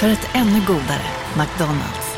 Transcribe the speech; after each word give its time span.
För 0.00 0.08
ett 0.08 0.28
ännu 0.34 0.66
godare 0.66 1.06
McDonalds. 1.38 2.16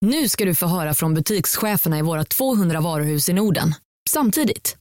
Nu 0.00 0.28
ska 0.28 0.44
du 0.44 0.54
få 0.54 0.66
höra 0.66 0.94
från 0.94 1.14
butikscheferna 1.14 1.98
i 1.98 2.02
våra 2.02 2.24
200 2.24 2.80
varuhus 2.80 3.28
i 3.28 3.32
Norden. 3.32 3.74
Samtidigt. 4.10 4.76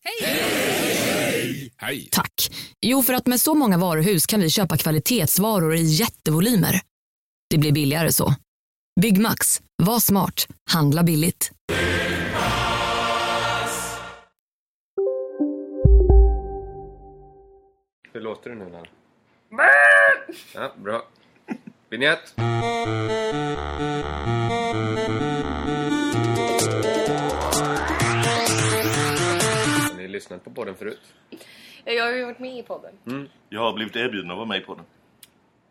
Hej! 1.79 2.07
Tack. 2.11 2.33
Jo, 2.81 3.03
för 3.03 3.13
att 3.13 3.27
med 3.27 3.39
så 3.41 3.53
många 3.53 3.77
varuhus 3.77 4.25
kan 4.25 4.39
vi 4.39 4.49
köpa 4.49 4.77
kvalitetsvaror 4.77 5.75
i 5.75 5.81
jättevolymer. 5.81 6.81
Det 7.49 7.57
blir 7.57 7.71
billigare 7.71 8.11
så. 8.11 8.35
Byggmax. 9.01 9.61
Var 9.83 9.99
smart. 9.99 10.47
Handla 10.71 11.03
billigt. 11.03 11.51
Hur 18.13 18.21
låter 18.21 18.49
det 18.49 18.55
nu 18.55 18.65
Nanna? 18.65 18.87
Ja, 20.53 20.71
bra. 20.77 21.01
Vinjett! 21.89 22.33
Har 29.89 29.97
ni 29.97 30.07
lyssnat 30.07 30.43
på 30.43 30.49
podden 30.51 30.75
förut? 30.75 31.01
Jag 31.85 32.03
har 32.03 32.11
ju 32.11 32.25
varit 32.25 32.39
med 32.39 32.57
i 32.57 32.63
podden. 32.63 33.29
Jag 33.49 33.61
har 33.61 33.73
blivit 33.73 33.95
erbjuden 33.95 34.31
att 34.31 34.37
vara 34.37 34.47
med 34.47 34.65
på 34.65 34.75
den. 34.75 34.85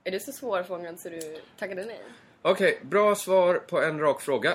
Är 0.04 0.10
du 0.10 0.20
så 0.20 0.32
svårfångad 0.32 1.00
så 1.00 1.08
du 1.08 1.20
tackade 1.58 1.84
nej? 1.84 2.00
Okej, 2.42 2.78
bra 2.82 3.14
svar 3.14 3.54
på 3.54 3.82
en 3.82 3.98
rak 3.98 4.20
fråga. 4.20 4.54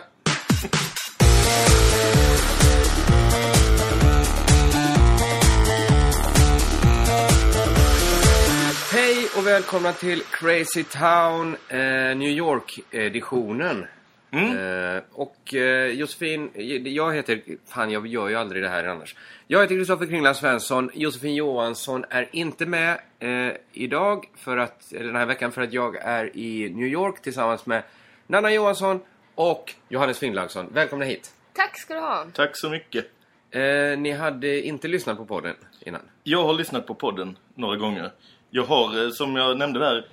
Och 9.38 9.48
välkomna 9.48 9.94
till 9.94 10.22
Crazy 10.22 10.84
Town 10.84 11.58
eh, 11.70 11.78
New 12.18 12.30
York-editionen. 12.30 13.86
Eh, 14.32 15.04
och 15.12 15.54
eh, 15.54 15.88
Josefin, 15.88 16.50
jag 16.86 17.16
heter, 17.16 17.42
fan 17.66 17.92
jag 17.92 18.08
gör 18.08 18.30
ju 18.30 18.36
aldrig 18.36 18.64
det 18.64 18.70
här 18.70 18.84
annars. 18.84 19.16
Jag 19.48 19.62
heter 19.62 19.76
Kristoffer 19.76 20.06
Kringland 20.06 20.36
Svensson. 20.36 20.92
Josefin 20.94 21.36
Johansson 21.36 22.06
är 22.10 22.30
inte 22.32 22.66
med 22.66 23.00
eh, 23.20 23.54
idag, 23.74 24.26
för 24.36 24.58
att, 24.58 24.92
eller 24.92 25.06
den 25.06 25.16
här 25.16 25.26
veckan, 25.26 25.52
för 25.52 25.62
att 25.62 25.74
jag 25.74 25.96
är 25.96 26.38
i 26.38 26.70
New 26.70 26.88
York 26.88 27.22
tillsammans 27.22 27.66
med 27.66 27.84
Nanna 28.28 28.52
Johansson 28.52 29.00
och 29.36 29.74
Johannes 29.90 30.20
Finnlaugsson. 30.20 30.68
Välkomna 30.74 31.06
hit. 31.06 31.32
Tack 31.54 31.78
ska 31.78 31.94
du 31.94 32.00
ha. 32.00 32.26
Tack 32.34 32.58
så 32.58 32.70
mycket. 32.70 33.06
Eh, 33.52 33.98
ni 33.98 34.12
hade 34.12 34.62
inte 34.62 34.88
lyssnat 34.88 35.18
på 35.18 35.26
podden 35.26 35.56
innan? 35.80 36.02
Jag 36.24 36.44
har 36.44 36.54
lyssnat 36.54 36.88
på 36.88 36.96
podden 36.96 37.38
några 37.56 37.76
gånger. 37.76 38.12
Jag 38.50 38.64
har, 38.64 39.04
eh, 39.06 39.10
som 39.12 39.36
jag 39.36 39.58
nämnde 39.58 39.80
där, 39.80 40.06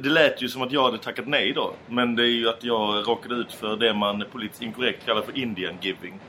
det 0.00 0.08
lät 0.08 0.42
ju 0.42 0.48
som 0.48 0.62
att 0.62 0.72
jag 0.72 0.82
hade 0.82 0.98
tackat 0.98 1.26
nej 1.28 1.52
då. 1.52 1.74
Men 1.88 2.16
det 2.16 2.22
är 2.22 2.26
ju 2.26 2.48
att 2.48 2.64
jag 2.64 3.08
råkade 3.08 3.34
ut 3.34 3.52
för 3.52 3.76
det 3.76 3.94
man 3.94 4.24
politiskt 4.32 4.62
inkorrekt 4.62 5.04
kallar 5.06 5.22
för 5.22 5.38
Indian 5.38 5.74
giving. 5.80 6.20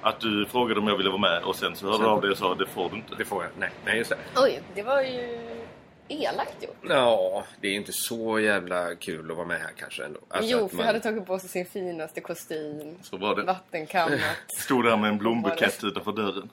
Att 0.00 0.20
du 0.20 0.46
frågade 0.46 0.80
om 0.80 0.88
jag 0.88 0.96
ville 0.96 1.08
vara 1.10 1.20
med 1.20 1.42
och 1.42 1.56
sen 1.56 1.76
så 1.76 1.86
hörde 1.90 2.04
du 2.04 2.08
av 2.10 2.20
dig 2.20 2.30
och 2.30 2.38
sa 2.38 2.54
det 2.54 2.66
får 2.66 2.90
du 2.90 2.96
inte. 2.96 3.14
Det 3.18 3.24
får 3.24 3.42
jag. 3.42 3.52
Nej, 3.58 3.70
nej 3.84 3.98
just 3.98 4.10
det. 4.10 4.16
Oj, 4.36 4.60
det 4.74 4.82
var 4.82 5.00
ju 5.02 5.38
elakt 6.08 6.62
gjort. 6.62 6.76
Ja, 6.88 7.44
det 7.60 7.68
är 7.68 7.72
inte 7.72 7.92
så 7.92 8.40
jävla 8.40 8.94
kul 8.94 9.30
att 9.30 9.36
vara 9.36 9.46
med 9.46 9.58
här 9.60 9.70
kanske 9.76 10.04
ändå. 10.04 10.20
Alltså 10.28 10.50
jo, 10.52 10.68
för 10.68 10.76
man- 10.76 10.86
jag 10.86 10.92
hade 10.92 11.00
tagit 11.00 11.26
på 11.26 11.38
sig 11.38 11.48
sin 11.48 11.66
finaste 11.66 12.20
kostym. 12.20 12.96
Så 13.02 13.16
var 13.16 13.36
det. 13.36 13.42
Vattenkammat. 13.42 14.20
Stod 14.58 14.84
där 14.84 14.96
med 14.96 15.08
en 15.10 15.18
blombukett 15.18 15.84
utanför 15.84 16.12
dörren. 16.12 16.50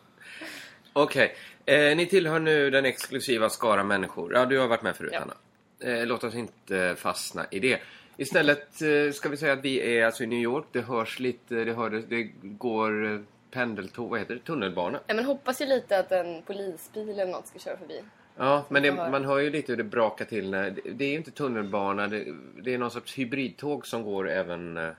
Okej, 0.94 1.36
eh, 1.66 1.96
ni 1.98 2.06
tillhör 2.06 2.40
nu 2.40 2.70
den 2.70 2.86
exklusiva 2.86 3.50
skara 3.50 3.84
människor. 3.84 4.34
Ja, 4.34 4.46
du 4.46 4.60
har 4.60 4.68
varit 4.68 4.84
med 4.84 4.96
förut 4.96 5.12
Ja. 5.14 5.20
Hanna. 5.20 5.34
Eh, 5.80 6.06
låt 6.06 6.24
oss 6.24 6.36
inte 6.36 6.96
fastna 6.98 7.46
i 7.52 7.60
det. 7.60 7.80
Istället 8.18 8.82
eh, 8.82 9.12
ska 9.14 9.30
vi 9.30 9.38
säga 9.38 9.54
att 9.54 9.66
vi 9.66 9.98
är 9.98 10.06
alltså 10.06 10.24
i 10.24 10.28
New 10.28 10.40
York. 10.40 10.66
Det 10.72 10.82
hörs 10.82 11.20
lite, 11.20 11.56
det, 11.56 11.74
hördes, 11.74 12.06
det 12.06 12.24
går 12.42 13.14
eh, 13.14 13.20
pendeltåg, 13.52 14.10
vad 14.10 14.20
heter 14.20 14.34
det? 14.34 14.42
Tunnelbana. 14.42 15.00
Nej, 15.08 15.16
men 15.16 15.26
hoppas 15.26 15.62
ju 15.62 15.66
lite 15.66 16.00
att 16.00 16.12
en 16.12 16.42
polisbil 16.42 17.10
eller 17.10 17.32
något 17.32 17.48
ska 17.48 17.60
köra 17.60 17.78
förbi. 17.78 18.04
Ja, 18.38 18.66
men 18.70 18.84
det, 18.84 18.92
man 18.92 19.26
hör 19.26 19.40
ju 19.40 19.50
lite 19.50 19.72
hur 19.72 19.78
det 19.78 19.84
brakar 19.84 20.26
till 20.26 20.50
när... 20.50 20.72
Det, 20.72 20.82
det 20.92 21.06
är 21.06 21.10
ju 21.10 21.16
inte 21.16 21.32
tunnelbana, 21.32 22.08
det, 22.08 22.26
det 22.62 22.74
är 22.74 22.78
någon 22.78 22.92
sorts 22.92 23.18
hybridtåg 23.20 23.88
som 23.88 24.04
går 24.04 24.30
även 24.30 24.78
eh, 24.78 24.90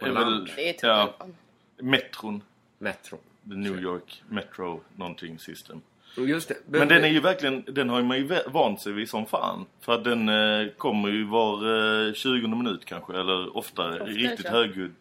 på 0.00 0.06
land. 0.06 0.50
Det 0.56 0.68
är 0.68 0.88
ja, 0.88 1.14
tunnelbanan. 1.18 2.42
metron. 2.78 3.20
The 3.48 3.54
New 3.54 3.82
York 3.82 4.22
Metro 4.28 4.80
någonting 4.96 5.38
system. 5.38 5.80
Just 6.16 6.48
det. 6.48 6.56
Men 6.66 6.88
den 6.88 7.04
är 7.04 7.08
ju 7.08 7.20
verkligen, 7.20 7.64
den 7.68 7.88
har 7.88 7.98
ju 7.98 8.04
man 8.04 8.16
ju 8.16 8.38
vant 8.46 8.80
sig 8.80 8.92
vid 8.92 9.08
som 9.08 9.26
fan. 9.26 9.66
För 9.80 9.94
att 9.94 10.04
den 10.04 10.28
eh, 10.28 10.68
kommer 10.76 11.08
ju 11.08 11.24
var 11.24 12.06
eh, 12.08 12.12
20 12.12 12.48
minut 12.48 12.84
kanske, 12.84 13.12
eller 13.12 13.56
oftare. 13.56 13.92
Oftare, 13.92 14.10
riktigt 14.10 14.44
ja. 14.44 14.50
högljudd. 14.50 14.94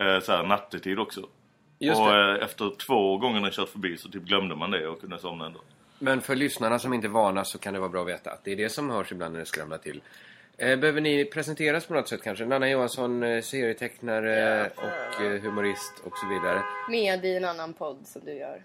Eh, 0.00 0.20
så 0.20 0.32
här, 0.32 0.42
nattetid 0.42 0.98
också. 0.98 1.28
Just 1.78 2.00
och 2.00 2.08
det. 2.08 2.38
eh, 2.38 2.44
efter 2.44 2.70
två 2.86 3.16
gånger 3.16 3.40
när 3.40 3.46
jag 3.46 3.54
kört 3.54 3.68
förbi 3.68 3.96
så 3.96 4.08
typ 4.08 4.22
glömde 4.22 4.56
man 4.56 4.70
det 4.70 4.88
och 4.88 5.00
kunde 5.00 5.18
somna 5.18 5.46
ändå. 5.46 5.60
Men 5.98 6.20
för 6.20 6.36
lyssnarna 6.36 6.78
som 6.78 6.92
inte 6.92 7.06
är 7.06 7.10
vana 7.10 7.44
så 7.44 7.58
kan 7.58 7.74
det 7.74 7.80
vara 7.80 7.90
bra 7.90 8.02
att 8.02 8.08
veta 8.08 8.30
att 8.30 8.44
det 8.44 8.52
är 8.52 8.56
det 8.56 8.68
som 8.68 8.90
hörs 8.90 9.12
ibland 9.12 9.32
när 9.32 9.40
det 9.40 9.46
skramlar 9.46 9.78
till. 9.78 10.00
Eh, 10.58 10.76
behöver 10.78 11.00
ni 11.00 11.24
presenteras 11.24 11.86
på 11.86 11.94
något 11.94 12.08
sätt 12.08 12.22
kanske? 12.22 12.44
Nanna 12.44 12.70
Johansson, 12.70 13.22
eh, 13.22 13.42
serietecknare 13.42 14.70
och 14.76 15.22
eh, 15.22 15.40
humorist 15.42 15.92
och 16.04 16.18
så 16.18 16.26
vidare. 16.28 16.62
Med 16.88 17.24
i 17.24 17.36
en 17.36 17.44
annan 17.44 17.72
podd 17.72 18.06
som 18.06 18.22
du 18.24 18.32
gör. 18.34 18.62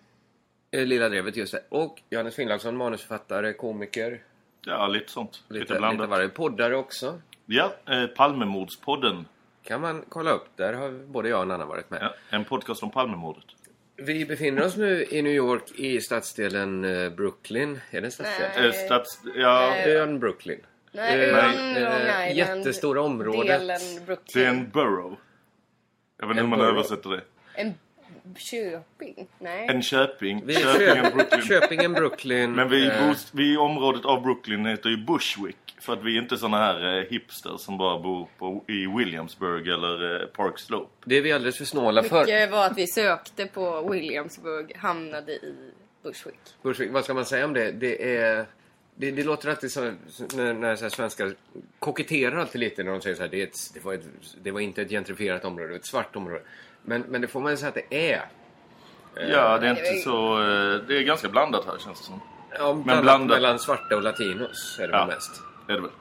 Lilla 0.71 1.09
Drevet, 1.09 1.35
just 1.37 1.53
det. 1.53 1.63
Och 1.69 2.01
Johannes 2.09 2.35
Finnlaugsson, 2.35 2.77
manusförfattare, 2.77 3.53
komiker. 3.53 4.21
Ja, 4.65 4.87
lite 4.87 5.11
sånt. 5.11 5.31
Lite, 5.47 5.59
Lite, 5.59 5.73
lite 5.73 5.79
blandat. 5.79 6.09
varje. 6.09 6.29
Poddare 6.29 6.75
också. 6.75 7.21
ja, 7.45 7.73
eh, 7.89 8.05
Palmemordspodden. 8.07 9.25
Kan 9.63 9.81
man 9.81 10.03
kolla 10.09 10.31
upp. 10.31 10.45
Där 10.55 10.73
har 10.73 10.91
både 10.91 11.29
jag 11.29 11.39
och 11.41 11.47
Nanna 11.47 11.65
varit 11.65 11.89
med. 11.89 11.99
Ja, 12.01 12.13
en 12.37 12.45
podcast 12.45 12.83
om 12.83 12.91
Palmemordet. 12.91 13.43
Vi 13.95 14.25
befinner 14.25 14.65
oss 14.65 14.77
nu 14.77 15.05
i 15.11 15.21
New 15.21 15.33
York 15.33 15.71
i 15.79 16.01
stadsdelen 16.01 16.81
Brooklyn. 17.15 17.79
Är 17.91 18.01
det 18.01 18.07
en 18.07 18.11
stadsdel? 18.11 18.49
Nej. 18.57 18.67
Eh, 18.67 18.73
stats... 18.73 19.19
Ja. 19.35 19.75
Ön 19.77 20.19
Brooklyn. 20.19 20.59
Nej, 20.91 21.19
Eh, 21.29 21.37
ön 21.37 21.55
eh, 21.75 22.31
Island. 22.31 22.57
jättestora 22.59 23.01
området. 23.01 23.47
Delen 23.59 23.67
det 23.67 24.01
är 24.01 24.05
Brooklyn. 24.05 24.45
en 24.47 24.69
borough. 24.69 25.17
Jag 26.19 26.27
vet 26.27 26.31
inte 26.31 26.39
En 26.39 26.45
hur 26.45 26.49
man 26.49 26.59
borough. 26.59 26.73
översätter 26.73 27.09
det. 27.09 27.21
En 27.55 27.73
köping? 28.37 29.27
Nej. 29.39 29.67
En 29.69 29.81
köping. 29.81 30.41
Vi 30.45 30.53
Köpingen, 30.55 30.95
Köp- 31.05 31.13
Brooklyn. 31.13 31.41
Köpingen, 31.41 31.93
Brooklyn. 31.93 32.51
Men 32.51 32.69
vi, 32.69 32.87
eh, 32.87 33.07
bor, 33.07 33.15
vi 33.31 33.53
i 33.53 33.57
området 33.57 34.05
av 34.05 34.21
Brooklyn 34.21 34.65
heter 34.65 34.89
ju 34.89 34.97
Bushwick. 34.97 35.55
För 35.81 35.93
att 35.93 36.03
vi 36.03 36.17
är 36.17 36.21
inte 36.21 36.37
såna 36.37 36.57
här 36.57 36.97
eh, 36.97 37.03
hipsters 37.09 37.61
som 37.61 37.77
bara 37.77 37.99
bor 37.99 38.27
på, 38.37 38.63
i 38.67 38.87
Williamsburg 38.97 39.67
eller 39.67 40.21
eh, 40.21 40.27
Park 40.27 40.59
Slope. 40.59 40.91
Det 41.05 41.15
är 41.17 41.21
vi 41.21 41.31
alldeles 41.31 41.57
för 41.57 41.65
snåla 41.65 42.03
för. 42.03 42.19
Mycket 42.19 42.51
var 42.51 42.65
att 42.65 42.77
vi 42.77 42.87
sökte 42.87 43.45
på 43.45 43.89
Williamsburg, 43.89 44.75
hamnade 44.77 45.31
i 45.31 45.55
Bushwick. 46.03 46.39
Bushwick, 46.61 46.91
vad 46.91 47.03
ska 47.03 47.13
man 47.13 47.25
säga 47.25 47.45
om 47.45 47.53
det? 47.53 47.71
Det 47.71 48.15
är... 48.17 48.45
Det, 49.01 49.11
det 49.11 49.23
låter 49.23 49.49
alltid 49.49 49.71
som 49.71 49.97
när, 50.35 50.53
när 50.53 50.75
så 50.75 50.83
här 50.85 50.89
svenskar 50.89 51.33
koketterar 51.79 52.37
alltid 52.37 52.59
lite 52.61 52.83
när 52.83 52.91
de 52.91 53.01
säger 53.01 53.15
så 53.15 53.21
här, 53.21 53.29
det, 53.29 53.41
ett, 53.41 53.57
det, 53.73 53.79
var 53.85 53.93
ett, 53.93 54.03
det 54.41 54.51
var 54.51 54.59
inte 54.59 54.81
ett 54.81 54.89
gentrifierat 54.89 55.45
område, 55.45 55.67
det 55.67 55.73
var 55.73 55.79
ett 55.79 55.85
svart 55.85 56.15
område. 56.15 56.41
Men, 56.83 57.01
men 57.01 57.21
det 57.21 57.27
får 57.27 57.39
man 57.39 57.57
säga 57.57 57.69
att 57.69 57.75
det 57.89 58.11
är. 58.11 58.25
Ja, 59.15 59.57
det 59.57 59.67
är 59.67 59.69
inte 59.69 60.01
så... 60.03 60.41
eh, 60.41 60.81
Det 60.87 60.97
är 60.97 61.03
ganska 61.03 61.29
blandat 61.29 61.65
här 61.65 61.77
känns 61.77 61.99
det 61.99 62.05
som. 62.05 62.21
Ja, 62.51 62.73
blandat 62.73 63.03
blandat. 63.03 63.37
mellan 63.37 63.59
svarta 63.59 63.95
och 63.95 64.03
latinos 64.03 64.79
är 64.81 64.87
det 64.87 64.93
Ja. 64.97 65.05
mest. 65.05 65.41
Det 65.67 65.73
är 65.73 65.75
det 65.75 65.81
väl. 65.81 65.91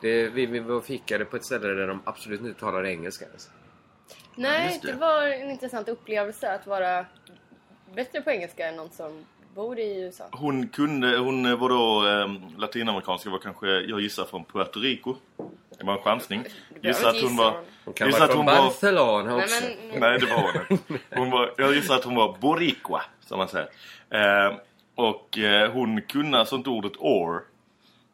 Det, 0.00 0.28
vi, 0.28 0.46
vi 0.46 0.58
var 0.58 0.80
fikade 0.80 1.24
på 1.24 1.36
ett 1.36 1.44
ställe 1.44 1.68
där 1.68 1.86
de 1.86 2.00
absolut 2.04 2.40
inte 2.40 2.60
talar 2.60 2.86
engelska. 2.86 3.24
Alltså. 3.32 3.50
Nej, 4.34 4.78
det. 4.82 4.92
det. 4.92 4.98
var 4.98 5.22
en 5.26 5.50
intressant 5.50 5.88
upplevelse 5.88 6.52
att 6.52 6.66
vara 6.66 7.06
bättre 7.94 8.20
på 8.22 8.30
engelska 8.30 8.68
än 8.68 8.76
någon 8.76 8.90
som 8.90 9.24
bor 9.56 9.78
i 9.78 10.00
USA. 10.00 10.24
Hon 10.32 10.68
kunde, 10.68 11.18
hon 11.18 11.58
var 11.58 11.68
då 11.68 12.08
eh, 12.08 12.58
latinamerikanska, 12.60 13.30
var 13.30 13.38
kanske, 13.38 13.66
jag 13.66 14.00
gissar 14.00 14.24
från 14.24 14.44
Puerto 14.44 14.80
Rico. 14.80 15.14
Det 15.78 15.84
var 15.84 15.92
en 15.92 16.02
chansning. 16.02 16.44
Gissar 16.82 17.08
att 17.08 17.22
hon 17.22 17.36
var... 17.36 17.60
Hon 17.84 17.94
kan 17.94 18.10
vara 18.10 18.24
att 18.24 18.30
från 18.30 18.36
hon 18.36 18.46
var... 18.46 18.56
Barcelona 18.56 19.36
Nej, 19.36 19.44
också. 19.44 19.64
men, 19.90 20.00
Nej, 20.00 20.18
det 20.18 20.26
var 20.26 20.66
hon 20.68 20.98
hon 21.10 21.30
var, 21.30 21.54
Jag 21.58 21.74
gissar 21.74 21.94
att 21.94 22.04
hon 22.04 22.14
var 22.14 22.36
boricua, 22.40 23.02
som 23.20 23.38
man 23.38 23.48
säger. 23.48 23.68
Eh, 24.10 24.56
och 24.94 25.38
eh, 25.38 25.72
hon 25.72 26.02
kunde 26.02 26.38
alltså 26.38 26.56
inte 26.56 26.70
ordet 26.70 26.92
or. 26.98 27.42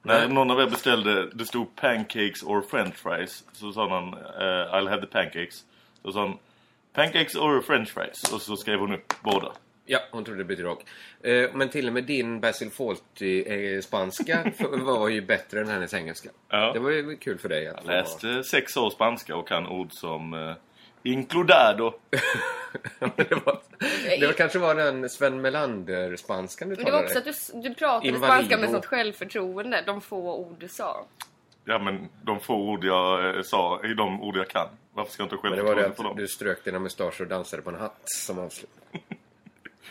När 0.03 0.29
någon 0.29 0.50
av 0.50 0.61
er 0.61 0.67
beställde, 0.67 1.31
det 1.31 1.47
stod 1.47 1.77
pancakes 1.77 2.43
or 2.43 2.62
french 2.71 2.94
fries. 2.94 3.44
Så 3.53 3.73
sa 3.73 3.87
någon, 3.87 4.15
eh, 4.15 4.75
I'll 4.75 4.89
have 4.89 5.00
the 5.00 5.06
pancakes. 5.06 5.65
Så 6.03 6.12
sa 6.12 6.23
hon, 6.23 6.39
pancakes 6.93 7.35
or 7.35 7.61
french 7.61 7.89
fries. 7.89 8.33
Och 8.33 8.43
så 8.43 8.56
skrev 8.56 8.79
hon 8.81 8.94
upp 8.94 9.15
båda. 9.23 9.53
Ja, 9.87 10.00
hon 10.11 10.25
trodde 10.25 10.40
det 10.40 10.44
betydde 10.44 10.69
rock. 10.69 10.84
Eh, 11.23 11.50
men 11.55 11.69
till 11.69 11.87
och 11.87 11.93
med 11.93 12.05
din 12.05 12.40
Basil 12.40 12.70
Fawlty 12.70 13.43
eh, 13.43 13.81
spanska 13.81 14.43
f- 14.58 14.67
var 14.70 15.08
ju 15.08 15.20
bättre 15.20 15.61
än 15.61 15.69
hennes 15.69 15.94
engelska. 15.94 16.31
Ja. 16.49 16.73
Det 16.73 16.79
var 16.79 16.90
ju 16.90 17.17
kul 17.17 17.38
för 17.38 17.49
dig 17.49 17.69
att 17.69 17.76
Jag 17.76 17.87
läste 17.87 18.44
sex 18.44 18.76
år 18.76 18.90
spanska 18.90 19.37
och 19.37 19.49
kan 19.49 19.67
ord 19.67 19.93
som 19.93 20.34
eh, 20.34 20.52
includado. 21.02 21.93
det, 23.17 23.31
var, 23.46 23.61
det 24.20 24.26
var 24.26 24.32
kanske 24.32 24.58
var 24.58 24.75
den 24.75 25.08
Sven 25.11 25.40
Melander-spanskan 25.40 26.69
du 26.69 26.76
Men 26.76 26.84
det 26.84 26.90
var 26.90 26.99
talade. 27.02 27.20
också 27.20 27.31
att 27.52 27.62
du, 27.62 27.69
du 27.69 27.75
pratade 27.75 28.08
Invalido. 28.08 28.26
spanska 28.34 28.58
med 28.58 28.70
sånt 28.70 28.87
självförtroende. 28.87 29.82
De 29.87 30.00
få 30.00 30.37
ord 30.37 30.56
du 30.58 30.69
sa. 30.69 31.06
Ja 31.64 31.79
men 31.79 32.08
de 32.23 32.40
få 32.40 32.55
ord 32.55 32.84
jag 32.84 33.37
eh, 33.37 33.43
sa 33.43 33.81
är 33.82 33.94
de 33.94 34.23
ord 34.23 34.37
jag 34.37 34.49
kan. 34.49 34.69
Varför 34.94 35.12
ska 35.12 35.23
jag 35.23 35.32
inte 35.32 35.49
Men 35.49 35.56
det 35.56 35.62
var 35.62 35.69
själv 35.75 35.82
det 35.82 35.88
det 35.88 35.94
för 35.94 36.02
att 36.02 36.08
dem? 36.11 36.17
du 36.17 36.29
strök 36.29 36.64
dina 36.64 36.79
mustascher 36.79 37.20
och 37.23 37.26
dansade 37.29 37.62
på 37.62 37.70
en 37.70 37.76
hatt 37.76 38.00
som 38.05 38.38
avslutning. 38.38 39.02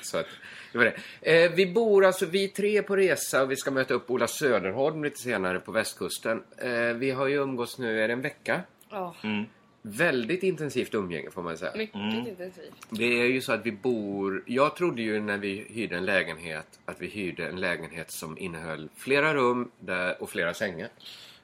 Så 0.02 0.18
att, 0.18 0.26
det 0.72 0.78
var 0.78 0.86
det. 1.22 1.44
Eh, 1.44 1.52
vi 1.52 1.66
bor 1.66 2.06
alltså, 2.06 2.26
vi 2.26 2.48
tre 2.48 2.82
på 2.82 2.96
resa 2.96 3.44
och 3.44 3.52
vi 3.52 3.56
ska 3.56 3.72
möta 3.72 3.94
upp 3.94 4.10
Ola 4.12 4.28
Söderholm 4.28 5.04
lite 5.04 5.18
senare 5.22 5.60
på 5.60 5.72
västkusten. 5.72 6.44
Eh, 6.58 6.72
vi 6.96 7.12
har 7.12 7.28
ju 7.28 7.36
umgås 7.36 7.78
nu, 7.80 8.02
är 8.02 8.08
det 8.08 8.14
en 8.14 8.22
vecka? 8.22 8.62
Ja, 8.90 9.16
Väldigt 9.84 10.44
intensivt 10.44 10.94
umgänge 10.94 11.32
får 11.32 11.44
man 11.44 11.58
säga. 11.58 11.72
mycket 11.76 11.96
Mm. 11.96 12.28
intensivt. 12.28 12.72
Det 12.90 13.22
är 13.22 13.26
ju 13.26 13.42
så 13.42 13.54
att 13.54 13.66
vi 13.66 13.72
bor... 13.72 14.44
Jag 14.46 14.76
trodde 14.76 15.02
ju 15.02 15.20
när 15.20 15.38
vi 15.38 15.66
hyrde 15.70 15.96
en 15.96 16.06
lägenhet 16.06 16.80
att 16.86 17.02
vi 17.02 17.08
hyrde 17.08 17.48
en 17.48 17.60
lägenhet 17.60 18.12
som 18.12 18.38
innehöll 18.38 18.90
flera 18.98 19.34
rum 19.34 19.72
där, 19.80 20.22
och 20.24 20.30
flera 20.30 20.54
sängar. 20.54 20.90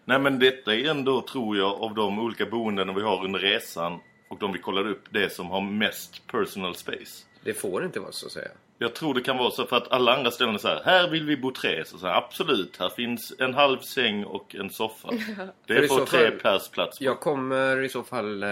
Nej 0.06 0.20
men 0.20 0.40
detta 0.40 0.76
är 0.76 0.90
ändå, 0.90 1.22
tror 1.22 1.58
jag, 1.58 1.82
av 1.82 1.96
de 1.96 2.20
olika 2.20 2.46
boenden 2.46 2.96
vi 2.96 3.02
har 3.02 3.26
under 3.26 3.40
resan 3.40 4.00
och 4.28 4.40
de 4.40 4.52
vi 4.54 4.60
kollade 4.60 4.90
upp, 4.90 5.04
det 5.14 5.34
som 5.34 5.48
har 5.50 5.62
mest 5.62 6.28
personal 6.28 6.76
space. 6.76 7.26
Det 7.48 7.54
får 7.54 7.86
inte 7.86 8.00
vara 8.00 8.12
så 8.12 8.26
att 8.26 8.32
säga. 8.32 8.48
Jag 8.78 8.96
tror 8.96 9.14
det 9.14 9.22
kan 9.22 9.38
vara 9.38 9.52
så 9.52 9.66
för 9.66 9.78
att 9.78 9.92
alla 9.92 10.16
andra 10.16 10.32
ställen 10.32 10.56
är 10.56 10.58
så 10.60 10.68
här, 10.68 10.82
här 10.86 11.10
vill 11.10 11.26
vi 11.26 11.38
bo 11.38 11.52
tre. 11.52 11.86
Så, 11.86 11.98
så 11.98 12.08
här, 12.08 12.14
absolut, 12.14 12.78
här 12.80 12.90
finns 12.90 13.34
en 13.40 13.54
halv 13.54 13.80
säng 13.80 14.26
och 14.26 14.56
en 14.56 14.70
soffa. 14.70 15.10
Det 15.66 15.88
får 15.88 16.06
tre 16.06 16.32
pers 16.32 16.70
plats. 16.70 17.02
Jag 17.02 17.20
kommer 17.20 17.82
i 17.84 17.90
så 17.90 18.04
fall 18.04 18.44
eh, 18.44 18.50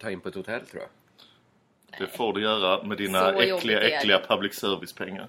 ta 0.00 0.10
in 0.10 0.20
på 0.20 0.28
ett 0.28 0.34
hotell 0.34 0.66
tror 0.66 0.82
jag. 0.82 0.90
Det 1.98 2.16
får 2.16 2.32
du 2.32 2.42
göra 2.42 2.82
med 2.82 2.98
dina 2.98 3.20
Så 3.20 3.40
äckliga, 3.40 3.80
äckliga 3.80 4.20
public 4.28 4.54
service-pengar. 4.54 5.28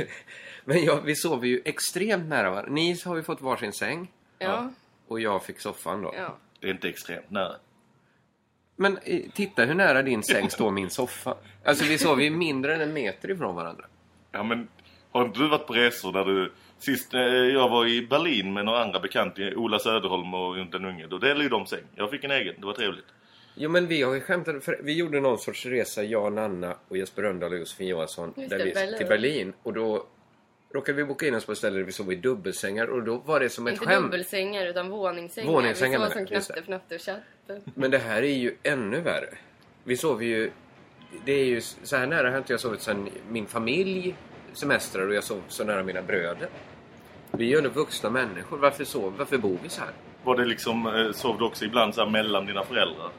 Men 0.64 0.84
ja, 0.84 1.00
vi 1.04 1.14
sover 1.14 1.46
ju 1.46 1.62
extremt 1.64 2.28
nära 2.28 2.50
varandra. 2.50 2.72
Ni 2.72 2.98
har 3.04 3.16
ju 3.16 3.22
fått 3.22 3.40
varsin 3.40 3.72
säng 3.72 4.12
Ja, 4.38 4.72
och 5.08 5.20
jag 5.20 5.44
fick 5.44 5.60
soffan 5.60 6.02
då. 6.02 6.14
ja. 6.16 6.36
Det 6.60 6.66
är 6.66 6.70
inte 6.70 6.88
extremt 6.88 7.30
nära. 7.30 7.56
Men 8.76 8.98
eh, 9.04 9.20
titta 9.34 9.64
hur 9.64 9.74
nära 9.74 10.02
din 10.02 10.22
säng 10.22 10.50
står 10.50 10.70
min 10.70 10.90
soffa. 10.90 11.34
Alltså 11.64 11.84
vi 11.84 11.98
sover 11.98 12.22
ju 12.22 12.30
mindre 12.30 12.74
än 12.74 12.80
en 12.80 12.92
meter 12.92 13.30
ifrån 13.30 13.54
varandra. 13.54 13.84
Ja 14.32 14.42
men, 14.42 14.68
har 15.12 15.24
inte 15.24 15.38
du 15.38 15.48
varit 15.48 15.66
på 15.66 15.72
resor 15.72 16.12
där 16.12 16.24
du... 16.24 16.52
Sist 16.78 17.14
eh, 17.14 17.20
jag 17.30 17.68
var 17.68 17.86
i 17.86 18.06
Berlin 18.06 18.52
med 18.52 18.64
några 18.64 18.82
andra 18.82 19.00
bekanta, 19.00 19.42
Ola 19.56 19.78
Söderholm 19.78 20.34
och 20.34 20.56
den 20.56 20.84
unge, 20.84 21.06
då 21.06 21.18
delade 21.18 21.42
ju 21.42 21.48
de 21.48 21.66
säng. 21.66 21.84
Jag 21.94 22.10
fick 22.10 22.24
en 22.24 22.30
egen, 22.30 22.54
det 22.58 22.66
var 22.66 22.72
trevligt. 22.72 23.04
Jo 23.54 23.70
men 23.70 23.86
vi 23.86 24.02
har 24.02 24.14
ju 24.14 24.20
skämtat, 24.20 24.64
för 24.64 24.80
vi 24.82 24.92
gjorde 24.92 25.20
någon 25.20 25.38
sorts 25.38 25.66
resa, 25.66 26.04
jag, 26.04 26.32
Nanna 26.32 26.76
och 26.88 26.96
Jesper 26.96 27.22
Rönndahl 27.22 27.52
och 27.52 27.58
Josefin 27.58 27.88
Johansson 27.88 28.34
Just 28.36 28.50
där 28.50 28.58
det, 28.58 28.64
vi, 28.64 28.72
Berlin. 28.72 28.98
till 28.98 29.06
Berlin. 29.06 29.52
Och 29.62 29.72
då 29.72 30.06
råkade 30.74 30.96
vi 30.96 31.04
boka 31.04 31.26
in 31.26 31.34
oss 31.34 31.44
på 31.44 31.52
ett 31.52 31.58
ställe 31.58 31.76
där 31.76 31.84
vi 31.84 31.92
sov 31.92 32.12
i 32.12 32.16
dubbelsängar 32.16 32.86
och 32.86 33.02
då 33.02 33.16
var 33.16 33.40
det 33.40 33.50
som 33.50 33.66
ett 33.66 33.72
Inte 33.72 33.86
skämt. 33.86 34.02
dubbelsängar 34.02 34.66
utan 34.66 34.88
våningssängar. 34.88 35.52
Våningssängar 35.52 35.98
Vi 35.98 36.04
sov 36.04 36.12
som 36.12 36.26
knatte, 36.26 36.62
fnatte 36.62 36.94
och 36.94 37.00
tjatte. 37.00 37.60
Men 37.74 37.90
det 37.90 37.98
här 37.98 38.22
är 38.22 38.36
ju 38.36 38.56
ännu 38.62 39.00
värre. 39.00 39.34
Vi 39.84 39.96
sover 39.96 40.24
ju... 40.24 40.50
Det 41.24 41.32
är 41.32 41.44
ju 41.44 41.60
så 41.60 41.96
här 41.96 42.06
nära 42.06 42.30
har 42.30 42.38
inte 42.38 42.52
jag 42.52 42.60
sovit 42.60 42.80
sedan 42.80 43.08
min 43.30 43.46
familj 43.46 44.14
semestrar 44.52 45.08
och 45.08 45.14
jag 45.14 45.24
sov 45.24 45.42
så 45.48 45.64
nära 45.64 45.82
mina 45.82 46.02
bröder. 46.02 46.48
Vi 47.30 47.44
är 47.44 47.48
ju 47.50 47.58
ändå 47.58 47.70
vuxna 47.70 48.10
människor. 48.10 48.58
Varför 48.58 48.84
sover 48.84 49.18
Varför 49.18 49.38
bor 49.38 49.58
vi 49.62 49.68
så 49.68 49.80
här? 49.80 49.90
Var 50.24 50.36
det 50.36 50.44
liksom, 50.44 50.86
eh, 50.86 51.12
sov 51.12 51.38
du 51.38 51.44
också 51.44 51.64
ibland 51.64 51.94
så 51.94 52.04
här 52.04 52.10
mellan 52.10 52.46
dina 52.46 52.64
föräldrar? 52.64 53.10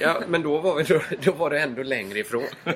Ja, 0.00 0.22
men 0.28 0.42
då 0.42 0.58
var, 0.58 0.76
vi, 0.76 0.82
då, 0.82 1.00
då 1.22 1.32
var 1.32 1.50
det 1.50 1.60
ändå 1.60 1.82
längre 1.82 2.18
ifrån. 2.18 2.44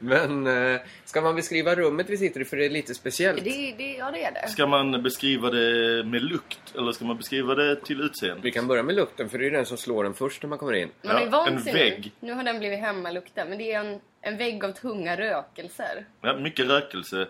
men 0.00 0.46
eh, 0.46 0.80
ska 1.04 1.20
man 1.20 1.34
beskriva 1.36 1.74
rummet 1.74 2.10
vi 2.10 2.16
sitter 2.16 2.40
i 2.40 2.44
för 2.44 2.56
det 2.56 2.64
är 2.64 2.70
lite 2.70 2.94
speciellt? 2.94 3.44
Det, 3.44 3.74
det, 3.78 3.94
ja, 3.98 4.10
det 4.10 4.24
är 4.24 4.32
det. 4.32 4.48
Ska 4.48 4.66
man 4.66 5.02
beskriva 5.02 5.50
det 5.50 6.04
med 6.04 6.22
lukt 6.22 6.74
eller 6.76 6.92
ska 6.92 7.04
man 7.04 7.16
beskriva 7.16 7.54
det 7.54 7.76
till 7.84 8.00
utseende? 8.00 8.42
Vi 8.42 8.50
kan 8.50 8.66
börja 8.66 8.82
med 8.82 8.94
lukten 8.94 9.28
för 9.28 9.38
det 9.38 9.46
är 9.46 9.50
den 9.50 9.66
som 9.66 9.76
slår 9.76 10.06
en 10.06 10.14
först 10.14 10.42
när 10.42 10.48
man 10.48 10.58
kommer 10.58 10.72
in. 10.72 10.88
Man 11.02 11.16
är 11.16 11.28
Ja, 11.32 11.46
en 11.48 11.62
vägg. 11.62 12.12
nu. 12.20 12.32
Har 12.32 12.44
den 12.44 12.58
blivit 12.58 12.78
hemmalukta. 12.80 13.44
Men 13.44 13.58
det 13.58 13.72
är 13.72 13.80
en, 13.80 14.00
en 14.20 14.36
vägg 14.36 14.64
av 14.64 14.72
tunga 14.72 15.16
rökelser. 15.16 16.04
Ja, 16.20 16.36
mycket 16.36 16.66
rökelse. 16.66 17.26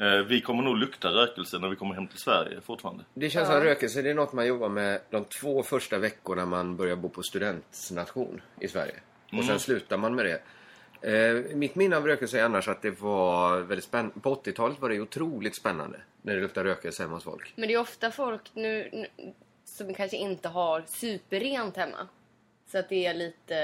Eh, 0.00 0.18
Vi 0.28 0.40
kommer 0.40 0.62
nog 0.62 0.76
lukta 0.76 1.08
rökelse 1.08 1.58
när 1.58 1.68
vi 1.68 1.76
kommer 1.76 1.94
hem 1.94 2.06
till 2.06 2.18
Sverige 2.18 2.60
fortfarande. 2.60 3.04
Det 3.14 3.30
känns 3.30 3.48
Ja. 3.48 3.54
som 3.54 3.64
rökelse, 3.64 4.02
det 4.02 4.10
är 4.10 4.14
något 4.14 4.32
man 4.32 4.46
jobbar 4.46 4.68
med 4.68 5.00
de 5.10 5.24
två 5.24 5.62
första 5.62 5.98
veckorna 5.98 6.46
man 6.46 6.76
börjar 6.76 6.96
bo 6.96 7.08
på 7.08 7.22
studentnation 7.22 8.40
i 8.60 8.68
Sverige. 8.68 8.94
Och 9.32 9.44
sen 9.44 9.58
slutar 9.60 9.96
man 9.96 10.14
med 10.14 10.24
det. 10.24 10.42
Eh, 11.02 11.56
mitt 11.56 11.74
minne 11.74 11.96
av 11.96 12.06
rökelse 12.06 12.40
är 12.40 12.44
annars 12.44 12.68
att 12.68 12.82
det 12.82 12.90
var 12.90 13.60
väldigt 13.60 13.84
spännande. 13.84 14.20
På 14.20 14.34
80-talet 14.34 14.80
var 14.80 14.88
det 14.88 15.00
otroligt 15.00 15.54
spännande 15.54 16.00
när 16.22 16.34
det 16.34 16.40
luktade 16.40 16.70
rökelse 16.70 17.02
hemma 17.02 17.14
hos 17.14 17.24
folk. 17.24 17.52
Men 17.56 17.68
det 17.68 17.74
är 17.74 17.78
ofta 17.80 18.10
folk 18.10 18.42
nu, 18.54 18.88
nu 18.92 19.06
som 19.64 19.94
kanske 19.94 20.16
inte 20.16 20.48
har 20.48 20.84
superrent 20.86 21.76
hemma. 21.76 22.08
Så 22.72 22.78
att 22.78 22.88
det 22.88 23.06
är 23.06 23.14
lite... 23.14 23.54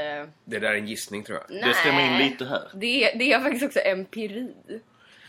Det 0.44 0.59
där 0.59 0.71
är 0.73 0.75
en 0.75 0.87
gissning 0.87 1.23
tror 1.23 1.38
jag. 1.49 1.61
Det 1.69 1.75
stämmer 1.75 2.00
in 2.06 2.12
Nej. 2.12 2.29
lite 2.31 2.44
här. 2.44 2.71
Det, 2.75 3.05
är- 3.05 3.19
det 3.19 3.33
är 3.33 3.41
faktiskt 3.41 3.65
också 3.65 3.79
empiri. 3.81 4.49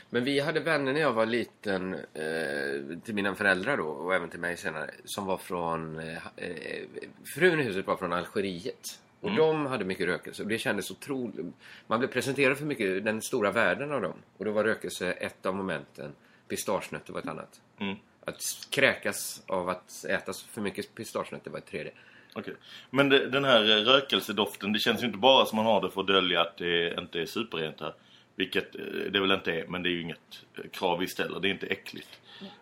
Men 0.09 0.23
vi 0.23 0.39
hade 0.39 0.59
vänner 0.59 0.93
när 0.93 1.01
jag 1.01 1.13
var 1.13 1.25
liten, 1.25 1.93
eh, 1.93 2.99
till 3.03 3.13
mina 3.15 3.35
föräldrar 3.35 3.77
då 3.77 3.83
och 3.87 4.15
även 4.15 4.29
till 4.29 4.39
mig 4.39 4.57
senare, 4.57 4.89
som 5.05 5.25
var 5.25 5.37
från... 5.37 5.99
Eh, 5.99 6.15
eh, 6.35 6.83
frun 7.25 7.59
i 7.59 7.63
huset 7.63 7.87
var 7.87 7.97
från 7.97 8.13
Algeriet. 8.13 8.99
Och 9.21 9.31
de 9.31 9.65
hade 9.65 9.85
mycket 9.85 10.05
rökelse 10.05 10.43
och 10.43 10.49
det 10.49 10.57
kändes 10.57 10.91
otroligt... 10.91 11.45
Man 11.87 11.99
blev 11.99 12.09
presenterad 12.09 12.57
för 12.57 12.65
mycket, 12.65 13.05
den 13.05 13.21
stora 13.21 13.51
världen 13.51 13.91
av 13.91 14.01
dem. 14.01 14.13
Och 14.37 14.45
då 14.45 14.51
var 14.51 14.63
rökelse 14.63 15.11
ett 15.11 15.45
av 15.45 15.55
momenten, 15.55 16.11
pistagenötter 16.47 17.13
var 17.13 17.19
ett 17.19 17.27
annat. 17.27 17.61
Mm. 17.79 17.95
Att 18.25 18.41
kräkas 18.69 19.43
av 19.47 19.69
att 19.69 20.05
äta 20.09 20.33
för 20.33 20.61
mycket 20.61 20.95
pistagenötter 20.95 21.51
var 21.51 21.57
ett 21.57 21.65
tredje. 21.65 21.91
Okej. 22.33 22.53
Men 22.89 23.09
det, 23.09 23.29
den 23.29 23.45
här 23.45 23.61
rökelsedoften, 23.63 24.73
det 24.73 24.79
känns 24.79 25.01
ju 25.01 25.05
inte 25.05 25.17
bara 25.17 25.45
som 25.45 25.55
man 25.55 25.65
har 25.65 25.81
det 25.81 25.91
för 25.91 26.01
att 26.01 26.07
dölja 26.07 26.41
att 26.41 26.57
det 26.57 26.99
inte 26.99 27.21
är 27.21 27.25
superrent 27.25 27.79
här. 27.79 27.93
Vilket 28.35 28.75
eh, 28.75 28.81
det 29.11 29.19
väl 29.19 29.31
inte 29.31 29.51
är, 29.51 29.67
men 29.67 29.83
det 29.83 29.89
är 29.89 29.91
ju 29.91 30.01
inget 30.01 30.45
eh, 30.57 30.69
krav 30.71 30.99
vi 30.99 31.07
ställer. 31.07 31.39
Det 31.39 31.47
är 31.47 31.51
inte 31.51 31.67
äckligt. 31.67 32.19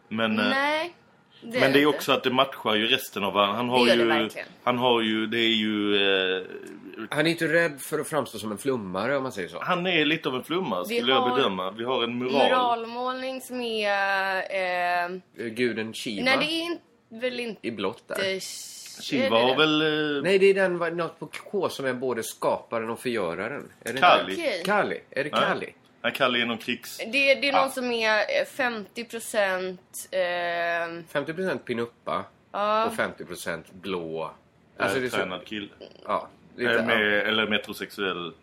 Men, 0.07 0.39
eh, 0.39 0.49
Nej. 0.49 0.95
Det 1.41 1.59
men 1.59 1.71
det 1.73 1.79
är 1.79 1.85
inte. 1.85 1.97
också 1.97 2.11
att 2.11 2.23
det 2.23 2.29
matchar 2.31 2.75
ju 2.75 2.87
resten 2.87 3.23
av 3.23 3.33
han. 3.37 3.55
Han 3.55 3.69
har 3.69 3.85
Det 3.85 3.91
det 3.95 4.01
ju, 4.01 4.07
verkligen. 4.07 4.47
han 4.63 4.77
har 4.77 5.01
ju, 5.01 5.27
det 5.27 5.37
är 5.39 5.55
ju... 5.55 5.95
Eh, 6.37 6.43
Han 7.09 7.27
är 7.27 7.31
inte 7.31 7.47
rädd 7.47 7.81
för 7.81 7.99
att 7.99 8.07
framstå 8.07 8.37
som 8.37 8.51
en 8.51 8.57
flummare 8.57 9.17
om 9.17 9.23
man 9.23 9.31
säger 9.31 9.47
så. 9.49 9.59
han 9.61 9.87
är 9.87 10.05
lite 10.05 10.29
av 10.29 10.35
en 10.35 10.43
flummare 10.43 10.85
skulle 10.85 11.11
jag 11.11 11.35
bedöma. 11.35 11.71
Vi 11.71 11.83
har 11.83 12.03
en 12.03 12.17
mural. 12.17 12.33
Muralmålning 12.33 13.41
som 13.41 13.61
är... 13.61 15.05
Eh, 15.05 15.17
Guden 15.49 15.93
Shiva 15.93 16.25
nej, 16.25 16.37
det 16.37 16.45
är 16.45 16.61
in, 16.65 16.79
väl 17.21 17.39
inte... 17.39 17.67
i 17.67 17.71
blått 17.71 18.07
där. 18.07 18.23
är 18.23 18.39
Shiva 19.01 19.35
det 19.35 19.41
har 19.43 19.49
det? 19.51 19.57
väl... 19.57 19.81
Eh, 20.17 20.23
Nej, 20.23 20.39
det 20.39 20.45
är 20.45 20.53
den, 20.53 20.97
något 20.97 21.19
på 21.19 21.25
K 21.51 21.69
som 21.69 21.85
är 21.85 21.93
både 21.93 22.23
skaparen 22.23 22.89
och 22.89 22.99
förgöraren. 22.99 23.71
Är 23.83 23.93
det 23.93 23.99
Kali. 23.99 24.31
inte? 24.31 24.63
Kali. 24.65 24.99
Är 25.11 25.23
det 25.23 25.29
Ja. 25.33 25.37
Kali? 25.37 25.73
Han 26.05 26.11
kallar 26.11 26.39
ju 26.39 26.45
någon 26.45 26.57
krigs... 26.57 26.97
Det, 26.97 27.35
det 27.35 27.49
är 27.49 27.51
någon 27.51 27.61
Ja. 27.61 27.69
som 27.69 27.91
är 27.91 28.17
eh, 28.19 28.45
50% 28.45 29.77
eh, 30.11 30.17
50% 31.21 31.57
pinuppa 31.57 32.23
ja, 32.51 32.85
och 32.85 32.93
50% 32.93 33.63
blå. 33.71 34.31
Alltså 34.77 34.99
det 34.99 35.05
är 35.05 35.09
så, 35.09 35.15
tränad 35.17 35.45
kille. 35.45 35.67
ja, 36.05 36.27
lite, 36.55 36.71
Eh, 36.71 36.75
ja. 36.75 36.81
med, 36.83 37.27
eller 37.27 37.47
metrosexuell... 37.47 38.33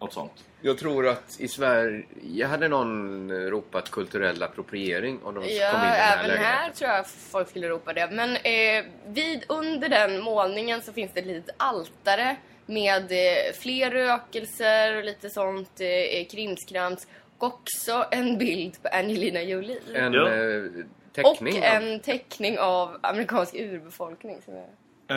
Något 0.00 0.12
sånt. 0.12 0.44
Jag 0.60 0.78
tror 0.78 1.08
att 1.08 1.40
i 1.40 1.48
Sverige 1.48 2.46
hade 2.46 2.68
någon 2.68 3.32
ropat 3.50 3.90
kulturell 3.90 4.42
appropriering 4.42 5.18
om 5.22 5.34
de 5.34 5.40
kom 5.40 5.42
in 5.44 5.50
i 5.50 5.58
ja 5.58 5.72
den 5.72 5.80
här 5.80 6.12
även 6.16 6.26
lägenheten. 6.28 6.54
här 6.54 6.70
tror 6.70 6.90
jag 6.90 7.06
folk 7.08 7.48
skulle 7.48 7.68
ropa 7.68 7.92
det. 7.92 8.08
Men 8.12 8.36
eh, 8.36 8.84
vid, 9.06 9.44
under 9.48 9.88
den 9.88 10.20
målningen 10.20 10.82
så 10.82 10.92
finns 10.92 11.12
det 11.12 11.20
ett 11.20 11.26
litet 11.26 11.54
altare 11.56 12.36
med 12.70 13.02
eh, 13.12 13.52
fler 13.60 13.90
rökelser 13.90 14.96
och 14.96 15.04
lite 15.04 15.30
sånt 15.30 15.80
eh, 15.80 16.26
krimskrams. 16.30 17.06
Och 17.38 17.44
också 17.46 18.04
en 18.10 18.38
bild 18.38 18.82
på 18.82 18.88
Angelina 18.88 19.42
Jolie. 19.42 19.80
En 19.94 20.12
Ja. 20.12 20.28
eh, 20.34 20.62
och 20.64 21.12
teckning. 21.12 21.56
av- 21.58 21.64
en 21.64 22.00
teckning 22.00 22.58
av 22.58 22.96
amerikansk 23.02 23.54
urbefolkning. 23.54 24.38
Som 24.44 24.54
är... 24.54 24.66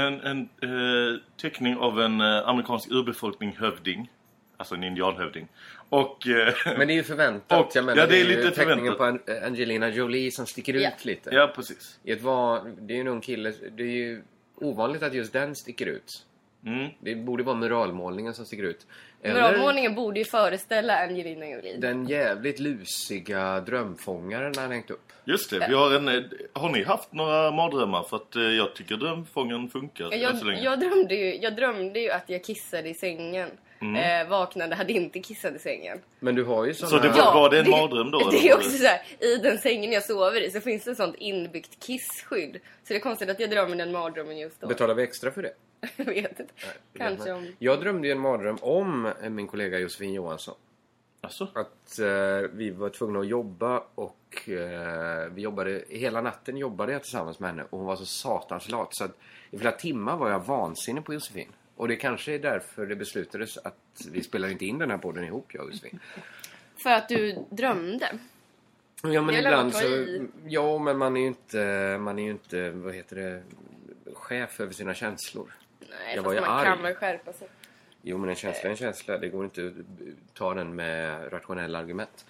En, 0.07 0.22
en 0.22 0.39
eh, 0.41 1.19
teckning 1.41 1.77
av 1.77 2.01
en 2.01 2.22
eh, 2.22 2.48
amerikansk 2.50 2.91
urbefolkning 2.91 3.55
hövding. 3.60 4.12
Alltså 4.57 4.75
en 4.75 4.83
indianhövding. 4.83 5.48
Och... 5.89 6.27
eh, 6.27 6.53
Men 6.77 6.88
det 6.88 6.93
är 6.93 6.95
ju 6.95 7.03
förväntat. 7.03 7.60
Och- 7.65 7.72
jag 7.75 7.86
menar, 7.86 8.01
ja, 8.01 8.07
det 8.07 8.15
är 8.15 8.19
ju 8.19 8.36
lite 8.36 8.51
teckningen 8.51 8.93
förväntat. 8.95 9.25
på 9.25 9.33
An- 9.33 9.43
Angelina 9.45 9.89
Jolie 9.89 10.31
som 10.31 10.45
sticker 10.45 10.74
Ja. 10.74 10.89
ut 10.89 11.05
lite. 11.05 11.29
ja, 11.33 11.51
precis. 11.55 12.00
I 12.03 12.12
ett 12.12 12.22
van, 12.22 12.77
det 12.79 12.93
är 12.93 12.95
ju 12.95 13.01
en 13.01 13.07
ung 13.07 13.22
kille. 13.22 13.53
Det 13.77 13.83
är 13.83 13.88
ju 13.88 14.22
ovanligt 14.55 15.03
att 15.03 15.13
just 15.13 15.33
den 15.33 15.55
sticker 15.55 15.86
ut. 15.86 16.25
Mm. 16.65 16.89
Det 17.00 17.15
borde 17.15 17.43
vara 17.43 17.55
muralmålningen 17.55 18.34
som 18.34 18.46
sticker 18.46 18.63
ut. 18.63 18.88
Muralmålningen 19.24 19.96
borde 19.96 20.20
ju 20.20 20.25
föreställa 20.25 20.98
Angelina 21.03 21.48
Jolie. 21.50 21.77
den 21.77 22.08
jävligt 22.08 22.60
lusiga 22.60 23.60
drömfångaren 23.62 24.53
han 24.58 24.72
hängt 24.72 24.91
upp. 24.91 25.12
Just 25.25 25.50
det, 25.50 25.65
vi 25.70 25.74
har 25.75 25.96
en... 25.96 26.29
Har 26.53 26.70
ni 26.70 26.84
haft 26.84 27.13
några 27.13 27.51
mardrömmar? 27.51 28.03
För 28.03 28.17
att 28.17 28.36
eh, 28.36 28.41
jag 28.41 28.75
tycker 28.75 28.96
drömfångaren 28.96 29.70
funkar 29.70 30.05
än 30.05 30.12
så 30.12 30.17
Jag, 30.17 30.43
länge. 30.46 30.63
jag, 30.63 30.79
drömde 30.79 31.15
ju, 31.15 31.36
jag 31.36 31.55
drömde 31.55 32.00
ju 32.00 32.10
att 32.10 32.24
jag 32.29 32.43
kissade 32.43 32.89
i 32.89 32.93
sängen. 32.93 33.50
Mm. 33.82 34.22
Eh, 34.22 34.29
vaknade, 34.29 34.75
hade 34.75 34.93
inte 34.93 35.20
kissat 35.20 35.55
i 35.55 35.60
sängen. 35.60 36.00
Men 36.20 36.36
du 36.36 36.43
har 36.43 36.65
ju 36.65 36.74
Så 36.74 36.88
såna... 36.88 37.01
det 37.01 37.10
var, 37.10 37.34
var 37.34 37.50
det 37.50 37.60
en 37.60 37.70
mardröm 37.70 38.12
då? 38.12 38.17
Det 38.32 38.38
eller 38.38 38.50
är 38.50 38.55
också 38.55 38.70
så 38.70 38.86
här, 38.86 39.01
i 39.20 39.36
den 39.38 39.58
sängen 39.58 39.91
jag 39.91 40.03
sover 40.03 40.41
i 40.41 40.51
så 40.51 40.62
finns 40.62 40.84
det 40.84 40.91
ett 40.91 40.98
sånt 40.98 41.15
inbyggt 41.20 41.86
kissskydd. 41.86 42.53
Så 42.84 42.93
det 42.93 42.96
är 42.96 43.00
konstigt 43.00 43.29
att 43.29 43.39
jag 43.39 43.50
drömmer 43.50 43.75
den 43.75 43.91
mardrömmen 43.91 44.38
just 44.38 44.62
då. 44.62 44.67
Betalar 44.67 44.96
vi 44.96 45.03
extra 45.03 45.32
för 45.32 45.41
det? 45.41 45.51
Jag 45.96 46.06
vet 46.06 46.40
inte. 46.40 46.54
Kanske 46.94 47.32
om... 47.32 47.56
Jag 47.60 47.82
drömde 47.82 48.08
ju 48.08 48.12
en 48.12 48.20
mardröm 48.20 48.58
om 48.62 49.06
eh, 49.06 49.30
min 49.30 49.48
kollega 49.48 49.80
Josefin 49.80 50.13
Johansson. 50.13 50.56
Alltså? 51.22 51.48
Att 51.54 52.00
eh, 52.00 52.50
vi 52.54 52.70
var 52.70 52.90
tvungna 52.90 53.20
att 53.20 53.28
jobba 53.28 53.84
och 53.96 54.50
eh, 54.50 55.32
vi 55.32 55.42
jobbade, 55.42 55.84
hela 55.90 56.22
natten 56.22 56.58
jobbade 56.58 56.92
jag 56.92 57.04
tillsammans 57.04 57.40
med 57.40 57.50
henne 57.50 57.63
och 57.70 57.78
hon 57.78 57.88
var 57.88 57.96
så 57.96 58.06
satans 58.06 58.70
lat 58.70 58.96
så 58.96 59.04
att 59.04 59.18
i 59.52 59.58
flera 59.58 59.72
timmar 59.72 60.18
var 60.18 60.30
jag 60.30 60.40
vansinnig 60.40 61.06
på 61.06 61.13
Josefin. 61.13 61.48
Och 61.75 61.88
det 61.88 61.96
kanske 61.96 62.34
är 62.34 62.40
därför 62.40 62.86
det 62.86 62.96
beslutades 62.96 63.58
att 63.58 64.08
vi 64.12 64.24
spelar 64.24 64.50
inte 64.50 64.66
in 64.66 64.78
den 64.78 64.92
här 64.92 64.98
podden 64.98 65.24
ihop 65.24 65.54
jag 65.54 65.66
och 65.66 65.72
Josefin. 65.72 66.00
För 66.84 66.90
att 66.90 67.10
du 67.10 67.46
drömde. 67.50 68.20
Ja 69.04 69.22
men 69.22 69.36
ibland 69.36 69.74
så... 69.74 69.88
i. 69.88 70.28
Ja 70.48 70.78
men 70.80 70.98
man 70.98 71.18
är 71.18 71.22
ju 71.22 71.28
inte, 71.28 71.98
man 72.02 72.20
är 72.20 72.24
ju 72.24 72.32
inte, 72.32 72.72
vad 72.72 72.94
heter 72.94 73.16
det, 73.16 73.44
chef 74.13 74.60
över 74.60 74.74
sina 74.74 74.94
känslor. 74.94 75.54
Nej, 75.90 76.16
Jag 76.16 76.16
fast 76.16 76.25
var 76.25 76.34
ju 76.34 76.42
man 76.42 76.50
arg. 76.60 76.66
kan 76.66 76.82
väl 76.82 76.94
skärpa 76.96 77.34
sig. 77.34 77.48
Jo 78.02 78.18
men 78.18 78.30
en 78.30 78.36
känsla 78.36 78.63
är 78.63 78.70
en 78.72 78.78
känsla. 78.78 79.18
Det 79.18 79.28
går 79.28 79.44
inte 79.46 79.66
att 79.68 79.74
ta 80.34 80.54
den 80.54 80.75
med 80.75 81.34
rationella 81.34 81.80
argument. 81.80 82.25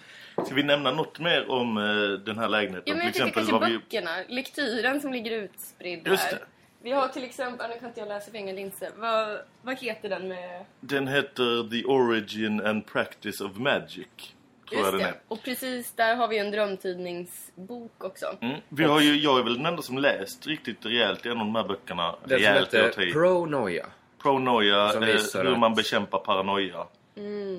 Ska 0.46 0.56
vi 0.56 0.64
nämna 0.64 0.92
något 0.92 1.20
mer 1.20 1.50
om 1.52 1.78
eh, 1.78 1.84
den 2.26 2.38
här 2.40 2.50
lägenheten? 2.50 2.84
Ja, 2.86 2.96
men 2.96 3.06
jag 3.06 3.14
Till 3.14 3.22
exempel 3.24 3.34
kanske 3.46 3.54
vad 3.60 3.70
vi... 3.70 3.78
böckerna. 3.78 4.10
Lektyren 4.28 5.02
som 5.02 5.14
ligger 5.14 5.32
utspridd 5.32 6.08
Just 6.08 6.24
här. 6.24 6.32
det. 6.32 6.40
Vi 6.82 6.92
har 6.92 7.08
till 7.08 7.24
exempel, 7.24 7.70
nu 7.70 7.80
kan 7.80 7.88
inte 7.88 8.00
jag 8.00 8.08
läsa 8.10 8.32
för 8.32 8.38
ingen 8.38 8.56
linse. 8.56 8.92
Vad, 8.98 9.40
vad 9.62 9.80
heter 9.80 10.10
den 10.10 10.28
med... 10.28 10.66
Den 10.80 11.08
heter 11.08 11.70
The 11.70 11.86
Origin 11.86 12.62
and 12.66 12.86
Practice 12.86 13.42
of 13.42 13.58
Magic. 13.58 14.36
Den 14.72 14.98
det. 14.98 15.14
Och 15.28 15.44
precis 15.44 15.92
där 15.92 16.16
har 16.16 16.28
vi 16.28 16.38
en 16.38 16.52
drömtidningsbok 16.52 18.04
också. 18.04 18.26
Mm. 18.42 18.58
Vi 18.70 18.84
har 18.84 19.02
ju, 19.02 19.16
jag 19.16 19.40
är 19.40 19.44
väl 19.44 19.54
den 19.58 19.66
enda 19.66 19.82
som 19.82 19.98
läst 19.98 20.48
riktigt 20.48 20.86
rejält 20.86 21.26
i 21.26 21.30
en 21.30 21.40
av 21.40 21.46
de 21.46 21.56
här 21.56 21.64
böckerna. 21.68 22.16
Den 22.26 22.30
som 22.30 22.38
rejält 22.38 22.74
heter. 22.74 23.12
Pronoia. 23.12 23.86
Pronoia, 24.22 24.94
eh, 24.94 25.00
hur 25.34 25.52
att- 25.54 25.60
man 25.60 25.76
bekämpar 25.76 26.20
paranoia. 26.20 26.86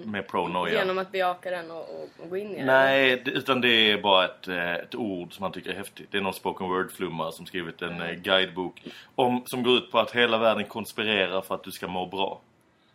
Med 0.05 0.29
pronoia. 0.29 0.79
Genom 0.79 0.99
att 0.99 1.13
bejaka 1.13 1.51
den 1.51 1.71
och, 1.71 1.79
och, 1.79 2.09
och 2.23 2.31
gå 2.31 2.37
in 2.37 2.51
i 2.51 2.57
den. 2.57 2.67
Nej, 2.67 3.23
det- 3.25 3.31
utan 3.31 3.61
det 3.61 3.69
är 3.91 3.99
bara 4.03 4.25
ett, 4.25 4.49
eh, 4.49 4.75
ett 4.75 4.95
ord 4.95 5.33
som 5.35 5.43
man 5.43 5.53
tycker 5.53 5.71
är 5.71 5.75
häftigt. 5.75 6.09
Det 6.11 6.19
är 6.19 6.23
någon 6.23 6.35
spoken 6.35 6.67
word-flummare 6.69 7.33
som 7.33 7.47
skrivit 7.47 7.83
en 7.83 8.01
eh, 8.03 8.13
guidebok 8.13 8.83
om, 9.15 9.43
som 9.47 9.63
går 9.63 9.77
ut 9.77 9.91
på 9.91 9.99
att 9.99 10.11
hela 10.11 10.39
världen 10.39 10.65
konspirerar 10.65 11.41
för 11.41 11.55
att 11.55 11.65
du 11.65 11.71
ska 11.71 11.89
må 11.89 12.07
bra. 12.07 12.41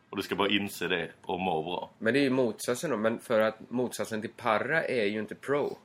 Och 0.09 0.17
du 0.17 0.23
ska 0.23 0.35
bara 0.35 0.49
inse 0.49 0.87
det 0.87 1.09
och 1.21 1.39
må 1.39 1.63
bra. 1.63 1.89
Men 1.99 2.13
det 2.13 2.19
är 2.19 2.23
ju 2.23 2.29
motsatsen 2.29 2.89
då. 2.89 2.97
Men 2.97 3.19
för 3.19 3.39
att 3.39 3.69
motsatsen 3.69 4.21
till 4.21 4.29
para 4.37 4.83
är 4.85 5.05
ju 5.05 5.19
inte 5.19 5.35
pro. 5.35 5.77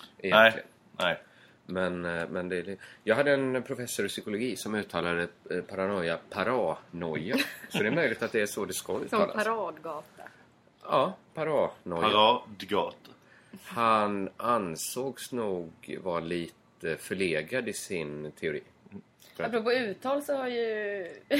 Nej, 0.00 0.30
Egentligen. 0.32 0.66
nej. 0.98 1.20
Men, 1.66 2.04
eh, 2.04 2.28
men 2.28 2.48
det 2.48 2.56
är, 2.58 2.76
jag 3.04 3.16
hade 3.16 3.32
en 3.32 3.62
professor 3.62 4.06
i 4.06 4.08
psykologi 4.08 4.56
som 4.56 4.74
uttalade 4.74 5.28
eh, 5.50 5.60
paranoia 5.62 6.18
paranoia. 6.30 7.36
Så 7.68 7.78
det 7.78 7.86
är 7.86 7.90
möjligt 7.90 8.22
att 8.22 8.32
det 8.32 8.40
är 8.40 8.46
så 8.46 8.64
det 8.64 8.72
ska 8.74 8.92
Som 8.92 9.02
uttalas. 9.02 9.44
paradgata. 9.44 10.22
Ja, 10.82 11.16
paranoia. 11.34 12.00
Paradgata. 12.02 12.96
Han 13.64 14.30
ansågs 14.36 15.32
nog 15.32 15.98
vara 16.02 16.20
lite 16.20 16.96
förlegad 16.98 17.68
i 17.68 17.72
sin 17.72 18.32
teori. 18.32 18.62
Apropå 19.36 19.72
uttal 19.72 20.22
så 20.22 20.36
har 20.36 20.48
ju... 20.48 21.08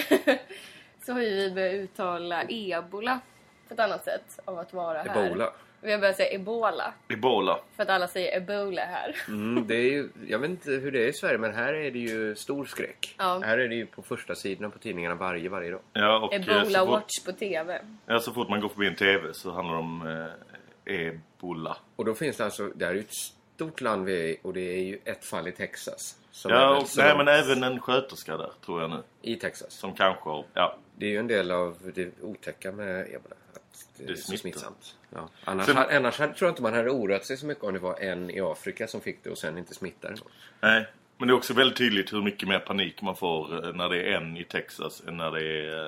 så 1.03 1.13
har 1.13 1.21
ju 1.21 1.31
vi 1.31 1.51
börjat 1.51 1.75
uttala 1.75 2.43
ebola 2.49 3.21
på 3.69 3.75
ett 3.75 3.81
annat 3.81 4.05
sätt 4.05 4.41
av 4.45 4.59
att 4.59 4.73
vara 4.73 5.03
här. 5.03 5.27
Ebola. 5.27 5.53
Vi 5.81 5.93
har 5.93 5.99
börjat 5.99 6.17
säga 6.17 6.35
ebola. 6.35 6.95
Ebola. 7.09 7.61
För 7.77 7.83
att 7.83 7.89
alla 7.89 8.09
säger 8.09 8.37
ebola 8.37 8.83
här. 8.83 9.17
Mm, 9.29 9.67
det 9.67 9.75
är 9.75 9.91
ju, 9.91 10.09
jag 10.27 10.39
vet 10.39 10.51
inte 10.51 10.71
hur 10.71 10.93
det 10.93 11.05
är 11.05 11.09
i 11.09 11.13
Sverige 11.13 11.39
men 11.39 11.55
här 11.55 11.75
är 11.75 11.91
det 11.91 11.99
ju 11.99 12.35
stor 12.35 12.65
skräck. 12.65 13.15
Ja. 13.19 13.41
Här 13.45 13.59
är 13.59 13.69
det 13.69 13.75
ju 13.75 13.87
på 13.87 14.03
första 14.03 14.35
sidorna 14.35 14.71
på 14.71 14.79
tidningarna 14.79 15.15
varje, 15.15 15.49
varje 15.49 15.71
dag. 15.71 15.81
Ja, 15.93 16.19
och 16.19 16.35
eh, 16.35 16.41
Ebola 16.41 16.79
fort, 16.79 16.89
watch 16.89 17.25
på 17.25 17.33
TV. 17.33 17.81
ja, 18.07 18.21
så 18.21 18.33
fort 18.33 18.49
man 18.49 18.61
går 18.61 18.69
förbi 18.69 18.87
en 18.87 18.97
TV 18.97 19.35
så 19.35 19.51
handlar 19.51 19.75
det 19.75 19.81
om 19.81 20.27
eh, 20.85 20.95
ebola. 20.95 21.77
Och 21.97 22.05
då 22.05 22.15
finns 22.15 22.37
det 22.37 22.45
alltså, 22.45 22.69
det 22.75 22.85
här 22.85 22.93
är 22.93 22.97
ju 22.97 23.01
ett 23.01 23.15
stort 23.55 23.81
land 23.81 24.05
vi 24.05 24.21
är 24.21 24.25
i 24.25 24.39
och 24.43 24.53
det 24.53 24.61
är 24.61 24.83
ju 24.83 24.99
ett 25.05 25.25
fall 25.25 25.49
i 25.49 25.53
Texas. 25.53 26.19
Ja, 26.45 26.77
och, 26.77 26.89
nej 26.97 27.17
men 27.17 27.29
även 27.29 27.63
en 27.63 27.81
sköterska 27.81 28.37
där 28.37 28.51
tror 28.65 28.81
jag 28.81 28.91
nu. 28.91 29.03
I 29.23 29.37
Texas. 29.37 29.73
Som 29.73 29.95
kanske 29.95 30.29
har, 30.29 30.45
ja. 30.55 30.77
Det 31.03 31.07
är 31.07 31.11
ju 31.11 31.19
en 31.19 31.27
del 31.27 31.51
av 31.51 31.77
det 31.95 32.11
otäcka 32.21 32.73
med 32.73 33.01
ebola. 33.01 33.35
Att 33.55 33.87
det, 33.97 34.05
Det 34.05 34.13
är 34.13 34.17
så 34.17 34.37
smittsamt. 34.37 34.97
Ja. 35.15 35.29
Annars, 35.45 35.67
Sen- 35.67 35.77
hade, 35.77 35.97
annars 35.97 36.19
hade, 36.19 36.35
tror 36.35 36.47
jag 36.47 36.53
inte 36.53 36.63
man 36.63 36.75
hade 36.75 36.91
oroat 36.91 37.25
sig 37.25 37.37
så 37.37 37.47
mycket 37.47 37.65
om 37.65 37.73
det 37.75 37.79
var 37.81 38.01
en 38.01 38.31
i 38.31 38.41
Afrika 38.41 38.87
som 38.89 39.01
fick 39.01 39.25
det 39.25 39.31
och 39.31 39.39
sen 39.39 39.59
inte 39.59 39.75
smittade. 39.75 40.17
Nej. 40.61 40.87
Men 41.19 41.29
det 41.29 41.33
är 41.33 41.37
också 41.37 41.55
väldigt 41.55 41.79
tydligt 41.79 42.13
hur 42.13 42.23
mycket 42.23 42.49
mer 42.49 42.59
panik 42.59 43.03
man 43.03 43.17
får 43.17 43.67
eh, 43.69 43.75
när 43.75 43.89
det 43.89 44.03
är 44.03 44.17
en 44.17 44.37
i 44.37 44.45
Texas 44.45 45.03
än 45.09 45.17
när 45.17 45.31
det 45.31 45.41
är 45.67 45.85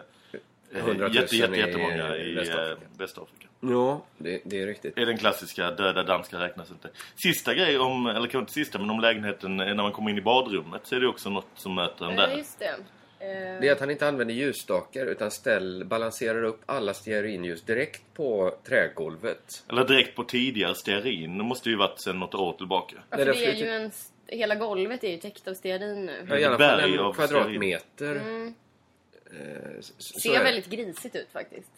eh, 0.73 0.79
100 0.79 1.07
000 1.07 1.15
jätte, 1.15 1.37
jätte, 1.37 1.57
i 1.57 1.59
jättemånga 1.59 2.17
i 2.17 2.35
Västafrika. 2.35 2.65
Västafrika. 2.65 2.89
Västafrika. 2.99 3.47
Ja, 3.61 4.03
det, 4.19 4.41
det 4.45 4.63
är 4.63 4.67
riktigt. 4.67 4.95
Det 4.95 5.03
är 5.03 5.07
den 5.07 5.19
klassiska 5.19 5.71
döda 5.71 6.03
danska 6.03 6.41
räknas 6.41 6.71
inte. 6.71 6.89
Sista 7.17 7.55
grej 7.55 7.79
om, 7.79 8.07
eller 8.07 8.21
kanske 8.21 8.39
inte 8.39 8.53
sista, 8.53 8.79
men 8.79 8.91
om 8.91 9.01
lägenheten 9.01 9.61
eh, 9.61 9.67
när 9.67 9.83
man 9.83 9.93
kommer 9.93 10.11
in 10.11 10.19
i 10.19 10.23
badrummet 10.23 10.81
så 10.85 10.97
är 10.97 11.01
det 11.01 11.07
också 11.09 11.31
något 11.31 11.47
som 11.55 11.75
möter 11.75 12.05
en 12.07 12.17
Ja, 12.17 12.27
där. 12.27 12.37
just 12.37 12.59
det. 12.59 12.75
Eh, 13.25 13.61
Det 13.61 13.69
är 13.69 13.73
att 13.73 13.81
han 13.81 13.91
inte 13.91 14.09
använder 14.09 14.35
ljusstakar 14.35 15.07
utan 15.07 15.31
ställ, 15.31 15.85
balanserar 15.85 16.43
upp 16.43 16.61
alla 16.67 16.95
stearinljus 16.95 17.63
direkt 17.63 18.03
på 18.15 18.55
trägolvet. 18.65 19.65
Eller 19.69 19.85
direkt 19.85 20.17
på 20.17 20.25
tidigare 20.25 20.75
stearin. 20.75 21.39
Det 21.39 21.45
måste 21.45 21.71
ju 21.71 21.77
varit 21.77 22.01
sedan 22.01 22.19
något 22.19 22.35
år 22.35 22.53
tillbaka. 22.53 22.97
ja, 23.11 23.17
för 23.17 23.25
det 23.25 23.47
är 23.47 23.55
ju 23.55 23.69
en... 23.69 23.91
Hela 24.27 24.55
golvet 24.55 25.05
är 25.05 25.11
ju 25.11 25.17
täckt 25.19 25.49
av 25.49 25.55
stearin 25.55 26.07
nu. 26.07 26.27
Ja, 26.29 26.39
I 26.39 26.45
alla 26.45 26.59
fall 26.59 26.81
en 26.81 27.13
kvadratmeter. 27.13 28.15
Mm. 28.17 28.55
Eh, 29.31 29.81
Ser 29.99 30.35
är 30.35 30.45
väldigt 30.45 30.67
grisigt 30.67 31.17
ut 31.17 31.29
faktiskt. 31.33 31.71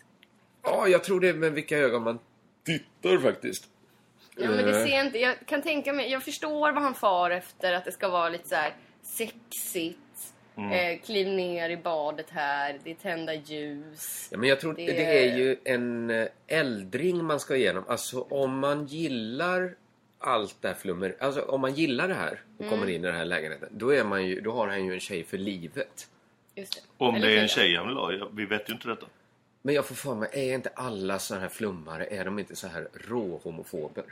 Ja, 0.63 0.89
jag 0.89 1.05
tror 1.05 1.21
det 1.21 1.33
med 1.35 1.53
vilka 1.53 1.79
ögon 1.79 2.03
man 2.03 2.19
tittar 2.65 3.19
faktiskt. 3.19 3.65
Ja, 4.37 4.51
men 4.51 4.65
det 4.65 4.81
Eh, 4.81 4.87
ser 4.87 5.05
inte... 5.05 5.19
Jag 5.19 5.35
kan 5.47 5.63
tänka 5.63 5.93
mig... 5.93 6.11
Jag 6.11 6.23
förstår 6.23 6.73
vad 6.73 6.83
han 6.83 6.95
far 6.95 7.31
efter. 7.31 7.73
Att 7.73 7.85
det 7.85 7.93
ska 7.93 8.09
vara 8.09 8.29
lite 8.29 8.49
så 8.49 8.55
här 8.55 8.75
sexigt. 9.03 9.99
Eh, 10.57 10.99
kliv 11.05 11.29
ner 11.29 11.71
i 11.71 11.77
badet 11.77 12.31
här. 12.31 12.79
Det 12.85 12.91
är 12.91 12.95
tända 12.95 13.35
ljus. 13.35 14.29
Ja, 14.33 14.39
men 14.39 14.49
jag 14.49 14.61
tror 14.61 14.75
Det- 14.75 14.87
det... 14.87 15.31
är 15.31 15.37
ju 15.37 15.57
en 15.65 16.11
eh, 16.11 16.27
äldring 16.47 17.25
man 17.25 17.41
ska 17.41 17.57
igenom. 17.57 17.85
Alltså 17.89 18.21
om 18.21 18.59
man 18.59 18.87
gillar 18.87 19.75
allt 20.19 20.57
det 20.63 20.69
här 20.69 20.75
flummer. 20.75 21.17
Alltså 21.21 21.41
om 21.41 21.61
man 21.61 21.75
gillar 21.75 22.09
det 22.09 22.15
här 22.15 22.41
och 22.59 22.61
Mm. 22.65 22.71
kommer 22.71 22.93
in 22.93 23.01
i 23.05 23.07
den 23.07 23.15
här 23.17 23.25
lägenheten. 23.25 23.69
Då, 23.73 23.91
är 23.95 24.05
man 24.05 24.27
ju, 24.27 24.41
då 24.41 24.53
har 24.53 24.69
han 24.69 24.85
ju 24.87 24.93
en 24.95 25.01
tjej 25.01 25.25
för 25.25 25.39
livet. 25.39 26.09
Just 26.55 26.73
det. 26.75 27.05
Om 27.05 27.15
Eller 27.15 27.29
det 27.29 27.39
är 27.39 27.43
en 27.43 27.49
tjej 27.49 27.77
han 27.77 27.87
vill 27.89 27.97
ha. 27.97 28.29
Vi 28.33 28.47
vet 28.47 28.69
ju 28.69 28.73
inte 28.73 28.89
detta. 28.89 29.07
Men 29.67 29.75
jag 29.75 29.87
får 29.87 29.95
för 29.95 30.15
mig, 30.15 30.29
är 30.33 30.55
inte 30.55 30.71
alla 30.75 31.19
sådana 31.19 31.43
här 31.43 31.49
flummare, 31.49 32.07
är 32.07 32.25
de 32.25 32.39
inte 32.39 32.57
så 32.57 32.69
här 32.69 32.89
råhomofober? 33.09 34.05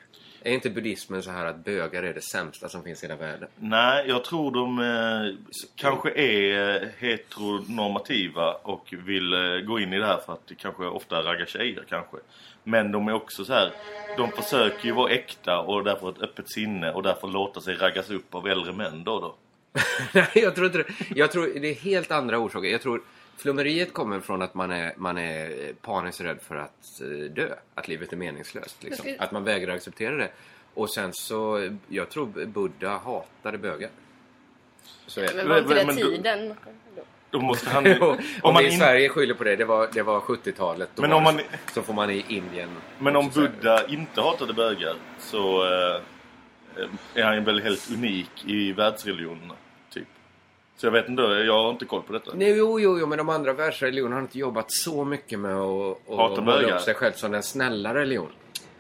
Är 0.43 0.53
inte 0.53 0.71
buddhismen 0.71 1.23
så 1.23 1.31
här 1.31 1.47
att 1.47 1.65
bögar 1.65 2.03
är 2.03 2.15
det 2.15 2.21
sämsta 2.21 2.69
som 2.69 2.83
finns 2.83 3.03
i 3.03 3.07
hela 3.07 3.17
världen? 3.17 3.49
Nej, 3.57 4.05
jag 4.09 4.25
tror 4.25 4.51
de 4.51 4.79
eh, 4.79 5.55
kanske 5.75 6.11
är 6.11 6.83
eh, 6.83 6.89
heteronormativa 6.99 8.53
och 8.53 8.95
vill 9.07 9.33
eh, 9.33 9.59
gå 9.67 9.81
in 9.81 9.93
i 9.93 9.99
det 9.99 10.07
här 10.07 10.21
för 10.27 10.33
att 10.33 10.47
det 10.47 10.55
kanske 10.55 10.85
ofta 10.85 11.23
raggar 11.23 11.47
tjejer 11.47 11.85
kanske. 11.89 12.17
Men 12.65 12.93
de 12.93 13.09
är 13.09 13.13
också 13.13 13.45
så 13.45 13.53
här, 13.53 13.73
de 14.17 14.31
försöker 14.31 14.87
ju 14.87 14.93
vara 14.93 15.11
äkta 15.11 15.59
och 15.59 15.85
därför 15.85 16.11
ett 16.11 16.23
öppet 16.23 16.51
sinne 16.51 16.93
och 16.93 17.03
därför 17.03 17.29
låta 17.29 17.61
sig 17.61 17.75
raggas 17.75 18.11
upp 18.11 18.35
av 18.35 18.49
äldre 18.49 18.73
män 18.73 19.05
då 19.05 19.21
då. 19.21 19.35
Nej, 20.13 20.31
jag 20.35 20.55
tror 20.55 20.67
inte 20.67 20.79
det. 20.79 20.87
Jag 21.17 21.33
tror 21.33 21.61
det 21.61 21.71
är 21.71 21.75
helt 21.75 22.11
andra 22.11 22.39
orsaker. 22.39 22.69
Jag 22.69 22.83
tror 22.83 23.03
flummeriet 23.37 23.93
kommer 23.93 24.21
från 24.21 24.43
att 24.43 24.55
man 24.55 24.71
är, 24.71 24.93
man 24.97 25.19
är 25.19 25.73
paniskt 25.73 26.21
rädd 26.21 26.39
för 26.43 26.57
att 26.57 27.01
eh, 27.01 27.07
dö. 27.09 27.49
Att 27.75 27.89
livet 27.89 28.13
är 28.13 28.17
meningslöst. 28.17 28.83
Liksom. 28.83 29.07
Att 29.19 29.33
man 29.33 29.45
vägrar 29.45 29.75
acceptera 29.75 30.17
det. 30.17 30.29
Och 30.75 30.91
sen 30.91 31.13
så, 31.13 31.71
jag 31.89 32.11
tror 32.11 32.27
Buddha 32.47 32.99
hatade 32.99 33.59
bögar. 33.59 33.91
Så 35.07 35.21
är 35.21 35.29
det. 35.29 35.35
Men 35.35 35.49
var 35.49 35.59
inte 35.59 35.75
det 35.75 35.95
tiden? 35.95 36.55
Då 37.31 37.41
måste 37.41 37.71
han... 37.71 37.87
om, 38.03 38.09
om 38.11 38.19
om 38.43 38.55
man 38.55 38.65
i 38.65 38.67
in- 38.67 38.79
Sverige 38.79 39.09
skyller 39.09 39.35
på 39.35 39.45
det, 39.45 39.57
det 39.57 39.65
var, 39.65 39.89
det 39.93 40.03
var 40.03 40.21
70-talet. 40.21 40.89
då 40.95 41.03
Men 41.03 41.13
om 41.13 41.23
man- 41.23 41.39
så, 41.39 41.43
så 41.75 41.83
får 41.83 41.93
man 41.95 42.11
i 42.11 42.25
Indien... 42.29 42.71
Men 42.99 43.17
om 43.17 43.27
också 43.27 43.41
säga. 43.41 43.51
Buddha 43.61 43.87
inte 43.87 44.21
hatade 44.21 44.53
bögar 44.53 44.97
så 45.19 45.65
eh, 45.65 46.01
är 47.15 47.23
han 47.25 47.45
väl 47.45 47.63
helt 47.63 47.91
unik 47.91 48.45
i 48.47 48.73
världsreligionerna. 48.73 49.55
Så 50.77 50.87
jag 50.87 50.91
vet 50.91 51.09
inte, 51.09 51.23
jag 51.23 51.63
har 51.63 51.71
inte 51.71 51.85
koll 51.85 52.03
på 52.03 52.13
detta. 52.13 52.31
Nej, 52.35 52.57
jo, 52.57 52.81
jo, 52.81 52.99
jo, 52.99 53.07
men 53.07 53.19
de 53.19 53.29
andra 53.29 53.53
världsreligionerna 53.53 54.17
har 54.17 54.23
inte 54.23 54.39
jobbat 54.39 54.73
så 54.73 55.05
mycket 55.05 55.39
med 55.39 55.55
att 55.57 56.45
måla 56.45 56.77
upp 56.77 56.81
sig 56.81 56.95
själv 56.95 57.13
som 57.13 57.33
den 57.33 57.43
snälla 57.43 57.95
religionen. 57.95 58.33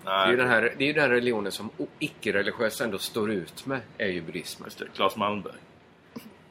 Det 0.04 0.10
är, 0.10 0.16
Nej, 0.16 0.30
ju 0.30 0.36
den 0.36 0.48
här, 0.48 0.74
det 0.78 0.90
är 0.90 0.94
den 0.94 1.10
religionen 1.10 1.52
som 1.52 1.70
icke-religiösa 1.98 2.84
ändå 2.84 2.98
står 2.98 3.30
ut 3.30 3.66
med, 3.66 3.80
är 3.98 4.08
ju 4.08 4.20
buddhismen. 4.20 4.66
just 4.66 4.78
det, 4.78 4.86
Claes 4.94 5.16
Malmberg. 5.16 5.54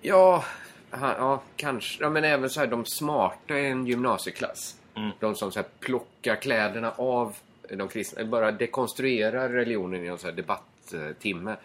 Ja, 0.01 0.43
han, 0.89 1.09
ja 1.17 1.41
kanske. 1.55 2.03
Ja, 2.03 2.09
men 2.09 2.23
även 2.23 2.49
så 2.49 2.59
här, 2.59 2.67
de 2.67 2.85
smarta 2.85 3.59
i 3.59 3.65
en 3.65 3.85
gymnasieklass. 3.87 4.75
Mm. 4.95 5.11
De 5.19 5.35
som 5.35 5.51
så 5.51 5.59
här, 5.59 5.67
plockar 5.79 6.35
kläderna 6.35 6.91
av 6.91 7.35
de 7.69 7.87
kristna, 7.87 8.25
bara 8.25 8.51
dekonstruerar 8.51 9.49
religionen 9.49 10.05
i 10.05 10.07
en 10.07 10.17
så 10.17 10.27
här 10.27 10.33
debatttimme. 10.33 11.55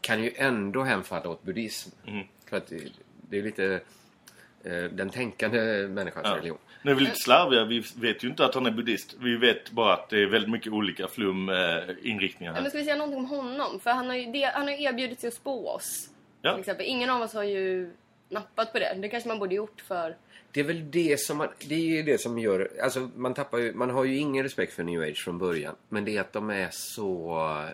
Kan 0.00 0.22
ju 0.22 0.32
ändå 0.36 0.82
hemfalla 0.82 1.28
åt 1.28 1.42
buddhism. 1.42 1.90
Mm. 2.06 2.26
För 2.46 2.56
att 2.56 2.72
det, 3.34 3.40
är 3.40 3.42
lite 3.42 3.80
eh, 4.64 4.84
den 4.90 5.10
tänkande 5.10 5.88
människans 5.88 6.26
Ja. 6.28 6.36
religion. 6.36 6.58
Nu 6.82 6.90
är 6.90 6.94
vi 6.94 7.00
lite 7.00 7.16
slarviga, 7.16 7.64
vi 7.64 7.84
vet 7.96 8.24
ju 8.24 8.28
inte 8.28 8.44
att 8.44 8.54
han 8.54 8.66
är 8.66 8.70
buddhist. 8.70 9.16
Vi 9.20 9.36
vet 9.36 9.70
bara 9.70 9.92
att 9.94 10.08
det 10.10 10.22
är 10.22 10.26
väldigt 10.26 10.50
mycket 10.50 10.72
olika 10.72 11.08
flum 11.08 11.48
eh, 11.48 11.56
inriktningar 12.02 12.52
Ja, 12.52 12.54
men 12.54 12.62
här. 12.62 12.68
ska 12.70 12.78
vi 12.78 12.84
säga 12.84 12.96
någonting 12.96 13.18
om 13.18 13.26
honom? 13.26 13.80
För 13.80 13.90
han 13.90 14.06
har 14.06 14.14
ju, 14.16 14.32
det, 14.32 14.44
han 14.44 14.62
har 14.62 14.70
ju 14.70 14.82
erbjudit 14.82 15.20
sig 15.20 15.28
att 15.28 15.34
spå 15.34 15.68
oss. 15.68 16.08
Ja. 16.42 16.50
Till 16.52 16.60
exempel. 16.60 16.86
Ingen 16.86 17.10
av 17.10 17.22
oss 17.22 17.34
har 17.34 17.42
ju 17.42 17.90
nappat 18.28 18.72
på 18.72 18.78
det. 18.78 18.94
Det 19.02 19.08
kanske 19.08 19.28
man 19.28 19.38
borde 19.38 19.54
gjort 19.54 19.80
för... 19.80 20.16
Det 20.52 20.60
är 20.60 20.64
väl 20.64 20.90
det 20.90 21.20
som 21.20 21.38
man, 21.38 21.48
det 21.68 21.74
är 21.74 21.78
ju 21.96 22.02
det 22.02 22.20
som 22.20 22.38
gör, 22.38 22.70
alltså 22.82 23.10
man 23.16 23.34
tappar 23.34 23.58
ju, 23.58 23.72
man 23.74 23.90
har 23.90 24.04
ju 24.04 24.16
ingen 24.16 24.42
respekt 24.42 24.72
för 24.72 24.82
new 24.82 25.02
age 25.02 25.24
från 25.24 25.38
början. 25.38 25.74
Men 25.88 26.04
det 26.04 26.16
är 26.16 26.20
att 26.20 26.32
de 26.32 26.50
är 26.50 26.68
så, 26.70 27.64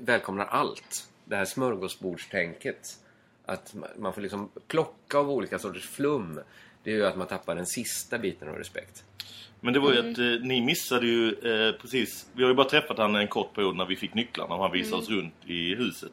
välkomnar 0.00 0.44
allt. 0.46 1.08
Det 1.24 1.36
här 1.36 1.44
smörgåsbordstänket. 1.44 2.98
Att 3.46 3.74
man- 3.98 4.12
får 4.12 4.20
liksom 4.20 4.50
plocka 4.68 5.18
av 5.18 5.30
olika 5.30 5.58
sorters 5.58 5.88
flum. 5.88 6.40
Det 6.82 6.90
är 6.90 6.94
ju 6.94 7.06
att 7.06 7.16
man 7.16 7.26
tappar 7.26 7.54
den 7.54 7.66
sista 7.66 8.18
biten 8.18 8.48
av 8.48 8.54
respekt. 8.54 9.04
Men 9.60 9.72
det 9.72 9.80
var 9.80 9.92
ju 9.92 9.98
att 9.98 10.18
eh, 10.18 10.46
ni 10.46 10.60
missade 10.60 11.06
ju 11.06 11.28
eh, 11.28 11.72
precis... 11.80 12.26
Vi 12.32 12.42
har 12.42 12.50
ju 12.50 12.54
bara 12.56 12.68
träffat 12.68 12.98
han 12.98 13.14
en 13.14 13.28
kort 13.28 13.54
period 13.54 13.76
när 13.76 13.86
vi 13.86 13.96
fick 13.96 14.14
nycklarna 14.14 14.54
och 14.54 14.62
han 14.62 14.72
visade 14.72 14.96
oss 15.02 15.08
runt 15.10 15.34
i 15.46 15.74
huset. 15.74 16.12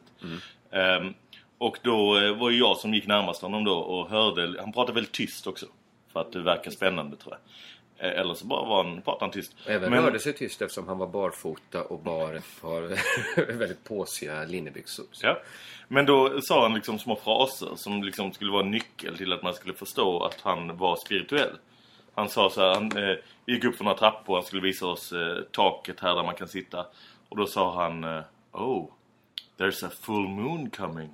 Ehm, 0.70 1.14
och 1.58 1.78
då 1.82 2.18
eh, 2.18 2.38
var 2.38 2.50
ju 2.50 2.58
jag 2.58 2.76
som 2.76 2.94
gick 2.94 3.06
närmast 3.06 3.42
honom 3.42 3.64
då 3.64 3.74
och 3.74 4.08
hörde... 4.10 4.60
Han 4.60 4.72
pratade 4.72 4.94
väldigt 4.94 5.12
tyst 5.12 5.46
också. 5.46 5.66
För 6.12 6.20
att 6.20 6.32
det 6.32 6.42
verkar 6.42 6.70
spännande 6.70 7.16
tror 7.16 7.34
jag. 7.34 7.40
Eh, 7.98 8.10
eller 8.20 8.34
så 8.34 8.46
bara 8.46 8.64
var 8.68 8.84
han, 8.84 9.02
pratade 9.02 9.24
han 9.24 9.30
tyst. 9.30 9.52
Även 9.66 9.90
Men- 9.90 10.02
rörde 10.04 10.18
sig 10.18 10.32
tyst 10.32 10.62
eftersom 10.62 10.88
han 10.88 10.98
var 10.98 11.06
barfota 11.06 11.82
och 11.82 11.98
bar 11.98 12.34
ett 12.34 12.60
par 12.60 12.82
väldigt 13.58 13.84
påsiga 13.84 14.44
linnebyxor. 14.44 15.06
Ja. 15.22 15.38
Men 15.88 16.06
då 16.06 16.40
sa 16.42 16.62
han 16.62 16.74
liksom 16.74 16.98
små 16.98 17.16
fraser 17.16 17.76
som 17.76 18.02
liksom 18.02 18.32
skulle 18.32 18.52
vara 18.52 18.62
nyckel 18.64 19.16
till 19.16 19.32
att 19.32 19.42
man 19.42 19.54
skulle 19.54 19.74
förstå 19.74 20.24
att 20.24 20.40
han 20.40 20.76
var 20.76 20.96
spirituell. 20.96 21.56
Han 22.14 22.28
sa 22.28 22.50
så 22.50 22.60
här, 22.60 22.74
han 22.74 22.96
eh, 22.96 23.16
gick 23.46 23.64
upp 23.64 23.76
för 23.76 23.84
några 23.84 23.98
trappor, 23.98 24.34
han 24.34 24.44
skulle 24.44 24.62
visa 24.62 24.86
oss 24.86 25.12
eh, 25.12 25.36
taket 25.52 26.00
här 26.00 26.14
där 26.14 26.22
man 26.22 26.34
kan 26.34 26.48
sitta. 26.48 26.86
Och 27.28 27.36
då 27.36 27.46
sa 27.46 27.82
han, 27.82 28.04
eh, 28.04 28.22
oh, 28.52 28.90
there's 29.58 29.86
a 29.86 29.90
full 30.00 30.28
moon 30.28 30.70
coming. 30.70 31.10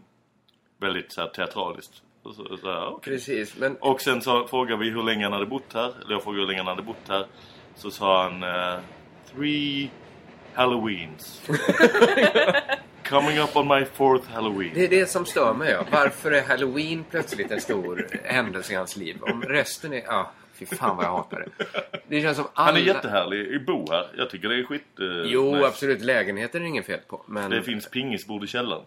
Väldigt 0.79 1.13
så 1.13 1.21
här 1.21 1.29
teatraliskt. 1.29 2.03
Och, 2.23 2.35
så, 2.35 2.57
så 2.57 2.71
här, 2.73 2.87
okej. 2.89 3.13
Precis, 3.13 3.57
men 3.57 3.77
och 3.77 4.01
sen 4.01 4.23
så 4.23 4.47
frågade 4.49 4.85
vi 4.85 4.91
hur 4.91 5.03
länge 5.03 5.25
han 5.25 5.33
hade 5.33 5.47
bott 5.47 5.73
här. 5.75 5.93
Eller 6.01 6.13
jag 6.13 6.23
frågade 6.23 6.41
hur 6.43 6.47
länge 6.49 6.59
han 6.61 6.67
hade 6.67 6.83
bott 6.83 7.09
här. 7.09 7.27
Så 7.77 7.91
sa 7.91 8.23
han, 8.23 8.43
eh, 8.43 8.81
three 9.35 9.91
halloweens. 10.55 11.43
Coming 13.09 13.39
up 13.39 13.57
on 13.57 13.69
my 13.69 13.85
fourth 13.85 14.29
halloween. 14.31 14.71
Det 14.75 14.85
är 14.85 14.89
det 14.89 15.07
som 15.07 15.25
stör 15.27 15.55
mig. 15.55 15.71
Ja. 15.71 15.85
Varför 15.93 16.33
är 16.33 16.43
Halloween 16.43 17.05
plötsligt 17.11 17.51
en 17.51 17.61
stor 17.61 18.07
händelse 18.25 18.73
i 18.73 18.77
hans 18.77 18.97
liv? 18.97 19.17
Om 19.21 19.43
resten 19.43 19.93
är... 19.93 20.03
Ja, 20.07 20.31
fy 20.55 20.67
fan 20.67 20.97
vad 20.97 21.07
jag 21.07 21.11
hatar 21.11 21.47
det. 21.59 21.67
Det 22.09 22.21
känns 22.23 22.37
som 22.37 22.47
alla... 22.55 22.67
Han 22.73 22.77
är 22.77 22.87
jättehärlig 22.87 23.47
i 23.47 23.59
bo 23.59 23.91
här. 23.91 24.07
Jag 24.17 24.31
tycker 24.31 24.49
det 24.49 24.55
är 24.59 24.65
skit... 24.65 24.83
eh, 25.01 25.07
Jo, 25.33 25.55
nice. 25.55 25.67
absolut. 25.67 26.01
Lägenheten 26.01 26.63
är 26.63 26.67
ingen 26.67 26.85
fel 26.85 27.01
på. 27.09 27.23
Men 27.27 27.51
Det 27.51 27.63
finns 27.63 27.91
pingisbord 27.91 28.45
i 28.45 28.47
källaren. 28.47 28.85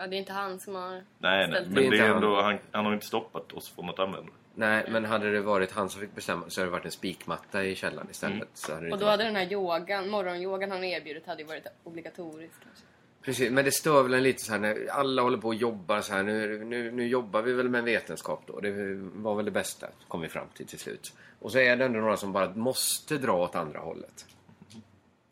Ja, 0.00 0.06
det 0.06 0.16
är 0.16 0.18
inte 0.18 0.32
han 0.32 0.60
som 0.60 0.74
har... 0.74 0.90
Nej, 0.90 1.02
nej. 1.18 1.48
Ställt 1.48 1.68
Men 1.68 1.90
Det 1.90 1.98
är 1.98 2.14
ändå, 2.14 2.40
han, 2.42 2.58
han 2.70 2.84
har 2.86 2.94
inte 2.94 3.06
stoppat 3.06 3.52
oss 3.52 3.68
från 3.74 3.88
att 3.90 3.98
använda 3.98 4.26
det. 4.26 4.32
nej, 4.54 4.84
men 4.90 5.04
hade 5.04 5.32
det 5.32 5.40
varit 5.40 5.72
han 5.72 5.88
som 5.90 6.00
fick 6.00 6.14
bestämma 6.14 6.44
så 6.48 6.60
hade 6.60 6.66
det 6.70 6.72
varit 6.72 6.84
en 6.84 6.90
spikmatta 6.90 7.64
i 7.64 7.74
källaren 7.74 8.10
istället. 8.10 8.36
Mm. 8.36 8.48
Så 8.54 8.72
hade 8.74 8.86
det 8.86 8.90
Och 8.90 8.92
inte 8.96 9.04
då 9.04 9.06
varit- 9.06 9.10
hade 9.20 9.24
den 9.24 9.36
här 9.36 9.52
yogan, 9.52 10.08
morgonyogan 10.08 10.70
han 10.70 10.84
erbjudit 10.84 11.26
hade 11.26 11.42
ju 11.42 11.48
varit 11.48 11.66
obligatorisk 11.84 12.54
kanske. 12.62 12.84
Precis, 13.22 13.50
men 13.50 13.64
det 13.64 13.72
stör 13.72 14.02
väl 14.02 14.14
en 14.14 14.22
lite 14.22 14.42
så 14.44 14.52
här 14.52 14.58
när 14.58 14.88
alla 14.90 15.22
håller 15.22 15.38
på 15.38 15.48
och 15.48 15.54
jobbar 15.54 16.00
så 16.00 16.12
här. 16.12 16.22
Nu, 16.22 16.64
nu, 16.64 16.90
nu 16.90 17.06
jobbar 17.08 17.42
vi 17.42 17.52
väl 17.52 17.68
med 17.68 17.84
vetenskap 17.84 18.42
då. 18.46 18.60
Det 18.60 18.94
var 19.14 19.34
väl 19.34 19.44
det 19.44 19.50
bästa, 19.50 19.86
kom 20.08 20.20
vi 20.20 20.28
fram 20.28 20.46
till 20.54 20.66
till 20.66 20.78
slut. 20.78 21.12
Och 21.40 21.52
så 21.52 21.58
är 21.58 21.76
det 21.76 21.84
ändå 21.84 22.00
några 22.00 22.16
som 22.16 22.32
bara 22.32 22.50
måste 22.54 23.18
dra 23.18 23.32
åt 23.32 23.54
andra 23.54 23.78
hållet. 23.78 24.26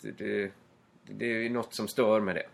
Det, 0.01 0.11
det, 0.11 0.51
det 1.05 1.25
är 1.25 1.39
ju 1.39 1.49
något 1.49 1.75
som 1.75 1.89
stör 1.89 2.21
med 2.21 2.35
det. 2.37 2.47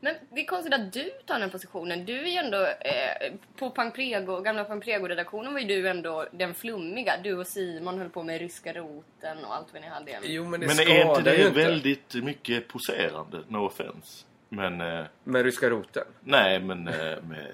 Men 0.00 0.14
det 0.30 0.40
är 0.40 0.44
konstigt 0.46 0.74
att 0.74 0.92
du 0.92 1.10
tar 1.26 1.38
den 1.40 1.50
positionen. 1.50 2.04
Du 2.04 2.18
är 2.18 2.26
ju 2.26 2.36
ändå... 2.36 2.66
Eh, 2.66 3.32
på 3.56 3.70
Pamprego, 3.70 4.40
gamla 4.40 4.64
Pamprego-redaktionen 4.64 5.52
var 5.52 5.60
ju 5.60 5.66
du 5.66 5.88
ändå 5.88 6.26
den 6.32 6.54
flummiga. 6.54 7.12
Du 7.22 7.34
och 7.38 7.46
Simon 7.46 7.98
höll 7.98 8.08
på 8.08 8.22
med 8.22 8.38
ryska 8.40 8.72
roten 8.72 9.44
och 9.44 9.54
allt 9.54 9.72
vad 9.72 9.82
ni 9.82 9.88
hade. 9.88 10.18
Jo, 10.22 10.44
men 10.44 10.60
det 10.60 10.66
Men 10.66 10.78
är 10.78 11.16
inte 11.16 11.30
ju 11.30 11.36
det 11.36 11.48
inte. 11.48 11.60
väldigt 11.60 12.14
mycket 12.14 12.68
poserande? 12.68 13.42
No 13.48 13.58
offense. 13.66 14.24
Men... 14.48 14.80
Eh, 14.80 15.04
Med 15.24 15.44
ryska 15.44 15.70
roten. 15.70 16.04
nej, 16.20 16.60
men 16.60 16.88
eh, 16.88 16.94
med 17.22 17.52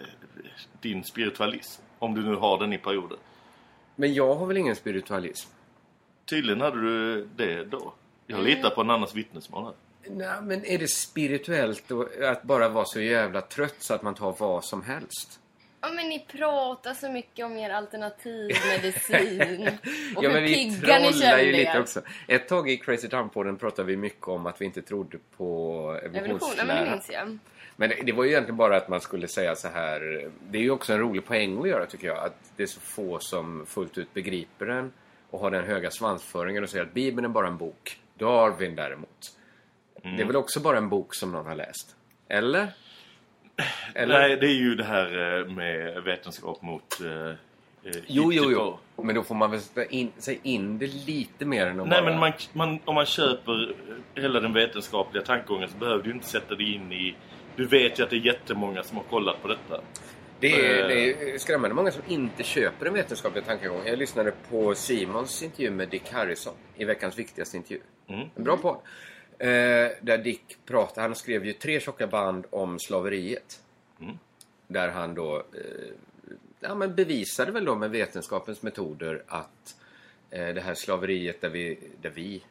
din 0.80 1.04
spiritualism. 1.04 1.83
Om 1.98 2.14
du 2.14 2.22
nu 2.22 2.35
har 2.35 2.59
den 2.59 2.72
i 2.72 2.78
perioder. 2.78 3.18
Men 3.96 4.14
jag 4.14 4.35
har 4.35 4.46
väl 4.46 4.57
ingen 4.57 4.76
spiritualism? 4.76 5.50
Tydligen 6.24 6.61
hade 6.61 6.80
du 6.80 7.24
det 7.37 7.64
då. 7.64 7.92
Jag 8.26 8.42
litar 8.44 8.70
på 8.70 8.80
en 8.80 8.90
annans 8.90 9.14
vittnesmål 9.14 9.64
här. 9.64 9.72
Nej, 10.07 10.43
men 10.43 10.64
är 10.64 10.79
det 10.79 10.88
spirituellt 10.88 11.90
att 12.23 12.43
bara 12.43 12.69
vara 12.69 12.85
så 12.85 13.01
jävla 13.01 13.40
trött 13.40 13.77
så 13.79 13.95
att 13.95 14.03
man 14.03 14.14
tar 14.14 14.37
vad 14.38 14.64
som 14.64 14.83
helst? 14.83 15.40
Ja 15.81 15.93
men 15.93 16.09
ni 16.09 16.27
pratar 16.33 16.95
så 16.95 17.09
mycket 17.09 17.47
om 17.47 17.57
er 17.57 17.71
alternativmedicin. 17.71 19.69
och 20.17 20.25
ja, 20.25 20.29
hur 20.29 20.33
men 20.33 20.43
vi 20.43 20.55
pigga 20.55 20.99
ni 20.99 21.12
kände 21.12 21.43
ju 21.43 21.53
lite 21.53 21.81
också. 21.81 22.03
Ett 22.29 22.49
tag 22.49 22.71
i 22.71 22.77
Crazy 22.77 23.09
Town-podden 23.09 23.57
pratade 23.57 23.88
vi 23.88 23.97
mycket 23.97 24.29
om 24.29 24.47
att 24.47 24.61
vi 24.61 24.64
inte 24.64 24.83
trodde 24.83 25.19
på 25.37 26.01
Evolution, 26.03 26.51
ja 26.57 26.64
men 26.64 26.67
det 26.67 26.73
evolutionslära. 26.73 26.90
minns 26.90 27.11
jag. 27.11 27.38
Men 27.77 27.88
det, 27.88 28.03
det 28.05 28.12
var 28.12 28.25
ju 28.25 28.31
egentligen 28.31 28.57
bara 28.57 28.77
att 28.77 28.88
man 28.88 29.01
skulle 29.01 29.29
säga 29.29 29.55
så 29.55 29.69
här. 29.69 30.31
Det 30.51 30.59
är 30.59 30.62
ju 30.62 30.71
också 30.71 30.93
en 30.93 30.99
rolig 30.99 31.25
poäng 31.25 31.61
att 31.61 31.69
göra 31.69 31.87
tycker 31.87 32.07
jag. 32.07 32.19
Att 32.19 32.37
det 32.57 32.62
är 32.62 32.67
så 32.67 32.81
få 32.81 33.19
som 33.19 33.67
fullt 33.67 33.99
ut 33.99 34.14
begriper 34.14 34.67
den 34.67 34.93
och 35.31 35.40
har 35.40 35.51
den 35.51 35.64
höga 35.64 35.90
svansföringen 35.90 36.62
och 36.62 36.71
säger 36.71 36.85
att 36.85 36.95
Bibeln 36.95 37.25
är 37.25 37.29
bara 37.29 37.47
en 37.47 37.57
bok. 37.57 38.01
Darwin 38.19 38.77
däremot. 38.77 39.37
Mm. 40.05 40.17
Det 40.17 40.23
är 40.23 40.27
väl 40.27 40.37
också 40.37 40.61
bara 40.61 40.79
en 40.79 40.88
bok 40.88 41.14
som 41.14 41.33
någon 41.33 41.47
har 41.47 41.55
läst? 41.55 41.97
Eller? 42.29 42.69
Eller? 43.95 44.19
Nej, 44.19 44.37
det 44.37 44.47
är 44.47 44.55
ju 44.55 44.75
det 44.75 44.85
här 44.85 45.38
eh, 45.40 45.47
med 45.47 46.03
vetenskap 46.03 46.62
mot... 46.62 47.01
Eh, 47.01 47.29
eh, 47.31 47.37
Jo, 48.07 48.33
jo, 48.33 48.45
jo. 48.97 49.03
Men 49.05 49.14
då 49.14 49.23
får 49.23 49.35
man 49.35 49.51
väl 49.51 49.61
sätta 49.61 49.85
in, 49.85 50.12
säga 50.19 50.38
in 50.43 50.79
det 50.79 50.87
lite 50.87 51.45
mer 51.45 51.67
än 51.67 51.81
att 51.81 51.88
Nej, 51.88 52.03
bara... 52.03 52.11
men 52.11 52.21
man, 52.21 52.33
man, 52.53 52.79
om 52.85 52.95
man 52.95 53.07
köper 53.07 53.75
hela 54.14 54.40
den 54.40 54.53
vetenskapliga 54.53 55.23
tankegången 55.25 55.69
så 55.69 55.77
behöver 55.79 56.03
du 56.03 56.11
inte 56.11 56.27
sätta 56.27 56.55
dig 56.55 56.75
in 56.75 56.93
i... 56.93 57.14
Du 57.57 57.67
vet 57.67 57.99
ju 57.99 58.03
att 58.03 58.11
det 58.11 58.17
är 58.17 58.27
jättemånga 58.27 58.83
som 58.83 58.97
har 58.97 59.05
kollat 59.05 59.43
på 59.43 59.49
detta. 59.49 59.81
Det 60.40 60.67
är, 60.67 60.83
Eh. 60.83 60.88
det 60.88 61.33
är 61.35 61.38
skrämmande 61.38 61.75
många 61.77 61.90
som 61.90 62.03
inte 62.09 62.43
köper 62.43 62.87
en 62.87 62.95
vetenskaplig 62.95 63.45
tankegång. 63.47 63.81
Jag 63.87 63.99
lyssnade 63.99 64.33
på 64.51 64.75
Simons 64.75 65.43
intervju 65.43 65.71
med 65.71 65.88
Dick 65.88 66.12
Harrison 66.12 66.55
i 66.77 66.85
veckans 66.85 67.19
viktigaste 67.19 67.57
intervju. 67.57 67.81
Mm. 68.09 68.29
En 68.37 68.45
bra 68.45 68.57
podd. 68.57 68.77
Eh, 69.38 69.90
där 70.01 70.18
Dick 70.18 70.57
pratade, 70.66 71.01
han 71.01 71.14
skrev 71.14 71.47
ju 71.47 71.53
tre 71.53 71.81
tjocka 71.81 72.07
band 72.07 72.47
om 72.51 72.79
slaveriet. 72.79 73.61
Mm. 74.01 74.18
Där 74.66 74.88
han 74.88 75.14
då 75.14 75.37
eh, 75.37 75.92
ja, 76.61 76.75
men 76.75 76.94
bevisade 76.94 77.53
väl 77.53 77.64
då 77.64 77.75
med 77.75 77.90
vetenskapens 77.90 78.62
metoder 78.62 79.23
att 79.27 79.77
eh, 80.31 80.49
det 80.55 80.61
här 80.61 80.75
slaveriet 80.75 81.40
där 81.40 81.49
vi, 81.49 81.79
där 82.03 82.11
vi, 82.11 82.42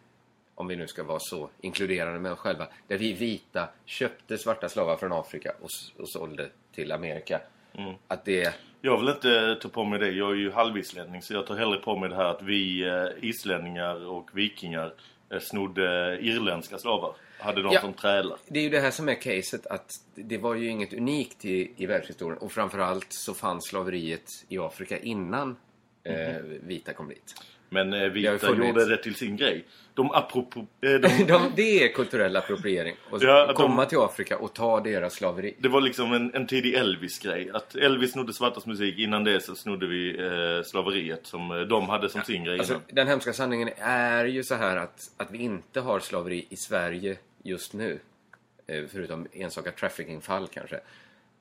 om 0.56 0.68
vi 0.68 0.76
nu 0.76 0.88
ska 0.88 1.04
vara 1.04 1.20
så 1.20 1.50
inkluderande 1.62 2.20
med 2.20 2.32
oss 2.32 2.40
själva, 2.40 2.68
där 2.88 2.98
vi 2.98 3.14
vita 3.14 3.70
köpte 3.86 4.38
svarta 4.38 4.70
slavar 4.70 4.98
från 4.98 5.14
Afrika 5.14 5.54
och, 5.62 5.70
och 6.02 6.10
sålde 6.10 6.50
till 6.76 6.92
Amerika. 6.92 7.42
Mm. 7.74 7.94
Att 8.08 8.26
det... 8.26 8.54
Jag 8.82 8.98
vill 8.98 9.10
inte 9.10 9.58
ta 9.62 9.70
på 9.70 9.84
mig 9.84 10.00
det. 10.00 10.12
Jag 10.12 10.32
är 10.32 10.36
ju 10.36 10.52
halvislänning 10.52 11.22
så 11.22 11.34
jag 11.34 11.48
tar 11.48 11.56
hellre 11.56 11.78
på 11.80 11.98
mig 11.98 12.10
det 12.10 12.16
här 12.16 12.26
att 12.26 12.42
vi 12.42 12.88
eh, 12.88 13.30
islänningar 13.30 14.08
och 14.08 14.38
vikingar 14.38 14.94
snodde 15.40 16.18
irländska 16.22 16.78
slavar. 16.78 17.16
Hade 17.40 17.62
de 17.62 17.74
Ja. 17.74 17.82
som 17.82 17.94
trälar. 17.94 18.38
Det 18.48 18.60
är 18.60 18.64
ju 18.64 18.70
det 18.70 18.80
här 18.80 18.92
som 18.92 19.10
är 19.10 19.22
caset 19.22 19.68
att 19.68 19.92
det 20.16 20.38
var 20.38 20.56
ju 20.56 20.68
inget 20.68 20.94
unikt 20.94 21.46
i, 21.46 21.72
i 21.78 21.86
världshistorien 21.86 22.38
och 22.38 22.52
framförallt 22.52 23.08
så 23.10 23.34
fanns 23.34 23.66
slaveriet 23.68 24.26
i 24.48 24.58
Afrika 24.58 24.98
innan 24.98 25.56
eh, 26.04 26.36
vita 26.44 26.94
kom 26.94 27.10
dit. 27.10 27.36
Men 27.74 27.94
eh, 27.94 28.02
vita 28.10 28.50
gjorde 28.56 28.86
det 28.90 28.98
till 28.98 29.16
sin 29.16 29.38
grej. 29.38 29.66
De 29.94 30.12
apropå... 30.12 30.60
Eh, 30.60 30.92
de, 30.92 31.24
De, 31.28 31.52
det 31.56 31.84
är 31.84 31.94
kulturell 31.94 32.36
appropriering. 32.36 32.96
Och 33.10 33.24
Ja, 33.24 33.50
att 33.50 33.56
komma 33.56 33.82
de- 33.84 33.90
till 33.90 33.98
Afrika 33.98 34.38
och 34.38 34.54
ta 34.54 34.80
deras 34.80 35.14
slaveri. 35.14 35.56
det 35.60 35.68
var 35.68 35.82
liksom 35.82 36.14
en, 36.14 36.36
en 36.36 36.48
tidig 36.48 36.74
Elvis-grej. 36.74 37.50
Att 37.54 37.76
Elvis 37.76 38.12
snodde 38.12 38.34
svartas 38.34 38.66
musik. 38.66 38.98
Innan 39.00 39.24
det 39.24 39.40
så 39.42 39.56
snodde 39.56 39.88
vi 39.88 40.10
eh, 40.20 40.64
slaveriet 40.66 41.28
som 41.28 41.52
eh, 41.52 41.58
de 41.60 41.90
hade 41.90 42.10
som 42.10 42.22
sin 42.22 42.44
grej 42.44 42.60
Alltså, 42.60 42.82
den 42.92 43.08
hemska 43.08 43.34
sanningen 43.34 43.70
är 43.78 44.26
ju 44.26 44.44
så 44.44 44.56
här 44.56 44.78
att, 44.78 45.12
att 45.18 45.32
vi 45.32 45.38
inte 45.38 45.80
har 45.80 46.00
slaveri 46.00 46.46
i 46.50 46.56
Sverige 46.56 47.18
just 47.44 47.74
nu. 47.74 48.00
eh, 48.68 48.84
Förutom 48.92 49.28
enstaka 49.34 49.72
traffickingfall 49.72 50.48
kanske. 50.48 50.80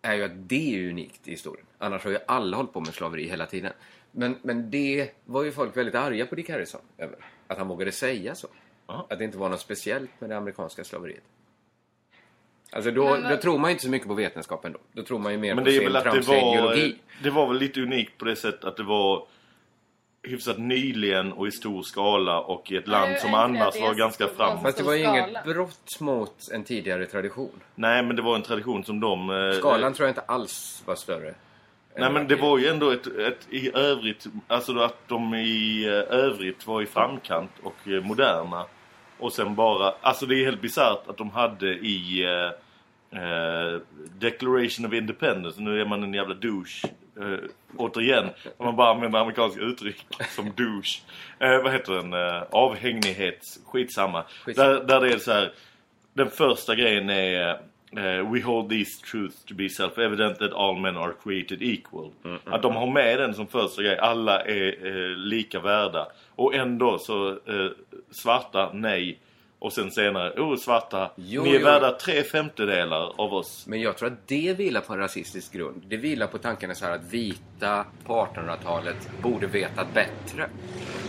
Är 0.03 0.15
ju 0.15 0.23
att 0.25 0.49
det 0.49 0.75
är 0.85 0.89
unikt 0.89 1.29
i 1.29 1.31
historien. 1.31 1.67
Annars 1.79 2.05
har 2.05 2.11
ju 2.11 2.19
alla 2.27 2.57
hållit 2.57 2.73
på 2.73 2.81
med 2.81 2.95
slaveri 2.95 3.29
hela 3.29 3.47
tiden. 3.47 3.73
Men, 4.13 4.39
men 4.43 4.71
det 4.71 5.11
var 5.25 5.43
ju 5.43 5.53
folk 5.53 5.77
väldigt 5.77 5.95
arga 5.95 6.27
på 6.27 6.35
Dick 6.35 6.51
Harrison 6.51 6.81
över. 6.99 7.17
Att 7.47 7.59
han 7.59 7.69
vågade 7.69 7.93
säga 7.93 8.35
så. 8.35 8.49
Ja. 8.87 9.07
Att 9.11 9.19
det 9.19 9.25
inte 9.25 9.39
var 9.39 9.49
något 9.49 9.61
speciellt 9.61 10.11
med 10.19 10.31
det 10.31 10.37
amerikanska 10.37 10.85
slaveriet. 10.85 11.23
Alltså 12.73 12.91
då, 12.91 13.11
Men 13.11 13.31
då 13.31 13.37
tror 13.37 13.59
man 13.59 13.71
ju 13.71 13.73
inte 13.73 13.85
så 13.85 13.91
mycket 13.91 14.09
på 14.09 14.15
vetenskapen 14.15 14.73
då. 14.73 14.79
Då 14.93 15.03
tror 15.03 15.19
man 15.19 15.33
ju 15.33 15.39
mer 15.39 15.55
Men 15.55 15.65
på 15.65 15.71
det 15.71 15.77
är 15.77 15.79
sin 15.79 15.93
väl 15.93 15.97
att 15.97 16.05
det 16.05 16.21
var, 16.21 16.37
ideologi. 16.37 16.99
det 17.23 17.31
var 17.31 17.47
väl 17.49 17.57
lite 17.59 17.81
unikt 17.81 18.19
på 18.19 18.25
det 18.25 18.37
sättet 18.37 18.65
att 18.65 18.77
det 18.77 18.83
var 18.83 19.27
hyfsat 20.23 20.59
nyligen 20.59 21.33
och 21.33 21.49
i 21.49 21.51
stor 21.51 21.83
skala 21.83 22.41
och 22.41 22.73
i 22.73 22.77
ett 22.77 22.89
land 22.89 23.13
är 23.13 23.17
som 23.17 23.35
annars 23.35 23.77
är 23.77 23.81
var 23.83 23.95
ganska 23.95 24.29
framåt. 24.29 24.63
Fast 24.63 24.79
det 24.79 24.85
var 24.85 24.95
ju 24.95 25.05
inget 25.05 25.45
brott 25.45 26.01
mot 26.01 26.35
en 26.53 26.65
tidigare 26.65 27.07
tradition. 27.07 27.61
Nej, 27.75 28.03
men 28.03 28.17
det 28.17 28.23
var 28.23 28.37
en 28.37 28.43
tradition 28.43 28.85
som 28.85 29.01
de... 29.01 29.31
eh, 29.31 29.59
Skalan 29.59 29.95
tror 29.95 30.07
jag 30.07 30.11
inte 30.11 30.21
alls 30.21 30.83
var 30.87 30.95
större. 30.95 31.35
Nej 31.97 32.13
men 32.13 32.29
det 32.29 32.37
var 32.37 32.59
ju 32.59 32.67
ändå 32.67 32.91
ett, 32.91 33.07
ett 33.07 33.47
i 33.51 33.77
övrigt, 33.77 34.27
alltså 34.49 34.79
att 34.79 35.09
de 35.09 35.35
i 35.35 35.85
eh, 35.85 36.17
övrigt 36.19 36.67
var 36.67 36.83
i 36.83 36.87
framkant 36.87 37.51
och 37.63 37.89
eh, 37.89 38.05
moderna. 38.05 38.67
Och 39.19 39.33
sen 39.33 39.55
bara, 39.55 39.95
alltså 40.01 40.27
det 40.27 40.35
är 40.35 40.45
helt 40.45 40.61
bisarrt 40.61 41.09
att 41.09 41.17
de 41.17 41.31
hade 41.31 41.67
i 41.69 42.25
eh, 42.25 43.21
eh, 43.23 43.81
Declaration 44.19 44.87
of 44.87 44.93
Independence, 44.93 45.61
nu 45.61 45.81
är 45.81 45.85
man 45.85 46.03
en 46.03 46.15
jävla 46.15 46.35
douche. 46.35 46.89
Eh, 47.21 47.39
återigen, 47.77 48.29
om 48.57 48.67
man 48.67 48.77
bara 48.77 48.91
använder 48.91 49.19
amerikanska 49.19 49.61
uttryck 49.61 50.07
som 50.29 50.53
douche. 50.57 51.03
Eh, 51.39 51.63
vad 51.63 51.73
heter 51.73 51.93
den? 51.93 52.13
Eh, 52.13 52.43
avhängighets, 52.51 53.61
skitsamma. 53.67 54.25
Skitsamma. 54.45 54.69
Där, 54.69 54.85
där 54.85 55.01
det 55.01 55.13
är 55.13 55.19
så 55.19 55.33
här, 55.33 55.53
den 56.13 56.31
första 56.31 56.75
grejen 56.75 57.11
är 57.11 57.61
eh, 57.97 58.31
We 58.31 58.41
hold 58.41 58.71
these 58.71 59.01
truths 59.11 59.45
to 59.45 59.55
be 59.55 59.69
self-evident 59.69 60.39
that 60.39 60.53
all 60.53 60.79
men 60.81 60.97
are 60.97 61.13
created 61.23 61.63
equal. 61.63 62.13
Att 62.45 62.63
de 62.63 62.77
har 62.77 62.87
med 62.87 63.19
den 63.19 63.35
som 63.35 63.47
första 63.47 63.83
grej. 63.83 63.99
Alla 63.99 64.41
är 64.41 64.87
eh, 64.87 65.17
lika 65.17 65.61
värda. 65.61 66.07
Och 66.35 66.55
ändå 66.55 66.99
så 66.99 67.29
eh, 67.31 67.71
svarta, 68.11 68.71
nej. 68.75 69.19
Och 69.63 69.73
sen 69.73 69.91
senare, 69.91 70.41
oh 70.41 70.57
svarta, 70.57 71.11
Jo, 71.17 71.43
ni 71.43 71.51
är 71.51 71.59
jo. 71.59 71.65
värda 71.65 71.93
tre 71.93 72.23
femtedelar 72.23 73.21
av 73.21 73.35
oss. 73.35 73.65
Men 73.67 73.81
jag 73.81 73.97
tror 73.97 74.09
att 74.13 74.29
det 74.29 74.55
vilar 74.59 74.81
på 74.81 74.93
en 74.93 74.99
rasistisk 74.99 75.53
grund. 75.53 75.83
Det 75.89 75.97
vilar 75.97 76.27
på 76.27 76.39
tanken 76.39 76.77
så 76.77 76.85
här 76.85 76.93
att 76.93 77.13
vita 77.13 77.85
på 78.07 78.29
1800-talet 78.35 79.11
borde 79.23 79.47
vetat 79.47 79.95
bättre. 79.95 80.49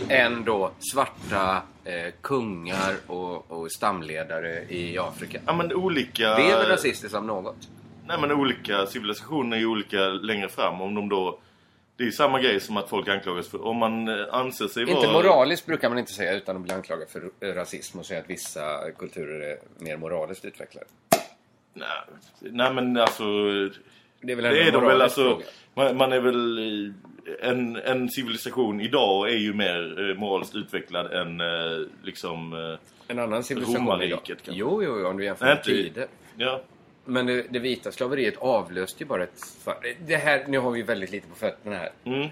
Än 0.08 0.44
då 0.44 0.70
svarta 0.92 1.62
eh, 1.84 2.12
kungar 2.20 2.94
och, 3.06 3.50
och 3.52 3.72
stamledare 3.72 4.64
i 4.68 4.98
Afrika. 4.98 5.40
Ja 5.46 5.52
men 5.52 5.72
olika... 5.72 6.34
Det 6.34 6.50
är 6.50 6.58
väl 6.58 6.68
rasistiskt 6.68 7.16
om 7.16 7.26
något? 7.26 7.68
Nej 8.06 8.18
men 8.20 8.32
olika 8.32 8.86
civilisationer 8.86 9.56
är 9.56 9.66
olika 9.66 9.98
längre 9.98 10.48
fram. 10.48 10.80
Om 10.80 10.94
de 10.94 11.08
då... 11.08 11.38
Det 11.96 12.04
är 12.04 12.10
samma 12.10 12.40
grej 12.40 12.60
som 12.60 12.76
att 12.76 12.88
folk 12.88 13.08
anklagas 13.08 13.48
för... 13.48 13.64
Om 13.64 13.76
man 13.76 14.08
eh, 14.08 14.26
anser 14.30 14.68
sig 14.68 14.84
vara... 14.84 14.96
Inte 14.96 15.12
moraliskt 15.12 15.66
brukar 15.66 15.88
man 15.88 15.98
inte 15.98 16.12
säga 16.12 16.32
utan 16.34 16.56
att 16.56 16.62
bli 16.62 16.72
anklagad 16.72 17.08
för 17.08 17.30
rasism 17.54 17.98
och 17.98 18.06
säga 18.06 18.20
att 18.20 18.30
vissa 18.30 18.90
kulturer 18.98 19.40
är 19.40 19.58
mer 19.78 19.96
moraliskt 19.96 20.44
utvecklade. 20.44 20.86
Nej, 21.74 21.88
nej 22.40 22.74
men 22.74 22.96
alltså... 22.96 23.24
Det 24.20 24.32
är 24.32 24.36
väl 24.36 24.44
Det 24.44 24.48
ändå 24.48 24.60
är 24.60 24.66
en 24.66 24.72
de 24.72 24.84
väl 24.86 25.02
alltså... 25.02 25.40
Man, 25.74 25.96
man 25.96 26.12
är 26.12 26.20
väl... 26.20 26.58
eh, 26.58 27.48
En, 27.50 27.76
en 27.76 28.10
civilisation 28.10 28.80
idag 28.80 29.28
är 29.30 29.36
ju 29.36 29.54
mer 29.54 30.10
eh, 30.10 30.16
moraliskt 30.16 30.54
utvecklad 30.54 31.12
än 31.12 31.42
liksom... 32.02 32.52
En 33.08 33.18
annan 33.18 33.44
civilisation 33.44 34.02
idag. 34.02 34.20
Jo, 34.44 34.82
jo, 34.82 34.98
jo, 35.00 35.06
om 35.06 35.16
du 35.16 35.24
jämför 35.24 35.46
med 35.46 35.62
tider. 35.64 36.06
Ja. 36.36 36.60
Men 37.04 37.26
det, 37.26 37.42
det 37.50 37.58
vita 37.58 37.92
slaveriet 37.92 38.36
avlöste 38.38 39.02
ju 39.02 39.08
bara 39.08 39.22
ett... 39.22 39.44
Det 40.06 40.16
här, 40.16 40.44
nu 40.48 40.58
har 40.58 40.70
vi 40.70 40.82
väldigt 40.82 41.10
lite 41.10 41.28
på 41.28 41.34
fötterna 41.34 41.76
här. 41.76 41.92
Mm. 42.04 42.20
Eh, 42.22 42.28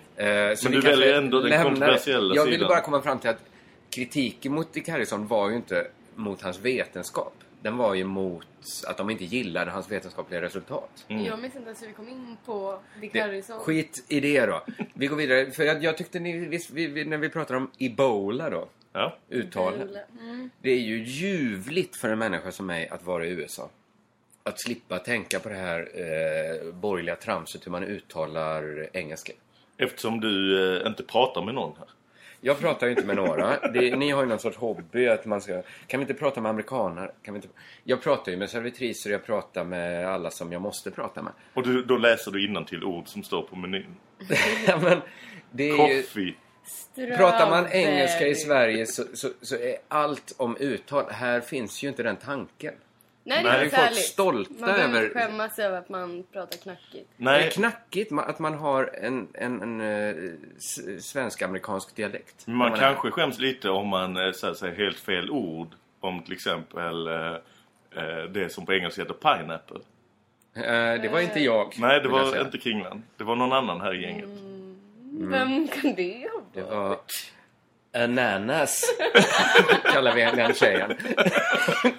så 0.57 0.65
Men 0.69 0.73
vi 0.73 0.77
du 0.77 0.83
kanske 0.83 0.91
väljer 0.91 1.15
ändå 1.19 1.41
den 1.41 1.51
lämnar- 1.51 1.65
kontroversiella 1.65 2.35
Jag 2.35 2.45
ville 2.45 2.57
sidan. 2.57 2.69
bara 2.69 2.81
komma 2.81 3.03
fram 3.03 3.19
till 3.19 3.31
att 3.31 3.41
kritiken 3.91 4.53
mot 4.55 4.73
Dick 4.73 4.89
Harrison 4.89 5.27
var 5.27 5.51
ju 5.51 5.57
inte 5.57 5.87
mot 6.15 6.43
hans 6.43 6.59
vetenskap. 6.61 7.35
Den 7.63 7.77
var 7.77 7.95
ju 7.95 8.05
mot 8.05 8.47
att 8.87 8.97
de 8.97 9.11
inte 9.11 9.25
gillade 9.25 9.71
hans 9.71 9.91
vetenskapliga 9.91 10.43
resultat. 10.43 11.05
Jag 11.09 11.39
minns 11.41 11.57
inte 11.57 11.67
ens 11.67 11.83
hur 11.83 11.87
vi 11.87 11.93
kom 11.93 12.09
in 12.09 12.37
på 12.47 12.79
Dick 13.01 13.13
Det, 13.13 13.21
Harrison. 13.21 13.59
skit 13.59 14.05
i 14.09 14.21
det 14.21 14.47
då. 14.47 14.63
Vi 14.95 15.07
går 15.07 15.17
vidare. 15.17 15.51
För 15.51 15.63
jag, 15.65 15.85
jag 15.85 15.97
tyckte 15.97 16.21
ni, 16.21 16.39
visst, 16.47 16.71
vi, 16.71 16.87
vi, 16.87 17.05
när 17.05 17.17
vi 17.19 17.29
pratar 17.29 17.55
om 17.55 17.71
Ebola 17.79 18.51
då. 18.51 18.69
Ja. 18.93 19.19
Uttalet. 19.31 19.91
Mm. 20.21 20.51
Det 20.63 20.71
är 20.71 20.79
ju 20.81 21.05
ljuvligt 21.05 21.97
för 21.97 22.09
en 22.09 22.19
människa 22.19 22.53
som 22.53 22.67
mig 22.67 22.89
att 22.89 23.05
vara 23.05 23.27
i 23.27 23.31
USA. 23.31 23.71
Att 24.45 24.61
slippa 24.61 24.99
tänka 24.99 25.41
på 25.41 25.49
det 25.49 25.55
här 25.55 25.81
eh, 25.95 26.73
borgerliga 26.73 27.17
tramset 27.17 27.67
hur 27.67 27.71
man 27.71 27.85
uttalar 27.85 28.89
engelska. 28.93 29.33
Eftersom 29.77 30.21
du 30.21 30.65
eh, 30.81 30.87
inte 30.87 31.03
pratar 31.03 31.43
med 31.43 31.55
någon 31.55 31.77
här. 31.79 31.89
Jag 32.45 32.59
pratar 32.59 32.87
ju 32.87 32.93
inte 32.93 33.07
med 33.07 33.17
några. 33.17 33.69
Det, 33.69 33.97
ni 33.97 34.11
har 34.11 34.23
ju 34.23 34.29
någon 34.29 34.39
sorts 34.39 34.57
hobby 34.57 35.09
att 35.09 35.25
man 35.25 35.41
ska... 35.41 35.63
Kan 35.87 36.01
vi 36.01 36.03
inte 36.03 36.15
prata 36.15 36.41
med 36.41 36.51
amerikaner? 36.51 37.13
Kan 37.23 37.35
vi 37.35 37.39
inte... 37.39 37.49
Jag 37.85 38.03
pratar 38.03 38.33
ju 38.33 38.39
med 38.39 38.51
servitriser 38.51 39.11
och 39.11 39.15
jag 39.15 39.27
pratar 39.27 39.65
med 39.65 40.09
alla 40.09 40.31
som 40.31 40.53
jag 40.53 40.63
måste 40.63 40.91
prata 40.91 41.23
med. 41.23 41.33
Och 41.55 41.63
du, 41.63 41.83
då 41.83 41.97
läser 41.97 42.31
du 42.31 42.65
till 42.65 42.85
ord 42.85 43.09
som 43.09 43.23
står 43.23 43.43
på 43.43 43.57
menyn. 43.57 43.97
Men 44.83 45.01
det 45.51 45.71
är 45.71 45.89
ju... 45.89 46.03
Coffee. 46.03 46.35
Pratar 47.17 47.51
man 47.51 47.67
engelska 47.73 48.27
i. 48.27 48.35
Sverige 48.35 48.87
så, 48.87 49.03
så, 49.15 49.29
så 49.41 49.57
är 49.57 49.77
allt 49.89 50.35
om 50.37 50.57
uttal... 50.57 51.05
Här 51.11 51.41
finns 51.41 51.85
ju 51.85 51.89
inte 51.89 52.03
den 52.03 52.17
tanken. 52.17 52.75
Nej, 53.25 53.43
det 53.43 53.49
är 53.51 53.59
är 53.59 53.65
inte 53.65 53.77
folk 53.77 53.87
härligt. 53.89 54.05
stolta 54.05 54.53
Man 54.59 54.61
behöver 54.61 54.85
över- 54.95 55.03
inte 55.07 55.19
skämmas 55.21 55.59
över 55.59 55.79
att 55.79 55.89
man 55.89 56.25
pratar 56.33 56.59
knackigt. 56.59 56.93
Det 57.17 57.25
Nej, 57.25 57.47
är 57.47 57.51
knackigt 57.51 58.13
att 58.13 58.39
man 58.39 58.55
har 58.55 58.91
en, 59.03 59.29
en, 59.35 59.63
en, 59.63 59.81
eh, 59.81 60.15
s- 60.57 61.05
svensk-amerikansk 61.11 61.97
dialekt. 61.97 62.47
men 62.47 62.57
man 62.57 62.71
När 62.71 62.79
kanske 62.79 63.11
skäms 63.11 63.39
lite 63.39 63.71
om 63.71 63.89
man 63.89 64.17
eh, 64.17 64.33
säger 64.33 64.75
helt 64.77 64.99
fel 64.99 65.31
ord. 65.31 65.69
Om 66.01 66.23
till 66.23 66.33
exempel 66.33 67.07
eh, 67.07 67.15
eh, 67.97 68.25
det 68.31 68.53
som 68.53 68.67
på 68.67 68.73
engelska 68.75 69.03
heter 69.03 69.15
pineapple. 69.15 69.79
är- 70.55 70.95
Eh, 70.95 71.03
det 71.03 71.09
var 71.09 71.21
inte 71.21 71.41
jag. 71.41 71.75
Nej, 71.79 72.01
det 72.01 72.09
var 72.09 72.41
inte 72.45 72.59
Kringland. 72.59 73.03
Det 73.17 73.25
var 73.25 73.37
någon 73.37 73.53
annan 73.53 73.81
här 73.81 73.95
i 73.95 74.03
gänget. 74.03 74.25
Mm. 74.25 75.31
Vem 75.31 75.69
kan 75.69 75.95
det 75.95 76.29
ha 76.33 76.41
Det 76.55 76.61
varit? 76.63 76.73
var 76.73 76.99
ananas. 77.93 78.85
kallar 79.93 80.15
vi 80.15 80.23
den 80.23 80.55
tjejen. 80.55 80.97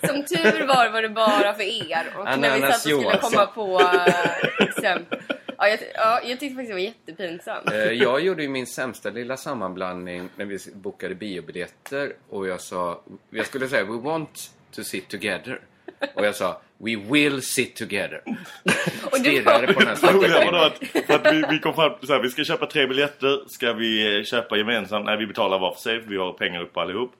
Som 0.08 0.25
tur 0.25 0.67
var 0.67 0.89
var 0.89 1.01
det 1.01 1.10
bara 1.10 1.53
för 1.53 1.63
er. 1.91 2.13
Och 2.17 2.25
när 2.25 2.38
vi 2.38 2.47
Ananas 2.47 2.84
satt 2.84 2.93
och 2.93 3.01
skulle 3.01 3.17
komma 3.17 3.45
på 3.45 3.82
exempel. 4.60 5.19
Ja, 5.58 5.67
jag, 5.67 5.79
ja, 5.95 6.21
jag 6.23 6.39
tyckte 6.39 6.56
faktiskt 6.56 6.69
det 6.69 6.73
var 6.73 6.79
jättepinsamt. 6.79 7.71
Eh, 7.71 7.77
Jag 7.91 8.19
gjorde 8.21 8.43
ju 8.43 8.49
min 8.49 8.67
sämsta 8.67 9.10
lilla 9.10 9.38
sammanblandning 9.38 10.29
när 10.36 10.45
vi 10.45 10.60
bokade 10.73 11.15
biobiljetter 11.15 12.13
och 12.29 12.47
jag 12.47 12.62
sa, 12.62 13.01
jag 13.29 13.45
skulle 13.45 13.67
säga 13.67 13.84
we 13.84 13.97
want 13.99 14.51
to 14.75 14.84
sit 14.84 15.08
together. 15.10 15.60
Och 16.15 16.25
jag 16.25 16.36
sa 16.36 16.62
we 16.84 16.96
will 16.96 17.41
sit 17.41 17.76
together. 17.76 18.22
Stirrade 19.19 19.74
på 19.74 19.80
den 19.80 19.88
här 19.88 19.96
svarta 19.96 20.52
var 20.52 20.65
att, 20.65 21.34
vi, 21.34 21.43
vi 21.50 21.60
kom 21.60 21.74
fram 21.74 21.91
så 22.02 22.13
här, 22.13 22.19
vi 22.19 22.30
ska 22.30 22.43
köpa 22.43 22.65
tre 22.65 22.88
biljetter. 22.88 23.39
Ska 23.48 23.74
vi 23.74 24.17
eh, 24.17 24.24
köpa 24.24 24.58
gemensamt? 24.58 25.06
Nej, 25.06 25.17
vi 25.17 25.28
betalar 25.28 25.60
var 25.60 25.74
för 25.74 25.82
sig. 25.82 26.02
för 26.02 26.10
Vi 26.10 26.17
har 26.17 26.34
pengar 26.34 26.62
upp 26.62 26.78
allihop. 26.78 27.12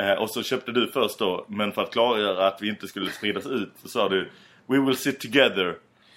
Eh, 0.00 0.12
och 0.12 0.30
så 0.30 0.42
köpte 0.42 0.72
du 0.72 0.88
först 0.92 1.18
då. 1.18 1.46
Men 1.48 1.72
för 1.72 1.82
att 1.82 1.92
klargöra 1.92 2.46
att 2.46 2.62
vi 2.62 2.68
inte 2.68 2.88
skulle 2.88 3.10
spridas 3.10 3.46
ut 3.46 3.72
så 3.82 3.88
sa 3.88 4.08
du 4.08 4.28
We 4.66 4.80
will 4.80 4.96
sit 4.96 5.20
together. 5.20 5.74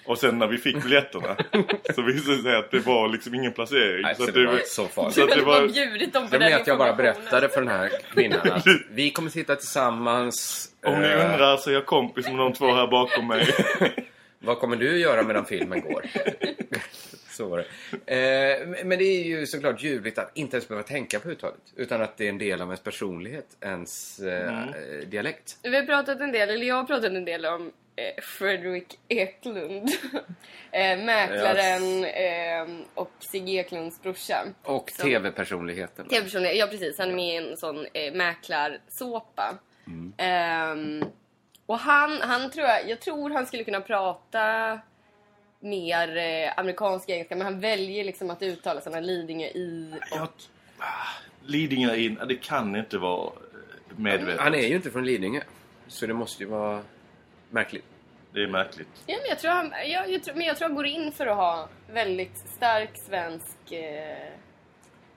Och 0.10 0.18
sen 0.18 0.38
när 0.40 0.48
vi 0.48 0.58
fick 0.58 0.84
biljetterna 0.84 1.36
så 1.96 2.02
visade 2.02 2.38
det 2.38 2.44
sig 2.44 2.56
att 2.56 2.72
det 2.72 2.80
var 2.80 3.08
liksom 3.08 3.36
ingen 3.36 3.54
placering. 3.54 4.02
Nej, 4.02 4.16
så 4.16 4.24
att 4.24 4.34
det 4.34 4.46
var 4.46 4.60
så 4.66 4.88
farligt. 4.88 5.16
Så 5.16 5.24
att 5.24 5.30
det 5.30 5.42
var, 5.42 5.68
bjudit 5.68 6.14
dem 6.14 6.30
på 6.30 6.38
den 6.38 6.54
att 6.54 6.68
jag 6.68 6.78
bara 6.78 6.94
berättade 6.94 7.50
för 7.50 7.62
den 7.62 7.70
här 7.70 7.92
kvinnan 8.14 8.52
att 8.52 8.66
vi 8.92 9.12
kommer 9.12 9.30
sitta 9.30 9.56
tillsammans. 9.56 10.70
om 10.86 11.02
ni 11.02 11.08
Eh, 11.08 11.32
undrar 11.32 11.58
så 11.58 11.70
är 11.70 11.74
jag 11.74 11.86
kompis 11.86 12.28
med 12.28 12.38
de 12.38 12.54
två 12.54 12.74
här 12.74 12.88
bakom 12.88 13.28
mig. 13.28 13.48
Vad 14.40 14.60
kommer 14.60 14.76
du 14.76 15.00
göra 15.00 15.24
medan 15.24 15.46
filmen 15.46 15.82
går? 15.82 16.06
Så 17.40 17.48
var 17.48 17.58
det. 17.58 17.66
Eh, 18.16 18.68
men- 18.86 19.00
det 19.00 19.04
är 19.06 19.24
ju 19.24 19.46
såklart 19.48 19.84
ljuvligt 19.84 20.18
att 20.18 20.32
inte 20.38 20.58
ens 20.58 20.68
behöva 20.68 20.88
tänka 20.88 21.20
på 21.20 21.30
uttalet. 21.30 21.62
Utan 21.76 22.02
att 22.02 22.18
det 22.18 22.26
är 22.26 22.30
en 22.30 22.38
del 22.38 22.62
av 22.62 22.68
ens 22.68 22.82
personlighet, 22.84 23.46
ens 23.62 24.20
eh, 24.20 24.64
dialekt. 25.08 25.58
Vi 25.64 25.76
har 25.76 25.84
pratat 25.84 26.20
en 26.22 26.32
del, 26.32 26.50
eller 26.50 26.66
jag 26.66 26.76
har 26.76 26.84
pratat 26.84 27.06
en 27.12 27.26
del 27.26 27.46
om 27.46 27.72
eh, 27.96 28.24
Fredrik 28.24 29.00
Eklund. 29.08 29.90
eh, 30.72 30.98
mäklaren 30.98 32.04
eh, 32.06 32.86
och 32.94 33.12
Sigge 33.20 33.52
Eklunds 33.52 34.02
brorsa. 34.02 34.46
Och 34.64 34.90
Som- 34.92 35.10
tv-personligheten. 35.10 36.08
Tv-personlighet, 36.08 36.58
ja 36.58 36.68
precis. 36.68 36.98
Han 37.00 37.10
är 37.10 37.16
med 37.16 37.34
i 37.44 37.50
en 37.52 37.58
sån 37.58 37.86
eh, 37.94 38.14
mäklarsåpa. 38.14 39.58
Ehm, 40.18 41.04
och 41.66 41.80
han, 41.80 42.22
han 42.22 42.52
tror 42.52 42.68
jag, 42.68 42.90
jag 42.90 43.00
tror 43.02 43.30
han 43.30 43.46
skulle 43.46 43.64
kunna 43.64 43.82
prata 43.82 44.80
mer 45.60 46.18
eh, 46.18 46.60
amerikansk 46.60 47.10
engelska 47.10 47.36
men 47.36 47.46
han 47.46 47.60
väljer 47.60 48.04
liksom 48.04 48.30
att 48.30 48.42
uttala 48.42 48.82
sina 48.82 49.00
Lidingö 49.00 49.48
i 49.48 49.94
och 50.12 50.18
Jag, 50.18 50.28
ah, 50.78 50.84
Lidingö 51.46 51.96
in, 51.96 52.20
det 52.28 52.36
kan 52.36 52.76
inte 52.76 52.98
vara 52.98 53.26
eh, 53.26 53.32
medvetet. 53.96 54.42
Han 54.42 54.56
är 54.56 54.68
ju 54.68 54.76
inte 54.76 54.92
från 54.92 55.06
Lidingö. 55.06 55.42
Så 55.88 56.08
det 56.08 56.14
måste 56.14 56.44
ju 56.44 56.50
vara 56.50 56.82
märkligt. 57.50 57.86
Det 58.34 58.44
är 58.44 58.48
märkligt. 58.48 59.04
Ja, 59.06 59.18
men 59.22 59.30
jag 59.30 59.40
tror 59.40 59.52
han, 59.52 59.74
jag, 59.88 60.12
jag 60.12 60.24
tror, 60.24 60.36
men 60.36 60.46
jag 60.46 60.58
tror 60.58 60.68
han 60.68 60.76
går 60.76 60.86
in 60.86 61.12
för 61.12 61.28
att 61.28 61.38
ha 61.38 61.70
väldigt 61.92 62.38
stark 62.38 62.92
svensk... 63.08 63.72
Eh, 63.72 64.34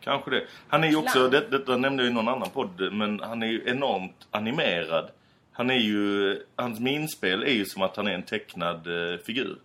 Kanske 0.01 0.31
det. 0.31 0.47
Han 0.69 0.85
är 0.85 0.89
ju 0.89 0.97
också, 0.97 1.29
det, 1.29 1.51
detta 1.51 1.77
nämnde 1.77 2.03
jag 2.03 2.11
i 2.11 2.15
någon 2.15 2.29
annan 2.29 2.51
podd, 2.51 2.93
men 2.93 3.21
han 3.21 3.43
är 3.43 3.47
ju 3.47 3.63
enormt 3.67 4.27
animerad. 4.31 5.11
Han 5.53 5.71
är 5.71 5.79
ju, 5.79 6.39
hans 6.57 6.81
minspel 6.81 7.43
är 7.43 7.53
ju 7.53 7.65
som 7.65 7.83
att 7.83 7.97
han 7.97 8.07
är 8.07 8.13
en 8.15 8.23
tecknad 8.23 8.87
eh, 8.87 9.19
figur. 9.19 9.59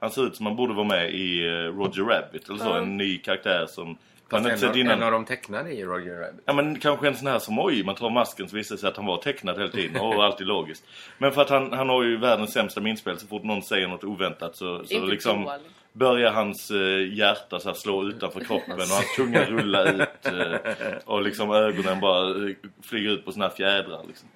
Han 0.00 0.10
ser 0.10 0.26
ut 0.26 0.36
som 0.36 0.46
han 0.46 0.56
borde 0.56 0.74
vara 0.74 0.86
med 0.86 1.10
i 1.14 1.46
eh, 1.46 1.50
Roger 1.52 2.02
Rabbit 2.04 2.48
eller 2.48 2.58
så, 2.58 2.64
Ja. 2.68 2.78
en 2.78 2.96
ny 2.96 3.18
karaktär 3.18 3.66
som 3.66 3.86
man 4.32 4.42
Fast 4.42 4.52
inte 4.54 4.66
en, 4.66 4.70
av, 4.70 4.78
innan. 4.78 4.92
en 4.98 5.02
av 5.02 5.12
de 5.12 5.24
tecknade 5.24 5.72
i 5.72 5.84
Roger 5.84 6.14
Rabbit. 6.20 6.40
Ja 6.44 6.52
men 6.52 6.78
kanske 6.80 7.08
en 7.08 7.16
sån 7.16 7.26
här 7.26 7.38
som 7.38 7.58
oj, 7.58 7.84
man 7.84 7.94
tar 7.94 8.10
masken 8.10 8.48
så 8.48 8.56
visar 8.56 8.74
det 8.74 8.80
sig 8.80 8.88
att 8.88 8.96
han 8.96 9.06
var 9.06 9.16
tecknad 9.16 9.58
hela 9.58 9.70
tiden 9.70 10.00
och 10.00 10.24
alltid 10.24 10.46
logiskt. 10.46 10.84
Men 11.18 11.32
för 11.32 11.42
att 11.42 11.50
han, 11.50 11.72
han 11.72 11.88
har 11.88 12.02
ju 12.02 12.16
världens 12.16 12.52
sämsta 12.52 12.80
minspel 12.80 13.18
så 13.18 13.26
fort 13.26 13.42
någon 13.42 13.62
säger 13.62 13.88
något 13.88 14.04
oväntat 14.04 14.56
så, 14.56 14.84
så 14.84 15.04
liksom 15.04 15.50
börjar 15.92 16.30
hans 16.32 16.70
eh, 16.70 17.14
hjärta 17.18 17.60
så 17.60 17.68
här, 17.68 17.74
slå 17.76 18.04
utanför 18.04 18.40
kroppen 18.40 18.72
och 18.72 18.78
hans 18.80 19.16
tunga 19.16 19.44
rulla 19.44 19.84
ut 19.84 20.26
eh, 20.26 20.56
och 21.04 21.22
liksom 21.22 21.50
ögonen 21.50 22.00
bara 22.00 22.34
flyger 22.82 23.10
ut 23.10 23.24
på 23.24 23.32
såna 23.32 23.48
här 23.48 23.54
fjädrar 23.54 24.00
liksom. 24.08 24.28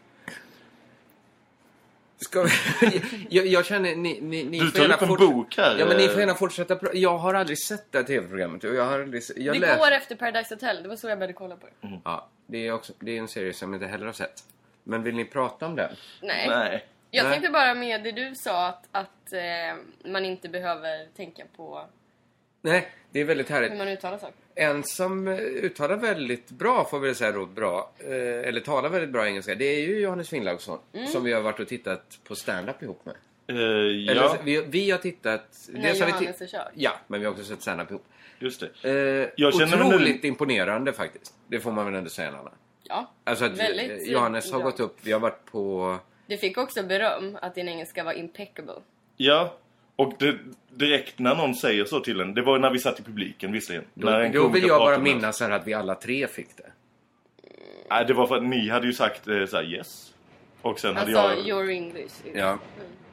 Ska 2.17 2.43
vi... 2.43 2.51
jag, 3.31 3.47
jag 3.47 3.67
känner, 3.67 3.97
ni, 3.97 4.21
ni, 4.21 4.45
ni 4.45 4.59
Du 4.59 4.71
tar 4.71 4.93
upp 4.93 5.03
en 5.03 5.09
bok 5.09 5.57
här. 5.57 5.77
Ja 5.79 5.87
men 5.87 5.97
ni 5.97 6.05
eh, 6.05 6.11
får 6.11 6.21
gärna 6.21 6.35
fortsätta 6.35 6.79
Jag 6.93 7.19
har 7.19 7.35
aldrig 7.35 7.59
sett 7.59 7.93
det 7.93 7.99
här 7.99 8.05
tv-programmet. 8.05 8.65
och 8.65 8.75
Jag 8.75 8.85
har 8.85 9.01
aldrig... 9.01 9.23
Jag 9.37 9.61
det 9.61 9.79
går 9.79 9.91
efter 9.91 10.17
Paradise 10.17 10.55
Hotel, 10.55 10.83
det 10.83 10.89
var 10.89 10.97
så 10.97 11.09
jag 11.09 11.19
började 11.19 11.33
kolla 11.33 11.57
på 11.57 11.67
det. 11.67 12.01
Ja, 12.05 12.29
det 12.47 12.67
är, 12.67 12.73
också, 12.73 12.93
det 12.99 13.17
är 13.17 13.19
en 13.19 13.29
serie 13.29 13.53
som 13.53 13.73
jag 13.73 13.77
inte 13.83 13.91
heller 13.91 14.07
har 14.07 14.13
sett. 14.13 14.45
Men 14.85 15.03
vill 15.03 15.15
ni 15.15 15.25
prata 15.25 15.67
om 15.67 15.77
den? 15.77 15.97
Nej. 16.23 16.49
Nej. 16.49 16.85
Jag 17.11 17.25
Nej. 17.25 17.33
tänkte 17.33 17.51
bara 17.51 17.75
med 17.75 18.03
det 18.05 18.13
du 18.13 18.35
sa 18.35 18.67
att, 18.69 18.89
att 18.93 19.33
eh, 19.33 20.11
man 20.11 20.25
inte 20.25 20.49
behöver 20.49 21.07
tänka 21.17 21.45
på 21.57 21.87
Nej, 22.63 22.89
det 23.11 23.21
är 23.21 23.25
väldigt 23.25 23.51
hur 23.51 23.55
härligt. 23.55 23.79
man 23.79 23.89
uttalar 23.89 24.19
saker. 24.19 24.35
En 24.55 24.83
som 24.85 25.29
uttalar 25.29 25.97
väldigt 25.97 26.51
bra, 26.51 26.85
får 26.85 27.01
vi 27.01 27.15
säga 27.15 27.33
då, 27.33 27.47
bra, 27.47 27.93
eh, 27.99 28.49
eller 28.49 28.61
talar 28.61 28.89
väldigt 28.89 29.11
bra 29.11 29.27
engelska, 29.27 29.55
det 29.55 29.65
är 29.65 29.81
ju 29.81 29.99
Johannes 30.01 30.29
Finnlaugsson. 30.29 30.79
Mm. 30.93 31.07
Som 31.07 31.25
vi 31.25 31.33
har 31.33 31.41
varit 31.41 31.61
och 31.61 31.69
tittat 31.69 32.19
på 32.29 32.35
stand-up 32.37 32.83
ihop 32.83 33.05
med. 33.05 33.15
Eller, 33.47 34.15
ja, 34.15 34.37
vi, 34.45 34.65
vi 34.69 34.91
har 34.91 34.99
tittat... 34.99 35.69
När 35.69 35.89
har 36.01 36.09
Johannes 36.09 36.41
är 36.41 36.47
körd. 36.47 36.73
Ja, 36.75 36.93
men 37.07 37.21
vi 37.21 37.27
har 37.27 37.33
också 37.33 37.45
sett 37.45 37.63
stand-up 37.63 37.91
ihop. 37.91 38.05
just 38.39 38.61
det. 38.83 38.89
Eh, 39.25 39.29
Jag 39.37 39.55
känner 39.55 39.77
mig 39.77 39.87
otroligt 39.87 40.23
nu- 40.23 40.29
imponerande 40.29 40.93
faktiskt. 40.93 41.35
Det 41.49 41.61
får 41.61 41.73
man 41.73 41.85
väl 41.87 41.95
ändå 41.95 42.11
säga 42.11 42.29
Anna. 42.29 42.53
Ja. 42.83 43.13
Alltså 43.25 43.45
att 43.45 43.59
Väldigt, 43.59 43.91
eh, 44.07 44.13
Johannes 44.13 44.53
har 44.53 44.59
bra. 44.59 44.71
gått 44.71 44.81
upp, 44.81 44.97
vi 45.03 45.13
har 45.13 45.21
varit 45.21 45.45
på... 45.45 45.97
Du 46.27 46.37
fick 46.37 46.59
också 46.59 46.83
beröm 46.83 47.39
att 47.43 47.55
din 47.55 47.69
engelska 47.69 48.05
var 48.05 48.13
impeccable. 48.13 48.75
Ja, 49.17 49.55
och 49.97 50.13
det, 50.19 50.37
direkt 50.71 51.19
när 51.19 51.35
någon 51.35 51.55
säger 51.55 51.85
så 51.85 52.01
till 52.01 52.21
en, 52.21 52.35
det 52.35 52.43
var 52.43 52.59
när 52.59 52.71
vi 52.71 52.79
satt 52.79 53.01
i 53.01 53.03
publiken 53.03 53.53
visserligen. 53.53 53.85
Då, 53.95 54.11
när 54.11 54.21
en 54.21 54.33
då 54.33 54.49
vill 54.49 54.65
jag 54.67 54.81
bara 54.81 54.99
minnas 54.99 55.41
här 55.41 55.51
att 55.51 55.67
vi 55.67 55.75
alla 55.75 55.95
tre 55.95 56.27
fick 56.27 56.57
det. 56.57 56.71
Nej, 57.91 58.05
det 58.05 58.15
var 58.15 58.27
för 58.27 58.37
att 58.37 58.43
ni 58.43 58.69
hade 58.69 58.87
ju 58.87 58.93
sagt 58.93 59.29
eh, 59.29 59.47
så 59.47 59.57
här, 59.57 59.65
yes. 59.65 60.15
Och 60.63 60.81
sen 60.81 60.97
Alltså, 60.97 61.19
hade 61.19 61.35
jag... 61.35 61.49
your 61.49 61.71
English. 61.71 62.05
is- 62.05 62.23
Ja. 62.35 62.49
Mm. 62.49 62.59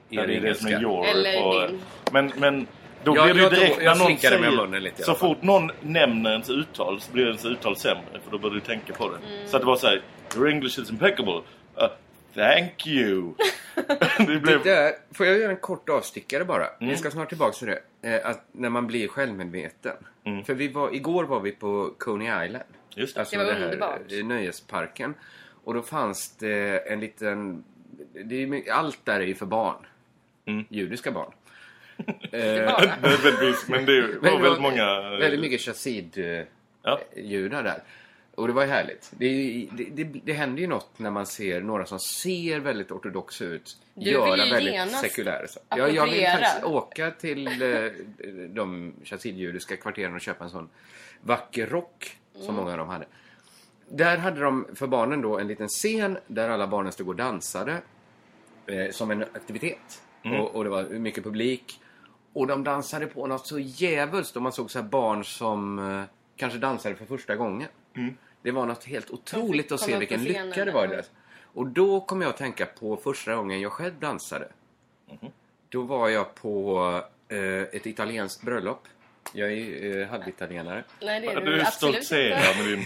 Ja, 0.09 0.27
det 0.27 0.35
är 0.37 0.41
det 0.41 0.55
som 0.55 0.67
är 0.67 0.81
your. 0.81 1.05
Eller 1.05 1.43
och, 1.45 1.67
din. 1.69 1.81
men, 2.11 2.31
men 2.37 2.67
då 3.03 3.11
blir 3.11 3.33
det 3.33 3.41
ju 3.43 3.49
direkt 3.49 3.77
när 3.77 3.95
någon 3.95 4.17
säger... 4.17 4.79
lite 4.79 5.03
så 5.03 5.15
fort 5.15 5.41
någon 5.41 5.71
nämner 5.81 6.31
ens 6.31 6.49
uttal 6.49 7.01
så 7.01 7.11
blir 7.11 7.25
ens 7.25 7.45
uttal 7.45 7.75
sämre. 7.75 8.19
För 8.23 8.31
då 8.31 8.37
börjar 8.37 8.53
du 8.53 8.59
tänka 8.61 8.93
på 8.93 9.09
det. 9.09 9.33
Mm. 9.35 9.47
Så 9.47 9.55
att 9.55 9.61
det 9.61 9.67
var 9.67 9.75
så 9.75 9.87
här, 9.87 10.01
your 10.35 10.49
English 10.49 10.79
is 10.79 10.89
impeccable. 10.89 11.33
Uh, 11.33 11.87
thank 12.33 12.87
you. 12.87 13.33
det 14.17 14.25
blev... 14.39 14.63
Det 14.63 14.75
där, 14.75 14.93
får 15.11 15.25
jag 15.25 15.37
göra 15.37 15.51
en 15.51 15.57
kort 15.57 15.89
avstickare 15.89 16.45
bara? 16.45 16.67
Mm. 16.67 16.89
Vi 16.89 16.97
ska 16.97 17.11
snart 17.11 17.29
tillbaka 17.29 17.51
till 17.53 17.67
det. 17.67 17.81
Eh, 18.15 18.29
att 18.29 18.45
när 18.51 18.69
man 18.69 18.87
blir 18.87 19.07
självmedveten. 19.07 19.95
Mm. 20.23 20.43
För 20.43 20.53
vi 20.53 20.67
var, 20.67 20.95
igår 20.95 21.23
var 21.23 21.39
vi 21.39 21.51
på 21.51 21.93
Coney 21.97 22.45
Island. 22.45 22.63
Just 22.95 23.15
det. 23.15 23.19
Alltså 23.21 23.37
Det 23.37 23.43
var 23.45 23.53
här 23.53 23.63
underbart. 23.63 24.11
eh, 24.11 24.25
nöjesparken. 24.25 25.13
Och 25.63 25.73
då 25.73 25.81
fanns 25.81 26.35
det 26.37 26.77
en 26.91 26.99
liten... 26.99 27.63
Det 28.25 28.43
är, 28.43 28.71
allt 28.71 29.05
där 29.05 29.19
är 29.19 29.25
ju 29.25 29.35
för 29.35 29.45
barn. 29.45 29.85
Mm. 30.45 30.65
Judiska 30.69 31.11
barn. 31.11 31.31
Det 32.31 32.65
bara. 32.67 32.95
Nödvändigtvis, 33.01 33.67
men 33.67 33.85
det 33.85 34.01
var 34.01 34.31
det 34.31 34.37
väldigt 34.43 34.61
många... 34.61 35.09
Väldigt 35.09 35.39
mycket 35.39 35.61
chassid-judar 35.61 36.47
Ja. 36.83 37.61
där. 37.61 37.83
Och 38.41 38.47
det 38.47 38.53
var 38.53 38.61
ju 38.61 38.69
härligt. 38.69 39.11
Det, 39.17 39.67
det, 39.71 39.83
det, 39.83 40.03
det 40.03 40.33
händer 40.33 40.61
ju 40.61 40.67
något 40.67 40.99
när 40.99 41.11
man 41.11 41.25
ser 41.25 41.61
några 41.61 41.85
som 41.85 41.99
ser 41.99 42.59
väldigt 42.59 42.91
ortodoxa 42.91 43.45
ut 43.45 43.77
Du 43.93 44.03
vill 44.03 44.13
göra 44.13 44.45
ju 44.45 44.51
väldigt 44.53 44.73
genast 44.73 45.01
sekulära 45.01 45.47
saker. 45.47 45.65
Ja, 45.69 45.87
jag 45.87 46.05
vill 46.07 46.25
faktiskt 46.25 46.63
åka 46.63 47.11
till 47.11 47.47
eh, 47.61 47.91
de 48.49 48.93
chassidjudiska 49.03 49.77
kvarteren 49.77 50.15
och 50.15 50.21
köpa 50.21 50.43
en 50.43 50.49
sån 50.49 50.69
vacker 51.21 51.67
rock 51.67 52.17
som 52.33 52.43
Mm. 52.43 52.55
många 52.55 52.71
av 52.71 52.77
dem 52.77 52.87
hade. 52.87 53.05
Där 53.89 54.17
hade 54.17 54.41
de 54.41 54.65
för 54.75 54.87
barnen 54.87 55.21
då 55.21 55.39
en 55.39 55.47
liten 55.47 55.67
scen 55.67 56.17
där 56.27 56.49
alla 56.49 56.67
barnen 56.67 56.91
stod 56.91 57.07
och 57.07 57.15
dansade 57.15 57.81
eh, 58.65 58.91
som 58.91 59.11
en 59.11 59.23
aktivitet. 59.23 60.01
Och, 60.23 60.55
och 60.55 60.63
det 60.63 60.69
var 60.69 60.83
mycket 60.83 61.23
publik. 61.23 61.79
Och 62.33 62.47
de 62.47 62.63
dansade 62.63 63.07
på 63.07 63.27
något 63.27 63.47
så 63.47 63.59
djävulskt 63.59 64.35
och 64.35 64.41
man 64.41 64.51
såg 64.51 64.71
så 64.71 64.79
här 64.81 64.87
barn 64.87 65.25
som 65.25 65.79
eh, 65.79 66.03
kanske 66.35 66.59
dansade 66.59 66.95
för 66.95 67.05
första 67.05 67.35
gången. 67.35 67.67
Det 68.41 68.51
var 68.51 68.65
något 68.65 68.83
helt 68.83 69.09
otroligt 69.11 69.71
att 69.71 69.79
se 69.79 69.97
vilken 69.97 70.23
lycka 70.23 70.65
det 70.65 70.71
var 70.71 70.85
i 70.85 70.87
det. 70.87 71.03
Och 71.53 71.67
då 71.67 72.01
kom 72.01 72.21
jag 72.21 72.29
att 72.29 72.37
tänka 72.37 72.65
på 72.65 72.97
första 72.97 73.35
gången 73.35 73.61
jag 73.61 73.71
själv 73.71 73.93
dansade. 73.99 74.47
Då 75.69 75.81
var 75.81 76.09
jag 76.09 76.35
på 76.35 76.79
eh, 77.29 77.61
ett 77.61 77.85
italienskt 77.85 78.43
bröllop. 78.43 78.87
Jag 79.33 79.51
är 79.51 79.97
eh, 80.01 80.07
halvitalienare. 80.07 80.83
Nej, 81.01 81.21
det 81.21 81.27
är 81.27 81.41
du, 81.41 81.45
Du 81.55 81.61
absolut 81.61 81.95
inte. 81.95 82.05
stoltserar 82.05 82.57
med 82.63 82.77
din... 82.77 82.85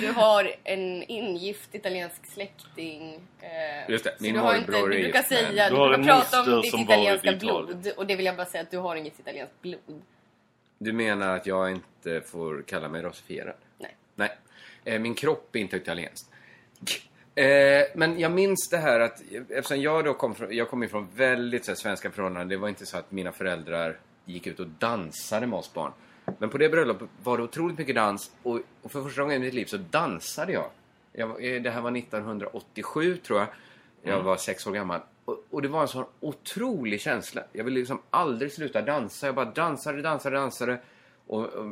Du 0.00 0.12
har 0.12 0.54
en 0.64 1.02
ingift 1.02 1.74
italiensk 1.74 2.26
släkting. 2.26 3.20
Eh, 3.40 3.90
Just 3.90 4.04
det, 4.04 4.14
min 4.20 4.34
du 4.34 4.40
har 4.40 4.56
inte, 4.56 4.72
är 4.78 4.82
du 4.82 5.02
brukar 5.02 5.22
säga, 5.22 5.68
Du 5.68 5.74
du, 5.74 5.80
har 5.80 5.96
brukar 5.96 6.14
prata 6.20 6.42
om 6.56 6.62
ditt 6.62 6.74
italienska 6.74 7.32
blod. 7.32 7.92
Och 7.96 8.06
det 8.06 8.16
vill 8.16 8.26
jag 8.26 8.36
bara 8.36 8.46
säga 8.46 8.62
att 8.62 8.70
du 8.70 8.78
har 8.78 8.96
inget 8.96 9.18
italienskt 9.20 9.62
blod. 9.62 10.02
Du 10.78 10.92
menar 10.92 11.36
att 11.36 11.46
jag 11.46 11.70
inte 11.70 12.20
får 12.20 12.62
kalla 12.66 12.88
mig 12.88 13.02
rasifierad? 13.02 13.54
Nej. 13.78 13.96
Nej. 14.14 14.30
Eh, 14.90 15.00
min 15.00 15.14
kropp 15.14 15.56
är 15.56 15.60
inte 15.60 15.76
italiensk. 15.76 16.26
Eh, 17.34 17.84
men 17.94 18.20
jag 18.20 18.32
minns 18.32 18.68
det 18.70 18.76
här 18.76 19.00
att 19.00 19.22
eftersom 19.48 19.80
jag 19.80 20.04
då 20.04 20.14
kom 20.14 20.34
från, 20.34 20.56
jag 20.56 20.68
kom 20.68 20.82
ifrån 20.82 21.08
väldigt 21.14 21.64
så 21.64 21.70
här, 21.70 21.76
svenska 21.76 22.10
förhållanden. 22.10 22.48
Det 22.48 22.56
var 22.56 22.68
inte 22.68 22.86
så 22.86 22.96
att 22.96 23.10
mina 23.10 23.32
föräldrar 23.32 23.98
gick 24.24 24.46
ut 24.46 24.60
och 24.60 24.66
dansade 24.66 25.46
med 25.46 25.58
oss 25.58 25.74
barn. 25.74 25.92
Men 26.38 26.50
på 26.50 26.58
det 26.58 26.68
bröllopet 26.68 27.08
var 27.22 27.36
det 27.36 27.42
otroligt 27.42 27.78
mycket 27.78 27.94
dans 27.94 28.30
och, 28.42 28.60
och 28.82 28.92
för 28.92 29.02
första 29.02 29.22
gången 29.22 29.42
i 29.42 29.44
mitt 29.44 29.54
liv 29.54 29.64
så 29.64 29.76
dansade 29.76 30.52
jag. 30.52 30.70
jag 31.12 31.44
eh, 31.44 31.62
det 31.62 31.70
här 31.70 31.80
var 31.80 31.96
1987 31.96 33.16
tror 33.16 33.38
jag. 33.38 33.48
Jag 34.02 34.22
var 34.22 34.36
sex 34.36 34.66
år 34.66 34.72
gammal. 34.72 35.00
Och, 35.24 35.44
och 35.50 35.62
det 35.62 35.68
var 35.68 35.82
en 35.82 35.88
sån 35.88 36.04
otrolig 36.20 37.00
känsla. 37.00 37.42
Jag 37.52 37.64
ville 37.64 37.78
liksom 37.78 38.02
aldrig 38.10 38.52
sluta 38.52 38.82
dansa. 38.82 39.26
Jag 39.26 39.34
bara 39.34 39.50
dansade, 39.50 40.02
dansade, 40.02 40.36
dansade. 40.36 40.78
Och, 41.30 41.44
och 41.44 41.66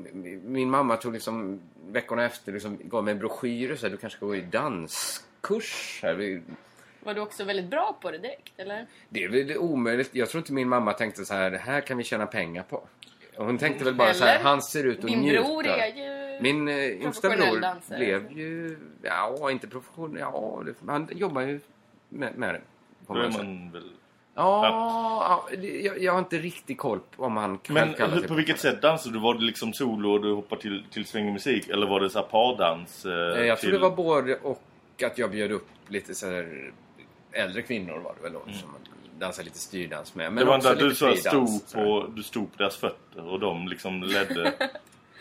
min 0.44 0.70
mamma 0.70 0.96
tog 0.96 1.12
liksom 1.12 1.60
veckorna 1.86 2.24
efter 2.24 2.52
liksom, 2.52 2.78
gav 2.84 3.04
mig 3.04 3.12
en 3.12 3.18
broschyr 3.18 3.72
och 3.72 3.78
sa 3.78 3.88
du 3.88 3.96
kanske 3.96 4.16
ska 4.16 4.26
gå 4.26 4.36
i 4.36 4.40
danskurs. 4.40 6.00
Här. 6.02 6.42
Var 7.02 7.14
du 7.14 7.20
också 7.20 7.44
väldigt 7.44 7.66
bra 7.70 7.98
på 8.02 8.10
det 8.10 8.18
direkt, 8.18 8.52
eller? 8.56 8.86
Det 9.08 9.24
är 9.24 9.28
väl 9.28 9.56
omöjligt. 9.56 10.10
Jag 10.14 10.28
tror 10.28 10.40
inte 10.40 10.52
min 10.52 10.68
mamma 10.68 10.92
tänkte 10.92 11.24
så 11.24 11.34
här, 11.34 11.50
det 11.50 11.58
här 11.58 11.80
kan 11.80 11.96
vi 11.98 12.04
tjäna 12.04 12.26
pengar 12.26 12.62
på. 12.62 12.82
Hon 13.36 13.58
tänkte 13.58 13.84
väl 13.84 13.94
bara 13.94 14.14
så 14.14 14.24
här, 14.24 14.34
Eller? 14.34 14.44
han 14.44 14.62
ser 14.62 14.84
ut 14.84 14.98
att 14.98 15.06
Din 15.06 15.20
njuta. 15.20 15.42
bror 15.42 15.66
är 15.66 15.86
ju... 15.86 16.42
Min 16.42 16.68
eh, 16.68 16.76
yngsta 16.76 17.28
bror 17.28 17.60
dansare. 17.60 17.98
blev 17.98 18.32
ju, 18.38 18.78
ja 19.02 19.50
inte 19.50 19.68
professionell, 19.68 20.20
ja 20.20 20.62
det- 20.66 20.92
han 20.92 21.08
jobbar 21.12 21.42
ju 21.42 21.60
med, 22.08 22.38
med 22.38 22.54
det. 22.54 22.60
Då 23.06 23.14
är 23.14 23.30
man 23.30 23.72
väl... 23.72 23.92
Ja, 24.38 25.48
jag, 25.82 26.02
jag 26.02 26.12
har 26.12 26.18
inte 26.18 26.38
riktigt 26.38 26.78
koll 26.78 27.00
på 27.16 27.24
om 27.24 27.36
han 27.36 27.58
själv 27.58 27.74
Men 27.74 27.94
kallar 27.94 28.12
hur, 28.12 28.18
sig 28.20 28.28
på 28.28 28.34
vilket 28.34 28.60
sätt 28.60 28.82
dansade 28.82 29.14
du? 29.14 29.20
Var 29.20 29.34
det 29.34 29.40
liksom 29.44 29.72
solo 29.72 30.12
och 30.12 30.22
du 30.22 30.32
hoppade 30.32 30.62
till, 30.62 30.84
till 30.90 31.06
svängig 31.06 31.32
musik? 31.32 31.68
Eller 31.68 31.86
var 31.86 32.00
det 32.00 32.10
så 32.10 32.18
här 32.18 32.26
pardans? 32.26 33.04
Eh, 33.06 33.12
Eh, 33.12 33.46
Jag 33.46 33.58
tror 33.60 33.70
till... 33.70 33.80
det 33.80 33.88
var 33.88 33.96
både 33.96 34.36
och 34.36 34.62
att 35.06 35.18
jag 35.18 35.30
bjöd 35.30 35.52
upp 35.52 35.66
lite 35.88 36.14
så 36.14 36.26
här 36.26 36.72
äldre 37.32 37.62
kvinnor 37.62 37.98
var 38.04 38.14
det 38.16 38.22
väl 38.22 38.32
då, 38.32 38.40
som 38.52 38.68
dansa 39.18 39.42
lite 39.42 39.58
styrdans 39.58 40.14
med. 40.14 40.32
Men 40.32 40.44
Det 40.44 40.48
var 40.50 40.54
inte 40.54 40.70
att 40.70 40.78
du 40.78 40.94
så 40.94 41.14
stod, 41.16 41.72
på, 41.74 42.06
du 42.16 42.22
stod 42.22 42.52
på 42.52 42.58
deras 42.58 42.76
fötter 42.76 43.28
och 43.28 43.40
de 43.40 43.68
liksom 43.68 44.02
ledde. 44.02 44.52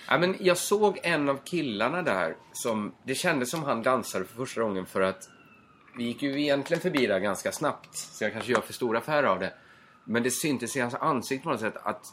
Ja, 0.09 0.17
men 0.17 0.35
jag 0.39 0.57
såg 0.57 0.99
en 1.03 1.29
av 1.29 1.37
killarna 1.43 2.01
där 2.01 2.35
som... 2.53 2.91
Det 3.03 3.15
kändes 3.15 3.51
som 3.51 3.63
han 3.63 3.83
dansade 3.83 4.25
för 4.25 4.35
första 4.35 4.61
gången 4.61 4.85
för 4.85 5.01
att 5.01 5.29
vi 5.97 6.03
gick 6.03 6.21
ju 6.21 6.41
egentligen 6.41 6.81
förbi 6.81 7.07
där 7.07 7.19
ganska 7.19 7.51
snabbt. 7.51 7.95
Så 7.95 8.23
jag 8.23 8.33
kanske 8.33 8.51
gör 8.51 8.61
för 8.61 8.73
stor 8.73 8.97
affär 8.97 9.23
av 9.23 9.39
det. 9.39 9.53
Men 10.03 10.23
det 10.23 10.31
syntes 10.31 10.75
i 10.75 10.79
hans 10.79 10.95
ansikte 10.95 11.43
på 11.43 11.49
något 11.49 11.59
sätt 11.59 11.77
att 11.83 12.05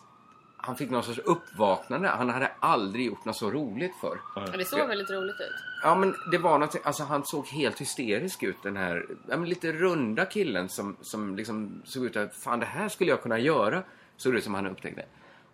han 0.57 0.77
fick 0.77 0.90
någon 0.90 1.03
sorts 1.03 1.18
uppvaknande. 1.18 2.09
Han 2.09 2.31
hade 2.31 2.53
aldrig 2.61 3.07
gjort 3.07 3.25
något 3.25 3.37
så 3.37 3.51
roligt 3.51 3.92
för. 4.01 4.18
Och 4.35 4.59
det 4.59 4.64
såg 4.64 4.88
väldigt 4.88 5.11
roligt 5.11 5.40
ut. 5.40 5.55
Ja 5.83 5.94
men 5.94 6.14
det 6.31 6.38
var 6.38 6.59
något, 6.59 6.77
alltså 6.87 7.05
han 7.05 7.25
såg 7.25 7.47
helt 7.47 7.81
hysterisk 7.81 8.42
ut 8.42 8.57
den 8.62 8.77
här, 8.77 9.07
ja, 9.29 9.37
men 9.37 9.49
lite 9.49 9.73
runda 9.73 10.25
killen 10.25 10.68
som, 10.68 10.97
som 11.01 11.37
liksom 11.37 11.83
såg 11.85 12.05
ut 12.05 12.16
att 12.16 12.37
fan 12.37 12.61
det 12.61 12.66
här 12.66 12.88
skulle 12.88 13.11
jag 13.11 13.23
kunna 13.23 13.38
göra. 13.38 13.83
Såg 14.16 14.33
det 14.33 14.38
ut 14.38 14.44
som 14.44 14.55
han 14.55 14.66
upptäckte. 14.66 15.05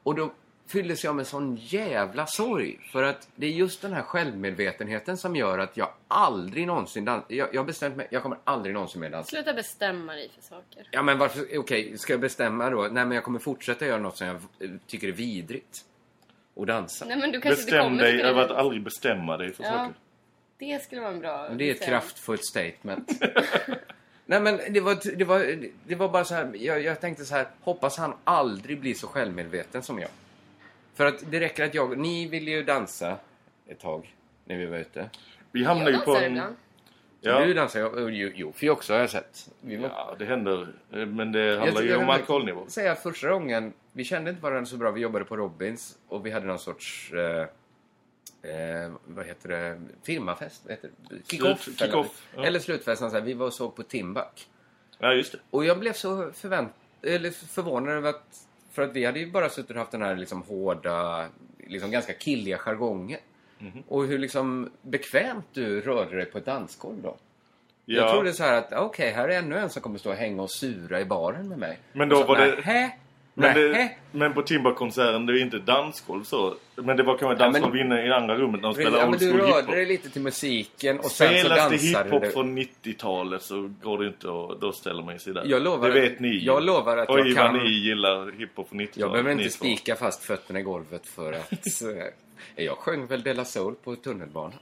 Och 0.03 0.15
då 0.15 0.33
fylldes 0.71 1.05
jag 1.05 1.17
med 1.17 1.27
sån 1.27 1.57
jävla 1.57 2.27
sorg. 2.27 2.79
För 2.93 3.03
att 3.03 3.29
det 3.37 3.47
är 3.47 3.51
just 3.51 3.83
den 3.83 3.93
här 3.93 4.03
självmedvetenheten 4.03 5.17
som 5.17 5.37
gör 5.37 5.59
att 5.59 5.77
jag 5.77 5.89
aldrig 6.09 6.67
någonsin 6.67 7.05
dans, 7.05 7.25
jag, 7.29 7.49
jag 7.55 7.61
har 7.61 7.67
bestämt 7.67 7.97
mig, 7.97 8.07
jag 8.11 8.23
kommer 8.23 8.39
aldrig 8.45 8.75
någonsin 8.75 9.01
mer 9.01 9.11
dansa. 9.11 9.29
Sluta 9.31 9.53
bestämma 9.53 10.13
dig 10.13 10.31
för 10.35 10.43
saker. 10.43 10.89
Ja 10.91 11.03
men 11.03 11.19
varför, 11.19 11.59
okej, 11.59 11.99
ska 11.99 12.13
jag 12.13 12.21
bestämma 12.21 12.71
då? 12.71 12.83
Nej 12.83 12.91
men 13.05 13.11
jag 13.13 13.25
kommer 13.25 13.39
fortsätta 13.39 13.87
göra 13.87 13.99
något 13.99 14.17
som 14.17 14.27
jag 14.27 14.37
eh, 14.37 14.71
tycker 14.87 15.09
är 15.09 15.13
vidrigt. 15.13 15.85
Och 16.55 16.67
dansa. 16.67 17.05
Nej 17.05 17.17
men 17.17 17.31
du 17.31 17.41
kanske 17.41 17.61
inte 17.61 17.73
Bestäm 17.73 17.85
kommer 17.85 18.03
dig 18.03 18.23
över 18.23 18.43
att 18.43 18.51
aldrig 18.51 18.83
bestämma 18.83 19.37
dig 19.37 19.53
för 19.53 19.63
Ja. 19.65 19.71
saker. 19.71 19.95
Det 20.59 20.83
skulle 20.83 21.01
vara 21.01 21.13
en 21.13 21.21
bra... 21.21 21.47
Men 21.49 21.59
Det 21.59 21.71
är 21.71 21.75
ett 21.75 21.85
kraftfullt 21.85 22.45
statement. 22.45 23.11
Nej 24.27 24.41
men 24.41 24.61
det 24.71 24.81
var, 24.81 25.17
det 25.17 25.25
var, 25.25 25.69
det 25.87 25.95
var 25.95 26.09
bara 26.09 26.25
så 26.25 26.35
här, 26.35 26.51
jag, 26.55 26.83
jag 26.83 27.01
tänkte 27.01 27.25
så 27.25 27.35
här, 27.35 27.47
hoppas 27.61 27.99
han 27.99 28.15
aldrig 28.25 28.81
blir 28.81 28.95
så 28.95 29.07
självmedveten 29.07 29.83
som 29.83 29.99
jag. 29.99 30.11
För 30.95 31.07
att 31.07 31.31
det 31.31 31.41
räcker 31.41 31.65
att 31.65 31.75
jag, 31.75 31.99
ni 31.99 32.29
ville 32.29 32.51
ju 32.51 32.63
dansa 32.63 33.17
ett 33.67 33.81
tag 33.81 34.15
när 34.45 34.57
vi 34.57 34.67
var 34.67 34.79
ute. 34.79 35.11
Vi 35.53 35.65
hamnar 35.65 35.85
Jag 35.91 35.93
ju 35.93 35.99
på 36.05 36.13
dansar 36.13 36.27
en... 36.27 36.33
ibland. 36.33 36.57
Ja, 37.23 37.45
Du 37.45 37.55
dansar 37.55 37.81
jag, 37.81 38.13
jo, 38.15 38.31
jo, 38.35 38.53
för 38.53 38.71
också 38.71 38.93
har 38.93 39.01
jag 39.01 39.11
sett. 39.11 39.51
Vi 39.61 39.77
var, 39.77 39.89
ja, 39.89 40.17
det 40.19 40.25
händer. 40.25 40.69
Eh, 40.93 41.07
Men 41.07 41.33
det 41.33 41.59
handlar 41.59 41.67
Jag- 41.67 41.85
ju 41.85 41.91
jag 41.91 42.01
om 42.01 42.09
alkoholnivå. 42.11 42.65
säga 42.69 42.93
att 42.93 43.03
första 43.03 43.29
gången, 43.31 43.73
vi 43.93 44.05
kände 44.05 44.31
inte 44.31 44.43
varandra 44.43 44.67
så 44.67 44.77
bra, 44.77 44.91
vi 44.91 45.01
jobbade 45.01 45.25
på 45.25 45.37
Robins 45.37 45.99
och 46.09 46.27
vi 46.27 46.31
hade 46.31 46.47
någon 46.47 46.59
sorts, 46.59 47.13
eh, 47.13 47.41
eh, 48.51 48.93
vad 49.05 49.27
heter 49.27 49.49
det, 49.49 49.81
firmafest? 50.03 50.63
Vad 50.65 50.71
heter 50.73 50.91
det? 51.11 51.17
Kick-off. 51.31 51.61
Slut- 51.63 51.79
kick-off, 51.79 52.27
eller, 52.33 52.43
ja. 52.43 52.49
eller 52.49 52.61
slutfest, 52.61 53.03
här. 53.03 53.21
vi 53.21 53.35
var 53.35 53.47
och 53.47 53.53
såg 53.53 53.77
på 53.77 53.83
Timbuk. 53.83 54.49
Ja, 54.99 55.13
just 55.13 55.33
det. 55.33 55.39
Och 55.51 55.65
jag 55.65 55.79
blev 55.79 55.93
så 55.93 56.31
förvänt 56.33 56.73
eller 57.03 57.31
förvånad 57.31 57.95
över 57.95 58.11
att... 58.11 58.47
För 58.81 58.85
att 58.89 58.97
vi 58.97 59.05
hade 59.05 59.19
ju 59.21 59.31
bara 59.31 59.49
suttit 59.49 59.71
och 59.71 59.77
haft 59.77 59.93
den 59.93 60.03
här 60.03 60.17
liksom 60.17 60.43
hårda, 60.43 61.27
liksom 61.67 61.91
ganska 61.91 62.13
killiga 62.13 62.59
jargongen. 62.59 63.21
Mhm. 63.59 63.83
Och 63.89 64.05
hur 64.07 64.19
liksom 64.19 64.71
bekvämt 64.83 65.47
du 65.53 65.81
rörde 65.81 66.17
dig 66.17 66.25
på 66.27 66.39
ett 66.39 66.45
dansgolv 66.45 67.03
då. 67.03 67.17
Ja. 67.85 67.97
Jag 68.03 68.13
trodde 68.15 68.33
så 68.33 68.43
här 68.43 68.53
att 68.59 68.73
okej, 68.73 69.11
här 69.13 69.29
är 69.29 69.39
ännu 69.39 69.59
en 69.59 69.71
som 69.71 69.83
kommer 69.83 69.99
stå 69.99 70.11
och 70.11 70.17
hänga 70.17 70.43
och 70.43 70.51
sura 70.51 71.01
i 71.01 71.05
baren 71.05 71.49
med 71.49 71.59
mig. 71.59 71.79
Men 71.93 72.09
då 72.09 72.17
så, 72.17 72.27
var 72.27 72.39
det- 72.39 72.57
Nähä? 72.57 72.91
Men, 73.35 73.55
det, 73.55 73.91
men 74.13 74.35
på 74.35 74.43
Timberkonserten, 74.43 75.27
det 75.27 75.33
är 75.33 75.43
inte 75.43 75.59
dansgolv 75.59 76.25
så. 76.25 76.55
Men 76.75 76.97
det 76.97 77.03
var 77.03 77.19
kanske 77.19 77.45
Ja, 77.45 77.51
dansgolv 77.51 77.77
inne 77.77 78.07
i 78.07 78.11
andra 78.13 78.37
rummet 78.37 78.61
när 78.63 78.69
de 78.69 78.83
Ja, 78.83 78.91
spelade 78.91 78.97
men 79.05 79.09
old 79.09 79.19
du 79.21 79.27
school 79.31 79.41
rörde 79.41 79.57
hiphop. 79.57 79.71
dig 79.75 79.87
lite 79.87 80.11
till 80.11 80.23
musiken 80.23 80.99
och 80.99 81.05
sen 81.05 81.29
så 81.29 81.35
Spelas 81.39 81.59
det 81.59 81.77
dansade 81.77 82.05
hiphop 82.05 82.23
du. 82.23 82.31
från 82.31 82.59
90-talet 82.59 83.43
så 83.43 83.71
går 83.83 83.99
det 83.99 84.07
inte 84.07 84.29
att... 84.29 84.61
Då 84.61 84.73
ställer 84.73 85.03
man 85.03 85.19
sig 85.19 85.35
där. 85.35 85.45
Jag 85.47 85.63
lovar 85.63 85.89
det 85.91 86.01
vet 86.01 86.21
ni. 86.21 86.45
jag 86.45 86.63
lovar 86.63 86.97
att 86.97 87.11
Oj, 87.11 87.21
jag 87.29 87.37
kan- 87.37 87.55
vad 87.55 87.65
ni 87.65 87.71
gillar 87.71 88.33
hiphop 88.39 88.69
från 88.69 88.81
90-talet. 88.81 88.97
Jag 88.97 89.11
behöver 89.13 89.31
inte 89.31 89.51
spika 89.51 89.97
fast 89.97 90.23
fötterna 90.25 90.61
i 90.61 90.63
golvet 90.63 91.07
för 91.07 91.33
att... 91.33 91.53
eh, 92.57 92.65
jag 92.65 92.77
sjöng 92.79 93.07
väl 93.07 93.23
Della 93.23 93.45
Soul 93.45 93.75
på 93.85 93.97
tunnelbanan. 93.97 94.59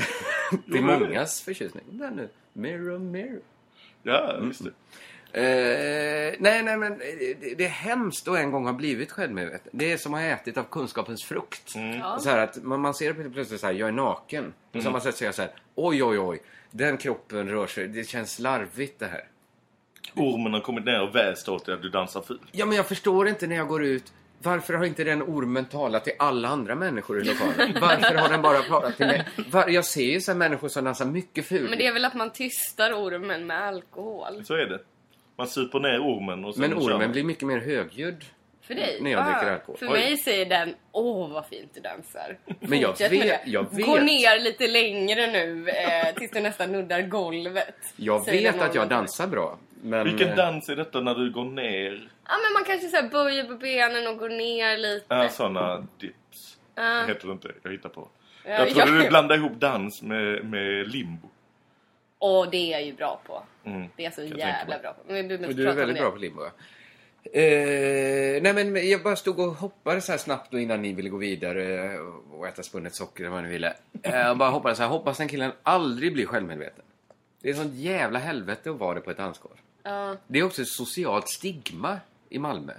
Till 0.72 0.82
mångas 0.82 1.42
förtjusning. 1.42 1.84
Där 1.90 2.10
nu. 2.10 2.28
Mirror, 2.52 2.98
mirror. 2.98 3.40
Ja, 4.02 4.36
just 4.42 4.64
det. 4.64 4.70
Eh, 5.32 6.34
nej, 6.38 6.62
nej, 6.62 6.76
men 6.76 6.92
eh, 6.92 6.98
det, 7.40 7.54
det 7.58 7.64
är 7.64 7.68
hemskt 7.68 8.28
att 8.28 8.38
en 8.38 8.50
gång 8.50 8.66
ha 8.66 8.72
blivit 8.72 9.12
självmedveten. 9.12 9.70
Det 9.72 9.92
är 9.92 9.96
som 9.96 10.14
att 10.14 10.20
ha 10.20 10.26
ätit 10.28 10.56
av 10.56 10.64
kunskapens 10.64 11.24
frukt. 11.24 11.74
Ja. 11.74 12.18
Så 12.18 12.30
här 12.30 12.38
att 12.38 12.62
man, 12.62 12.80
man 12.80 12.94
ser 12.94 13.12
det 13.12 13.30
plötsligt 13.30 13.60
så 13.60 13.66
här, 13.66 13.74
jag 13.74 13.88
är 13.88 13.92
naken. 13.92 14.52
På 14.72 14.80
samma 14.80 15.00
sätt 15.00 15.20
är 15.20 15.24
jag 15.24 15.34
så 15.34 15.42
här, 15.42 15.50
oj, 15.74 16.04
oj, 16.04 16.18
oj. 16.18 16.42
Den 16.70 16.96
kroppen 16.96 17.48
rör 17.48 17.66
sig, 17.66 17.88
det 17.88 18.04
känns 18.08 18.38
larvigt 18.38 18.98
det 18.98 19.06
här. 19.06 19.24
Ormen 20.14 20.52
har 20.52 20.60
kommit 20.60 20.84
ner 20.84 21.02
och 21.02 21.14
väst 21.14 21.48
åt 21.48 21.66
dig 21.66 21.74
att 21.74 21.82
du 21.82 21.88
dansar 21.88 22.22
fult. 22.22 22.42
Ja, 22.52 22.66
men 22.66 22.76
jag 22.76 22.86
förstår 22.86 23.28
inte 23.28 23.46
när 23.46 23.56
jag 23.56 23.68
går 23.68 23.84
ut. 23.84 24.12
Varför 24.42 24.74
har 24.74 24.84
inte 24.84 25.04
den 25.04 25.22
ormen 25.22 25.64
talat 25.64 26.04
till 26.04 26.12
alla 26.18 26.48
andra 26.48 26.74
människor 26.74 27.20
i 27.20 27.24
lokalen? 27.24 27.76
Varför 27.80 28.14
har 28.14 28.28
den 28.28 28.42
bara 28.42 28.62
pratat 28.62 28.96
till 28.96 29.06
mig? 29.06 29.28
Var, 29.50 29.68
jag 29.68 29.84
ser 29.84 30.04
ju 30.04 30.20
så 30.20 30.32
här 30.32 30.38
människor 30.38 30.68
som 30.68 30.84
dansar 30.84 31.04
mycket 31.04 31.46
fult. 31.46 31.70
Men 31.70 31.78
det 31.78 31.86
är 31.86 31.92
väl 31.92 32.04
att 32.04 32.14
man 32.14 32.32
tystar 32.32 32.92
ormen 32.92 33.46
med 33.46 33.62
alkohol. 33.62 34.44
Så 34.44 34.54
är 34.54 34.66
det. 34.66 34.80
Man 35.38 35.46
super 35.46 35.80
ner 35.80 35.98
ormen 36.00 36.44
och 36.44 36.54
sen 36.54 36.60
Men 36.60 36.78
ormen 36.78 36.98
man. 36.98 37.12
blir 37.12 37.24
mycket 37.24 37.42
mer 37.48 37.58
högljudd. 37.58 38.24
För 38.62 38.74
dig? 38.74 38.98
När 39.00 39.10
jag 39.10 39.24
dricker 39.26 39.52
alkohol. 39.52 39.76
För 39.78 39.86
Oj. 39.86 39.92
mig 39.92 40.16
säger 40.16 40.46
den, 40.46 40.74
åh 40.92 41.30
vad 41.32 41.46
fint 41.46 41.70
du 41.74 41.80
dansar. 41.80 42.38
Men 42.60 42.80
jag 42.80 42.90
Fortsätt 42.90 43.12
vet- 43.12 43.40
jag 43.46 43.74
vet. 43.76 43.86
Gå 43.86 43.96
ner 43.96 44.40
lite 44.40 44.66
längre 44.66 45.26
nu 45.26 45.68
eh, 45.68 46.14
tills 46.14 46.30
du 46.30 46.40
nästan 46.40 46.72
nuddar 46.72 47.02
golvet. 47.02 47.74
Jag 47.96 48.24
vet 48.26 48.62
att 48.62 48.74
jag 48.74 48.88
dansar 48.88 49.26
bra. 49.26 49.58
Men, 49.82 50.04
Vilken 50.04 50.28
eh, 50.28 50.36
dans 50.36 50.68
är 50.68 50.76
detta 50.76 51.00
när 51.00 51.14
du 51.14 51.30
går 51.30 51.44
ner? 51.44 52.08
Ja 52.28 52.34
men 52.44 52.52
man 52.52 52.64
kanske 52.66 52.88
så 52.88 52.96
här 52.96 53.08
böjer 53.08 53.44
på 53.44 53.54
benen 53.54 54.06
och 54.06 54.18
går 54.18 54.28
ner 54.28 54.76
lite. 54.78 55.06
Ja, 55.08 55.28
såna 55.28 55.86
dips. 56.00 56.58
Ja. 56.74 57.04
Heter 57.08 57.26
det 57.26 57.32
inte. 57.32 57.48
Jag 57.62 57.70
hittar 57.70 57.88
på. 57.88 58.08
Ja, 58.44 58.50
jag 58.50 58.68
trodde 58.68 58.80
jag- 58.90 59.02
du 59.04 59.08
blandade 59.08 59.40
ihop 59.40 59.52
dans 59.60 60.02
med, 60.02 60.44
med 60.44 60.88
limbo. 60.92 61.28
Och 62.18 62.50
det 62.50 62.56
är 62.56 62.70
jag 62.70 62.84
ju 62.84 62.92
bra 62.92 63.20
på. 63.26 63.42
Mm. 63.64 63.88
Det 63.96 64.02
är 64.02 64.04
jag 64.04 64.14
så 64.14 64.20
tänka 64.20 64.38
jävla 64.38 64.78
bra 64.78 64.92
på. 64.92 65.12
Men 65.12 65.26
Och 65.26 65.32
inte 65.32 65.52
du 65.52 65.68
är 65.68 65.74
väldigt 65.74 65.98
bra 65.98 66.10
på 66.10 66.16
limbo. 66.16 66.42
Eh, 67.32 68.42
nej 68.42 68.54
men 68.54 68.88
jag 68.90 69.02
bara 69.02 69.16
stod 69.16 69.38
och 69.38 69.54
hoppades 69.54 70.04
så 70.06 70.12
här 70.12 70.18
snabbt 70.18 70.50
då 70.50 70.58
innan 70.58 70.82
ni 70.82 70.92
ville 70.92 71.08
gå 71.08 71.16
vidare 71.16 71.98
och 72.32 72.46
äta 72.48 72.62
spunnet 72.62 72.94
socker 72.94 73.24
eller 73.24 73.34
vad 73.34 73.42
ni 73.42 73.48
ville. 73.50 73.74
Eh, 74.02 74.14
Jag 74.16 74.38
bara 74.38 74.50
hoppades 74.50 74.78
så 74.78 74.82
här, 74.84 74.90
hoppas 74.90 75.18
den 75.18 75.28
killen 75.28 75.52
aldrig 75.62 76.12
blir 76.12 76.26
självmedveten. 76.26 76.84
Det 77.40 77.50
är 77.50 77.54
sånt 77.54 77.74
jävla 77.74 78.18
helvete 78.18 78.70
att 78.70 78.76
vara 78.76 78.94
det 78.94 79.00
på 79.00 79.10
ett 79.10 79.16
dansgolv. 79.16 79.54
Ja. 79.82 80.16
Det 80.26 80.38
är 80.38 80.42
också 80.42 80.62
ett 80.62 80.68
socialt 80.68 81.28
stigma 81.28 82.00
i 82.28 82.38
Malmö. 82.38 82.72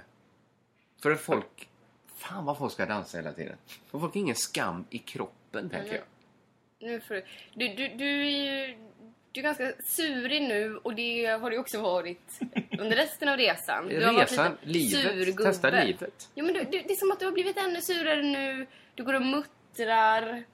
För 1.02 1.10
att 1.10 1.20
folk... 1.20 1.68
Fan 2.16 2.44
vad 2.44 2.58
folk 2.58 2.72
ska 2.72 2.86
dansa 2.86 3.18
hela 3.18 3.32
tiden. 3.32 3.56
För 3.90 3.98
folk 3.98 4.14
har 4.14 4.20
ingen 4.20 4.36
skam 4.36 4.84
i 4.90 4.98
kroppen, 4.98 5.70
tänker 5.70 5.94
jag. 5.94 6.02
Nu 6.78 7.00
får 7.00 7.14
du, 7.14 7.22
du, 7.54 7.68
du, 7.68 7.88
du 7.88 8.26
är 8.26 8.30
ju 8.30 8.76
du 9.32 9.40
är 9.40 9.44
ganska 9.44 9.72
surig 9.84 10.42
nu 10.42 10.76
och 10.76 10.94
det 10.94 11.26
har 11.26 11.50
du 11.50 11.58
också 11.58 11.80
varit 11.80 12.40
under 12.78 12.96
resten 12.96 13.28
av 13.28 13.36
resan. 13.36 13.88
Du 13.88 14.04
har 14.04 14.12
varit 14.12 14.32
Resan, 14.32 14.56
lite 14.62 14.96
livet, 14.96 15.12
surgubbe. 15.12 15.42
testa 15.42 15.70
livet. 15.84 16.28
Ja, 16.34 16.44
men 16.44 16.54
du, 16.54 16.60
du, 16.64 16.70
det 16.70 16.92
är 16.92 16.96
som 16.96 17.10
att 17.12 17.18
du 17.20 17.24
har 17.24 17.32
blivit 17.32 17.56
ännu 17.56 17.80
surare 17.80 18.22
nu. 18.22 18.66
Du 18.94 19.04
går 19.04 19.14
och 19.14 19.22
muttrar. 19.22 20.44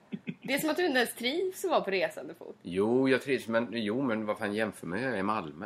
Det 0.41 0.53
är 0.53 0.59
som 0.59 0.69
att 0.69 0.77
du 0.77 0.85
inte 0.85 0.97
ens 0.99 1.13
trivs 1.15 1.63
att 1.65 1.71
vara 1.71 1.81
på 1.81 1.91
resande 1.91 2.33
fot. 2.33 2.55
Jo, 2.61 3.09
jag 3.09 3.21
trivs, 3.21 3.47
men, 3.47 3.67
jo, 3.71 4.01
men 4.01 4.25
vad 4.25 4.37
fan 4.37 4.53
jämför 4.53 4.87
med 4.87 5.03
jag 5.03 5.13
är 5.13 5.17
i 5.17 5.23
Malmö? 5.23 5.65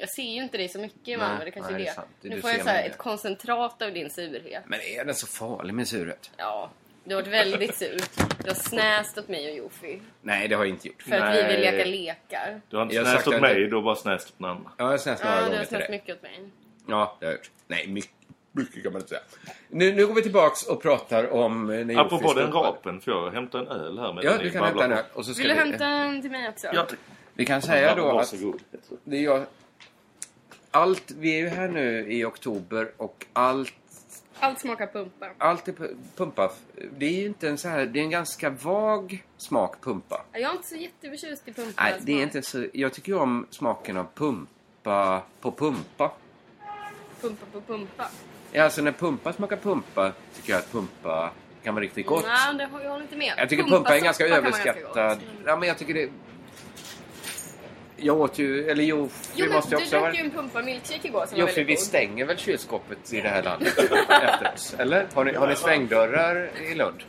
Jag 0.00 0.10
ser 0.10 0.22
ju 0.22 0.42
inte 0.42 0.56
dig 0.58 0.68
så 0.68 0.78
mycket 0.78 1.08
i 1.08 1.16
Nej, 1.16 1.18
Malmö, 1.18 1.44
det 1.44 1.50
kanske 1.50 1.72
nej, 1.72 1.82
är 1.82 1.86
det 1.94 2.02
det. 2.22 2.28
nu 2.28 2.34
du 2.36 2.40
får 2.40 2.50
jag 2.50 2.60
så 2.62 2.68
här 2.68 2.82
mig 2.82 2.90
ett 2.90 2.98
koncentrat 2.98 3.82
av 3.82 3.92
din 3.92 4.10
surhet. 4.10 4.62
Men 4.66 4.80
är 4.80 5.04
den 5.04 5.14
så 5.14 5.26
farlig 5.26 5.74
med 5.74 5.88
surhet? 5.88 6.30
Ja, 6.36 6.70
du 7.04 7.14
har 7.14 7.22
varit 7.22 7.32
väldigt 7.32 7.76
sur. 7.76 8.00
Du 8.44 8.48
har 8.50 8.54
snäst 8.54 9.18
åt 9.18 9.28
mig 9.28 9.50
och 9.50 9.56
Jofi. 9.56 10.00
Nej, 10.22 10.48
det 10.48 10.54
har 10.54 10.64
jag 10.64 10.70
inte 10.74 10.88
gjort. 10.88 11.02
För 11.02 11.16
att 11.16 11.34
vi 11.36 11.42
vill 11.42 11.60
leka 11.60 11.84
lekar. 11.84 12.60
Du 12.68 12.76
har 12.76 12.82
inte 12.82 12.94
Jag 12.94 13.02
har 13.02 13.06
snäst 13.10 13.16
sagt 13.24 13.28
åt 13.28 13.34
att- 13.34 13.40
mig, 13.40 13.66
du 13.66 13.74
har 13.74 13.82
bara 13.82 13.94
snäst 13.96 14.28
åt 14.28 14.40
någon 14.40 14.50
annan. 14.50 14.62
Ja, 14.76 14.84
jag 14.84 14.86
har 14.90 14.98
snäst 14.98 15.24
några 15.24 15.36
Ja, 15.36 15.40
du 15.40 15.46
gånger 15.46 15.58
har 15.58 15.64
till 15.64 15.68
snäst 15.76 15.86
det. 15.86 15.92
mycket 15.92 16.16
åt 16.16 16.22
mig. 16.22 16.40
Ja, 16.86 17.16
det 17.20 17.26
har 17.26 17.32
jag 17.32 17.38
gjort. 17.38 17.50
Nej, 17.66 17.86
mycket, 17.88 18.10
mycket 18.52 18.82
kan 18.82 18.92
man 18.92 19.00
inte 19.00 19.08
säga. 19.08 19.20
Nu, 19.68 19.92
nu 19.92 20.06
går 20.06 20.14
vi 20.14 20.22
tillbaks 20.22 20.62
och 20.66 20.82
pratar 20.82 21.32
om... 21.32 21.70
eh, 21.70 21.86
När 21.86 21.98
Apropå 22.00 22.24
Jofi 22.24 22.40
den 22.40 22.48
stoppar- 22.48 22.62
rapen, 22.72 23.00
får 23.00 23.12
jag 23.14 23.30
hämta 23.30 23.58
en 23.58 23.68
öl 23.68 23.98
här 23.98 24.12
med 24.12 24.24
Ja, 24.24 24.32
du 24.42 24.50
kan 24.50 24.64
hämta 24.64 24.84
en 24.84 24.92
öl. 24.92 25.04
Och 25.12 25.24
så 25.26 25.34
ska 25.34 25.42
Vill 25.42 25.48
du 25.48 25.54
vi, 25.54 25.60
hämta 25.70 25.84
en 25.86 26.22
till 26.22 26.30
mig 26.30 26.48
också? 26.48 26.66
Ja, 26.72 26.82
tack. 26.88 26.98
vi 27.34 27.46
kan 27.46 27.62
säga 27.62 27.94
då 27.94 28.08
att 28.08 28.14
Varsågod. 28.14 28.60
det 29.04 29.16
är 29.16 29.20
jag... 29.22 29.44
Allt, 30.70 31.10
vi 31.10 31.34
är 31.34 31.38
ju 31.38 31.48
här 31.48 31.68
nu 31.68 32.12
i 32.12 32.24
oktober 32.24 32.90
och 32.96 33.26
allt, 33.32 33.72
Allt 34.40 34.60
smakar 34.60 34.86
pumpa. 34.86 35.26
allt 35.38 35.68
är 35.68 35.72
pu- 35.72 35.96
pumpa. 36.16 36.50
Det 36.98 37.06
är 37.06 37.10
ju 37.20 37.26
inte 37.26 37.48
en 37.48 37.58
så 37.58 37.68
här, 37.68 37.86
det 37.86 37.98
är 37.98 38.02
en 38.02 38.10
ganska 38.10 38.50
vag 38.50 39.24
smak 39.36 39.80
pumpa. 39.80 40.24
Jag 40.32 40.42
är 40.42 40.52
inte 40.52 40.68
så 40.68 40.76
jätteförtjust 40.76 41.48
i 41.48 41.52
pumpa. 41.52 41.82
Nej, 41.82 41.94
det 42.02 42.12
är 42.12 42.22
inte 42.22 42.42
så, 42.42 42.66
jag 42.72 42.92
tycker 42.92 43.12
ju 43.12 43.18
om 43.18 43.46
smaken 43.50 43.96
av 43.96 44.06
pumpa 44.14 45.22
på 45.40 45.52
pumpa. 45.52 46.12
Pumpa 47.20 47.46
på 47.52 47.60
pumpa. 47.60 48.08
Ja, 48.52 48.64
alltså 48.64 48.82
när 48.82 48.92
pumpa 48.92 49.32
smakar 49.32 49.56
pumpa 49.56 50.12
tycker 50.36 50.52
jag 50.52 50.58
att 50.58 50.72
pumpa 50.72 51.30
kan 51.62 51.74
vara 51.74 51.84
riktigt 51.84 52.06
gott. 52.06 52.24
Nej, 52.26 52.54
det 52.58 52.64
har 52.64 52.80
jag 52.80 52.90
håller 52.90 53.02
inte 53.02 53.16
med. 53.16 53.34
Jag 53.36 53.48
tycker 53.48 53.64
pumpa 53.64 53.96
är 53.96 54.00
ganska 54.00 54.24
överskattad. 54.26 55.18
Ja, 55.46 55.56
men 55.56 55.68
jag 55.68 55.78
tycker 55.78 55.94
det... 55.94 56.10
Jag 58.02 58.20
åt 58.20 58.38
ju, 58.38 58.70
eller 58.70 58.84
jo, 58.84 58.96
Jo, 58.98 59.08
vi 59.34 59.42
men 59.42 59.52
måste 59.52 59.70
ju 59.74 59.76
du 59.76 59.82
också... 59.82 60.00
drack 60.00 60.14
ju 60.14 60.20
en 60.20 60.30
pumpa 60.30 60.62
milkshake 60.62 61.08
igår 61.08 61.26
som 61.26 61.38
Jo, 61.38 61.46
var 61.46 61.52
för 61.52 61.64
vi 61.64 61.74
god. 61.74 61.82
stänger 61.82 62.24
väl 62.24 62.36
kylskåpet 62.38 63.12
i 63.12 63.20
det 63.20 63.28
här 63.28 63.42
landet 63.42 63.78
efter 64.08 64.52
oss? 64.54 64.74
Eller? 64.78 65.06
Har 65.14 65.24
ni, 65.24 65.32
har 65.34 65.48
ni 65.48 65.56
svängdörrar 65.56 66.50
i 66.70 66.74
Lund? 66.74 67.02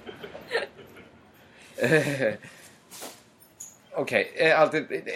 Eh, 1.78 2.34
Okej, 3.94 4.32
eh, 4.36 4.62
allt 4.62 4.72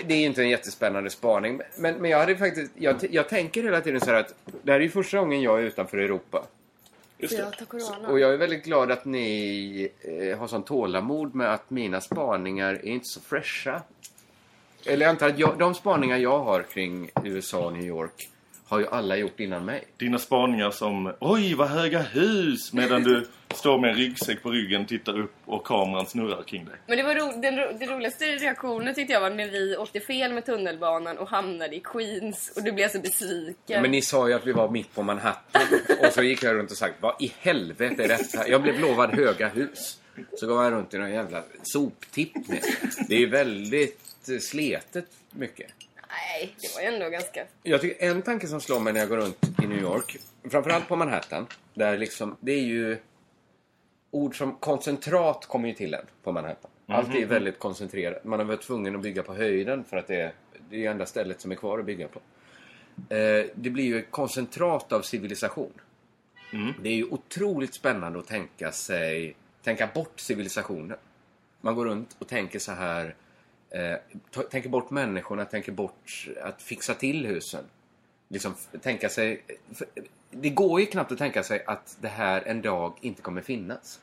det 0.05 0.13
är 0.13 0.25
inte 0.25 0.41
en 0.41 0.49
jättespännande 0.49 1.09
spaning. 1.09 1.61
Men, 1.77 1.95
men 1.95 2.11
jag 2.11 2.19
hade 2.19 2.35
faktiskt... 2.35 2.71
Jag, 2.75 2.95
jag 3.09 3.29
tänker 3.29 3.63
hela 3.63 3.81
tiden 3.81 4.01
så 4.01 4.05
här 4.05 4.19
att 4.19 4.33
det 4.63 4.71
här 4.71 4.79
är 4.79 4.83
ju 4.83 4.89
första 4.89 5.17
gången 5.19 5.41
jag 5.41 5.59
är 5.59 5.63
utanför 5.63 5.97
Europa. 5.97 6.43
Just 7.17 7.37
det. 7.37 8.07
Och 8.07 8.19
jag 8.19 8.33
är 8.33 8.37
väldigt 8.37 8.63
glad 8.63 8.91
att 8.91 9.05
ni 9.05 9.89
eh, 10.01 10.37
har 10.37 10.47
sån 10.47 10.63
tålamod 10.63 11.35
med 11.35 11.53
att 11.53 11.69
mina 11.69 12.01
spaningar 12.01 12.73
är 12.73 12.85
inte 12.85 13.05
så 13.07 13.21
fräscha. 13.21 13.81
Eller 14.85 15.05
jag 15.05 15.09
antar 15.09 15.27
att 15.29 15.39
jag, 15.39 15.59
de 15.59 15.73
spaningar 15.75 16.17
jag 16.17 16.39
har 16.39 16.63
kring 16.73 17.09
USA 17.23 17.65
och 17.65 17.73
New 17.73 17.85
York 17.85 18.29
har 18.67 18.79
ju 18.79 18.87
alla 18.87 19.17
gjort 19.17 19.39
innan 19.39 19.65
mig. 19.65 19.83
Dina 19.97 20.17
spaningar 20.19 20.71
som 20.71 21.13
Oj 21.19 21.53
vad 21.55 21.67
höga 21.67 21.99
hus! 22.01 22.73
Medan 22.73 23.03
du 23.03 23.27
står 23.55 23.79
med 23.79 23.89
en 23.89 23.95
ryggsäck 23.95 24.43
på 24.43 24.49
ryggen, 24.51 24.85
tittar 24.85 25.19
upp 25.19 25.33
och 25.45 25.63
kameran 25.67 26.05
snurrar 26.05 26.43
kring 26.43 26.65
dig. 26.65 26.75
Men 26.87 26.97
det 26.97 27.03
var 27.03 27.15
ro, 27.15 27.41
den, 27.41 27.57
ro- 27.57 27.77
den 27.79 27.89
roligaste 27.89 28.25
reaktionen 28.25 28.95
tyckte 28.95 29.13
jag 29.13 29.21
var 29.21 29.29
när 29.29 29.47
vi 29.51 29.77
åkte 29.77 29.99
fel 29.99 30.33
med 30.33 30.45
tunnelbanan 30.45 31.17
och 31.17 31.29
hamnade 31.29 31.75
i 31.75 31.79
Queens 31.79 32.53
och 32.55 32.63
du 32.63 32.71
blev 32.71 32.89
så 32.89 32.99
besviken. 32.99 33.81
Men 33.81 33.91
ni 33.91 34.01
sa 34.01 34.27
ju 34.27 34.33
att 34.33 34.47
vi 34.47 34.51
var 34.51 34.69
mitt 34.69 34.95
på 34.95 35.03
Manhattan. 35.03 35.61
Och 35.99 36.13
så 36.13 36.23
gick 36.23 36.43
jag 36.43 36.55
runt 36.55 36.71
och 36.71 36.77
sagt, 36.77 36.95
vad 37.01 37.15
i 37.21 37.33
helvete 37.39 38.03
är 38.03 38.07
detta? 38.07 38.47
Jag 38.47 38.61
blev 38.61 38.79
lovad 38.79 39.13
höga 39.13 39.47
hus. 39.47 39.99
Så 40.37 40.47
går 40.47 40.63
jag 40.63 40.73
runt 40.73 40.93
i 40.93 40.97
någon 40.97 41.11
jävla 41.11 41.43
soptippning. 41.63 42.61
Det 43.07 43.15
är 43.15 43.19
ju 43.19 43.29
väldigt 43.29 43.99
sletet 44.25 45.05
mycket. 45.31 45.71
Nej, 46.09 46.55
det 46.61 46.75
var 46.75 46.81
ju 46.81 46.95
ändå 46.95 47.09
ganska... 47.09 47.45
Jag 47.63 47.81
tycker 47.81 48.05
en 48.05 48.21
tanke 48.21 48.47
som 48.47 48.61
slår 48.61 48.79
mig 48.79 48.93
när 48.93 48.99
jag 48.99 49.09
går 49.09 49.17
runt 49.17 49.45
i 49.63 49.67
New 49.67 49.81
York, 49.81 50.17
framförallt 50.49 50.87
på 50.87 50.95
Manhattan, 50.95 51.47
där 51.73 51.97
liksom, 51.97 52.37
det 52.39 52.51
är 52.51 52.63
ju 52.63 52.97
ord 54.11 54.37
som 54.37 54.55
koncentrat 54.55 55.45
kommer 55.45 55.67
ju 55.67 55.75
till 55.75 55.93
en 55.93 56.05
på 56.23 56.31
Manhattan. 56.31 56.71
Allt 56.87 57.15
är 57.15 57.25
väldigt 57.25 57.59
koncentrerat. 57.59 58.23
Man 58.23 58.39
har 58.39 58.45
varit 58.45 58.61
tvungen 58.61 58.95
att 58.95 59.01
bygga 59.01 59.23
på 59.23 59.33
höjden 59.33 59.83
för 59.83 59.97
att 59.97 60.07
det 60.07 60.21
är 60.21 60.33
det 60.69 60.85
är 60.85 60.91
enda 60.91 61.05
stället 61.05 61.41
som 61.41 61.51
är 61.51 61.55
kvar 61.55 61.79
att 61.79 61.85
bygga 61.85 62.07
på. 62.07 62.19
Eh, 63.15 63.45
det 63.55 63.69
blir 63.69 63.83
ju 63.83 63.99
ett 63.99 64.11
koncentrat 64.11 64.91
av 64.91 65.01
civilisation. 65.01 65.73
Det 66.81 66.89
är 66.89 66.93
ju 66.93 67.03
otroligt 67.03 67.73
spännande 67.73 68.19
att 68.19 68.27
tänka 68.27 68.71
sig, 68.71 69.35
tänka 69.63 69.89
bort 69.93 70.19
civilisationen. 70.19 70.97
Man 71.61 71.75
går 71.75 71.85
runt 71.85 72.15
och 72.19 72.27
tänker 72.27 72.59
så 72.59 72.71
här, 72.71 73.15
eh, 73.69 73.95
tänker 74.51 74.69
bort 74.69 74.89
människorna, 74.89 75.45
tänker 75.45 75.71
bort 75.71 76.27
att 76.41 76.61
fixa 76.61 76.93
till 76.93 77.25
husen. 77.25 77.63
Liksom 78.27 78.55
tänka 78.81 79.09
sig, 79.09 79.43
det 80.31 80.49
går 80.49 80.79
ju 80.79 80.85
knappt 80.85 81.11
att 81.11 81.17
tänka 81.17 81.43
sig 81.43 81.63
att 81.65 81.97
det 82.01 82.07
här 82.07 82.41
en 82.45 82.61
dag 82.61 82.97
inte 83.01 83.21
kommer 83.21 83.41
finnas. 83.41 83.99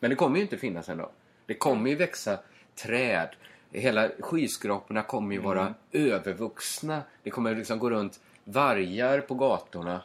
Men 0.00 0.10
det 0.10 0.16
kommer 0.16 0.36
ju 0.36 0.42
inte 0.42 0.58
finnas 0.58 0.88
en 0.88 0.98
dag. 0.98 1.10
Det 1.46 1.54
kommer 1.54 1.90
ju 1.90 1.96
växa 1.96 2.38
träd. 2.74 3.28
Hela 3.70 4.08
skyskraporna 4.18 5.02
kommer 5.02 5.34
ju 5.34 5.40
vara 5.40 5.74
övervuxna. 5.92 7.02
Det 7.22 7.30
kommer 7.30 7.54
liksom 7.54 7.78
gå 7.78 7.90
runt 7.90 8.20
vargar 8.44 9.20
på 9.20 9.34
gatorna. 9.34 10.02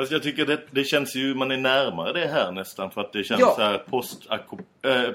Fast 0.00 0.12
jag 0.12 0.22
tycker 0.22 0.46
det, 0.46 0.60
det 0.70 0.84
känns 0.84 1.14
ju, 1.14 1.34
man 1.34 1.50
är 1.50 1.56
närmare 1.56 2.12
det 2.12 2.26
här 2.26 2.52
nästan 2.52 2.90
för 2.90 3.00
att 3.00 3.12
det 3.12 3.24
känns 3.24 3.40
Ja. 3.40 3.52
så 3.56 3.62
här 3.62 3.78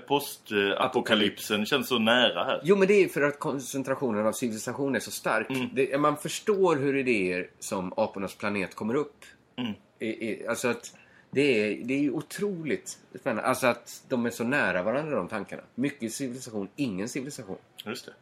post-apokalypsen 0.07 1.55
äh, 1.55 1.61
post, 1.61 1.71
eh, 1.71 1.77
känns 1.77 1.87
så 1.87 1.99
nära 1.99 2.43
här. 2.43 2.61
Jo, 2.63 2.75
men 2.75 2.87
det 2.87 2.93
är 3.03 3.07
för 3.07 3.21
att 3.21 3.39
koncentrationen 3.39 4.27
av 4.27 4.31
civilisation 4.31 4.95
är 4.95 4.99
så 4.99 5.11
stark. 5.11 5.47
Det, 5.73 5.99
man 5.99 6.17
förstår 6.17 6.75
hur 6.75 6.97
idéer 6.97 7.47
som 7.59 7.93
apornas 7.97 8.35
planet 8.35 8.75
kommer 8.75 8.93
upp. 8.95 9.25
I, 9.99 10.07
i, 10.07 10.47
alltså 10.47 10.67
att 10.67 10.95
det 11.31 11.41
är, 11.41 11.77
det 11.85 12.05
är 12.05 12.09
otroligt 12.09 12.97
spännande. 13.19 13.49
Alltså 13.49 13.67
att 13.67 14.03
de 14.09 14.25
är 14.25 14.29
så 14.29 14.43
nära 14.43 14.83
varandra, 14.83 15.15
de 15.15 15.27
tankarna. 15.27 15.63
Mycket 15.75 16.13
civilisation, 16.13 16.67
ingen 16.75 17.09
civilisation. 17.09 17.57
Just 17.85 18.05
det. 18.05 18.13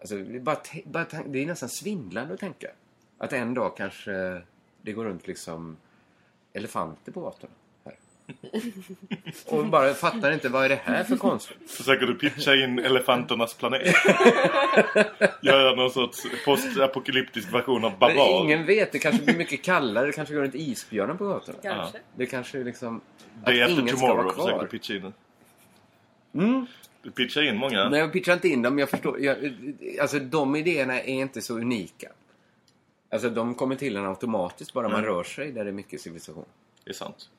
Alltså, 0.00 0.16
det, 0.16 0.36
är 0.36 0.40
bara, 0.40 0.58
bara 0.84 1.06
det 1.26 1.42
är 1.42 1.46
nästan 1.46 1.68
svindlande 1.68 2.34
att 2.34 2.40
tänka. 2.40 2.68
Att 3.18 3.32
en 3.32 3.54
dag 3.54 3.76
kanske 3.76 4.42
det 4.82 4.92
går 4.92 5.04
runt 5.04 5.26
liksom 5.26 5.76
elefanter 6.58 7.12
på 7.12 7.20
gatorna. 7.20 7.52
Och 9.46 9.66
bara 9.66 9.94
fattar 9.94 10.32
inte, 10.32 10.48
vad 10.48 10.64
är 10.64 10.68
det 10.68 10.80
här 10.84 11.04
för 11.04 11.16
konstigt? 11.16 11.56
Försöker 11.70 12.06
du 12.06 12.14
pitcha 12.14 12.54
in 12.54 12.78
elefanternas 12.78 13.54
planet? 13.54 13.82
Göra 15.42 15.74
någon 15.74 15.90
sorts 15.90 16.26
postapokalyptisk 16.44 17.52
version 17.52 17.84
av 17.84 17.90
Men 17.90 17.98
Barbar? 17.98 18.44
ingen 18.44 18.66
vet, 18.66 18.92
det 18.92 18.98
kanske 18.98 19.22
blir 19.22 19.36
mycket 19.36 19.62
kallare. 19.62 20.06
Det 20.06 20.12
kanske 20.12 20.34
går 20.34 20.42
runt 20.42 20.54
isbjörnar 20.54 21.14
på 21.14 21.24
gatorna. 21.24 21.58
Kanske. 21.62 21.98
Det 22.16 22.26
kanske 22.26 22.58
är 22.58 22.64
liksom... 22.64 23.00
Day 23.44 23.62
att 23.62 23.70
after 23.70 23.82
ingen 23.82 23.96
ska 23.96 24.06
vara 24.06 24.16
tomorrow 24.16 24.34
försöker 24.34 24.62
du 24.62 24.78
pitcha 24.78 24.94
in. 24.94 25.12
Du 27.02 27.10
pitchar 27.10 27.42
in 27.42 27.56
många. 27.56 27.88
Nej, 27.88 28.00
jag 28.00 28.12
pitchar 28.12 28.32
inte 28.32 28.48
in 28.48 28.62
dem. 28.62 28.74
men 28.74 28.80
Jag 28.80 28.90
förstår. 28.90 29.20
Jag, 29.20 29.36
alltså, 30.00 30.18
de 30.18 30.56
idéerna 30.56 31.00
är 31.00 31.08
inte 31.08 31.40
så 31.40 31.58
unika. 31.58 32.08
Alltså, 33.10 33.30
de 33.30 33.54
kommer 33.54 33.76
till 33.76 33.96
en 33.96 34.06
automatiskt 34.06 34.72
bara 34.72 34.88
man 34.88 34.98
Mm. 34.98 35.10
rör 35.14 35.24
sig 35.24 35.52
där 35.52 35.64
det 35.64 35.70
är 35.70 35.72
mycket 35.72 36.00
civilisation. 36.00 36.44
Det 36.84 36.90
är 36.90 36.94
sant. 36.94 37.30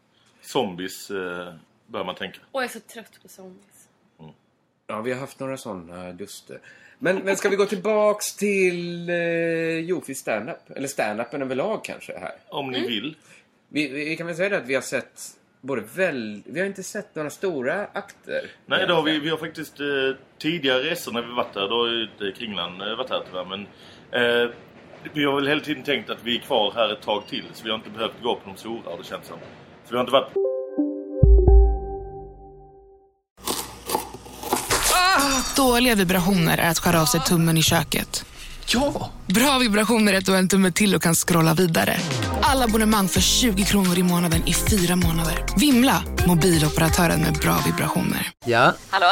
Zombies 0.41 1.11
eh, 1.11 1.53
bör 1.87 2.03
man 2.03 2.15
tänka. 2.15 2.39
Åh, 2.51 2.61
jag 2.63 2.69
är 2.69 2.73
så 2.73 2.79
trött 2.79 3.19
på 3.21 3.27
zombies. 3.27 3.87
Ja, 4.87 5.01
vi 5.01 5.11
har 5.11 5.19
haft 5.19 5.39
några 5.39 5.57
sådana 5.57 6.11
duster. 6.11 6.59
Men, 6.99 7.17
men 7.17 7.37
ska 7.37 7.49
vi 7.49 7.55
gå 7.55 7.65
tillbaks 7.65 8.35
till 8.35 9.09
eh, 9.09 9.15
Jofis 9.79 10.19
stand-up? 10.19 10.69
Eller 10.75 10.87
stand-upen 10.87 11.41
överlag 11.41 11.83
kanske 11.83 12.17
här. 12.19 12.31
Om 12.49 12.69
Mm. 12.69 12.81
ni 12.81 12.87
vill. 12.87 13.15
Vi, 13.67 13.87
vi 13.87 14.17
kan 14.17 14.27
väl 14.27 14.35
säga 14.35 14.49
det 14.49 14.57
att 14.57 14.65
vi 14.67 14.75
har 14.75 14.81
sett 14.81 15.21
både 15.61 15.81
väl... 15.95 16.41
Vi 16.45 16.59
har 16.59 16.67
inte 16.67 16.83
sett 16.83 17.15
några 17.15 17.29
stora 17.29 17.87
akter. 17.93 18.51
Nej, 18.65 18.87
då 18.87 18.93
har 18.93 19.03
vi, 19.03 19.19
vi 19.19 19.29
har 19.29 19.37
faktiskt 19.37 19.79
eh, 19.79 19.85
tidigare 20.37 20.83
resor 20.83 21.11
när 21.11 21.21
vi 21.21 21.33
varit 21.33 21.53
där. 21.53 21.69
Då 21.69 21.75
har 21.75 21.87
ju 21.87 22.03
inte 22.03 22.39
Kringlan 22.39 22.81
eh, 22.81 22.95
varit 22.97 23.09
här 23.09 23.23
tyvärr. 23.27 23.45
Men 23.45 23.61
eh, 24.11 24.49
vi 25.13 25.25
har 25.25 25.35
väl 25.35 25.47
hela 25.47 25.61
tiden 25.61 25.83
tänkt 25.83 26.09
att 26.09 26.17
vi 26.23 26.37
är 26.37 26.41
kvar 26.41 26.73
här 26.75 26.93
ett 26.93 27.01
tag 27.01 27.23
till. 27.29 27.43
Så 27.53 27.63
vi 27.63 27.69
har 27.69 27.77
inte 27.77 27.89
behövt 27.89 28.23
gå 28.23 28.35
på 28.35 28.49
de 28.49 28.57
stora, 28.57 28.97
det 28.97 29.03
känns 29.03 29.27
som. 29.27 29.37
Så 29.85 29.89
vi 29.89 29.95
har 29.95 30.01
inte 30.01 30.11
varit... 30.13 30.33
Dåliga 35.55 35.95
vibrationer 35.95 36.57
är 36.57 36.69
att 36.69 36.79
skära 36.79 37.01
av 37.01 37.05
sig 37.05 37.21
tummen 37.21 37.57
i 37.57 37.63
köket. 37.63 38.25
Ja! 38.73 39.09
Bra 39.25 39.57
vibrationer 39.57 40.13
är 40.13 40.17
att 40.17 40.25
du 40.25 40.31
har 40.31 40.39
en 40.39 40.47
tumme 40.47 40.71
till 40.71 40.95
och 40.95 41.01
kan 41.01 41.15
scrolla 41.15 41.53
vidare. 41.53 41.97
Alla 42.41 42.65
abonnemang 42.65 43.07
för 43.07 43.21
20 43.21 43.63
kronor 43.63 43.97
i 43.97 44.03
månaden 44.03 44.47
i 44.47 44.53
fyra 44.53 44.95
månader. 44.95 45.45
Vimla! 45.57 46.03
Mobiloperatören 46.27 47.21
med 47.21 47.33
bra 47.33 47.57
vibrationer. 47.65 48.31
Ja, 48.45 48.73
Hallå? 48.89 49.11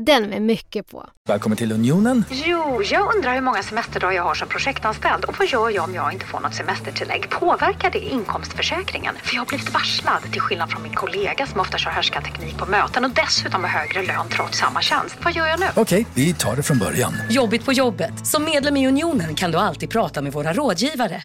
Den 0.00 0.28
med 0.30 0.42
mycket 0.42 0.90
på. 0.90 1.06
Välkommen 1.28 1.58
till 1.58 1.72
Unionen. 1.72 2.24
Jo, 2.30 2.82
jag 2.82 3.14
undrar 3.16 3.34
hur 3.34 3.40
många 3.40 3.62
semesterdagar 3.62 4.12
jag 4.12 4.22
har 4.22 4.34
som 4.34 4.48
projektanställd 4.48 5.24
och 5.24 5.38
vad 5.38 5.48
gör 5.48 5.70
jag 5.70 5.84
om 5.84 5.94
jag 5.94 6.12
inte 6.12 6.26
får 6.26 6.40
något 6.40 6.54
semestertillägg? 6.54 7.30
Påverkar 7.30 7.90
det 7.90 7.98
inkomstförsäkringen? 7.98 9.14
För 9.22 9.34
jag 9.34 9.40
har 9.40 9.46
blivit 9.46 9.74
varslad, 9.74 10.22
till 10.32 10.40
skillnad 10.40 10.70
från 10.70 10.82
min 10.82 10.94
kollega 10.94 11.46
som 11.46 11.60
ofta 11.60 11.78
kör 11.78 11.90
härskarteknik 11.90 12.58
på 12.58 12.66
möten 12.66 13.04
och 13.04 13.10
dessutom 13.10 13.64
har 13.64 13.70
högre 13.70 14.02
lön 14.02 14.28
trots 14.28 14.58
samma 14.58 14.80
tjänst. 14.82 15.18
Vad 15.24 15.32
gör 15.32 15.46
jag 15.46 15.60
nu? 15.60 15.66
Okej, 15.76 16.06
vi 16.14 16.34
tar 16.34 16.56
det 16.56 16.62
från 16.62 16.78
början. 16.78 17.12
Jobbigt 17.30 17.64
på 17.64 17.72
jobbet. 17.72 18.26
Som 18.26 18.44
medlem 18.44 18.76
i 18.76 18.88
Unionen 18.88 19.34
kan 19.34 19.50
du 19.50 19.58
alltid 19.58 19.90
prata 19.90 20.22
med 20.22 20.32
våra 20.32 20.52
rådgivare. 20.52 21.22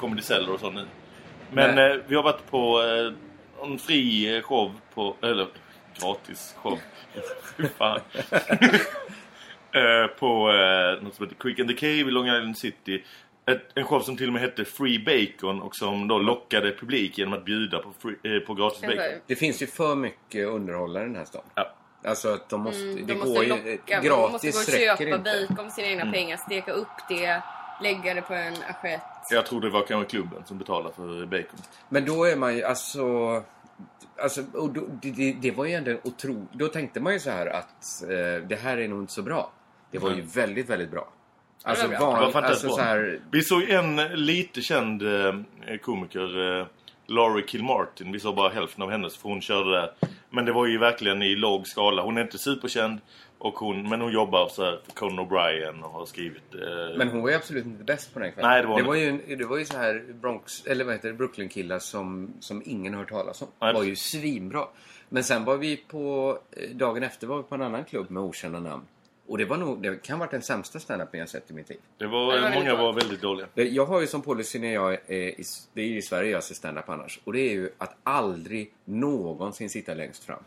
Comedy 0.00 0.22
Cellar 0.22 0.52
och 0.52 0.60
så 0.60 0.70
nu. 0.70 0.86
Men 1.52 1.78
eh, 1.78 1.96
vi 2.06 2.16
har 2.16 2.22
varit 2.22 2.50
på 2.50 2.82
eh, 2.82 3.27
en 3.62 3.78
fri 3.78 4.36
eh, 4.36 4.42
show 4.42 4.72
på... 4.94 5.16
Eller 5.22 5.48
gratis 6.00 6.54
show. 6.62 6.78
Fy 7.56 7.68
fan. 7.68 8.00
eh, 9.72 10.06
på 10.18 10.52
eh, 10.52 11.02
något 11.02 11.14
som 11.14 11.26
heter 11.26 11.36
Quick 11.40 11.60
and 11.60 11.68
the 11.68 11.74
Cave 11.74 11.92
i 11.92 12.10
Long 12.10 12.26
Island 12.26 12.58
City. 12.58 13.04
Ett, 13.50 13.62
en 13.74 13.84
show 13.84 14.00
som 14.00 14.16
till 14.16 14.26
och 14.26 14.32
med 14.32 14.42
hette 14.42 14.64
Free 14.64 14.98
Bacon 14.98 15.62
och 15.62 15.76
som 15.76 16.08
då 16.08 16.18
lockade 16.18 16.72
publik 16.72 17.18
genom 17.18 17.34
att 17.34 17.44
bjuda 17.44 17.78
på, 17.78 17.92
free, 17.98 18.36
eh, 18.36 18.40
på 18.40 18.54
gratis 18.54 18.80
bacon. 18.80 19.20
Det 19.26 19.36
finns 19.36 19.62
ju 19.62 19.66
för 19.66 19.94
mycket 19.94 20.48
underhållare 20.48 21.02
i 21.02 21.06
den 21.06 21.16
här 21.16 21.24
stan. 21.24 21.42
Ja. 21.54 21.74
Alltså 22.04 22.28
att 22.28 22.48
de 22.48 22.60
måste... 22.60 22.82
Mm, 22.82 23.06
det 23.06 23.12
de 23.12 23.18
går 23.18 23.26
måste 23.26 23.44
ju... 23.44 23.48
locka, 23.48 24.00
gratis 24.00 24.10
man 24.10 24.32
måste 24.32 24.50
gå 24.50 24.58
och 24.92 24.98
köpa 24.98 25.18
bacon 25.18 25.70
för 25.70 25.74
sina 25.74 25.88
egna 25.88 26.02
Mm. 26.02 26.12
pengar, 26.12 26.36
steka 26.36 26.72
upp 26.72 26.88
det, 27.08 27.42
lägga 27.82 28.14
det 28.14 28.22
på 28.22 28.34
en 28.34 28.54
assiett. 28.68 29.02
Jag 29.30 29.46
tror 29.46 29.60
det 29.60 29.70
var 29.70 29.82
kanske 29.86 30.10
klubben 30.10 30.42
som 30.44 30.58
betalade 30.58 30.94
för 30.94 31.26
bacon. 31.26 31.58
Men 31.88 32.04
då 32.04 32.24
är 32.24 32.36
man 32.36 32.56
ju 32.56 32.62
alltså... 32.64 33.02
Alltså, 34.22 34.42
och 34.54 34.72
då, 34.72 34.80
det, 35.02 35.10
det, 35.10 35.32
det 35.32 35.50
var 35.50 35.64
ju 35.64 35.72
ändå 35.72 35.90
en 35.90 36.00
otro... 36.04 36.46
Då 36.52 36.68
tänkte 36.68 37.00
man 37.00 37.12
ju 37.12 37.18
så 37.20 37.30
här 37.30 37.46
att 37.46 38.02
eh, 38.02 38.46
det 38.48 38.56
här 38.62 38.76
är 38.78 38.88
nog 38.88 39.02
inte 39.02 39.12
så 39.12 39.22
bra. 39.22 39.52
Det 39.90 39.98
var 39.98 40.08
ju 40.08 40.14
Mm. 40.14 40.26
väldigt, 40.28 40.70
väldigt 40.70 40.90
bra. 40.90 41.08
Alltså, 41.62 41.88
Det 41.88 41.98
van, 41.98 42.44
alltså 42.44 42.68
så 42.68 42.80
här, 42.80 43.20
Vi 43.30 43.42
såg 43.42 43.62
en 43.62 43.96
lite 43.96 44.60
känd 44.60 45.02
eh, 45.02 45.34
komiker, 45.82 46.58
eh, 46.60 46.66
Laurie 47.06 47.46
Kilmartin. 47.46 48.12
Vi 48.12 48.20
såg 48.20 48.36
bara 48.36 48.48
hälften 48.48 48.82
av 48.82 48.90
hennes 48.90 49.16
för 49.16 49.28
hon 49.28 49.40
körde 49.40 49.70
där. 49.70 49.92
Men 50.30 50.44
det 50.44 50.52
var 50.52 50.66
ju 50.66 50.78
verkligen 50.78 51.22
i 51.22 51.34
låg 51.36 51.66
skala. 51.66 52.02
Hon 52.02 52.16
är 52.18 52.22
inte 52.22 52.38
superkänd. 52.38 53.00
Och 53.38 53.54
hon, 53.58 53.88
men 53.88 54.00
hon 54.00 54.12
jobbar 54.12 54.48
så 54.48 54.64
här 54.64 54.80
för 54.86 54.92
Conan 54.92 55.26
O'Brien 55.26 55.82
och 55.82 55.90
har 55.90 56.06
skrivit... 56.06 56.54
Eh, 56.54 56.96
Men 56.98 57.08
hon 57.08 57.22
var 57.22 57.28
ju 57.30 57.34
absolut 57.36 57.64
inte 57.66 57.84
bäst 57.84 58.14
på 58.14 58.18
den 58.20 58.32
kvällen. 58.32 58.50
Nej, 58.50 58.62
det 58.62 58.68
var 58.68 58.76
det 58.80 58.86
var 58.86 58.94
ju, 58.94 59.08
en- 59.08 59.38
det 59.38 59.44
var 59.44 59.58
ju 59.58 59.64
så 59.64 59.76
här 59.78 60.04
Bronx, 60.20 60.66
eller 60.66 60.84
vad 60.84 60.94
heter 60.94 61.08
det, 61.08 61.14
Brooklyn-killar 61.14 61.78
som, 61.78 62.32
som 62.40 62.62
ingen 62.66 62.92
har 62.94 63.00
hört 63.00 63.10
talas 63.10 63.42
om. 63.42 63.48
Nej. 63.60 63.74
var 63.74 63.82
ju 63.82 63.96
svinbra. 63.96 64.64
Men 65.08 65.24
sen 65.24 65.44
var 65.44 65.56
vi 65.56 65.76
på, 65.76 66.38
eh, 66.52 66.70
dagen 66.70 67.02
efter 67.02 67.26
var 67.26 67.36
vi 67.36 67.42
på 67.42 67.54
en 67.54 67.62
annan 67.62 67.84
klubb 67.84 68.10
med 68.10 68.22
okända 68.22 68.60
namn. 68.60 68.82
Och 69.26 69.38
det 69.38 69.44
var 69.44 69.56
nog, 69.56 69.82
det 69.82 70.02
kan 70.02 70.14
ha 70.18 70.26
varit 70.26 70.30
den 70.30 70.42
sämsta 70.42 70.78
standupen 70.80 71.20
jag 71.20 71.28
sett 71.28 71.50
i 71.50 71.54
mitt 71.54 71.68
liv. 71.68 71.78
det 71.98 72.06
var, 72.06 72.54
många 72.54 72.74
var 72.76 72.92
väldigt 72.92 73.20
dåliga. 73.22 73.46
Det- 73.54 73.68
Jag 73.68 73.86
har 73.86 74.00
ju 74.00 74.06
som 74.06 74.22
policy 74.22 74.58
när 74.58 74.74
jag 74.74 74.92
är 74.92 75.12
i, 75.40 75.44
det 75.72 75.82
är 75.82 75.86
ju 75.86 75.96
i 75.98 76.02
Sverige 76.02 76.30
jag 76.30 76.44
ser 76.44 76.54
stand-up 76.54 76.88
annars. 76.88 77.20
Och 77.24 77.32
det 77.32 77.40
är 77.40 77.52
ju 77.52 77.70
att 77.78 77.96
aldrig 78.02 78.72
någonsin 78.84 79.70
sitta 79.70 79.94
längst 79.94 80.24
fram. 80.24 80.42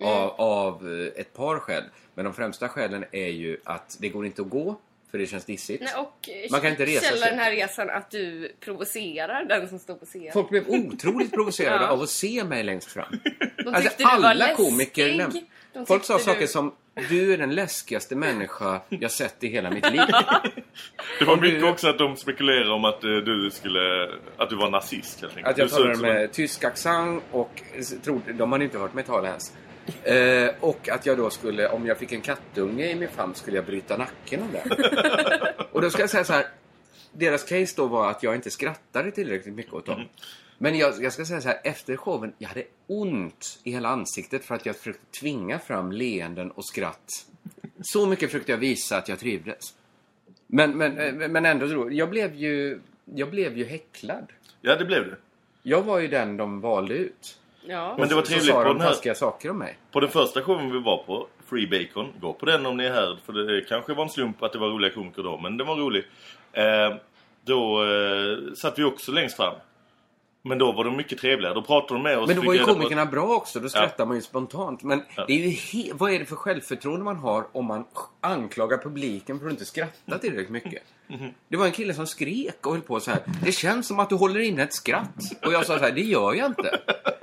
Av, 0.00 0.30
av 0.40 1.00
eh, 1.00 1.20
ett 1.20 1.32
par 1.34 1.58
skäl. 1.58 1.82
Men 2.14 2.24
de 2.24 2.34
främsta 2.34 2.68
skälen 2.68 3.04
är 3.12 3.28
ju 3.28 3.56
att 3.64 3.96
det 4.00 4.08
går 4.08 4.26
inte 4.26 4.42
att 4.42 4.50
gå. 4.50 4.76
För 5.10 5.18
det 5.18 5.26
känns 5.26 5.44
dissigt. 5.44 5.82
Nej, 5.82 5.92
och 5.96 6.28
eh, 6.28 6.50
Man 6.50 6.60
kan 6.60 6.70
inte 6.70 6.86
resa 6.86 7.16
sig. 7.16 7.30
den 7.30 7.38
här 7.38 7.50
resan 7.50 7.90
att 7.90 8.10
du 8.10 8.52
provocerar 8.60 9.44
den 9.44 9.68
som 9.68 9.78
står 9.78 9.94
på 9.94 10.06
scen. 10.06 10.30
Folk 10.32 10.48
blev 10.48 10.68
otroligt 10.68 11.32
provocerade 11.34 11.84
Ja. 11.84 11.90
av 11.90 12.02
att 12.02 12.10
se 12.10 12.44
mig 12.44 12.62
längst 12.62 12.92
fram. 12.92 13.06
De 13.64 13.74
Alltså, 13.74 13.90
du 13.98 14.04
alla 14.04 14.54
komiker 14.54 15.26
De 15.72 15.86
Folk 15.86 16.04
sa 16.04 16.14
tyckte 16.14 16.30
saker 16.30 16.40
du- 16.40 16.46
som 16.46 16.74
Du 17.08 17.32
är 17.32 17.38
den 17.38 17.54
läskigaste 17.54 18.16
människa 18.16 18.80
jag 18.88 19.10
sett 19.10 19.44
i 19.44 19.48
hela 19.48 19.70
mitt 19.70 19.90
liv. 19.92 20.00
Det 21.18 21.24
var 21.24 21.34
Om 21.34 21.40
du- 21.40 21.52
mycket 21.52 21.64
också 21.70 21.88
att 21.88 21.98
de 21.98 22.16
spekulerade 22.16 22.70
om 22.70 22.84
att 22.84 23.04
eh, 23.04 23.10
du 23.10 23.50
skulle... 23.50 24.10
Att 24.36 24.50
du 24.50 24.56
var 24.56 24.70
nazist 24.70 25.20
helt 25.20 25.36
enkelt. 25.36 25.48
Att 25.52 25.58
jag 25.58 25.66
Du 25.68 25.70
talade 25.70 25.96
som 25.96 26.04
en- 26.04 26.14
med 26.14 26.32
tysk 26.32 26.64
accent 26.64 27.22
och 27.30 27.62
trodde, 28.04 28.32
de 28.32 28.52
hade 28.52 28.64
inte 28.64 28.78
hört 28.78 28.94
mig 28.94 29.04
tala 29.04 29.28
ens. 29.28 29.52
Eh, 30.02 30.50
och 30.60 30.88
att 30.88 31.06
jag 31.06 31.16
då 31.18 31.30
skulle, 31.30 31.68
om 31.68 31.86
jag 31.86 31.98
fick 31.98 32.12
en 32.12 32.20
kattunge 32.20 32.90
i 32.90 32.94
min 32.94 33.08
famn 33.08 33.34
skulle 33.34 33.56
jag 33.56 33.66
bryta 33.66 33.96
nacken 33.96 34.42
av 34.42 34.52
det. 34.52 35.54
och 35.72 35.80
då 35.82 35.90
ska 35.90 36.02
jag 36.02 36.10
säga 36.10 36.24
så 36.24 36.32
här. 36.32 36.46
Deras 37.12 37.44
case 37.44 37.74
då 37.76 37.86
var 37.86 38.10
att 38.10 38.22
jag 38.22 38.34
inte 38.34 38.50
skrattade 38.50 39.10
tillräckligt 39.10 39.54
mycket 39.54 39.72
åt 39.72 39.86
dem. 39.86 39.94
Mm. 39.94 40.08
Men 40.58 40.78
jag, 40.78 41.02
jag 41.02 41.12
ska 41.12 41.24
säga 41.24 41.40
så 41.40 41.48
här, 41.48 41.60
efter 41.64 41.96
showen, 41.96 42.32
jag 42.38 42.48
hade 42.48 42.64
ont 42.86 43.60
i 43.64 43.70
hela 43.72 43.88
ansiktet 43.88 44.44
för 44.44 44.54
att 44.54 44.66
jag 44.66 44.76
försökte 44.76 45.18
tvinga 45.20 45.58
fram 45.58 45.92
leenden 45.92 46.50
och 46.50 46.66
skratt. 46.66 47.10
Så 47.82 48.06
mycket 48.06 48.30
försökte 48.30 48.52
jag 48.52 48.58
visa 48.58 48.96
att 48.96 49.08
jag 49.08 49.18
trivdes. 49.18 49.74
Men, 50.46 50.76
men, 50.78 50.98
eh, 50.98 51.28
men 51.28 51.44
ändå, 51.46 51.68
så- 51.68 51.88
jag 51.92 52.10
blev 52.10 52.34
ju, 52.34 52.80
jag 53.04 53.30
blev 53.30 53.58
ju 53.58 53.64
häcklad. 53.64 54.26
Ja, 54.60 54.76
det 54.76 54.84
blev 54.84 55.06
det. 55.10 55.16
Jag 55.62 55.82
var 55.82 55.98
ju 55.98 56.08
den 56.08 56.36
de 56.36 56.60
valde 56.60 56.94
ut. 56.94 57.38
Ja. 57.66 57.94
Men 57.98 58.08
det 58.08 58.14
var 58.14 58.22
Så 58.22 58.28
trevligt 58.28 58.48
sa 58.50 58.62
på 58.62 58.68
de 58.68 58.78
den 58.78 58.86
här... 59.04 59.14
saker 59.14 59.50
om 59.50 59.58
mig. 59.58 59.78
På 59.92 60.00
den 60.00 60.10
första 60.10 60.42
showen 60.42 60.72
vi 60.72 60.78
var 60.78 60.96
på, 60.96 61.26
Free 61.50 61.66
Bacon, 61.66 62.12
gå 62.20 62.32
på 62.32 62.46
den 62.46 62.66
om 62.66 62.76
ni 62.76 62.84
är 62.84 62.92
här. 62.92 63.18
För 63.26 63.32
det 63.32 63.60
kanske 63.68 63.94
var 63.94 64.02
en 64.04 64.10
slump 64.10 64.42
att 64.42 64.52
det 64.52 64.58
var 64.58 64.68
roliga 64.68 64.90
komiker 64.90 65.22
då, 65.22 65.38
men 65.38 65.56
den 65.56 65.66
var 65.66 65.76
rolig. 65.76 66.04
Eh, 66.52 66.94
då 67.44 67.84
eh, 67.84 68.54
satt 68.54 68.78
vi 68.78 68.84
också 68.84 69.12
längst 69.12 69.36
fram. 69.36 69.54
Men 70.46 70.58
då 70.58 70.72
var 70.72 70.84
de 70.84 70.96
mycket 70.96 71.18
trevligare. 71.18 71.54
Då 71.54 71.62
pratade 71.62 71.94
de 71.94 72.02
med 72.02 72.18
oss. 72.18 72.26
Men 72.28 72.36
då 72.36 72.42
var 72.42 72.54
ju 72.54 72.64
komikerna 72.64 73.06
bra 73.06 73.22
också. 73.34 73.60
Då 73.60 73.68
skrattar 73.68 74.06
man 74.06 74.16
ju 74.16 74.22
spontant. 74.22 74.82
Men 74.82 75.02
Ja. 75.16 75.24
det 75.28 75.32
är 75.32 75.38
ju 75.38 75.48
he- 75.48 75.90
vad 75.94 76.12
är 76.12 76.18
det 76.18 76.24
för 76.24 76.36
självförtroende 76.36 77.04
man 77.04 77.16
har 77.16 77.46
om 77.52 77.64
man 77.64 77.84
anklagar 78.20 78.78
publiken 78.78 79.38
för 79.38 79.46
att 79.46 79.52
inte 79.52 79.64
skratta 79.64 80.18
tillräckligt 80.18 80.50
mycket? 80.50 80.82
Det 81.48 81.56
var 81.56 81.66
en 81.66 81.72
kille 81.72 81.94
som 81.94 82.06
skrek 82.06 82.66
och 82.66 82.72
höll 82.72 82.80
på 82.80 83.00
så 83.00 83.10
här. 83.10 83.20
Det 83.44 83.52
känns 83.52 83.86
som 83.86 83.98
att 84.00 84.08
du 84.08 84.14
håller 84.14 84.40
inne 84.40 84.62
ett 84.62 84.74
skratt. 84.74 85.08
Och 85.46 85.52
jag 85.52 85.66
sa 85.66 85.78
så 85.78 85.84
här, 85.84 85.92
det 85.92 86.00
gör 86.02 86.34
jag 86.34 86.46
inte. 86.46 86.80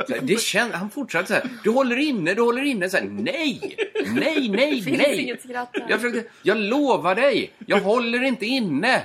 Här, 0.09 0.19
det 0.21 0.33
kän- 0.35 0.71
han 0.73 0.89
fortsatte 0.89 1.27
så 1.27 1.33
här. 1.33 1.43
Du 1.63 1.69
håller 1.69 1.97
inne, 1.97 2.33
du 2.33 2.41
håller 2.41 2.63
inne. 2.63 2.89
Så 2.89 2.97
här, 2.97 3.05
nej! 3.05 3.75
Nej, 4.15 4.49
nej, 4.49 4.81
Finns 4.81 4.97
nej! 4.97 5.21
inget 5.21 5.41
skratt 5.41 5.69
här. 5.73 5.85
Jag 5.89 6.01
försökte, 6.01 6.31
jag 6.43 6.57
lovar 6.57 7.15
dig! 7.15 7.53
Jag 7.65 7.79
håller 7.81 8.23
inte 8.23 8.45
inne! 8.45 9.01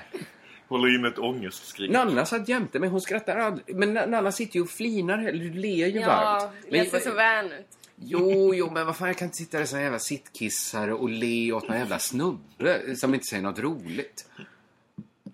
Håller 0.69 0.95
in 0.95 1.05
ett 1.05 1.19
ångestskrik. 1.19 1.91
Nanna 1.91 2.27
satt 2.27 2.49
jämte 2.49 2.79
mig, 2.79 2.89
hon 2.89 3.01
skrattar 3.01 3.37
aldrig. 3.37 3.77
Men 3.77 3.99
Na- 3.99 4.07
Nanna 4.07 4.33
sitter 4.33 4.57
ju 4.57 4.63
och 4.63 4.71
flinar, 4.71 5.19
du 5.33 5.53
ler 5.53 5.87
ju 5.87 6.01
Ja, 6.01 6.07
varmt. 6.09 6.53
det 6.71 6.77
Men- 6.79 6.87
ser 6.91 6.99
så 7.01 7.15
vän 7.15 7.47
ut. 7.47 7.67
Jo, 7.97 8.55
jo, 8.55 8.71
men 8.71 8.87
vad 8.87 8.97
fan, 8.97 9.09
jag 9.09 9.17
kan 9.17 9.27
inte 9.27 9.37
sitta 9.37 9.59
där 9.59 9.65
som 9.65 9.79
en 9.79 9.85
jävla 9.85 9.99
sittkissare 9.99 10.93
och 10.93 11.09
le 11.09 11.53
åt 11.53 11.69
någon 11.69 11.79
jävla 11.79 11.99
snubbe 11.99 12.97
som 12.97 13.15
inte 13.15 13.27
säger 13.27 13.43
något 13.43 13.59
roligt. 13.59 14.27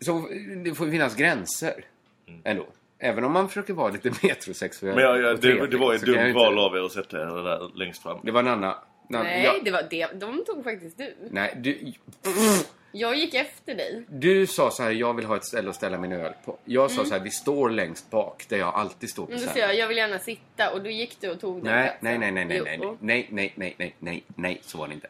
Så 0.01 0.29
det 0.65 0.75
får 0.75 0.91
finnas 0.91 1.17
gränser 1.17 1.85
ändå. 2.45 2.67
Även 2.99 3.25
om 3.25 3.33
man 3.33 3.49
försöker 3.49 3.73
vara 3.75 3.89
lite 3.93 4.11
metrosexuell. 4.23 4.95
Men 4.95 5.05
ja, 5.05 5.17
ja, 5.19 5.35
det, 5.35 5.67
det 5.67 5.77
var 5.77 5.95
ett 5.95 6.07
jag 6.07 6.17
dumt 6.17 6.27
inte- 6.27 6.39
val 6.39 6.59
av 6.59 6.77
er 6.77 6.81
att 6.81 6.93
sätta 6.93 7.17
er 7.21 7.27
där 7.45 7.71
längst 7.79 8.03
fram. 8.03 8.19
Det 8.23 8.31
var 8.33 8.43
Nanna. 8.43 8.79
Nanna 9.09 9.25
Nej, 9.25 9.45
jag, 9.45 9.65
det 9.65 9.71
var 9.71 9.83
det. 9.91 10.07
De 10.21 10.45
tog 10.47 10.65
faktiskt 10.65 10.99
du. 10.99 11.15
nej, 11.31 11.59
du, 11.63 11.73
Jag 12.93 13.17
gick 13.17 13.35
efter 13.35 13.75
dig. 13.75 14.05
du 14.09 14.47
sa 14.47 14.71
så 14.71 14.83
här, 14.83 14.91
jag 14.91 15.15
vill 15.15 15.25
ha 15.25 15.37
ett 15.37 15.45
ställe 15.45 15.71
att 15.71 15.77
ställa 15.77 15.99
min 15.99 16.13
öl 16.13 16.33
på. 16.45 16.59
Jag 16.65 16.91
sa 16.91 17.05
så 17.05 17.15
här, 17.15 17.21
vi 17.21 17.31
står 17.31 17.71
längst 17.71 18.11
bak 18.11 18.45
där 18.49 18.57
jag 18.59 18.75
alltid 18.75 19.11
står 19.11 19.25
på 19.27 19.31
Men 19.33 19.41
då 19.41 19.47
sa 19.47 19.51
scenen. 19.53 19.69
jag, 19.69 19.79
jag 19.79 19.89
vill 19.89 19.97
gärna 19.97 20.19
sitta 20.19 20.71
och 20.73 20.83
då 20.83 20.91
gick 20.91 21.21
du 21.21 21.31
och 21.31 21.41
tog 21.41 21.65
den 21.65 21.75
Nej, 21.75 21.83
platsen. 22.01 22.21
nej, 22.21 22.33
nej, 22.33 22.45
nej, 22.45 22.61
nej, 22.61 22.79
nej, 22.79 22.97
nej, 23.01 23.27
nej, 23.31 23.53
nej, 23.57 23.75
nej, 23.79 23.95
nej, 23.99 24.23
nej, 24.37 24.59
så 24.63 24.79
var 24.79 24.89
det 24.89 24.95
inte. 24.95 25.09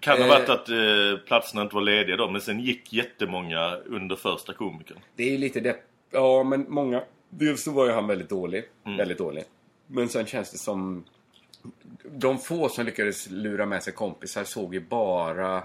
Kan 0.00 0.18
ha 0.18 0.24
Eh. 0.24 0.28
varit 0.28 0.48
att 0.48 0.68
eh, 0.68 1.26
platserna 1.26 1.62
inte 1.62 1.74
var 1.74 1.82
lediga 1.82 2.16
då, 2.16 2.30
men 2.30 2.40
sen 2.40 2.60
gick 2.60 2.92
jättemånga 2.92 3.76
under 3.76 4.16
första 4.16 4.52
komikern. 4.54 4.98
Det 5.16 5.22
är 5.22 5.30
ju 5.30 5.38
lite 5.38 5.60
det. 5.60 5.76
Ja, 6.10 6.42
men 6.42 6.66
många. 6.68 7.02
Dels 7.30 7.62
så 7.62 7.70
var 7.70 7.86
ju 7.86 7.92
han 7.92 8.06
väldigt 8.06 8.28
dålig. 8.28 8.64
Mm. 8.86 8.98
Väldigt 8.98 9.18
dålig. 9.18 9.44
Men 9.86 10.08
sen 10.08 10.26
känns 10.26 10.50
det 10.52 10.58
som... 10.58 11.04
De 12.04 12.38
få 12.38 12.68
som 12.68 12.86
lyckades 12.86 13.30
lura 13.30 13.66
med 13.66 13.82
sig 13.82 13.92
kompisar 13.92 14.44
såg 14.44 14.74
ju 14.74 14.80
bara 14.80 15.62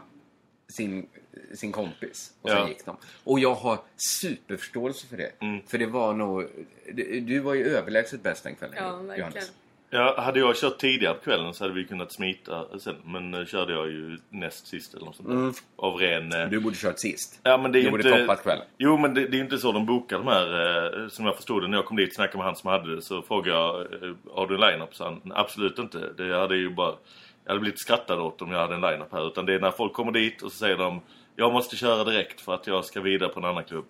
sin, 0.70 1.08
sin 1.54 1.72
kompis. 1.72 2.34
Och 2.42 2.50
sen 2.50 2.60
Ja. 2.60 2.68
gick 2.68 2.86
de. 2.86 2.98
Och 3.24 3.40
jag 3.40 3.56
har 3.56 3.80
superförståelse 3.98 5.08
för 5.08 5.18
det. 5.18 5.32
Mm. 5.42 5.62
För 5.68 5.78
det 5.78 5.86
var 5.86 6.14
nog... 6.14 6.46
Du 7.22 7.40
var 7.40 7.54
ju 7.54 7.64
överlägset 7.66 8.24
bäst 8.24 8.44
den 8.44 8.56
kvällen, 8.56 8.76
Ja, 8.80 8.96
verkligen. 8.96 9.18
Johannes. 9.20 9.52
Ja, 9.90 10.22
hade 10.22 10.40
jag 10.40 10.56
kört 10.56 10.78
tidigare 10.78 11.14
på 11.14 11.24
kvällen 11.24 11.54
så 11.54 11.64
hade 11.64 11.74
vi 11.74 11.86
kunnat 11.86 12.12
smita 12.12 12.80
sen. 12.80 12.96
Men 13.06 13.34
eh, 13.34 13.46
körde 13.46 13.74
jag 13.74 13.88
ju 13.88 14.18
näst 14.30 14.68
sist 14.68 14.94
eller 14.94 15.06
något 15.06 15.16
sånt 15.16 15.28
där. 15.30 15.36
Mm. 15.36 15.54
Av 15.76 15.94
ren... 15.96 16.34
eh, 16.34 16.50
Du 16.50 16.60
borde 16.60 16.76
kört 16.76 17.00
sist. 17.00 17.40
Ja, 17.44 17.58
men 17.58 17.72
det 17.72 17.80
är 17.80 17.84
du 17.84 17.92
borde 17.92 18.08
inte... 18.10 18.20
toppat 18.22 18.44
kvällen. 18.44 18.66
Jo, 18.78 18.98
men 18.98 19.14
det, 19.14 19.28
det 19.28 19.38
är 19.38 19.42
inte 19.42 19.58
så 19.58 19.72
de 19.72 19.86
bokar 19.86 20.18
de 20.18 20.28
här. 20.28 21.02
Eh, 21.04 21.08
som 21.10 21.26
jag 21.26 21.36
förstod 21.36 21.62
det 21.64 21.68
när 21.68 21.78
jag 21.78 21.86
kom 21.86 21.98
dit 21.98 22.10
och 22.10 22.16
snackade 22.16 22.38
med 22.38 22.46
han 22.46 22.56
som 22.56 22.70
hade 22.70 22.96
det. 22.96 23.02
Så 23.02 23.22
frågade 23.22 23.50
jag, 23.58 23.88
har 24.34 24.48
du 24.48 24.56
en 24.56 24.62
line-up? 24.62 24.96
Så 24.96 25.04
han, 25.04 25.22
absolut 25.36 25.80
inte. 25.80 26.14
Det 26.18 26.38
hade 26.40 26.56
ju 26.58 26.70
bara... 26.70 26.94
Jag 27.44 27.50
hade 27.52 27.60
blivit 27.62 27.80
skrattad 27.80 28.20
åt 28.20 28.42
om 28.42 28.52
jag 28.52 28.60
hade 28.60 28.76
en 28.76 28.82
line-up 28.82 29.12
här. 29.12 29.28
Utan 29.28 29.46
det 29.46 29.54
är 29.54 29.60
när 29.60 29.72
folk 29.72 29.94
kommer 29.94 30.12
dit 30.12 30.42
och 30.42 30.52
så 30.52 30.58
säger 30.58 30.78
de 30.78 31.02
jag 31.36 31.54
måste 31.54 31.76
köra 31.76 32.04
direkt 32.04 32.42
för 32.42 32.54
att 32.54 32.68
jag 32.68 32.86
ska 32.86 33.02
vidare 33.02 33.30
på 33.30 33.40
en 33.40 33.46
annan 33.46 33.64
klubb. 33.64 33.86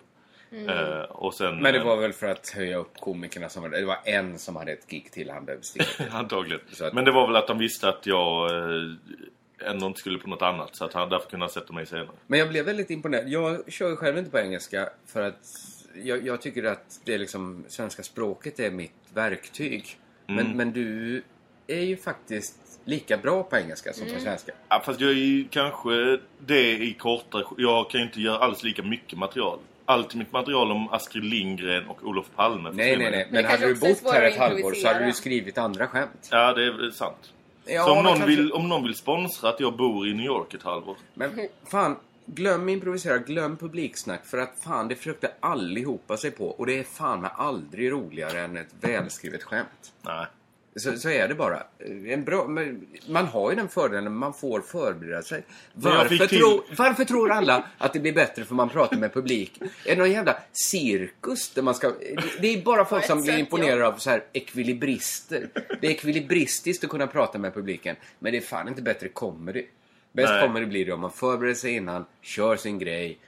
Eh, 0.68 1.00
och 1.00 1.34
sen... 1.34 1.56
Men 1.62 1.72
det 1.74 1.78
eh, 1.80 1.84
var 1.86 1.96
väl 1.96 2.12
för 2.12 2.26
att 2.26 2.48
höja 2.48 2.76
upp 2.76 2.96
komikerna 3.00 3.48
som 3.48 3.62
var 3.62 3.68
Det 3.70 3.84
var 3.84 3.98
en 4.04 4.38
som 4.38 4.56
hade 4.56 4.72
ett 4.72 4.86
gig 4.90 5.12
till 5.12 5.30
han 5.30 5.44
behövde 5.44 5.66
sticka. 5.66 6.04
Antagligen. 6.12 6.60
Att- 6.80 6.92
Men 6.94 7.04
det 7.04 7.12
var 7.12 7.26
väl 7.26 7.36
att 7.36 7.46
de 7.46 7.58
visste 7.58 7.88
att 7.88 8.06
jag 8.06 8.50
eh, 8.50 9.70
ändå 9.70 9.86
inte 9.86 10.00
skulle 10.00 10.18
på 10.18 10.28
något 10.28 10.42
annat. 10.42 10.76
Så 10.76 10.84
att 10.84 10.92
han 10.92 11.08
därför 11.08 11.30
kunde 11.30 11.44
han 11.46 11.50
sätta 11.50 11.72
mig 11.72 11.86
senare. 11.86 12.08
Men 12.26 12.38
jag 12.38 12.48
blev 12.48 12.64
väldigt 12.64 12.90
imponerad. 12.90 13.28
Jag 13.28 13.72
kör 13.72 13.88
ju 13.90 13.96
själv 13.96 14.18
inte 14.18 14.30
på 14.30 14.38
engelska 14.38 14.88
för 15.06 15.22
att 15.22 15.40
jag, 16.02 16.26
jag 16.26 16.42
tycker 16.42 16.64
att 16.64 17.00
det 17.04 17.14
är 17.14 17.18
liksom, 17.18 17.64
svenska 17.68 18.02
språket 18.02 18.58
är 18.60 18.70
mitt 18.70 18.92
verktyg. 19.14 19.98
Men, 20.26 20.38
Mm. 20.38 20.56
men 20.56 20.72
du 20.72 21.22
är 21.66 21.80
ju 21.82 21.96
faktiskt 21.96 22.58
lika 22.86 23.16
bra 23.16 23.42
på 23.42 23.56
engelska 23.56 23.92
som 23.92 24.08
på 24.14 24.20
svenska. 24.20 24.52
Ja, 24.68 24.82
fast 24.84 25.00
jag 25.00 25.10
är 25.10 25.14
ju 25.14 25.48
kanske 25.50 26.18
det 26.38 26.70
i 26.72 26.94
kortare... 26.98 27.44
Jag 27.56 27.90
kan 27.90 28.00
ju 28.00 28.06
inte 28.06 28.20
göra 28.20 28.38
alls 28.38 28.62
lika 28.62 28.82
mycket 28.82 29.18
material. 29.18 29.58
Allt 29.84 30.14
mitt 30.14 30.32
material 30.32 30.70
om 30.70 30.88
Astrid 30.88 31.24
Lindgren 31.24 31.86
och 31.88 32.04
Olof 32.04 32.26
Palme. 32.36 32.70
Nej, 32.72 32.96
nej, 32.96 33.10
nej. 33.10 33.28
Men 33.30 33.44
hade 33.44 33.66
du 33.66 33.74
bott 33.74 34.12
här 34.12 34.22
ett 34.22 34.38
halvår 34.38 34.72
så 34.74 34.88
hade 34.88 35.06
du 35.06 35.12
skrivit 35.12 35.58
andra 35.58 35.86
skämt. 35.86 36.28
Ja, 36.30 36.52
det 36.52 36.64
är 36.64 36.90
sant. 36.90 37.32
Ja, 37.66 37.84
så 37.84 37.90
om 37.90 37.96
någon, 37.96 38.06
kanske- 38.06 38.26
vill, 38.26 38.52
om 38.52 38.68
någon 38.68 38.82
vill 38.82 38.94
sponsra 38.94 39.48
att 39.48 39.60
jag 39.60 39.76
bor 39.76 40.08
i 40.08 40.14
New 40.14 40.26
York 40.26 40.54
ett 40.54 40.62
halvår. 40.62 40.96
Men 41.14 41.48
fan, 41.66 41.96
glöm 42.26 42.68
improvisera, 42.68 43.18
glöm 43.18 43.56
publiksnack. 43.56 44.26
För 44.26 44.38
att 44.38 44.58
fan, 44.60 44.88
det 44.88 44.96
försökte 44.96 45.30
allihopa 45.40 46.16
sig 46.16 46.30
på. 46.30 46.46
Och 46.48 46.66
det 46.66 46.78
är 46.78 46.84
fan 46.84 47.20
med 47.20 47.30
aldrig 47.36 47.92
roligare 47.92 48.40
än 48.40 48.56
ett 48.56 48.74
välskrivet 48.80 49.42
skämt. 49.42 49.92
Nej. 50.02 50.26
Så, 50.76 50.98
så 50.98 51.08
är 51.10 51.28
det 51.28 51.34
bara. 51.34 51.62
En 52.06 52.24
bra, 52.24 52.48
man 53.08 53.26
har 53.26 53.50
ju 53.50 53.56
den 53.56 53.68
fördelen, 53.68 54.16
man 54.16 54.34
får 54.34 54.60
förbereda 54.60 55.22
sig. 55.22 55.44
Varför, 55.72 56.26
till- 56.26 56.38
tro, 56.38 56.62
varför 56.76 57.04
tror 57.04 57.30
alla 57.30 57.64
att 57.78 57.92
det 57.92 58.00
blir 58.00 58.12
bättre 58.12 58.44
för 58.44 58.54
man 58.54 58.68
pratar 58.68 58.96
med 58.96 59.14
publik? 59.14 59.58
Är 59.84 59.90
det 59.90 59.96
någon 59.96 60.10
jävla 60.10 60.36
cirkus 60.52 61.50
där 61.50 61.62
man 61.62 61.74
ska... 61.74 61.92
det- 62.40 62.54
är 62.54 62.62
bara 62.62 62.84
folk 62.84 63.04
som 63.04 63.22
blir 63.22 63.38
imponerade 63.38 63.86
av 63.86 63.96
så 63.98 64.10
här 64.10 64.24
ekvilibrister. 64.32 65.48
Det 65.80 65.86
är 65.86 65.90
ekvilibristiskt 65.90 66.84
att 66.84 66.90
kunna 66.90 67.06
prata 67.06 67.38
med 67.38 67.54
publiken. 67.54 67.96
Men 68.18 68.32
det 68.32 68.38
är 68.38 68.42
fan 68.42 68.68
inte 68.68 68.82
bättre 68.82 69.08
comedy. 69.08 69.64
Bäst 70.12 70.30
Nej. 70.32 70.46
comedy 70.46 70.66
blir 70.66 70.86
det 70.86 70.92
om 70.92 71.00
man 71.00 71.10
förbereder 71.10 71.54
sig 71.54 71.72
innan, 71.72 72.04
kör 72.22 72.56
sin 72.56 72.78
grej 72.78 73.18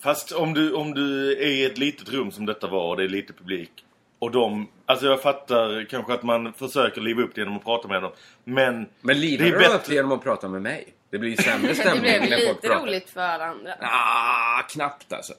Fast 0.00 0.32
om 0.32 0.54
du, 0.54 0.72
om 0.72 0.94
du 0.94 1.32
är 1.32 1.46
i 1.46 1.64
ett 1.64 1.78
litet 1.78 2.08
rum 2.08 2.30
som 2.30 2.46
detta 2.46 2.66
var 2.66 2.88
och 2.88 2.96
det 2.96 3.04
är 3.04 3.08
lite 3.08 3.32
publik. 3.32 3.84
Och 4.18 4.30
de, 4.30 4.68
alltså 4.88 5.06
jag 5.06 5.22
fattar 5.22 5.86
kanske 5.90 6.12
att 6.12 6.22
man 6.22 6.52
försöker 6.52 7.00
liva 7.00 7.22
upp 7.22 7.34
det 7.34 7.40
genom 7.40 7.56
att 7.56 7.64
prata 7.64 7.88
med 7.88 8.02
dem. 8.02 8.12
Men, 8.44 8.86
Men 9.00 9.20
livar 9.20 9.44
det 9.44 9.50
är 9.50 9.58
bättre. 9.58 9.74
upp 9.74 9.84
det 9.86 9.94
genom 9.94 10.12
att 10.12 10.22
prata 10.22 10.48
med 10.48 10.62
mig? 10.62 10.88
Det 11.10 11.18
blir 11.18 11.30
ju 11.30 11.36
sämre 11.42 11.68
Det 11.68 11.74
stämning 11.74 12.02
när 12.12 12.18
folk 12.20 12.30
lite 12.30 12.68
pratar. 12.68 12.86
roligt 12.86 13.10
för 13.10 13.20
alla 13.20 13.44
andra. 13.44 13.74
Ah, 13.80 14.62
knappt 14.62 15.12
alltså. 15.12 15.32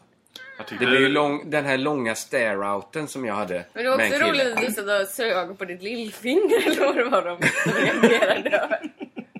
Det 0.80 0.86
blir 0.86 1.00
ju 1.00 1.10
lång, 1.10 1.50
den 1.50 1.66
här 1.66 1.78
långa 1.78 2.16
stare-outen 2.16 3.08
som 3.08 3.26
jag 3.26 3.36
hade 3.36 3.66
Men 3.74 3.84
det 3.84 3.90
var 3.90 3.96
också 3.96 4.18
roligt 4.18 4.48
att 4.58 4.62
du 4.66 4.72
satt 4.72 5.02
och 5.02 5.08
sög 5.08 5.58
på 5.58 5.66
ditt 5.66 5.82
lillfinger 5.82 6.68
eller 6.68 6.86
vad 6.86 6.96
det 6.96 7.04
var 7.04 7.22
de 7.26 7.38
reagerade 7.82 8.50
över. 8.58 8.80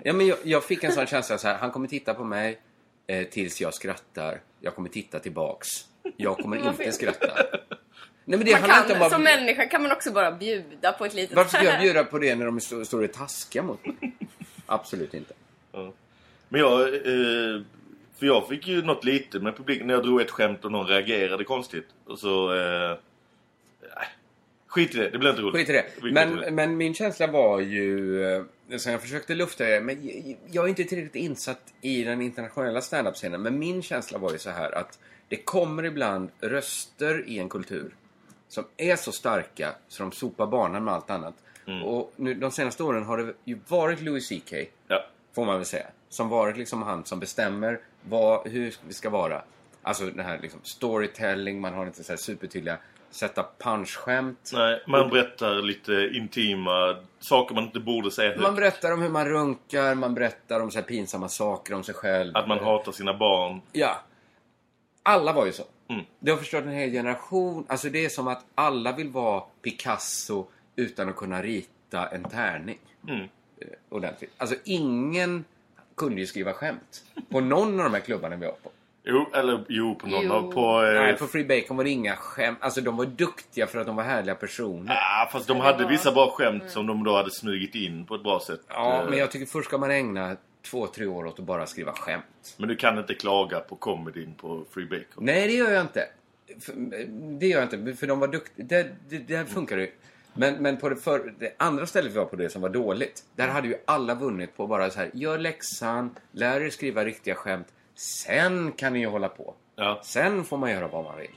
Ja, 0.04 0.12
men 0.12 0.26
jag, 0.26 0.38
jag 0.42 0.64
fick 0.64 0.84
en 0.84 0.92
sån 0.92 1.06
känsla 1.06 1.38
så 1.38 1.48
här. 1.48 1.58
Han 1.58 1.70
kommer 1.70 1.88
titta 1.88 2.14
på 2.14 2.24
mig 2.24 2.58
eh, 3.06 3.26
tills 3.26 3.60
jag 3.60 3.74
skrattar. 3.74 4.40
Jag 4.60 4.74
kommer 4.74 4.88
titta 4.88 5.18
tillbaks. 5.18 5.68
Jag 6.16 6.38
kommer 6.38 6.56
inte 6.68 6.92
skratta. 6.92 7.46
Nej, 8.30 8.38
men 8.38 8.46
det 8.46 8.52
Man 8.52 8.60
handlar 8.60 8.80
inte 8.80 8.92
kan, 8.92 9.02
om 9.02 9.10
Som 9.10 9.24
bara... 9.24 9.36
människa 9.36 9.66
kan 9.66 9.82
man 9.82 9.92
också 9.92 10.12
bara 10.12 10.32
bjuda 10.32 10.92
på 10.92 11.04
ett 11.04 11.14
litet... 11.14 11.36
Varför 11.36 11.50
ska 11.58 11.64
jag 11.64 11.80
bjuda 11.84 12.04
på 12.04 12.18
det 12.18 12.34
när 12.34 12.46
de 12.46 12.60
står, 12.60 12.84
står 12.84 13.04
och 13.04 13.12
taskiga 13.12 13.62
mot 13.62 13.86
mig? 13.86 14.12
Absolut 14.66 15.14
inte. 15.14 15.34
Ja. 15.72 15.92
Men 16.48 16.60
jag, 16.60 16.80
eh, 16.94 17.62
för 18.18 18.26
jag 18.26 18.48
fick 18.48 18.66
ju 18.68 18.82
något 18.82 19.04
lite 19.04 19.38
med 19.40 19.56
publiken 19.56 19.86
när 19.86 19.94
jag 19.94 20.02
drog 20.02 20.20
ett 20.20 20.30
skämt 20.30 20.64
och 20.64 20.72
någon 20.72 20.86
reagerade 20.86 21.44
konstigt. 21.44 21.86
Och 22.06 22.18
så, 22.18 22.52
eh, 22.54 22.96
nej, 23.96 24.06
skit 24.66 24.94
i 24.94 24.98
det, 24.98 25.10
det 25.10 25.18
blev 25.18 25.30
inte 25.30 25.42
roligt. 25.42 25.56
Skit 25.56 25.68
i 25.68 25.72
det. 25.72 25.84
Men, 26.12 26.36
det. 26.36 26.50
men 26.50 26.76
min 26.76 26.94
känsla 26.94 27.26
var 27.26 27.60
ju, 27.60 28.22
eh, 28.34 28.42
som 28.76 28.92
jag 28.92 29.00
försökte 29.02 29.34
lufta 29.34 29.64
det, 29.64 29.80
men 29.80 30.06
jag- 30.06 30.36
jag 30.50 30.64
är 30.64 30.68
inte 30.68 30.84
tillräckligt 30.84 31.22
insatt 31.24 31.62
i 31.80 32.04
den 32.04 32.22
internationella 32.22 32.80
standup-scenen. 32.80 33.42
Men 33.42 33.58
min 33.58 33.82
känsla 33.82 34.18
var 34.18 34.32
ju 34.32 34.38
så 34.38 34.50
här 34.50 34.72
att 34.78 34.98
det 35.28 35.36
kommer 35.36 35.84
ibland 35.84 36.28
röster 36.40 37.24
i 37.28 37.38
en 37.38 37.48
kultur 37.48 37.90
som 38.50 38.64
är 38.76 38.96
så 38.96 39.12
starka 39.12 39.74
så 39.88 40.02
de 40.02 40.12
sopar 40.12 40.46
banan 40.46 40.84
med 40.84 40.94
allt 40.94 41.10
annat. 41.10 41.34
Mm. 41.66 41.82
Och 41.82 42.12
nu, 42.16 42.34
de 42.34 42.50
senaste 42.50 42.82
åren 42.82 43.04
har 43.04 43.18
det 43.18 43.34
ju 43.44 43.58
varit 43.68 44.00
Louis 44.00 44.28
CK, 44.28 44.52
Ja. 44.88 45.04
får 45.34 45.44
man 45.44 45.56
väl 45.56 45.64
säga. 45.64 45.86
Som 46.08 46.28
varit 46.28 46.56
liksom 46.56 46.82
han 46.82 47.04
som 47.04 47.20
bestämmer 47.20 47.80
vad, 48.02 48.48
hur 48.48 48.74
vi 48.86 48.92
ska 48.92 49.10
vara. 49.10 49.42
Alltså 49.82 50.04
den 50.04 50.26
här 50.26 50.38
liksom 50.42 50.60
storytelling, 50.62 51.60
man 51.60 51.74
har 51.74 51.86
inte 51.86 52.04
så 52.04 52.12
här 52.12 52.16
supertydliga 52.16 52.76
sätta 53.10 53.46
punchskämt. 53.58 54.50
Nej, 54.54 54.82
man 54.86 55.10
berättar 55.10 55.54
lite 55.62 56.10
intima 56.14 56.96
saker 57.20 57.54
man 57.54 57.64
inte 57.64 57.80
borde 57.80 58.10
säga 58.10 58.28
högt. 58.28 58.40
Man 58.40 58.54
berättar 58.54 58.92
om 58.92 59.02
hur 59.02 59.08
man 59.08 59.28
runkar, 59.28 59.94
man 59.94 60.14
berättar 60.14 60.60
om 60.60 60.70
så 60.70 60.82
pinsamma 60.82 61.28
saker 61.28 61.74
om 61.74 61.84
sig 61.84 61.94
själv. 61.94 62.36
Att 62.36 62.48
man 62.48 62.58
hatar 62.58 62.92
sina 62.92 63.14
barn. 63.14 63.60
Ja. 63.72 64.00
Alla 65.02 65.32
var 65.32 65.46
ju 65.46 65.52
så. 65.52 65.64
Mm. 65.90 66.04
Det 66.20 66.30
har 66.30 66.38
förstört 66.38 66.64
en 66.64 66.70
hel 66.72 66.90
generation. 66.90 67.64
Alltså 67.68 67.88
det 67.88 68.04
är 68.04 68.08
som 68.08 68.28
att 68.28 68.44
alla 68.54 68.92
vill 68.92 69.08
vara 69.08 69.42
Picasso 69.62 70.46
utan 70.76 71.08
att 71.08 71.16
kunna 71.16 71.42
rita 71.42 72.06
en 72.08 72.24
tärning. 72.24 72.78
Mm. 73.08 73.20
Eh, 73.20 73.28
Ordentligt. 73.88 74.30
Alltså 74.38 74.56
ingen 74.64 75.44
kunde 75.96 76.20
ju 76.20 76.26
skriva 76.26 76.52
skämt. 76.52 77.04
På 77.30 77.40
någon 77.40 77.78
av 77.80 77.84
de 77.84 77.94
här 77.94 78.00
klubbarna 78.00 78.36
vi 78.36 78.46
var 78.46 78.52
på. 78.52 78.70
Jo, 79.04 79.26
eller 79.34 79.64
jo, 79.68 79.94
på 79.94 80.06
någon 80.06 80.24
Jo. 80.24 80.32
av... 80.32 80.52
På, 80.52 80.82
eh, 80.84 80.92
Nej, 81.02 81.16
på 81.16 81.26
Free 81.26 81.44
Bacon 81.44 81.76
var 81.76 81.84
det 81.84 81.90
inga 81.90 82.16
skämt. 82.16 82.58
Alltså 82.60 82.80
de 82.80 82.96
var 82.96 83.04
duktiga 83.06 83.66
för 83.66 83.78
att 83.80 83.86
de 83.86 83.96
var 83.96 84.02
härliga 84.04 84.34
personer. 84.34 84.94
ah, 84.94 85.28
fast 85.32 85.46
de 85.48 85.60
hade 85.60 85.86
vissa 85.86 86.12
bra 86.12 86.30
skämt 86.30 86.70
som 86.70 86.86
de 86.86 87.04
då 87.04 87.16
hade 87.16 87.30
smugit 87.30 87.74
in 87.74 88.06
på 88.06 88.14
ett 88.14 88.22
bra 88.22 88.40
sätt. 88.46 88.60
Ja, 88.68 89.02
Eh, 89.02 89.10
men 89.10 89.18
jag 89.18 89.30
tycker 89.30 89.46
först 89.46 89.68
ska 89.68 89.78
man 89.78 89.90
ägna 89.90 90.36
två, 90.62 90.86
tre 90.86 91.06
år 91.06 91.26
åt 91.26 91.38
att 91.38 91.44
bara 91.44 91.66
skriva 91.66 91.92
skämt. 91.92 92.54
men 92.56 92.68
du 92.68 92.76
kan 92.76 92.98
inte 92.98 93.14
klaga 93.14 93.60
på 93.60 93.76
comedyn 93.76 94.34
på 94.34 94.64
Free 94.70 94.86
Bacon. 94.86 95.24
Nej, 95.24 95.46
det 95.46 95.54
gör 95.54 95.70
jag 95.70 95.82
inte. 95.82 96.08
Det 97.38 97.46
gör 97.46 97.60
jag 97.60 97.74
inte, 97.74 97.96
för 97.96 98.06
de 98.06 98.20
var 98.20 98.28
duktiga. 98.28 98.66
Det, 98.66 98.90
det, 99.08 99.18
det 99.18 99.46
funkar 99.46 99.78
ju. 99.78 99.92
Men, 100.32 100.62
men 100.62 100.76
på 100.76 100.88
det, 100.88 100.96
för, 100.96 101.34
det 101.38 101.54
andra 101.56 101.86
stället 101.86 102.12
vi 102.12 102.18
var 102.18 102.24
på 102.24 102.36
det 102.36 102.50
som 102.50 102.62
var 102.62 102.68
dåligt. 102.68 103.24
Där 103.36 103.48
hade 103.48 103.68
ju 103.68 103.76
alla 103.84 104.14
vunnit 104.14 104.56
på 104.56 104.66
bara 104.66 104.90
så 104.90 104.98
här. 104.98 105.10
Gör 105.14 105.38
läxan, 105.38 106.16
lär 106.32 106.60
er 106.60 106.70
skriva 106.70 107.04
riktiga 107.04 107.34
skämt. 107.34 107.66
Sen 107.94 108.72
kan 108.72 108.92
ni 108.92 108.98
ju 108.98 109.06
hålla 109.06 109.28
på. 109.28 109.54
Ja. 109.76 110.00
Sen 110.04 110.44
får 110.44 110.56
man 110.56 110.70
göra 110.70 110.88
vad 110.88 111.04
man 111.04 111.18
vill. 111.18 111.30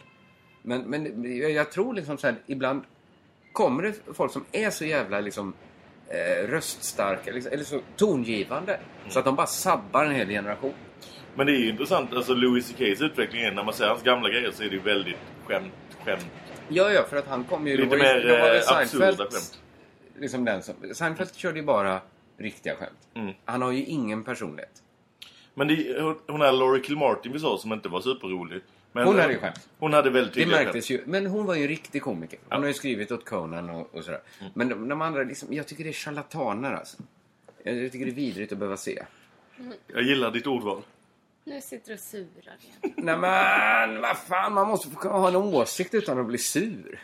Men, 0.61 0.81
men 0.81 1.35
jag, 1.37 1.51
jag 1.51 1.71
tror 1.71 1.93
liksom 1.93 2.17
så 2.17 2.27
här, 2.27 2.35
ibland 2.45 2.81
kommer 3.51 3.83
det 3.83 3.93
folk 4.13 4.31
som 4.31 4.45
är 4.51 4.69
så 4.69 4.85
jävla 4.85 5.19
liksom 5.19 5.53
eh, 6.09 6.47
röststarka 6.47 7.31
liksom, 7.31 7.51
eller 7.53 7.63
så 7.63 7.81
tongivande. 7.97 8.79
Så 9.09 9.19
att 9.19 9.25
de 9.25 9.35
bara 9.35 9.47
sabbar 9.47 10.05
en 10.05 10.11
hel 10.15 10.27
generation. 10.27 10.73
Men 11.35 11.47
det 11.47 11.53
är 11.53 11.57
ju 11.57 11.69
intressant, 11.69 12.13
alltså 12.13 12.33
Louis 12.33 12.73
CK's 12.73 13.03
utveckling 13.03 13.41
är, 13.41 13.51
när 13.51 13.63
man 13.63 13.73
ser 13.73 13.87
hans 13.87 14.03
gamla 14.03 14.29
grejer 14.29 14.51
så 14.51 14.63
är 14.63 14.67
det 14.69 14.75
ju 14.75 14.81
väldigt 14.81 15.15
skämt, 15.45 15.73
skämt. 16.05 16.25
Ja, 16.69 16.91
ja, 16.91 17.03
för 17.09 17.17
att 17.17 17.27
han 17.27 17.43
kom 17.43 17.67
ju... 17.67 17.77
Lite 17.77 17.97
mer, 17.97 18.29
eh, 18.31 18.77
absurda 18.77 19.15
skämt. 19.17 19.59
Liksom 20.19 20.45
den 20.45 20.63
som, 20.63 20.75
Seinfeld 20.93 21.35
körde 21.35 21.59
ju 21.59 21.65
bara 21.65 22.01
riktiga 22.37 22.75
skämt. 22.75 23.07
Mm. 23.15 23.33
Han 23.45 23.61
har 23.61 23.71
ju 23.71 23.83
ingen 23.85 24.23
personlighet. 24.23 24.83
Men 25.53 25.67
det, 25.67 26.01
hon- 26.01 26.19
hon 26.27 26.41
här 26.41 26.51
Laurie 26.51 26.83
Kilmartin 26.83 27.33
vi 27.33 27.39
sa 27.39 27.57
som 27.57 27.73
inte 27.73 27.89
var 27.89 28.01
superrolig. 28.01 28.61
Men 28.93 29.07
Hon 29.07 29.19
hade 29.19 29.33
ju 29.33 29.39
skämt. 29.39 29.69
Hon 29.79 29.93
hade 29.93 30.09
väldigt 30.09 30.33
Det 30.33 30.45
märktes 30.45 30.91
ju. 30.91 31.03
Men 31.05 31.25
hon 31.25 31.45
var 31.45 31.55
ju 31.55 31.61
en 31.61 31.67
riktig 31.67 32.01
komiker. 32.01 32.39
Hon 32.49 32.61
har 32.61 32.67
ju 32.67 32.73
skrivit 32.73 33.11
åt 33.11 33.25
Conan 33.25 33.69
och, 33.69 33.95
och 33.95 34.03
sådär. 34.03 34.21
Mm. 34.39 34.51
Men 34.55 34.69
de, 34.69 34.89
de 34.89 35.01
andra, 35.01 35.23
liksom, 35.23 35.53
jag 35.53 35.67
tycker 35.67 35.83
det 35.83 35.89
är 35.89 35.93
charlataner 35.93 36.73
alltså. 36.73 36.97
Jag, 37.63 37.91
tycker 37.91 38.05
det 38.05 38.11
är 38.11 38.15
vidrigt 38.15 38.51
att 38.51 38.57
behöva 38.57 38.77
se. 38.77 39.03
Jag 39.87 40.03
gillar 40.03 40.31
ditt 40.31 40.47
ordval. 40.47 40.81
Nu 41.43 41.61
sitter 41.61 41.87
du 41.87 41.93
och 41.93 41.99
surar 41.99 42.57
igen. 42.61 42.93
Nej 42.97 43.17
men, 43.17 44.01
vad 44.01 44.17
fan, 44.17 44.53
man 44.53 44.67
måste 44.67 44.89
få 44.89 45.09
ha 45.09 45.27
en 45.27 45.35
åsikt 45.35 45.93
utan 45.93 46.19
att 46.19 46.25
bli 46.25 46.37
sur. 46.37 46.99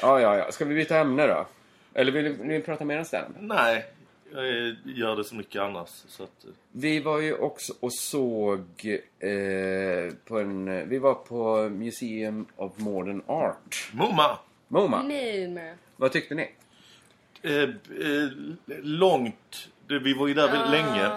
Ja, 0.00 0.20
ja, 0.20 0.36
ja. 0.36 0.52
Ska 0.52 0.64
vi 0.64 0.74
byta 0.74 0.98
ämne 0.98 1.26
då? 1.26 1.46
Eller 1.94 2.12
vill, 2.12 2.28
vill 2.28 2.46
ni 2.46 2.60
prata 2.60 2.84
mer 2.84 2.98
om 2.98 3.04
stand 3.04 3.34
Nej, 3.40 3.86
jag 4.32 4.48
är- 4.48 4.76
gör 4.84 5.16
det 5.16 5.24
så 5.24 5.34
mycket 5.34 5.62
annars. 5.62 5.88
Så 5.88 6.22
att, 6.22 6.44
eh, 6.44 6.50
Vi 6.72 7.00
var 7.00 7.20
ju 7.20 7.34
också 7.34 7.72
och 7.80 7.92
såg 7.92 8.60
eh, 9.18 10.14
på 10.24 10.38
en... 10.40 10.88
Vi 10.88 10.98
var 10.98 11.14
på 11.14 11.68
Museum 11.68 12.46
of 12.56 12.72
Modern 12.78 13.22
Art. 13.26 13.90
MoMA! 13.92 14.38
MoMA. 14.68 15.02
Men. 15.02 15.76
Vad 15.96 16.12
tyckte 16.12 16.34
ni? 16.34 16.50
Eh, 17.42 17.52
eh, 17.62 17.68
långt. 18.82 19.68
Vi 19.86 20.14
var 20.14 20.26
ju 20.28 20.34
där 20.34 20.48
väldigt 20.48 20.70
länge. 20.70 21.10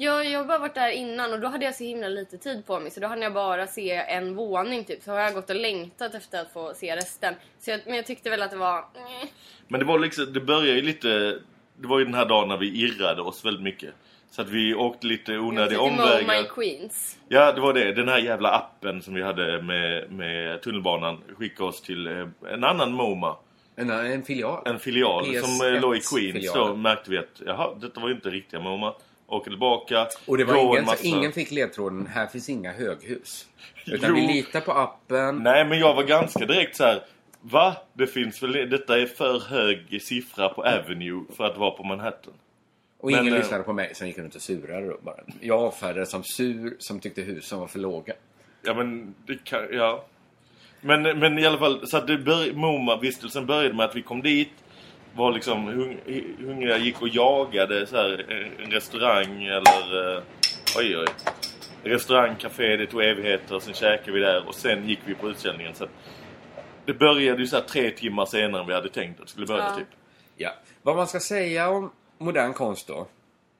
Ja, 0.00 0.24
jag 0.24 0.38
har 0.38 0.44
bara 0.46 0.58
varit 0.58 0.74
där 0.74 0.90
innan 0.90 1.32
och 1.32 1.40
då 1.40 1.48
hade 1.48 1.64
jag 1.64 1.74
så 1.74 1.84
himla 1.84 2.08
lite 2.08 2.38
tid 2.38 2.66
på 2.66 2.80
mig 2.80 2.90
så 2.90 3.00
då 3.00 3.06
hann 3.06 3.22
jag 3.22 3.32
bara 3.32 3.66
se 3.66 3.90
en 3.94 4.34
våning 4.34 4.84
typ. 4.84 5.02
Så 5.02 5.10
har 5.12 5.18
jag 5.20 5.34
gått 5.34 5.50
och 5.50 5.56
längtat 5.56 6.14
efter 6.14 6.40
att 6.40 6.52
få 6.52 6.74
se 6.74 6.96
resten. 6.96 7.34
Så 7.60 7.70
jag, 7.70 7.80
men 7.86 7.94
jag 7.96 8.06
tyckte 8.06 8.30
väl 8.30 8.42
att 8.42 8.50
det 8.50 8.56
var... 8.56 8.78
eh. 8.78 9.28
Men 9.68 9.80
det 9.80 9.86
var 9.86 9.98
liksom, 9.98 10.32
det 10.32 10.40
började 10.40 10.76
ju 10.76 10.82
lite... 10.82 11.38
Det 11.80 11.88
var 11.88 11.98
ju 11.98 12.04
den 12.04 12.14
här 12.14 12.24
dagen 12.26 12.48
när 12.48 12.56
vi 12.56 12.66
irrade 12.82 13.22
oss 13.22 13.44
väldigt 13.44 13.62
mycket. 13.62 13.94
Så 14.30 14.42
att 14.42 14.48
vi 14.48 14.74
åkte 14.74 15.06
lite 15.06 15.38
onödiga 15.38 15.80
omvägar. 15.80 16.42
My 16.42 16.48
Queens. 16.48 17.18
Ja, 17.28 17.52
det 17.52 17.60
var 17.60 17.72
det. 17.72 17.92
Den 17.92 18.08
här 18.08 18.18
jävla 18.18 18.50
appen 18.50 19.02
som 19.02 19.14
vi 19.14 19.22
hade 19.22 19.62
med, 19.62 20.12
med 20.12 20.62
tunnelbanan 20.62 21.22
skickade 21.38 21.68
oss 21.68 21.82
till 21.82 22.06
eh, 22.06 22.26
en 22.52 22.64
annan 22.64 22.92
MoMA. 22.92 23.36
En, 23.76 23.90
en 23.90 24.22
filial. 24.22 24.62
En 24.66 24.78
filial 24.78 25.24
PS1 25.24 25.40
som 25.40 25.66
eh, 25.74 25.80
låg 25.80 25.96
i 25.96 26.00
Queens. 26.00 26.32
filialen. 26.32 26.66
Då 26.68 26.76
märkte 26.76 27.10
vi 27.10 27.18
att 27.18 27.42
jaha, 27.46 27.74
detta 27.80 28.00
var 28.00 28.08
ju 28.08 28.14
inte 28.14 28.30
riktiga 28.30 28.60
MoMA. 28.60 28.94
Åker 29.26 29.50
tillbaka. 29.50 30.06
Och 30.26 30.38
det 30.38 30.44
var 30.44 30.56
ingen, 30.56 30.84
massa- 30.84 31.06
ingen 31.06 31.32
fick 31.32 31.50
ledtråden, 31.50 32.06
här 32.06 32.26
finns 32.26 32.48
inga 32.48 32.72
höghus. 32.72 33.46
Utan 33.86 34.10
Jo. 34.10 34.14
vi 34.14 34.20
litar 34.32 34.60
på 34.60 34.72
appen. 34.72 35.36
Nej, 35.36 35.64
men 35.64 35.78
jag 35.78 35.94
var 35.94 36.02
ganska 36.02 36.46
direkt 36.46 36.76
så 36.76 36.84
här. 36.84 37.02
Va? 37.40 37.76
Det 37.92 38.06
finns 38.06 38.42
väl... 38.42 38.52
Detta 38.70 38.98
är 39.00 39.06
för 39.06 39.40
hög 39.40 40.02
siffra 40.02 40.48
på 40.48 40.62
Avenue 40.62 41.24
för 41.36 41.44
att 41.44 41.56
vara 41.56 41.70
på 41.70 41.84
Manhattan. 41.84 42.32
Och 43.00 43.10
ingen 43.10 43.24
Men, 43.24 43.32
eh, 43.32 43.38
lyssnade 43.38 43.62
på 43.64 43.72
mig, 43.72 43.94
som 43.94 44.06
gick 44.06 44.18
runt 44.18 44.34
och 44.34 44.42
surade 44.42 44.86
då 44.86 44.96
bara. 45.02 45.16
Jag 45.40 45.60
avfärdades 45.60 46.10
som 46.10 46.24
sur, 46.24 46.76
som 46.78 47.00
tyckte 47.00 47.22
husen 47.22 47.58
var 47.58 47.66
för 47.66 47.78
låga. 47.78 48.14
Ja, 48.62 48.74
men 48.74 49.14
det 49.26 49.44
kan... 49.44 49.66
Ja. 49.72 50.04
Men, 50.80 51.02
men 51.02 51.38
i 51.38 51.46
alla 51.46 51.58
fall, 51.58 51.86
så 51.88 51.96
att 51.96 52.06
det 52.06 52.18
bör, 52.18 52.52
MoMA-vistelsen 52.52 53.46
började 53.46 53.74
med 53.74 53.86
att 53.86 53.96
vi 53.96 54.02
kom 54.02 54.22
dit. 54.22 54.50
Var 55.14 55.32
liksom 55.32 55.66
hung, 55.66 55.98
hungriga, 56.40 56.76
gick 56.78 57.02
och 57.02 57.08
jagade 57.08 57.86
så 57.86 57.96
här, 57.96 58.26
en- 58.32 58.64
en 58.64 58.70
restaurang 58.70 59.44
eller... 59.44 60.16
eh, 60.16 60.22
oj, 60.78 60.98
oj. 60.98 61.06
Restaurang, 61.82 62.34
café, 62.36 62.76
det 62.76 62.86
tog 62.86 63.02
evigheter. 63.02 63.58
Sen 63.58 63.74
käkade 63.74 64.12
vi 64.12 64.20
där 64.20 64.48
och 64.48 64.54
sen 64.54 64.88
gick 64.88 64.98
vi 65.04 65.14
på 65.14 65.30
utställningen. 65.30 65.74
Så 65.74 65.84
att 65.84 65.90
det 66.88 66.94
började 66.94 67.40
ju 67.40 67.46
så 67.46 67.56
här 67.56 67.64
tre 67.64 67.90
timmar 67.90 68.26
senare 68.26 68.60
än 68.62 68.66
vi 68.68 68.74
hade 68.74 68.88
tänkt 68.88 69.20
att 69.20 69.26
det 69.26 69.30
skulle 69.30 69.46
börja 69.46 69.64
Ja. 69.64 69.76
typ. 69.76 69.88
Ja. 70.36 70.54
Vad 70.82 70.96
man 70.96 71.06
ska 71.06 71.20
säga 71.20 71.70
om 71.70 71.90
modern 72.18 72.52
konst 72.52 72.86
då. 72.86 73.06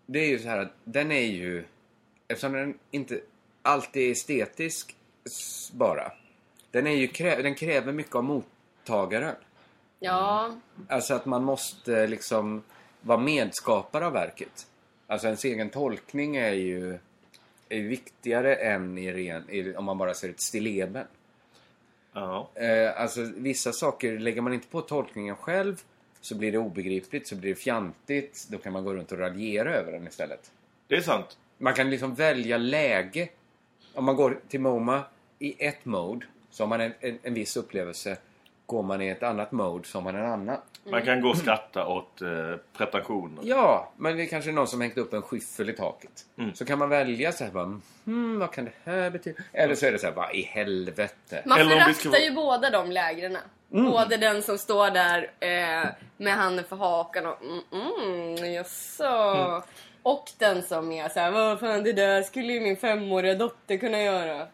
Det 0.06 0.18
är 0.18 0.28
ju 0.28 0.38
så 0.38 0.48
här 0.48 0.58
att 0.58 0.72
den 0.84 1.12
är 1.12 1.26
ju... 1.26 1.64
Eftersom 2.28 2.52
den 2.52 2.78
inte 2.90 3.20
alltid 3.62 4.08
är 4.08 4.12
estetisk 4.12 4.96
bara. 5.72 6.12
Den, 6.70 6.86
är 6.86 6.90
ju 6.90 7.08
krä, 7.08 7.42
den 7.42 7.54
kräver 7.54 7.92
mycket 7.92 8.14
av 8.14 8.24
mottagaren. 8.24 9.34
Ja. 10.00 10.56
Alltså 10.88 11.14
att 11.14 11.26
man 11.26 11.44
måste 11.44 12.06
liksom 12.06 12.62
vara 13.00 13.18
medskapare 13.18 14.06
av 14.06 14.12
verket. 14.12 14.66
Alltså 15.06 15.26
ens 15.26 15.44
egen 15.44 15.70
tolkning 15.70 16.36
är 16.36 16.52
ju... 16.52 16.98
är 17.68 17.80
viktigare 17.80 18.54
än 18.54 18.98
i 18.98 19.12
ren, 19.12 19.50
i, 19.50 19.74
om 19.74 19.84
man 19.84 19.98
bara 19.98 20.14
ser 20.14 20.28
ett 20.30 20.42
stilleben. 20.42 21.06
Ja. 22.12 22.50
Eh, 22.54 23.00
alltså 23.00 23.20
vissa 23.36 23.72
saker 23.72 24.18
lägger 24.18 24.40
man 24.40 24.52
inte 24.52 24.68
på 24.68 24.80
tolkningen 24.80 25.36
själv 25.36 25.82
så 26.20 26.34
blir 26.34 26.52
det 26.52 26.58
obegripligt, 26.58 27.28
så 27.28 27.36
blir 27.36 27.50
det 27.50 27.56
fjantigt. 27.56 28.46
Då 28.50 28.58
kan 28.58 28.72
man 28.72 28.84
gå 28.84 28.94
runt 28.94 29.12
och 29.12 29.18
raljera 29.18 29.74
över 29.74 29.92
den 29.92 30.06
istället. 30.06 30.50
Det 30.86 30.96
är 30.96 31.00
sant. 31.00 31.38
Man 31.58 31.74
kan 31.74 31.90
liksom 31.90 32.14
välja 32.14 32.58
läge. 32.58 33.28
Om 33.94 34.04
man 34.04 34.16
går 34.16 34.40
till 34.48 34.60
MoMA 34.60 35.04
i 35.38 35.66
ett 35.66 35.84
mode 35.84 36.26
så 36.50 36.62
har 36.62 36.68
man 36.68 36.80
en, 36.80 36.92
en, 37.00 37.18
en 37.22 37.34
viss 37.34 37.56
upplevelse. 37.56 38.16
Går 38.68 38.82
man 38.82 39.02
i 39.02 39.08
ett 39.08 39.22
annat 39.22 39.52
mode 39.52 39.88
så 39.88 39.98
har 39.98 40.02
man 40.02 40.16
en 40.16 40.32
annan. 40.32 40.58
Man 40.84 41.02
kan 41.02 41.20
gå 41.20 41.28
och 41.28 41.36
skratta 41.36 41.86
åt 41.86 42.22
eh, 42.22 42.28
pretensioner. 42.76 43.42
Ja, 43.42 43.92
men 43.96 44.16
det 44.16 44.22
är 44.22 44.26
kanske 44.26 44.52
någon 44.52 44.66
som 44.66 44.80
hängt 44.80 44.98
upp 44.98 45.12
en 45.12 45.22
skyffel 45.22 45.70
i 45.70 45.72
taket. 45.72 46.10
Mm. 46.38 46.54
Så 46.54 46.64
kan 46.64 46.78
man 46.78 46.88
välja 46.88 47.32
så 47.32 47.44
här 47.44 47.50
bara, 47.50 47.80
hmm, 48.04 48.38
vad 48.38 48.52
kan 48.52 48.64
det 48.64 48.72
här 48.84 49.10
betyda? 49.10 49.42
Eller 49.52 49.74
så 49.74 49.86
är 49.86 49.92
det 49.92 49.98
så 49.98 50.06
här, 50.06 50.14
vad 50.14 50.34
i 50.34 50.42
helvete? 50.42 51.42
Man 51.46 51.60
Eller 51.60 51.70
föraktar 51.70 52.10
ska 52.10 52.24
ju 52.24 52.30
båda 52.30 52.70
de 52.70 52.90
lägren. 52.92 53.36
Mm. 53.72 53.90
Både 53.90 54.16
den 54.16 54.42
som 54.42 54.58
står 54.58 54.90
där 54.90 55.30
eh, 55.40 55.88
med 56.16 56.34
handen 56.34 56.64
för 56.68 56.76
hakan 56.76 57.26
och 57.26 57.42
mm, 57.42 57.62
mm, 57.72 58.52
jaså. 58.52 59.04
Mm. 59.04 59.62
Och 60.02 60.30
den 60.38 60.62
som 60.62 60.92
är 60.92 61.08
såhär, 61.08 61.30
vad 61.30 61.60
fan 61.60 61.84
det 61.84 61.92
där 61.92 62.22
skulle 62.22 62.52
ju 62.52 62.60
min 62.60 62.76
femåriga 62.76 63.34
dotter 63.34 63.76
kunna 63.76 64.02
göra. 64.02 64.46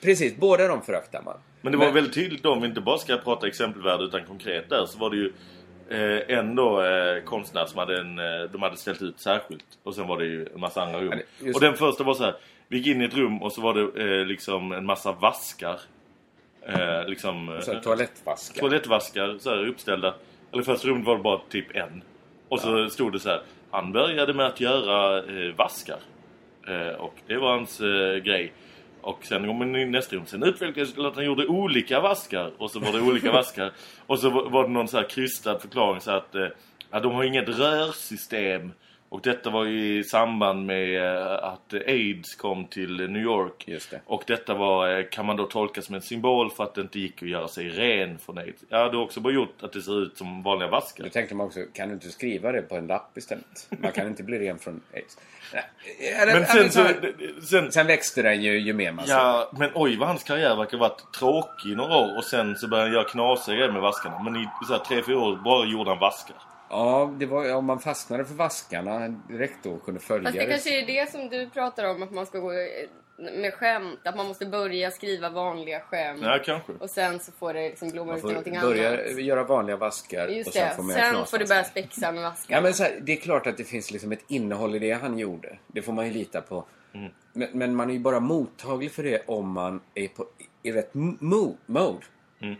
Precis, 0.00 0.36
båda 0.36 0.68
de 0.68 0.82
föraktar 0.82 1.22
man. 1.22 1.38
Men 1.62 1.72
det 1.72 1.78
var 1.78 1.92
väldigt 1.92 2.14
tydligt 2.14 2.46
om 2.46 2.60
vi 2.60 2.68
inte 2.68 2.80
bara 2.80 2.98
ska 2.98 3.16
prata 3.16 3.46
exempelvärde 3.46 4.04
utan 4.04 4.24
konkret 4.24 4.68
där, 4.70 4.86
så 4.86 4.98
var 4.98 5.10
det 5.10 5.16
ju 5.16 5.32
eh, 5.90 6.38
ändå 6.38 6.82
eh, 6.82 7.22
konstnär 7.24 7.66
som 7.66 7.78
hade 7.78 7.98
en, 8.00 8.18
eh, 8.18 8.50
de 8.52 8.62
hade 8.62 8.76
ställt 8.76 9.02
ut 9.02 9.20
särskilt. 9.20 9.64
Och 9.82 9.94
sen 9.94 10.06
var 10.06 10.18
det 10.18 10.24
ju 10.24 10.46
en 10.54 10.60
massa 10.60 10.82
andra 10.82 11.00
rum. 11.00 11.12
Ja, 11.12 11.18
just 11.46 11.54
Och 11.56 11.60
den 11.60 11.74
första 11.74 12.04
var 12.04 12.14
så 12.14 12.24
här, 12.24 12.34
vi 12.68 12.76
gick 12.78 12.86
in 12.86 13.02
i 13.02 13.04
ett 13.04 13.14
rum 13.16 13.42
och 13.42 13.52
så 13.52 13.60
var 13.60 13.74
det 13.74 14.02
eh, 14.20 14.26
liksom 14.26 14.72
en 14.72 14.86
massa 14.86 15.12
vaskar. 15.12 15.80
Eh, 16.66 17.06
liksom, 17.06 17.48
eh, 17.48 17.60
Så 17.60 17.72
här, 17.72 17.80
toalettvaskar. 17.80 18.60
toalettvaskar 18.60 19.36
så 19.38 19.50
här, 19.50 19.66
uppställda. 19.66 20.14
Eller 20.52 20.62
första 20.62 20.88
rummet 20.88 21.06
var 21.06 21.16
det 21.16 21.22
bara 21.22 21.40
typ 21.50 21.76
en. 21.76 22.02
Och 22.48 22.60
så 22.60 22.88
stod 22.90 23.12
det 23.12 23.20
så 23.20 23.28
här, 23.28 23.40
han 23.70 23.92
började 23.92 24.34
med 24.34 24.46
att 24.46 24.60
göra 24.60 25.18
eh, 25.18 25.54
vaskar. 25.56 25.98
Eh, 26.68 26.94
och 27.00 27.14
det 27.26 27.36
var 27.36 27.50
hans 27.52 27.80
eh, 27.80 28.16
grej. 28.16 28.52
Och 29.02 29.24
sen 29.24 29.46
går 29.46 29.54
man 29.54 29.76
in 29.76 29.88
i 29.88 29.90
nästa 29.90 30.16
rum. 30.16 30.26
Sen 30.26 30.42
utvecklades 30.42 30.94
det 30.94 31.08
att 31.08 31.14
han 31.14 31.24
gjorde 31.24 31.46
olika 31.46 32.00
vaskar. 32.00 32.52
Och 32.58 32.70
så 32.70 32.80
var 32.80 32.92
det 32.92 33.00
olika 33.00 33.32
vaskar. 33.38 33.72
Och 34.06 34.18
så 34.18 34.30
var 34.30 34.50
var 34.50 34.62
det 34.62 34.70
någon 34.70 34.88
så 34.88 34.96
här 34.96 35.08
krystad 35.08 35.58
förklaring 35.58 36.00
så 36.00 36.10
att 36.10 36.34
eh, 36.34 36.46
ja, 36.90 37.00
de 37.00 37.12
har 37.12 37.24
inget 37.24 37.48
rörsystem. 37.48 38.72
Och 39.12 39.20
detta 39.22 39.50
var 39.50 39.64
ju 39.64 39.98
i 39.98 40.04
samband 40.04 40.66
med 40.66 40.96
eh, 41.16 41.32
att 41.44 41.74
AIDS 41.86 42.34
kom 42.34 42.66
till 42.66 43.10
New 43.10 43.22
York. 43.22 43.64
Det. 43.90 44.00
Och 44.06 44.22
detta 44.26 44.54
var, 44.54 44.98
eh, 44.98 45.04
kan 45.10 45.26
man 45.26 45.36
då 45.36 45.44
tolka 45.44 45.82
som 45.82 45.94
en 45.94 46.02
symbol 46.02 46.50
för 46.50 46.64
att 46.64 46.74
det 46.74 46.80
inte 46.80 46.98
gick 47.00 47.22
att 47.22 47.28
göra 47.28 47.48
sig 47.48 47.68
ren 47.68 48.18
från 48.18 48.38
AIDS. 48.38 48.64
Ja, 48.68 48.88
det 48.88 48.96
har 48.96 49.04
också 49.04 49.20
bara 49.20 49.32
gjort 49.32 49.62
att 49.62 49.72
det 49.72 49.82
ser 49.82 50.02
ut 50.02 50.18
som 50.18 50.42
vanliga 50.42 50.68
vaskar. 50.68 51.04
Då 51.04 51.10
tänkte 51.10 51.34
man 51.34 51.46
också, 51.46 51.60
kan 51.72 51.88
du 51.88 51.94
inte 51.94 52.08
skriva 52.08 52.52
det 52.52 52.62
på 52.62 52.76
en 52.76 52.86
lapp 52.86 53.18
istället? 53.18 53.66
Man 53.82 53.92
kan 53.92 54.06
inte 54.06 54.22
bli 54.22 54.38
ren 54.38 54.58
från 54.58 54.80
aids. 54.94 55.18
Eller- 56.22 56.32
Men 56.34 56.46
sen 56.46 56.70
så... 56.70 56.84
så- 56.84 57.46
Sen, 57.46 57.72
Sen 57.72 57.86
växte 57.86 58.22
den 58.22 58.42
ju, 58.42 58.58
ju 58.58 58.72
mer 58.72 58.92
man. 58.92 59.04
Ja, 59.08 59.50
men 59.58 59.70
oj 59.74 59.96
vad 59.96 60.08
hans 60.08 60.24
karriär 60.24 60.56
verkar 60.56 60.78
ha 60.78 60.88
varit 60.88 61.12
tråkig 61.18 61.70
i 61.70 61.74
några 61.74 61.96
år 61.96 62.16
och 62.18 62.24
sen 62.24 62.56
så 62.56 62.68
började 62.68 62.88
han 62.88 62.94
göra 62.94 63.04
knasiga 63.08 63.56
grejer 63.56 63.72
med 63.72 63.82
vaskarna. 63.82 64.22
Men 64.22 64.36
i 64.36 64.48
så 64.66 64.72
här, 64.72 64.80
tre, 64.80 65.02
fyra 65.02 65.18
år 65.18 65.36
bara 65.44 65.66
gjorde 65.66 65.90
han 65.90 65.98
vaskar. 65.98 66.36
Ja, 66.72 67.14
det 67.18 67.26
var, 67.26 67.54
om 67.54 67.64
man 67.64 67.80
fastnade 67.80 68.24
för 68.24 68.34
vaskarna 68.34 69.08
direkt 69.08 69.56
då 69.62 69.72
och 69.72 69.84
kunde 69.84 70.00
följa 70.00 70.24
Fast 70.24 70.38
det 70.38 70.46
kanske 70.46 70.82
är 70.82 70.86
det 70.86 71.10
som 71.10 71.28
du 71.28 71.50
pratar 71.50 71.84
om, 71.84 72.02
att 72.02 72.10
man 72.10 72.26
ska 72.26 72.38
gå 72.38 72.52
med 73.16 73.54
skämt. 73.54 74.00
Att 74.04 74.16
man 74.16 74.26
måste 74.26 74.46
börja 74.46 74.90
skriva 74.90 75.30
vanliga 75.30 75.80
skämt. 75.80 76.20
Ja, 76.22 76.38
kanske. 76.44 76.72
Och 76.72 76.90
sen 76.90 77.20
så 77.20 77.32
får 77.32 77.54
det 77.54 77.68
liksom 77.68 77.90
blomma 77.90 78.16
ut 78.16 78.24
i 78.24 78.26
någonting 78.26 78.60
börja 78.60 78.88
annat. 78.88 79.22
göra 79.22 79.44
vanliga 79.44 79.76
vaskar 79.76 80.28
Just 80.28 80.46
och 80.48 80.52
sen 80.52 80.68
det. 80.68 80.74
får 80.74 80.82
man 80.82 80.92
Sen 80.92 81.26
får 81.26 81.38
du 81.38 81.46
börja 81.46 81.64
spexa 81.64 82.12
med 82.12 82.22
vaskar. 82.22 82.54
Ja, 82.54 82.60
men 82.60 82.74
så 82.74 82.82
här, 82.82 82.98
det 83.02 83.12
är 83.12 83.16
klart 83.16 83.46
att 83.46 83.56
det 83.56 83.64
finns 83.64 83.90
liksom 83.90 84.12
ett 84.12 84.24
innehåll 84.28 84.74
i 84.74 84.78
det 84.78 84.92
han 84.92 85.18
gjorde. 85.18 85.58
Det 85.66 85.82
får 85.82 85.92
man 85.92 86.06
ju 86.06 86.12
lita 86.12 86.40
på. 86.40 86.64
Mm. 86.94 87.12
Men, 87.32 87.48
men 87.52 87.74
man 87.74 87.90
är 87.90 87.94
ju 87.94 88.00
bara 88.00 88.20
mottaglig 88.20 88.92
för 88.92 89.02
det 89.02 89.22
om 89.26 89.48
man 89.50 89.80
är 89.94 90.08
på, 90.08 90.26
i 90.62 90.72
rätt 90.72 90.92
mo- 90.92 91.56
mode. 91.66 92.04
Mm. 92.40 92.56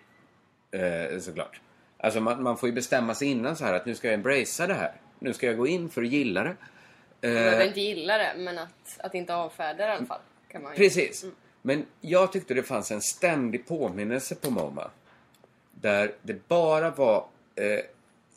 Eh, 1.13 1.19
såklart. 1.21 1.61
Alltså 2.03 2.21
man, 2.21 2.43
man 2.43 2.57
får 2.57 2.69
ju 2.69 2.75
bestämma 2.75 3.15
sig 3.15 3.29
innan 3.29 3.57
så 3.57 3.65
här 3.65 3.75
att 3.75 3.87
nu 3.87 3.95
ska 3.95 4.09
jag 4.09 4.15
embracea 4.15 4.67
det 4.67 4.75
här. 4.75 4.93
Nu 5.19 5.33
ska 5.33 5.47
jag 5.47 5.57
gå 5.57 5.67
in 5.67 5.91
för 5.91 6.03
att 6.03 6.09
gilla 6.09 6.43
det. 6.43 6.49
Man 6.49 6.57
behöver 7.21 7.61
Eh, 7.61 7.67
inte 7.67 7.81
gilla 7.81 8.19
det, 8.19 8.35
men 8.37 8.59
att, 8.59 8.99
att 8.99 9.15
inte 9.15 9.35
avfärda 9.35 9.87
det 9.87 9.93
i 9.93 9.97
alla 9.97 10.07
fall. 10.07 10.21
Kan 10.49 10.63
man. 10.63 10.75
Precis. 10.75 11.25
Men 11.63 11.87
jag 12.01 12.33
tyckte 12.33 12.55
det 12.55 12.63
fanns 12.63 12.91
en 12.91 13.01
ständig 13.01 13.67
påminnelse 13.67 14.35
på 14.35 14.51
MoMA. 14.51 14.91
Där 15.71 16.15
det 16.23 16.49
bara 16.49 16.91
var 16.91 17.27
eh, 17.55 17.81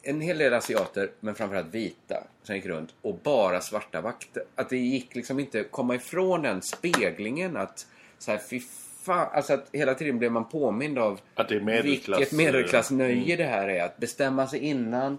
en 0.01 0.21
hel 0.21 0.37
del 0.37 0.53
asiater, 0.53 1.11
men 1.19 1.35
framförallt 1.35 1.73
vita, 1.73 2.23
som 2.43 2.55
gick 2.55 2.65
runt. 2.65 2.93
Och 3.01 3.15
bara 3.23 3.61
svarta 3.61 4.01
vakter. 4.01 4.43
Att 4.55 4.69
det 4.69 4.77
gick 4.77 5.15
liksom 5.15 5.39
inte 5.39 5.63
komma 5.63 5.95
ifrån 5.95 6.41
den 6.41 6.61
speglingen 6.61 7.57
att 7.57 7.87
så 8.19 8.31
här, 8.31 8.41
fy 8.49 8.61
fan. 9.05 9.27
Alltså 9.33 9.53
att 9.53 9.69
hela 9.71 9.93
tiden 9.93 10.19
blev 10.19 10.31
man 10.31 10.49
påmind 10.49 10.99
av 10.99 11.19
Att 11.35 11.49
det 11.49 11.55
är 11.55 11.59
medelklass, 11.59 12.19
vilket 12.19 12.37
medelklassnöje 12.37 13.35
mm. 13.35 13.37
det 13.37 13.43
här 13.43 13.67
är. 13.67 13.83
Att 13.83 13.97
bestämma 13.97 14.47
sig 14.47 14.59
innan. 14.59 15.17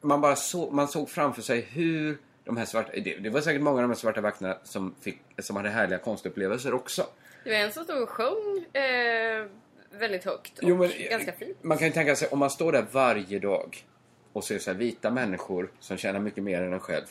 Man 0.00 0.20
bara 0.20 0.36
så, 0.36 0.70
man 0.70 0.88
såg 0.88 1.10
framför 1.10 1.42
sig 1.42 1.60
hur 1.60 2.18
de 2.44 2.56
här 2.56 2.64
svarta... 2.64 2.92
Det, 2.92 3.16
det 3.16 3.30
var 3.30 3.40
säkert 3.40 3.62
många 3.62 3.76
av 3.76 3.82
de 3.82 3.88
här 3.88 3.96
svarta 3.96 4.20
vakterna 4.20 4.56
som, 4.62 4.94
fick, 5.00 5.18
som 5.38 5.56
hade 5.56 5.68
härliga 5.68 5.98
konstupplevelser 5.98 6.74
också. 6.74 7.06
Det 7.44 7.50
var 7.50 7.56
en 7.56 7.72
som 7.72 7.84
stod 7.84 8.02
och 8.02 8.08
sjöng 8.08 8.64
eh, 8.72 9.46
väldigt 9.90 10.24
högt 10.24 10.58
och 10.58 10.68
Jo, 10.68 10.76
men- 10.76 10.90
ganska 11.10 11.32
fint. 11.32 11.58
Man 11.62 11.78
kan 11.78 11.86
ju 11.86 11.92
tänka 11.92 12.16
sig 12.16 12.28
om 12.28 12.38
man 12.38 12.50
står 12.50 12.72
där 12.72 12.86
varje 12.92 13.38
dag 13.38 13.84
och 14.32 14.44
ser 14.44 14.58
så 14.58 14.70
här 14.70 14.78
vita 14.78 15.10
människor 15.10 15.70
som 15.80 15.96
tjänar 15.96 16.20
mycket 16.20 16.44
mer 16.44 16.62
än 16.62 16.72
en 16.72 16.80
själv 16.80 17.04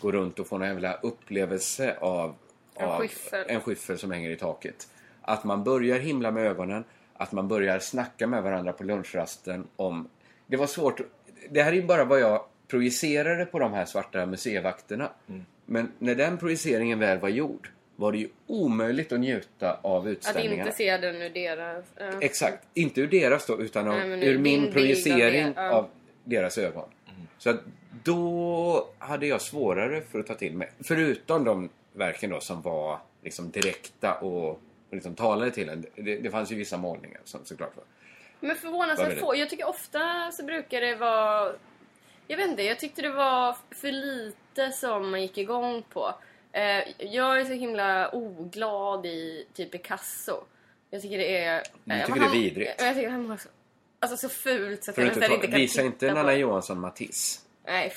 gå 0.00 0.12
runt 0.12 0.38
och 0.38 0.46
få 0.46 0.56
en 0.56 0.62
jävla 0.62 0.94
upplevelse 0.94 1.96
av, 2.00 2.34
En 2.74 2.88
av 2.88 3.00
skyffel. 3.00 3.44
en 3.48 3.60
skyffel 3.60 3.98
som 3.98 4.10
hänger 4.10 4.30
i 4.30 4.36
taket. 4.36 4.88
Att 5.22 5.44
man 5.44 5.64
börjar 5.64 5.98
himla 5.98 6.30
med 6.30 6.46
ögonen, 6.46 6.84
att 7.14 7.32
man 7.32 7.48
börjar 7.48 7.78
snacka 7.78 8.26
med 8.26 8.42
varandra 8.42 8.72
på 8.72 8.84
lunchrasten 8.84 9.66
om... 9.76 10.08
Det 10.46 10.56
var 10.56 10.66
svårt. 10.66 11.00
Det 11.50 11.62
här 11.62 11.72
är 11.72 11.76
ju 11.76 11.82
bara 11.82 12.04
vad 12.04 12.20
jag 12.20 12.44
projicerade 12.68 13.46
på 13.46 13.58
de 13.58 13.72
här 13.72 13.84
svarta 13.84 14.26
museivakterna. 14.26 15.10
Mm. 15.28 15.44
Men 15.66 15.92
när 15.98 16.14
den 16.14 16.38
projiceringen 16.38 16.98
väl 16.98 17.18
var 17.18 17.28
gjord 17.28 17.70
var 17.96 18.12
det 18.12 18.18
ju 18.18 18.28
omöjligt 18.46 19.12
att 19.12 19.20
njuta 19.20 19.78
av 19.82 20.02
Att 20.02 20.08
utställningarna. 20.08 20.62
inte 20.62 20.76
se 20.76 20.96
den 20.96 21.22
ur 21.22 21.30
deras... 21.30 21.84
ja. 21.98 22.10
Exakt. 22.20 22.66
Inte 22.74 23.00
ur 23.00 23.06
deras 23.06 23.46
då, 23.46 23.60
utan 23.60 23.88
av, 23.88 23.94
Nej, 23.94 24.28
ur 24.28 24.38
min 24.38 24.60
bild 24.60 24.68
av 24.68 24.72
projicering 24.72 25.46
det, 25.46 25.52
ja. 25.56 25.70
av 25.70 25.88
deras 26.24 26.58
ögon. 26.58 26.88
Så 27.38 27.50
att 27.50 27.60
då 28.02 28.88
hade 28.98 29.26
jag 29.26 29.40
svårare 29.40 30.00
för 30.00 30.20
att 30.20 30.26
ta 30.26 30.34
till 30.34 30.54
mig. 30.56 30.70
Förutom 30.80 31.44
de 31.44 31.68
verken 31.92 32.30
då 32.30 32.40
som 32.40 32.62
var 32.62 32.98
liksom 33.22 33.50
direkta 33.50 34.14
och 34.14 34.60
liksom 34.92 35.14
talade 35.14 35.50
till 35.50 35.68
en. 35.68 35.86
Det, 35.96 36.16
det 36.16 36.30
fanns 36.30 36.52
ju 36.52 36.56
vissa 36.56 36.76
målningar 36.76 37.20
som 37.24 37.44
såklart 37.44 37.76
var. 37.76 37.84
Men 38.40 38.56
förvånansvärt 38.56 39.18
få. 39.20 39.36
Jag 39.36 39.50
tycker 39.50 39.68
ofta 39.68 40.32
så 40.32 40.44
brukar 40.44 40.80
det 40.80 40.94
vara... 40.94 41.52
Jag 42.26 42.36
vet 42.36 42.50
inte, 42.50 42.62
jag 42.62 42.78
tyckte 42.78 43.02
det 43.02 43.10
var 43.10 43.56
för 43.70 43.92
lite 43.92 44.70
som 44.72 45.10
man 45.10 45.22
gick 45.22 45.38
igång 45.38 45.82
på. 45.82 46.14
Eh, 46.52 46.82
jag 46.98 47.40
är 47.40 47.44
så 47.44 47.52
himla 47.52 48.10
oglad 48.10 49.06
i 49.06 49.46
typ 49.54 49.70
Picasso. 49.70 50.44
Jag 50.90 51.02
tycker 51.02 51.18
det 51.18 51.44
är... 51.44 51.62
Du 51.84 51.94
eh, 51.94 52.06
tycker 52.06 52.20
han- 52.20 52.30
det 52.30 52.38
är 52.38 52.42
vidrigt? 52.42 52.70
Jag 52.78 52.94
tycker 52.94 53.10
han 53.10 53.28
var 53.28 53.36
så, 53.36 53.48
alltså 54.00 54.16
så 54.16 54.34
fult 54.34 54.84
så 54.84 54.90
att 54.90 54.96
jag 54.98 55.06
nästan 55.06 55.22
inte 55.22 55.34
inte 55.34 55.46
kan 55.46 55.60
visa 55.60 55.82
inte 55.82 56.14
Nanna. 56.14 56.34
Johansson 56.34 56.80
Matisse. 56.80 57.40
Nej, 57.66 57.92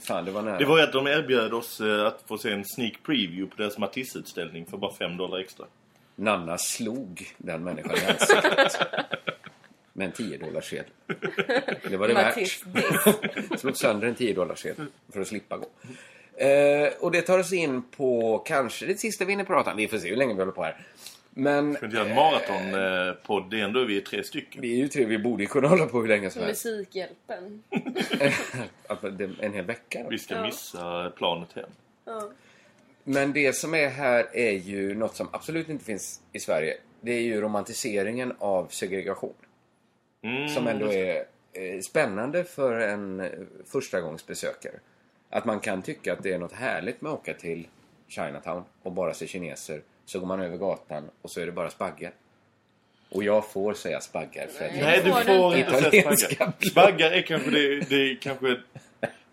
fan, 0.00 0.24
det 0.24 0.30
var 0.30 0.42
nära. 0.42 0.58
Det 0.58 0.64
var 0.64 0.78
ju 0.78 0.84
att 0.84 0.92
de 0.92 1.06
erbjöd 1.06 1.54
oss 1.54 1.80
eh, 1.80 2.06
att 2.06 2.24
få 2.28 2.38
se 2.38 2.52
en 2.52 2.64
sneak 2.64 3.02
preview 3.02 3.46
på 3.56 3.62
deras 3.62 3.78
Matisse-utställning 3.78 4.66
för 4.66 4.76
bara 4.76 4.94
5 4.94 5.16
dollar 5.16 5.38
extra. 5.38 5.66
Nanna 6.20 6.58
slog 6.58 7.26
den 7.38 7.64
människan 7.64 7.96
i 7.96 8.10
ansiktet. 8.10 8.76
Med 9.92 10.06
en 10.06 10.12
10 10.12 10.38
dollars 10.38 10.70
sedel. 10.70 10.84
Det 11.90 11.96
var 11.96 12.08
det 12.08 12.14
värt. 12.14 13.60
Slog 13.60 13.76
sönder 13.76 14.08
en 14.08 14.14
10 14.14 14.34
dollars 14.34 14.58
sedel 14.58 14.86
för 15.12 15.20
att 15.20 15.26
slippa 15.28 15.56
gå. 15.56 15.66
Eh, 16.44 16.88
och 17.00 17.10
det 17.12 17.22
tar 17.22 17.38
oss 17.38 17.52
in 17.52 17.82
på 17.82 18.38
kanske 18.38 18.86
det 18.86 19.00
sista 19.00 19.24
vi 19.24 19.32
hinner 19.32 19.44
prata 19.44 19.70
om. 19.70 19.76
Vi 19.76 19.88
får 19.88 19.98
se 19.98 20.08
hur 20.08 20.16
länge 20.16 20.34
vi 20.34 20.38
håller 20.40 20.52
på 20.52 20.62
här. 20.62 20.76
Men 21.30 21.72
Ska 21.74 21.80
vi 21.80 21.86
inte 21.86 21.96
göra 21.96 22.08
en 22.08 22.14
maratonpodd? 22.14 23.50
Det 23.50 23.60
är 23.60 23.64
ändå 23.64 23.84
vi 23.84 23.96
är 23.96 24.00
tre 24.00 24.24
stycken. 24.24 24.60
vi 24.62 24.72
är 24.72 24.76
ju 24.76 24.88
tre, 24.88 25.04
vi 25.04 25.18
borde 25.18 25.42
ju 25.42 25.46
kunna 25.46 25.68
hålla 25.68 25.86
på 25.86 26.00
hur 26.00 26.08
länge 26.08 26.30
som 26.30 26.42
helst. 26.42 26.64
Musikhjälpen. 26.64 27.62
Det- 29.18 29.30
en 29.40 29.52
hel 29.52 29.64
vecka. 29.64 30.02
Då. 30.02 30.08
Vi 30.10 30.18
ska 30.18 30.34
Ja. 30.34 30.42
missa 30.42 31.10
planet 31.16 31.52
hem. 31.54 31.70
Ja. 32.04 32.30
Men 33.04 33.32
det 33.32 33.52
som 33.52 33.74
är 33.74 33.88
här 33.88 34.36
är 34.36 34.52
ju 34.52 34.94
något 34.94 35.16
som 35.16 35.28
absolut 35.32 35.68
inte 35.68 35.84
finns 35.84 36.20
i 36.32 36.40
Sverige. 36.40 36.76
Det 37.00 37.12
är 37.12 37.20
ju 37.20 37.40
romantiseringen 37.40 38.34
av 38.38 38.66
segregation. 38.66 39.34
Mm, 40.22 40.48
Som 40.48 40.66
ändå 40.66 40.92
är 40.92 41.24
eh, 41.52 41.80
spännande 41.80 42.44
för 42.44 42.80
en 42.80 43.20
eh, 43.20 43.30
förstagångsbesökare. 43.66 44.74
Att 45.30 45.44
man 45.44 45.60
kan 45.60 45.82
tycka 45.82 46.12
att 46.12 46.22
det 46.22 46.32
är 46.32 46.38
något 46.38 46.52
härligt 46.52 47.00
med 47.00 47.12
att 47.12 47.18
åka 47.18 47.34
till 47.34 47.66
Chinatown 48.08 48.64
och 48.82 48.92
bara 48.92 49.14
ser 49.14 49.26
kineser 49.26 49.82
så 50.04 50.20
går 50.20 50.26
man 50.26 50.40
över 50.40 50.56
gatan 50.56 51.10
och 51.22 51.30
så 51.30 51.40
är 51.40 51.46
det 51.46 51.52
bara 51.52 51.70
spaggar. 51.70 52.12
Och 53.10 53.24
jag 53.24 53.50
får 53.50 53.74
säga 53.74 54.00
spaggar 54.00 54.46
för 54.46 54.64
att 54.64 54.74
Nej, 54.74 55.00
du 55.04 55.10
får 55.12 55.56
inte 55.56 55.90
säga 55.90 56.16
spaggar. 56.16 56.52
Spaggar 56.70 57.10
är 57.12 57.22
kanske 57.22 57.50
det, 57.50 57.80
det 57.88 58.10
är 58.10 58.18
kanske 58.22 58.56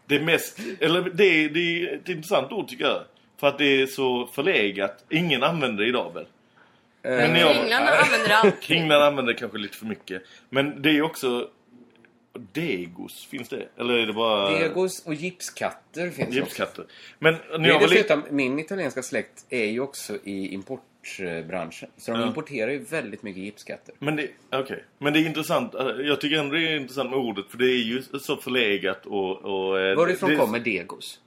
det 0.06 0.20
mest... 0.20 0.60
Eller 0.80 1.02
det 1.02 1.24
är, 1.24 1.50
det 1.50 1.60
är 1.60 1.96
ett 1.96 2.10
intressant 2.10 2.52
ord 2.52 2.68
tycker 2.68 2.84
jag. 2.86 3.04
För 3.40 3.48
att 3.48 3.58
det 3.58 3.82
är 3.82 3.86
så 3.88 4.28
förlegat. 4.28 5.04
Ingen 5.10 5.44
använder 5.44 5.84
det 5.84 5.90
idag 5.90 6.14
väl? 6.14 6.26
Men 7.02 7.34
när 7.34 7.40
jag- 7.40 7.56
England 7.56 7.84
använder 7.88 8.28
det 8.28 8.36
alltid. 8.38 8.78
England 8.78 9.02
använder 9.04 9.34
det 9.34 9.40
kanske 9.40 9.58
lite 9.58 9.78
för 9.78 9.86
mycket. 9.86 10.24
Men 10.50 10.82
det 10.82 10.90
är 10.90 11.02
också... 11.02 11.50
Degos, 12.54 13.26
finns 13.26 13.50
det? 13.50 13.68
Eller 13.78 13.94
är 13.94 14.06
det 14.08 14.14
bara... 14.14 14.60
Degos 14.60 15.06
och 15.06 15.14
gipskatter 15.14 16.10
finns 16.10 16.28
också. 16.28 16.40
Gipskatter. 16.40 16.86
Men 17.20 17.34
när 17.52 17.58
Det 17.60 17.68
jag 17.68 17.76
är 17.78 17.88
var 17.88 17.88
dessutom, 17.96 18.24
min 18.30 18.60
italienska 18.60 19.04
släkt 19.04 19.46
är 19.50 19.66
ju 19.66 19.80
också 19.80 20.18
i 20.24 20.54
importbranschen. 20.54 21.90
Så 21.98 22.12
de 22.12 22.22
Ja. 22.22 22.28
importerar 22.28 22.72
ju 22.72 22.80
väldigt 22.80 23.24
mycket 23.24 23.44
gipskatter. 23.44 23.96
Men 24.00 24.16
det, 24.16 24.28
okej. 24.52 24.84
Men 24.98 25.14
det 25.14 25.20
är 25.20 25.26
intressant. 25.26 25.74
Jag 26.00 26.22
tycker 26.22 26.38
ändå 26.38 26.56
det 26.56 26.68
är 26.68 26.76
intressant 26.76 27.10
med 27.10 27.20
ordet. 27.20 27.46
För 27.50 27.58
det 27.58 27.66
är 27.66 27.84
ju 27.84 28.02
så 28.22 28.38
förlegat 28.38 29.06
och... 29.06 29.38
och 29.46 29.80
eh, 29.80 29.96
Varifrån 29.96 30.30
det, 30.30 30.36
kommer 30.36 30.60
degos? 30.60 31.20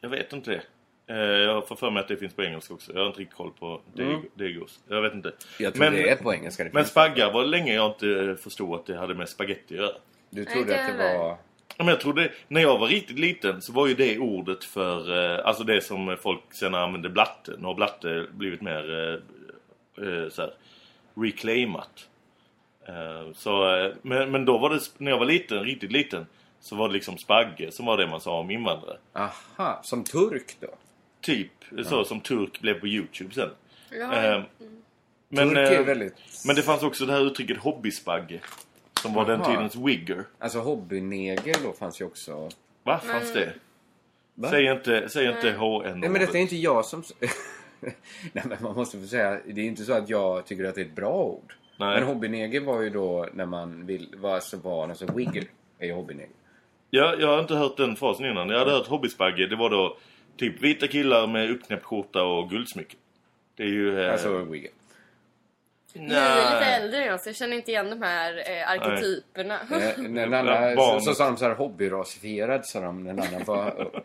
Jag 0.00 0.08
vet 0.08 0.32
inte 0.32 0.50
det. 0.50 0.62
Eh, 1.08 1.16
Jag 1.16 1.68
får 1.68 1.76
för 1.76 1.90
mig 1.90 2.00
att 2.00 2.08
det 2.08 2.16
finns 2.16 2.34
på 2.34 2.42
engelska 2.44 2.74
också. 2.74 2.92
Jag 2.94 3.00
har 3.00 3.06
inte 3.06 3.20
riktigt 3.20 3.36
koll 3.36 3.50
på 3.58 3.80
Mm. 3.98 4.20
degos. 4.34 4.80
Jag 4.88 5.02
vet 5.02 5.14
inte. 5.14 5.32
Jag 5.58 5.74
tror 5.74 5.90
det 5.90 6.10
är 6.10 6.16
på 6.16 6.34
engelska, 6.34 6.64
det 6.64 6.70
Men 6.72 6.82
finns. 6.84 6.90
spaggar 6.90 7.32
var 7.32 7.44
länge 7.44 7.74
jag 7.74 7.90
inte 7.90 8.36
förstod 8.42 8.74
att 8.74 8.86
det 8.86 8.96
hade 8.96 9.14
med 9.14 9.28
spaghetti 9.28 9.74
att 9.74 9.80
göra. 9.80 9.96
Du 10.30 10.44
Nej, 10.44 10.54
trodde 10.54 10.80
att 10.80 10.92
det 10.92 10.98
var- 10.98 11.38
Ja, 11.78 11.84
Men 11.84 11.88
jag 11.88 12.00
trodde, 12.00 12.32
när 12.48 12.60
jag 12.60 12.78
var 12.78 12.88
riktigt 12.88 13.18
liten 13.18 13.62
så 13.62 13.72
var 13.72 13.86
ju 13.86 13.94
det 13.94 14.18
ordet 14.18 14.64
för, 14.64 15.34
eh, 15.38 15.46
alltså 15.46 15.64
det 15.64 15.80
som 15.80 16.16
folk 16.22 16.40
sen 16.50 16.74
använde 16.74 17.08
blatte. 17.08 17.52
Nu 17.58 17.66
har 17.66 17.74
blatte 17.74 18.26
blivit 18.32 18.60
mer 18.60 19.14
eh, 19.98 20.28
så 20.30 20.42
här, 20.42 20.52
reclaimat. 21.14 22.08
Så, 23.34 23.52
men, 24.02 24.30
men 24.30 24.44
då 24.44 24.58
var 24.58 24.70
det, 24.70 24.80
när 24.98 25.10
jag 25.10 25.18
var 25.18 25.26
liten, 25.26 25.64
riktigt 25.64 25.92
liten, 25.92 26.26
så 26.60 26.76
var 26.76 26.88
det 26.88 26.94
liksom 26.94 27.18
spagge 27.18 27.70
som 27.72 27.86
var 27.86 27.96
det 27.96 28.06
man 28.06 28.20
sa 28.20 28.38
om 28.38 28.50
invandrare. 28.50 28.96
Aha, 29.12 29.80
som 29.82 30.04
turk 30.04 30.56
då? 30.60 30.68
Typ, 31.26 31.52
så 31.84 32.04
som 32.04 32.20
turk 32.20 32.60
blev 32.60 32.80
på 32.80 32.86
Youtube 32.86 33.34
sen. 33.34 33.50
Ja. 33.90 34.34
Eh, 34.34 34.42
men, 35.28 35.48
Turk 35.48 35.58
är 35.58 35.78
eh, 35.80 35.84
väldigt- 35.84 36.14
men 36.46 36.56
det 36.56 36.62
fanns 36.62 36.82
också 36.82 37.06
det 37.06 37.12
här 37.12 37.26
uttrycket 37.26 37.58
hobbyspagge. 37.58 38.40
Som 39.02 39.14
var 39.14 39.24
den 39.26 39.40
Aha. 39.40 39.50
tidens 39.50 39.76
wigger. 39.76 40.24
Alltså 40.38 40.58
hobbyneger 40.58 41.56
då 41.64 41.72
fanns 41.72 42.00
ju 42.00 42.04
också... 42.04 42.50
Va? 42.82 42.98
Fanns 42.98 43.32
det? 43.32 43.52
Va? 44.34 44.50
Säg 44.50 44.64
inte, 44.72 45.08
säg 45.08 45.26
inte 45.26 45.50
HN. 45.52 46.00
Nej 46.00 46.10
men 46.10 46.20
detta 46.20 46.38
är 46.38 46.42
inte 46.42 46.56
jag 46.56 46.84
som... 46.84 47.02
Nej 48.32 48.44
men 48.44 48.56
man 48.60 48.74
måste 48.74 49.00
få 49.00 49.06
säga, 49.06 49.40
det 49.46 49.60
är 49.60 49.64
inte 49.64 49.84
så 49.84 49.92
att 49.92 50.08
jag 50.08 50.46
tycker 50.46 50.64
att 50.64 50.74
det 50.74 50.80
är 50.80 50.84
ett 50.84 50.96
bra 50.96 51.22
ord. 51.22 51.54
Nej. 51.78 51.94
Men 52.00 52.08
hobbyneger 52.08 52.60
var 52.60 52.80
ju 52.80 52.90
då 52.90 53.28
när 53.34 53.46
man 53.46 53.86
vill, 53.86 54.14
var 54.16 54.34
alltså 54.34 54.56
var, 54.56 54.88
alltså 54.88 55.12
wigger 55.12 55.44
är 55.78 55.86
ju 55.86 55.92
hobbyneger. 55.92 56.30
Ja, 56.90 57.14
jag 57.18 57.28
har 57.28 57.40
inte 57.40 57.54
hört 57.54 57.76
den 57.76 57.96
frasen 57.96 58.26
innan. 58.26 58.48
Jag 58.48 58.58
hade 58.58 58.70
hört 58.70 58.86
hobbyspagge. 58.86 59.46
Det 59.46 59.56
var 59.56 59.70
då 59.70 59.96
typ 60.36 60.62
vita 60.62 60.86
killar 60.86 61.26
med 61.26 61.50
uppknäppt 61.50 61.84
skjorta 61.84 62.22
och 62.22 62.50
guldsmycken. 62.50 62.98
Det 63.56 63.62
är 63.62 63.66
ju... 63.66 64.00
Eh, 64.00 64.12
Alltså 64.12 64.44
wigger. 64.44 64.70
Ni 65.92 66.14
är 66.14 66.54
lite 66.54 66.64
äldre 66.64 67.00
än 67.00 67.06
jag 67.06 67.20
så 67.20 67.28
jag 67.28 67.36
känner 67.36 67.56
inte 67.56 67.70
igen 67.70 67.90
de 67.90 68.02
här 68.02 68.50
eh, 68.50 68.70
arketyperna. 68.70 69.58
När 69.98 70.22
en 70.26 70.34
annan, 70.48 70.76
så, 70.76 71.00
så 71.00 71.14
sa 71.14 71.24
de 71.24 71.36
så 71.36 71.44
här 71.44 71.54
hobbyrasifierad 71.54 72.66
sa 72.66 72.80
de 72.80 73.04
när 73.04 73.10
en 73.10 73.20
annan 73.20 73.44
var... 73.44 73.90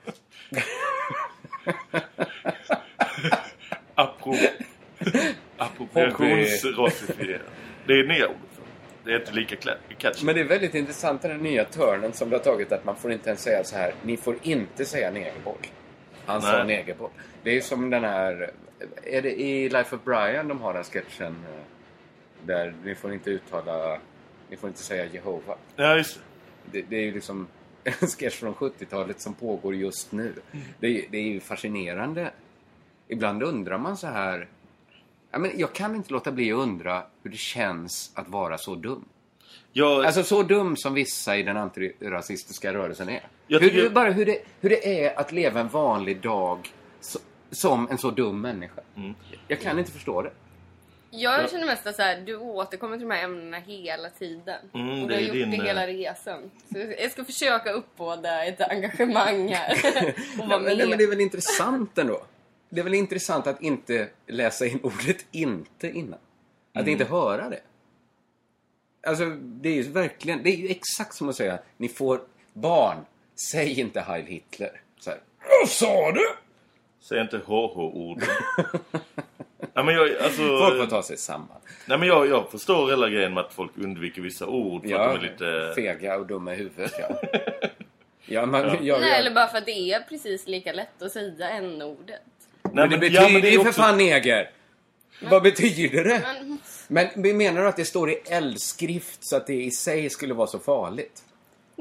Apro... 3.96 4.36
Appropriationsrasifiering. 5.58 7.40
Det 7.88 7.94
är 7.94 8.08
nya 8.08 8.28
för 8.28 8.36
det. 9.04 9.14
Är 9.16 9.20
inte 9.20 9.32
lika 9.32 9.56
catchy. 9.98 10.26
Men 10.26 10.36
det 10.36 10.42
är 10.42 10.46
väldigt 10.46 10.76
intressant 10.76 11.22
den 11.22 11.38
nya 11.38 11.66
törnen 11.66 12.14
som 12.14 12.30
det 12.30 12.36
har 12.36 12.44
tagit 12.44 12.72
att 12.72 12.86
man 12.86 12.96
får 12.96 13.12
inte 13.12 13.30
ens 13.30 13.42
säga 13.42 13.64
så 13.64 13.76
här. 13.76 13.94
Ni 14.04 14.18
får 14.18 14.36
inte 14.42 14.86
säga 14.86 15.12
negerboll. 15.12 15.58
Han 16.32 16.42
sa 16.42 16.64
negerboll. 16.64 17.10
Det 17.44 17.58
är 17.58 17.62
som 17.62 17.90
den 17.90 18.04
här... 18.04 18.52
Är 19.04 19.22
det 19.22 19.42
i 19.42 19.70
Life 19.70 19.96
of 19.96 20.04
Brian 20.04 20.48
de 20.48 20.62
har 20.62 20.74
den 20.74 20.84
sketchen? 20.84 21.36
eh, 21.56 21.62
Där 22.46 22.74
ni 22.84 22.96
får 22.96 23.14
inte 23.14 23.30
uttala... 23.30 24.00
Ni 24.50 24.58
får 24.58 24.68
inte 24.70 24.84
säga 24.84 25.06
Jehova. 25.06 25.56
Ja, 25.76 25.96
just 25.98 26.20
det. 26.72 26.82
Det, 26.90 26.96
är 26.96 27.02
ju 27.02 27.12
liksom 27.12 27.48
en 27.84 27.94
sketch 27.94 28.36
från 28.40 28.54
70-talet 28.54 29.22
som 29.22 29.34
pågår 29.34 29.76
just 29.76 30.12
nu. 30.12 30.34
Det, 30.80 30.88
är- 30.88 31.06
det 31.10 31.18
är 31.18 31.22
ju 31.24 31.40
fascinerande. 31.40 32.32
Ibland 33.08 33.44
undrar 33.44 33.78
man 33.78 33.98
så 33.98 34.08
här... 34.08 34.48
Ja, 35.32 35.40
men 35.40 35.52
jag 35.60 35.74
kan 35.74 35.96
inte 35.96 36.14
låta 36.14 36.32
bli 36.32 36.52
att 36.52 36.58
undra 36.60 37.04
hur 37.24 37.32
det 37.32 37.38
känns 37.38 38.12
att 38.16 38.28
vara 38.28 38.58
så 38.58 38.76
dum. 38.76 39.06
Jag, 39.74 40.06
Alltså 40.06 40.24
så 40.24 40.44
dum 40.44 40.78
som 40.78 40.94
vissa 40.94 41.38
i 41.38 41.44
den 41.44 41.58
antirasistiska 41.58 42.74
rörelsen 42.74 43.10
är. 43.10 43.22
Jag 43.48 43.60
hur, 43.60 43.70
tycker- 43.70 43.82
hur, 43.82 43.90
bara 43.90 44.12
hur 44.12 44.26
det, 44.26 44.38
hur 44.62 44.70
det 44.70 45.06
är 45.06 45.20
att 45.20 45.32
leva 45.32 45.60
en 45.60 45.68
vanlig 45.68 46.22
dag 46.22 46.70
så, 47.02 47.20
som 47.52 47.88
en 47.92 47.98
så 47.98 48.12
dum 48.12 48.42
människa. 48.42 48.82
Mm. 48.98 49.14
Jag 49.48 49.60
kan 49.62 49.80
inte 49.80 49.92
förstå 49.92 50.22
det. 50.22 50.32
Jag 51.14 51.50
känner 51.52 51.66
mest 51.66 51.88
att 51.88 51.96
så 51.96 52.02
här, 52.02 52.22
du 52.22 52.36
återkommer 52.36 52.98
till 52.98 53.08
de 53.08 53.16
här 53.16 53.24
ämnena 53.24 53.58
hela 53.58 54.10
tiden. 54.10 54.60
Mm, 54.74 54.90
och 55.04 55.08
det 55.08 55.08
du 55.08 55.14
har 55.14 55.22
är 55.22 55.26
gjort 55.26 55.34
din, 55.34 55.52
det 55.52 55.66
hela 55.66 55.88
eh, 55.88 55.94
resan. 55.98 56.52
Så 56.72 56.78
jag 57.00 57.12
ska 57.12 57.24
försöka 57.26 57.72
uppbåda 57.72 58.46
ett 58.46 58.62
engagemang 58.62 59.48
här. 59.48 59.76
och 60.42 60.48
vara 60.50 60.60
Nej, 60.60 60.88
men 60.88 60.98
det 60.98 61.04
är 61.04 61.10
väl 61.10 61.22
intressant 61.22 61.98
ändå? 61.98 62.22
Det 62.70 62.80
är 62.80 62.84
väl 62.84 62.94
intressant 62.94 63.48
att 63.48 63.62
inte 63.62 64.08
läsa 64.28 64.66
in 64.66 64.80
ordet 64.84 65.26
inte 65.32 65.90
innan. 65.90 66.20
Att 66.74 66.82
Mm. 66.82 66.90
inte 66.90 67.06
höra 67.06 67.50
det. 67.50 67.60
Alltså, 69.08 69.26
det 69.42 69.70
är 69.70 69.74
ju 69.74 69.82
verkligen... 69.82 70.44
Det 70.44 70.50
är 70.50 70.56
ju 70.58 70.68
exakt 70.70 71.16
som 71.16 71.30
att 71.30 71.36
säga, 71.36 71.60
ni 71.78 71.90
får 71.90 72.20
barn, 72.54 72.98
säg 73.52 73.80
inte 73.80 74.02
Heil 74.02 74.26
Hitler. 74.26 74.82
Så 75.00 75.10
här, 75.10 75.20
Vad 75.62 75.70
sa 75.70 76.12
du? 76.12 76.26
Säg 77.10 77.22
inte 77.22 77.38
HH-ord. 77.38 78.24
ja, 79.74 79.84
men 79.84 79.96
jag, 79.96 80.18
alltså, 80.24 80.42
Folk 80.42 80.78
får 80.82 80.86
ta 80.90 81.04
sig 81.04 81.18
samman. 81.18 81.58
Nej, 81.86 81.98
men 81.98 82.08
jag, 82.08 82.28
jag 82.28 82.52
förstår 82.52 82.90
hela 82.90 83.10
grejen 83.10 83.34
med 83.34 83.44
att 83.46 83.54
folk 83.54 83.72
undviker 83.78 84.22
vissa 84.22 84.48
ord. 84.48 84.82
För 84.82 84.90
Ja, 84.90 85.00
att 85.10 85.22
de 85.22 85.28
är 85.28 85.32
lite... 85.32 85.72
fega 85.76 86.18
och 86.18 86.26
dumma 86.28 86.54
i 86.54 86.58
huvudet, 86.58 86.92
ja. 87.00 87.22
ja, 88.26 88.46
man, 88.46 88.62
Ja. 88.68 88.76
Jag, 88.82 89.02
Nej, 89.02 89.20
eller 89.20 89.32
bara 89.32 89.48
för 89.48 89.58
att 89.58 89.66
det 89.66 89.92
är 89.92 90.00
precis 90.00 90.48
lika 90.48 90.74
lätt 90.74 91.02
att 91.02 91.12
säga 91.12 91.50
n-ordet. 91.50 92.22
det 92.62 92.70
men- 92.74 92.90
betyder 92.90 93.22
ja, 93.22 93.30
men 93.30 93.42
det 93.42 93.48
är 93.48 93.52
ju 93.52 93.60
för 93.60 93.68
också- 93.70 93.82
fan 93.82 93.98
neger! 93.98 94.50
Vad 95.30 95.44
betyder 95.44 96.04
det? 96.04 96.26
Men, 96.88 97.08
Men 97.16 97.22
men 97.22 97.38
menar 97.38 97.62
du 97.62 97.68
att 97.68 97.76
det 97.76 97.86
står 97.86 98.10
i 98.12 98.16
eldskrift 98.26 99.24
så 99.24 99.36
att 99.36 99.48
det 99.48 99.64
i 99.64 99.72
sig 99.72 100.10
skulle 100.10 100.34
vara 100.34 100.48
så 100.48 100.60
farligt? 100.60 101.24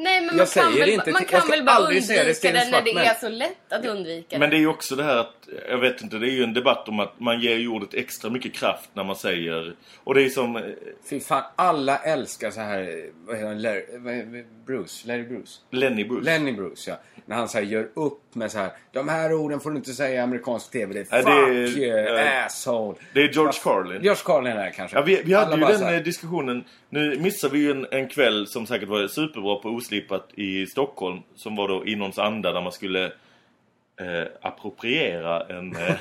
Nej, 0.03 0.20
men 0.20 0.28
Jag 0.28 0.36
man 0.36 0.46
säger 0.46 0.66
kan 0.70 0.78
väl, 0.78 0.88
inte 0.88 1.11
man 1.11 1.24
kan 1.24 1.48
väl 1.48 1.64
bara 1.64 1.78
det, 1.78 1.84
undvika 1.84 2.34
Sten 2.34 2.55
det 2.55 2.70
när 2.70 2.82
det 2.82 2.90
är 2.90 3.14
så 3.14 3.28
lätt 3.28 3.72
att 3.72 3.84
undvika 3.84 4.38
Men 4.38 4.51
det. 4.51 4.57
det 4.57 4.59
är 4.59 4.61
ju 4.61 4.66
också 4.66 4.96
det 4.96 5.05
här 5.05 5.16
att, 5.16 5.48
jag 5.68 5.78
vet 5.78 6.03
inte, 6.03 6.16
det 6.18 6.26
är 6.26 6.30
ju 6.30 6.42
en 6.44 6.55
debatt 6.55 6.88
om 6.88 7.01
att 7.01 7.20
man 7.20 7.40
ger 7.40 7.57
ju 7.57 7.68
ordet 7.68 7.94
extra 7.94 8.30
mycket 8.30 8.53
kraft 8.55 8.90
när 8.94 9.05
man 9.05 9.16
säger... 9.16 9.74
Och 10.05 10.14
det 10.14 10.22
är 10.22 10.28
som... 10.28 10.57
eh, 10.57 10.62
Fy 11.11 11.20
fan, 11.20 11.42
alla 11.57 11.98
älskar 11.98 12.51
så 12.51 12.61
här... 12.61 13.05
Vad 13.26 13.36
heter 13.36 13.48
han? 13.48 13.62
Larry, 13.62 14.44
Bruce? 14.66 15.09
Larry 15.09 15.22
Bruce? 15.22 15.61
Lenny 15.70 16.05
Bruce. 16.05 16.24
Lenny 16.24 16.53
Bruce, 16.53 16.90
ja. 16.90 16.96
När 17.26 17.36
han 17.36 17.48
så 17.48 17.59
här, 17.59 17.64
gör 17.64 17.88
upp 17.94 18.34
med 18.34 18.53
så 18.53 18.59
här... 18.59 18.70
De 18.92 19.09
här 19.09 19.32
orden 19.32 19.61
får 19.61 19.70
du 19.70 19.76
inte 19.76 19.92
säga 19.92 20.14
i 20.14 20.18
amerikansk 20.18 20.70
TV. 20.70 20.94
Det 20.94 21.01
är 21.01 21.22
Nej, 21.22 21.64
fuck 21.66 21.76
det 21.76 21.90
är, 21.90 22.09
you, 22.09 22.18
eh, 22.18 22.46
asshole. 22.46 22.98
Det 23.14 23.20
är 23.20 23.28
George 23.28 23.61
Carlin. 23.64 24.03
George 24.03 24.22
Carlin 24.24 24.53
är 24.57 24.64
det 24.64 24.70
kanske. 24.70 24.96
Ja, 24.96 25.03
vi, 25.03 25.22
vi 25.24 25.34
hade 25.34 25.46
Alla 25.53 25.57
ju 25.66 25.72
den 25.72 25.78
så 25.78 25.84
här, 25.84 25.94
eh, 25.94 26.01
diskussionen. 26.03 26.64
Nu 26.93 27.18
missade 27.18 27.53
vi 27.53 27.59
ju 27.59 27.70
en, 27.70 27.86
en 27.91 28.09
kväll 28.09 28.47
som 28.47 28.66
säkert 28.66 28.88
var 28.88 29.09
superbra 29.09 29.57
på 29.57 29.68
Oslipat 29.68 30.28
i 30.34 30.66
Stockholm. 30.66 31.20
Som 31.34 31.57
var 31.57 31.68
då 31.68 31.86
i 31.86 31.97
någons 31.97 32.18
anda 32.18 32.53
där 32.53 32.61
man 32.61 32.72
skulle 32.72 33.05
eh, 34.01 34.26
appropriera 34.43 35.43
en, 35.47 35.76
eh, 35.76 35.97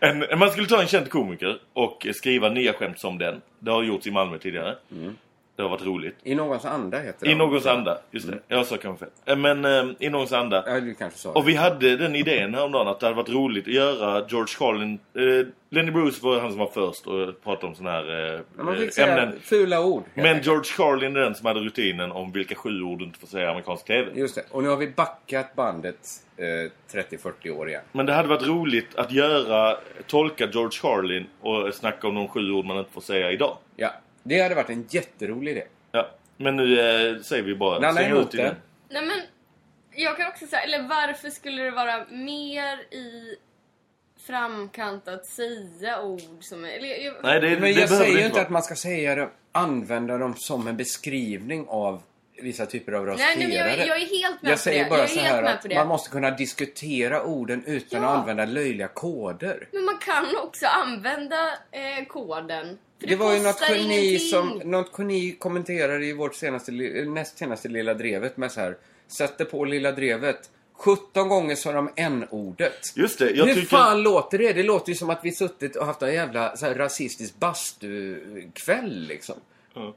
en... 0.00 0.38
Man 0.38 0.50
skulle 0.50 0.66
ta 0.66 0.80
en 0.80 0.88
känd 0.88 1.10
komiker 1.10 1.58
och 1.72 2.06
skriva 2.14 2.48
nya 2.48 2.72
skämt 2.72 3.00
som 3.00 3.18
den. 3.18 3.40
Det 3.58 3.70
har 3.70 3.82
gjorts 3.82 4.06
i 4.06 4.10
Malmö 4.10 4.38
tidigare. 4.38 4.76
Mm. 4.92 5.16
Det 5.56 5.62
har 5.62 5.68
varit 5.68 5.84
roligt. 5.86 6.16
I 6.22 6.34
någons 6.34 6.64
anda 6.64 6.98
heter 6.98 7.26
det. 7.26 7.32
I 7.32 7.34
någons 7.34 7.66
anda, 7.66 7.98
just 8.10 8.26
det. 8.28 8.38
Jag 8.48 8.66
sa 8.66 8.76
kanske 8.76 9.04
fel. 9.04 9.14
Eh, 9.24 9.36
Men 9.36 9.64
eh, 9.64 9.84
i 9.98 10.08
någons 10.08 10.32
anda. 10.32 10.64
Ja, 10.66 10.80
du 10.80 10.94
kanske 10.94 11.18
sa 11.18 11.32
Och 11.32 11.48
vi 11.48 11.54
hade 11.54 11.96
den 11.96 12.16
idén 12.16 12.54
häromdagen 12.54 12.88
att 12.88 13.00
det 13.00 13.06
hade 13.06 13.16
varit 13.16 13.28
roligt 13.30 13.66
att 13.66 13.72
göra 13.74 14.26
George 14.28 14.54
Carlin... 14.58 14.98
Eh, 15.14 15.46
Lenny 15.70 15.90
Bruce 15.90 16.18
var 16.22 16.40
han 16.40 16.50
som 16.50 16.58
var 16.58 16.66
först 16.66 17.06
och 17.06 17.42
pratade 17.44 17.66
om 17.66 17.74
sådana 17.74 17.90
här 17.96 18.34
eh, 18.34 18.40
man 18.64 18.76
fick 18.76 18.84
eh, 18.84 18.90
säga 18.90 19.18
ämnen. 19.22 19.38
fula 19.42 19.84
ord. 19.84 20.04
Men 20.14 20.26
enkelt. 20.26 20.46
George 20.46 20.70
Carlin 20.76 21.16
är 21.16 21.20
den 21.20 21.34
som 21.34 21.46
hade 21.46 21.60
rutinen 21.60 22.12
om 22.12 22.32
vilka 22.32 22.54
sju 22.54 22.82
ord 22.82 22.98
du 22.98 23.04
inte 23.04 23.18
får 23.18 23.26
säga 23.26 23.44
i 23.44 23.48
amerikansk 23.48 23.84
TV. 23.86 24.10
Just 24.14 24.34
det. 24.34 24.44
Och 24.50 24.62
nu 24.62 24.68
har 24.68 24.76
vi 24.76 24.88
backat 24.88 25.54
bandet 25.54 25.96
eh, 26.36 26.98
30-40 27.00 27.50
år 27.50 27.68
igen. 27.68 27.82
Men 27.92 28.06
det 28.06 28.12
hade 28.12 28.28
varit 28.28 28.46
roligt 28.46 28.94
att 28.96 29.12
göra, 29.12 29.76
tolka 30.06 30.46
George 30.52 30.78
Carlin 30.82 31.26
och 31.40 31.74
snacka 31.74 32.08
om 32.08 32.14
de 32.14 32.28
sju 32.28 32.50
ord 32.50 32.64
man 32.64 32.78
inte 32.78 32.92
får 32.92 33.00
säga 33.00 33.32
idag. 33.32 33.56
Ja, 33.76 33.90
det 34.22 34.40
hade 34.40 34.54
varit 34.54 34.70
en 34.70 34.86
jätterolig 34.90 35.52
idé. 35.52 35.64
Ja, 35.92 36.10
men 36.36 36.56
nu 36.56 36.80
eh, 36.80 37.22
säger 37.22 37.42
vi 37.42 37.54
bara... 37.54 37.92
Släng 37.92 38.10
emot 38.10 38.30
det. 38.30 38.42
den. 38.42 38.56
Nej 38.88 39.06
men, 39.06 39.20
jag 39.94 40.16
kan 40.16 40.28
också 40.28 40.46
säga, 40.46 40.62
eller 40.62 40.82
varför 40.82 41.30
skulle 41.30 41.62
det 41.62 41.70
vara 41.70 42.06
mer 42.10 42.94
i 42.94 43.36
framkant 44.26 45.08
att 45.08 45.26
säga 45.26 46.02
ord 46.02 46.20
som. 46.40 46.64
Eller, 46.64 47.04
jag, 47.04 47.14
Nej, 47.22 47.40
det, 47.40 47.50
Men 47.50 47.60
det 47.60 47.70
jag 47.70 47.88
säger 47.88 48.02
det 48.02 48.06
ju 48.06 48.12
inte 48.12 48.24
inte 48.24 48.34
vara. 48.34 48.44
att 48.44 48.50
man 48.50 48.62
ska 48.62 48.74
säga 48.74 49.14
det, 49.14 49.28
använda 49.52 50.18
dem 50.18 50.34
som 50.36 50.66
en 50.66 50.76
beskrivning 50.76 51.66
av 51.68 52.02
vissa 52.42 52.66
typer 52.66 52.92
av 52.92 53.04
Nej, 53.06 53.14
rasifierare. 53.14 53.38
nej, 53.48 53.76
men 53.78 53.78
jag, 53.78 53.86
jag 53.88 54.02
är 54.02 54.06
helt 54.22 54.42
med 54.42 54.50
Jag 54.50 54.58
på 54.58 54.62
säger 54.62 54.84
det. 54.84 54.90
bara 54.90 55.00
jag 55.00 55.10
så 55.10 55.20
här 55.20 55.42
att 55.42 55.62
det. 55.62 55.74
man 55.74 55.88
måste 55.88 56.10
kunna 56.10 56.30
diskutera 56.30 57.22
orden 57.24 57.64
utan 57.66 58.02
Ja. 58.02 58.08
att 58.08 58.18
använda 58.18 58.44
löjliga 58.44 58.88
koder. 58.88 59.68
Men 59.72 59.84
man 59.84 59.98
kan 59.98 60.26
också 60.42 60.66
använda 60.66 61.48
eh, 61.70 62.06
koden. 62.08 62.78
För 63.00 63.06
Det, 63.08 63.16
var 63.16 63.34
ju 63.34 63.40
något 63.42 63.62
geni 63.70 64.18
som 64.18 64.60
något 64.64 64.90
geni 64.98 65.36
kommenterade 65.38 66.04
i 66.06 66.12
vårt 66.12 66.34
senaste, 66.34 66.72
li- 66.72 67.04
näst 67.04 67.38
senaste 67.38 67.68
Lilla 67.68 67.94
Drevet 67.94 68.36
med 68.36 68.52
så 68.52 68.60
här. 68.60 68.76
Sätter 69.08 69.44
på 69.44 69.64
Lilla 69.64 69.92
Drevet. 69.92 70.50
17 70.74 71.28
gånger 71.28 71.54
sa 71.56 71.72
de 71.72 71.90
n-ordet. 71.96 72.92
Just 72.96 73.18
det, 73.18 73.30
jag 73.30 73.44
Hur 73.46 73.54
tycker... 73.54 73.66
fan 73.76 74.02
låter 74.02 74.38
det? 74.38 74.52
Det 74.52 74.62
låter 74.62 74.88
ju 74.88 74.94
som 74.94 75.10
att 75.10 75.20
vi 75.22 75.32
suttit 75.32 75.76
och 75.76 75.86
haft 75.86 76.02
en 76.02 76.14
jävla 76.14 76.56
så 76.56 76.66
här, 76.66 76.74
rasistisk 76.74 77.34
bastukväll 77.38 79.06
liksom. 79.08 79.34
Ja. 79.74 79.94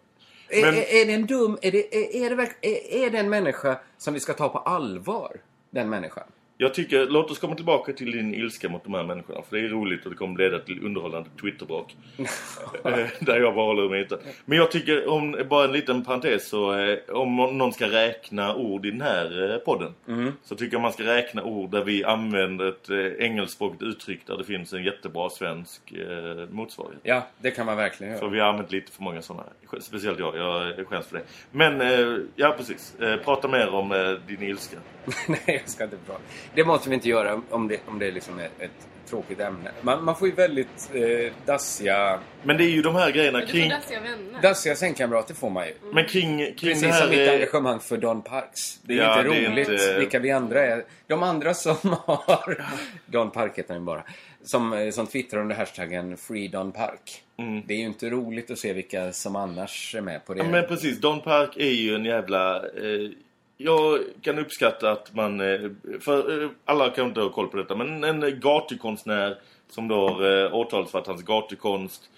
Är, 0.49 0.61
Men- 0.61 0.73
är, 0.75 1.01
är 1.01 1.05
det 1.05 1.13
en 1.13 1.25
dum... 1.25 1.57
Är 1.61 1.71
det, 1.71 1.95
är, 1.95 2.25
är, 2.25 2.35
det, 2.35 2.43
är, 2.61 3.05
är 3.05 3.09
det 3.09 3.17
en 3.17 3.29
människa 3.29 3.79
som 3.97 4.13
vi 4.13 4.19
ska 4.19 4.33
ta 4.33 4.49
på 4.49 4.57
allvar? 4.57 5.41
Den 5.69 5.89
människan. 5.89 6.23
Jag 6.57 6.73
tycker, 6.73 7.05
låt 7.05 7.31
oss 7.31 7.39
komma 7.39 7.55
tillbaka 7.55 7.93
till 7.93 8.11
din 8.11 8.33
ilska 8.33 8.69
mot 8.69 8.83
de 8.83 8.93
här 8.93 9.03
människorna. 9.03 9.41
För 9.49 9.57
det 9.57 9.63
är 9.63 9.69
roligt 9.69 10.05
och 10.05 10.11
det 10.11 10.17
kommer 10.17 10.39
leda 10.39 10.59
till 10.59 10.85
underhållande 10.85 11.29
Twitterbråk. 11.41 11.95
Eh, 12.85 13.07
Där 13.19 13.39
jag 13.39 13.55
bara 13.55 13.65
håller 13.65 13.89
mig 13.89 14.01
ute. 14.01 14.17
Men 14.45 14.57
jag 14.57 14.71
tycker, 14.71 15.09
om, 15.09 15.43
bara 15.49 15.65
en 15.65 15.71
liten 15.71 16.03
parentes, 16.05 16.47
så 16.49 16.73
eh, 16.79 16.97
om 17.09 17.35
någon 17.35 17.73
ska 17.73 17.85
räkna 17.91 18.55
ord 18.55 18.85
i 18.85 18.91
den 18.91 19.01
här 19.01 19.51
eh, 19.51 19.57
podden. 19.57 19.93
Mm. 20.07 20.31
Så 20.43 20.55
tycker 20.55 20.75
jag 20.75 20.81
man 20.81 20.93
ska 20.93 21.03
räkna 21.03 21.43
ord 21.43 21.71
där 21.71 21.83
vi 21.83 22.03
använder 22.03 22.69
ett 22.69 22.89
eh, 22.89 23.25
engelskspråkigt 23.25 23.81
uttryck 23.81 24.27
där 24.27 24.37
det 24.37 24.43
finns 24.43 24.73
en 24.73 24.83
jättebra 24.83 25.29
svensk 25.29 25.91
eh, 25.91 26.49
motsvarighet. 26.49 27.01
Ja, 27.03 27.27
det 27.41 27.51
kan 27.51 27.65
man 27.65 27.77
verkligen 27.77 28.11
göra. 28.13 28.19
För 28.19 28.29
vi 28.29 28.39
har 28.39 28.47
använt 28.47 28.71
lite 28.71 28.91
för 28.91 29.03
många 29.03 29.21
sådana. 29.21 29.43
Speciellt 29.79 30.19
jag, 30.19 30.37
jag 30.37 30.87
skäms 30.87 31.07
för 31.07 31.17
det. 31.17 31.23
Men, 31.51 32.27
ja 32.35 32.53
precis. 32.57 32.95
Prata 33.23 33.47
mer 33.47 33.69
om 33.69 34.17
din 34.27 34.41
ilska. 34.43 34.77
Nej, 35.27 35.39
jag 35.45 35.69
ska 35.69 35.83
inte 35.83 35.97
prata. 36.05 36.21
Det 36.55 36.65
måste 36.65 36.89
vi 36.89 36.95
inte 36.95 37.09
göra 37.09 37.41
om 37.49 37.67
det, 37.67 37.79
om 37.85 37.99
det 37.99 38.11
liksom 38.11 38.39
är 38.39 38.45
ett 38.45 38.87
tråkigt 39.09 39.39
ämne. 39.39 39.71
Man, 39.81 40.03
man 40.03 40.15
får 40.15 40.27
ju 40.27 40.33
väldigt 40.33 40.89
eh, 40.93 41.33
dassiga... 41.45 42.19
Men 42.43 42.57
det 42.57 42.63
är 42.63 42.69
ju 42.69 42.81
de 42.81 42.95
här 42.95 43.11
grejerna 43.11 43.37
Men 43.39 43.47
kring... 43.47 43.69
dassiga 43.69 43.99
vänner. 43.99 44.41
Dassiga 44.41 44.75
sängkamrater 44.75 45.33
får 45.33 45.49
man 45.49 45.67
ju. 45.67 45.73
Men 45.93 46.05
kring, 46.05 46.37
kring 46.37 46.55
Precis 46.55 46.81
det 46.81 46.87
här... 46.87 47.01
som 47.01 47.09
mitt 47.09 47.27
eh, 47.27 47.33
engagemang 47.33 47.79
för 47.79 47.97
Don 47.97 48.21
Parks. 48.21 48.79
Det 48.83 48.93
är 48.93 48.97
Ja, 48.97 49.17
inte 49.19 49.29
det 49.29 49.45
är 49.45 49.49
roligt 49.51 49.69
inte- 49.69 49.99
vilka 49.99 50.19
vi 50.19 50.31
andra 50.31 50.65
är. 50.65 50.83
De 51.07 51.23
andra 51.23 51.53
som 51.53 51.75
har... 52.05 52.65
Don 53.05 53.31
Park 53.31 53.51
heter 53.57 53.73
han 53.73 53.81
ju 53.81 53.85
bara. 53.85 54.03
Som, 54.43 54.73
eh, 54.73 54.89
som 54.91 55.07
twittrar 55.07 55.41
under 55.41 55.55
hashtaggen 55.55 56.17
Free 56.17 56.47
Don 56.47 56.71
Park. 56.71 57.21
Det 57.67 57.73
är 57.73 57.77
ju 57.77 57.85
inte 57.85 58.09
roligt 58.09 58.51
att 58.51 58.59
se 58.59 58.73
vilka 58.73 59.13
som 59.13 59.35
annars 59.35 59.95
är 59.95 60.01
med 60.01 60.25
på 60.25 60.33
det. 60.33 60.39
Ja, 60.43 60.49
men 60.49 60.67
precis. 60.67 61.01
Don 61.01 61.21
Park 61.21 61.57
är 61.57 61.71
ju 61.71 61.95
en 61.95 62.05
jävla... 62.05 62.55
Eh, 62.57 63.09
jag 63.57 63.99
kan 64.21 64.39
uppskatta 64.39 64.91
att 64.91 65.15
man... 65.15 65.41
Eh, 65.41 65.59
för 65.99 66.43
eh, 66.43 66.49
alla 66.65 66.89
kan 66.89 67.07
inte 67.07 67.21
ha 67.21 67.29
koll 67.29 67.47
på 67.47 67.57
detta, 67.57 67.75
men 67.75 68.03
en 68.03 68.39
gatukonstnär 68.39 69.37
som 69.69 69.87
då 69.87 70.09
har 70.09 70.45
eh, 70.45 70.55
åtalats 70.55 70.91
för 70.91 70.99
att 70.99 71.07
hans 71.07 71.23
gatukonst 71.23 72.09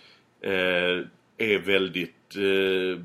eh, 0.42 0.52
är 1.38 1.60
väldigt 1.66 2.36
eh, 2.36 3.04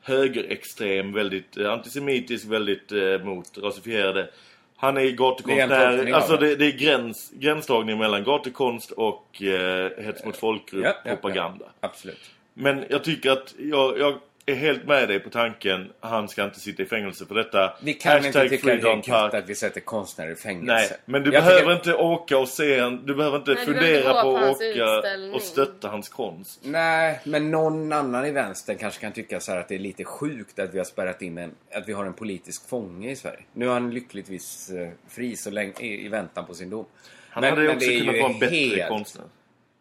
högerextrem, 0.00 1.12
väldigt 1.12 1.56
eh, 1.56 1.72
antisemitisk, 1.72 2.46
väldigt 2.46 2.92
eh, 2.92 3.18
mot 3.24 3.58
rasifierade. 3.58 4.30
Han 4.76 4.96
är 4.96 5.10
gatukonstnär. 5.10 6.12
Alltså 6.12 6.36
det. 6.36 6.56
det, 6.56 6.66
är 6.66 6.78
gräns, 6.78 7.32
gränsdragning 7.34 7.98
mellan 7.98 8.24
gatukonst 8.24 8.90
och 8.90 9.42
eh, 9.42 10.04
hets 10.04 10.24
mot 10.24 10.36
folkgrupp 10.36 10.84
Ja, 10.84 10.94
ja, 11.04 11.10
propaganda. 11.10 11.64
ja. 11.80 11.88
Absolut. 11.88 12.30
Men 12.54 12.84
jag 12.88 13.04
tycker 13.04 13.30
att 13.30 13.54
jag, 13.58 13.98
jag 13.98 14.18
är 14.46 14.54
helt 14.54 14.86
med 14.86 15.08
dig 15.08 15.20
på 15.20 15.30
tanken. 15.30 15.92
Han 16.00 16.28
ska 16.28 16.44
inte 16.44 16.60
sitta 16.60 16.82
i 16.82 16.86
fängelse 16.86 17.26
för 17.26 17.34
detta. 17.34 17.74
Vi 17.82 17.94
kan 17.94 18.12
Hashtag 18.12 18.26
inte 18.44 18.48
tycka 18.56 18.66
det 18.74 18.80
Freedom 18.80 18.98
är 19.00 19.08
gött 19.08 19.34
att 19.34 19.48
vi 19.48 19.54
sätter 19.54 19.80
konstnärer 19.80 20.30
i 20.32 20.36
fängelse. 20.36 20.72
Nej, 20.74 20.98
men 21.04 21.22
du 21.22 21.32
Jag 21.32 21.44
behöver 21.44 21.60
tycker- 21.60 21.72
inte 21.72 21.94
åka 21.94 22.38
och 22.38 22.48
se 22.48 22.78
en, 22.78 23.06
Du 23.06 23.14
behöver 23.14 23.36
inte 23.38 23.50
Nej, 23.54 23.60
inte 23.60 23.72
fundera 23.72 24.22
på 24.22 24.36
att 24.36 24.56
åka 24.60 25.34
och 25.34 25.42
stötta 25.42 25.88
hans 25.88 26.08
konst. 26.08 26.60
Nej, 26.64 27.20
men 27.24 27.50
någon 27.50 27.92
annan 27.92 28.26
i 28.26 28.30
vänstern 28.30 28.76
kanske 28.78 29.00
kan 29.00 29.12
tycka 29.12 29.40
så 29.40 29.52
här 29.52 29.60
att 29.60 29.68
det 29.68 29.74
är 29.74 29.78
lite 29.78 30.04
sjukt 30.04 30.58
att 30.58 30.74
vi 30.74 30.78
har 30.78 30.84
spärrat 30.84 31.22
in 31.22 31.38
en, 31.38 31.50
att 31.74 31.88
vi 31.88 31.92
har 31.92 32.04
en 32.04 32.14
politisk 32.14 32.68
fånge 32.68 33.10
i 33.10 33.16
Sverige. 33.16 33.40
Nu 33.52 33.66
är 33.68 33.70
han 33.72 33.90
lyckligtvis 33.90 34.70
eh, 34.70 34.88
fri 35.08 35.36
så 35.36 35.50
länge, 35.50 35.72
i, 35.80 36.04
i 36.04 36.08
väntan 36.08 36.46
på 36.46 36.54
sin 36.54 36.70
dom. 36.70 36.86
Han 37.30 37.44
hade 37.44 37.68
också 37.68 37.78
det 37.88 37.94
är 37.94 38.00
kunnat 38.00 38.20
vara 38.20 38.32
en 38.32 38.38
bättre 38.38 38.56
helt- 38.56 38.88
konstnär. 38.88 39.24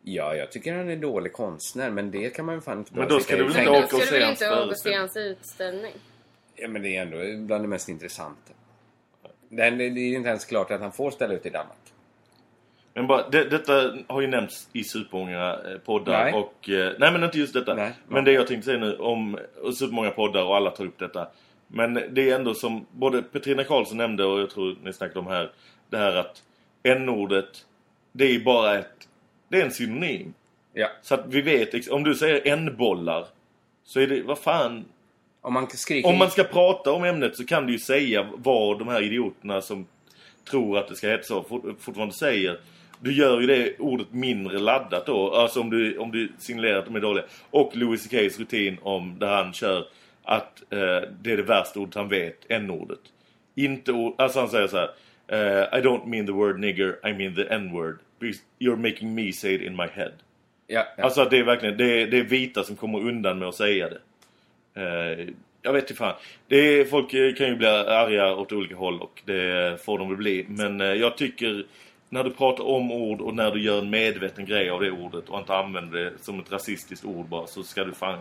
Ja, 0.04 0.36
jag 0.36 0.52
tycker 0.52 0.74
han 0.74 0.90
är 0.90 0.96
dålig 0.96 1.34
konstnär, 1.34 1.90
men 1.90 2.12
det 2.12 2.30
kan 2.30 2.46
man 2.46 2.56
ju 2.56 2.62
fan 2.62 2.78
inte 2.78 2.96
Men 2.96 3.08
då 3.08 3.20
ska 3.20 3.36
du 3.36 3.44
väl 3.44 3.58
inte 3.58 3.70
åka 3.70 3.96
och 3.96 4.02
Ska 4.02 4.16
se 4.16 4.24
hans 4.24 4.42
och 4.42 4.48
se 4.48 4.56
föreställning? 4.56 5.00
hans 5.00 5.18
utställning? 5.18 5.94
Ja, 6.56 6.68
men 6.68 6.82
det 6.82 6.98
är 6.98 7.02
ändå 7.02 7.46
bland 7.46 7.64
det 7.64 7.68
mest 7.68 7.90
intressanta. 7.90 8.54
Det, 9.50 9.64
är 9.64 9.98
inte 9.98 10.30
ens 10.30 10.46
klart 10.46 10.72
att 10.72 10.82
han 10.82 10.92
får 10.92 11.12
ställa 11.12 11.34
ut 11.34 11.46
i 11.46 11.50
Danmark. 11.50 11.78
Men 12.94 13.08
bara, 13.08 13.30
det, 13.30 13.44
detta 13.44 13.96
har 14.08 14.22
ju 14.22 14.28
nämnts 14.28 14.70
i 14.74 14.84
supermånga 14.84 15.54
eh, 15.54 15.78
poddar 15.86 16.24
Nej. 16.24 16.34
och... 16.34 16.70
Eh, 16.70 16.94
nej 17.00 17.12
men 17.12 17.24
inte 17.24 17.40
just 17.40 17.54
detta. 17.54 17.74
Nej. 17.74 17.94
Men 18.08 18.26
det 18.26 18.32
jag 18.32 18.48
tänkte 18.48 18.66
säga 18.66 18.80
nu 18.80 18.98
om 18.98 19.38
och 19.62 19.78
supermånga 19.78 20.10
poddar 20.10 20.44
och 20.44 20.56
alla 20.56 20.72
tar 20.72 20.86
upp 20.86 21.00
detta. 21.00 21.28
Men 21.68 21.94
det 21.94 22.30
är 22.30 22.36
ändå 22.36 22.54
som 22.54 22.86
både 22.92 23.22
Petrina 23.22 23.64
Karlsson 23.64 23.98
nämnde 23.98 24.26
och 24.26 24.40
jag 24.40 24.50
tror 24.50 24.78
ni 24.84 24.94
snackade 24.94 25.20
om 25.20 25.28
här. 25.28 25.52
Det 25.90 25.98
här 25.98 26.16
att 26.16 26.44
n-ordet, 26.84 27.66
det 28.12 28.26
är 28.26 28.40
bara 28.40 28.80
ett... 28.80 29.08
Det 29.54 29.62
är 29.62 29.66
en 29.66 29.72
synonym. 29.72 30.34
Ja. 30.74 30.88
Så 31.02 31.14
att 31.16 31.26
vi 31.28 31.42
vet, 31.42 31.88
om 31.90 32.04
du 32.04 32.16
säger 32.16 32.48
n-bollar. 32.48 33.26
Så 33.84 34.00
är 34.00 34.08
det, 34.08 34.22
vad 34.22 34.40
fan. 34.40 34.86
Om 35.42 35.54
man 35.54 35.68
skriker... 35.70 36.10
Om 36.10 36.18
man 36.18 36.32
ska 36.32 36.44
prata 36.44 36.92
om 36.92 37.04
ämnet 37.04 37.38
så 37.38 37.46
kan 37.46 37.66
du 37.66 37.74
ju 37.74 37.80
säga 37.80 38.30
vad 38.34 38.80
de 38.80 38.88
här 38.88 39.02
idioterna 39.02 39.62
som 39.62 39.88
tror 40.50 40.78
att 40.78 40.88
det 40.88 40.96
ska 40.96 41.08
heta 41.10 41.24
så 41.24 41.44
fort, 41.44 41.64
fortfarande 41.80 42.14
säger. 42.14 42.60
Du 43.00 43.14
gör 43.14 43.42
ju 43.42 43.48
det 43.48 43.80
ordet 43.80 44.08
mindre 44.12 44.60
laddat 44.60 45.06
då. 45.06 45.32
Alltså 45.32 45.62
om 45.62 45.70
du, 45.70 45.98
om 45.98 46.12
du 46.12 46.32
signalerar 46.40 46.80
att 46.80 46.86
de 46.86 46.96
är 46.96 47.00
dåliga. 47.00 47.26
Och 47.50 47.76
Louis 47.76 48.04
CKs 48.04 48.40
rutin 48.40 48.78
om 48.82 49.20
där 49.20 49.44
han 49.44 49.54
kör 49.54 49.86
att 50.24 50.64
eh, 50.70 51.10
det 51.22 51.32
är 51.32 51.38
det 51.38 51.44
värsta 51.44 51.80
ordet 51.80 51.96
han 51.96 52.10
vet, 52.10 52.40
n-ordet. 52.50 53.00
Inte 53.56 53.92
ord, 53.92 54.14
alltså 54.18 54.40
han 54.40 54.50
säger 54.50 54.68
så 54.68 54.78
här. 54.78 54.90
eh, 55.28 55.80
I 55.80 55.82
don't 55.82 56.06
mean 56.06 56.26
the 56.26 56.32
word 56.32 56.60
nigger, 56.60 57.08
I 57.10 57.14
mean 57.14 57.36
the 57.36 57.48
n-word. 57.54 58.00
Because 58.24 58.42
You're 58.60 58.92
making 58.92 59.16
me 59.16 59.32
say 59.32 59.56
it 59.56 59.62
in 59.62 59.76
my 59.76 59.88
head. 59.88 60.12
Ja, 60.68 60.86
ja. 60.98 61.04
Alltså 61.04 61.22
att 61.22 61.30
det 61.30 61.38
är 61.38 61.44
verkligen, 61.44 61.78
det 61.78 62.02
är, 62.02 62.08
det 62.08 62.18
är 62.18 62.24
vita 62.24 62.64
som 62.64 62.76
kommer 62.76 63.00
undan 63.00 63.40
med 63.40 63.48
att 63.48 63.56
säga 63.56 63.90
det. 63.90 64.00
Eh, 64.82 65.28
jag 65.62 65.74
vet 65.74 65.84
inte 65.84 65.94
fan. 65.94 66.16
Det 66.48 66.58
är, 66.58 66.86
folk 66.86 67.10
kan 67.38 67.48
ju 67.48 67.56
bli 67.56 67.68
arga 67.68 68.36
åt 68.36 68.52
olika 68.52 68.76
håll 68.76 69.02
och 69.02 69.22
det 69.26 69.86
får 69.86 70.00
de 70.00 70.08
väl 70.08 70.18
bli. 70.18 70.46
Men 70.50 70.82
eh, 70.82 70.88
jag 70.88 71.18
tycker 71.18 71.66
när 72.10 72.24
du 72.24 72.32
pratar 72.32 72.64
om 72.64 72.92
ord 72.92 73.22
och 73.22 73.36
när 73.36 73.52
du 73.52 73.62
gör 73.62 73.80
en 73.80 73.90
medveten 73.90 74.46
grej 74.46 74.70
av 74.70 74.82
det 74.82 74.92
ordet 74.92 75.30
och 75.30 75.40
inte 75.40 75.56
använder 75.56 76.00
det 76.00 76.12
som 76.22 76.40
ett 76.40 76.52
rasistiskt 76.52 77.06
ord 77.06 77.26
bara 77.26 77.48
så 77.48 77.64
ska 77.64 77.84
du 77.84 77.94
fan 77.94 78.20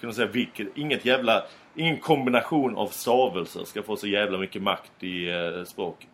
kunna 0.00 0.12
säga 0.12 0.26
vilket, 0.26 0.68
inget 0.78 1.04
jävla, 1.04 1.44
ingen 1.74 1.98
kombination 1.98 2.76
av 2.76 2.86
stavelser 2.86 3.64
ska 3.64 3.82
få 3.82 3.96
så 3.96 4.06
jävla 4.06 4.38
mycket 4.38 4.62
makt 4.62 4.92
i 5.00 5.30
eh, 5.30 5.64
språket. 5.64 6.08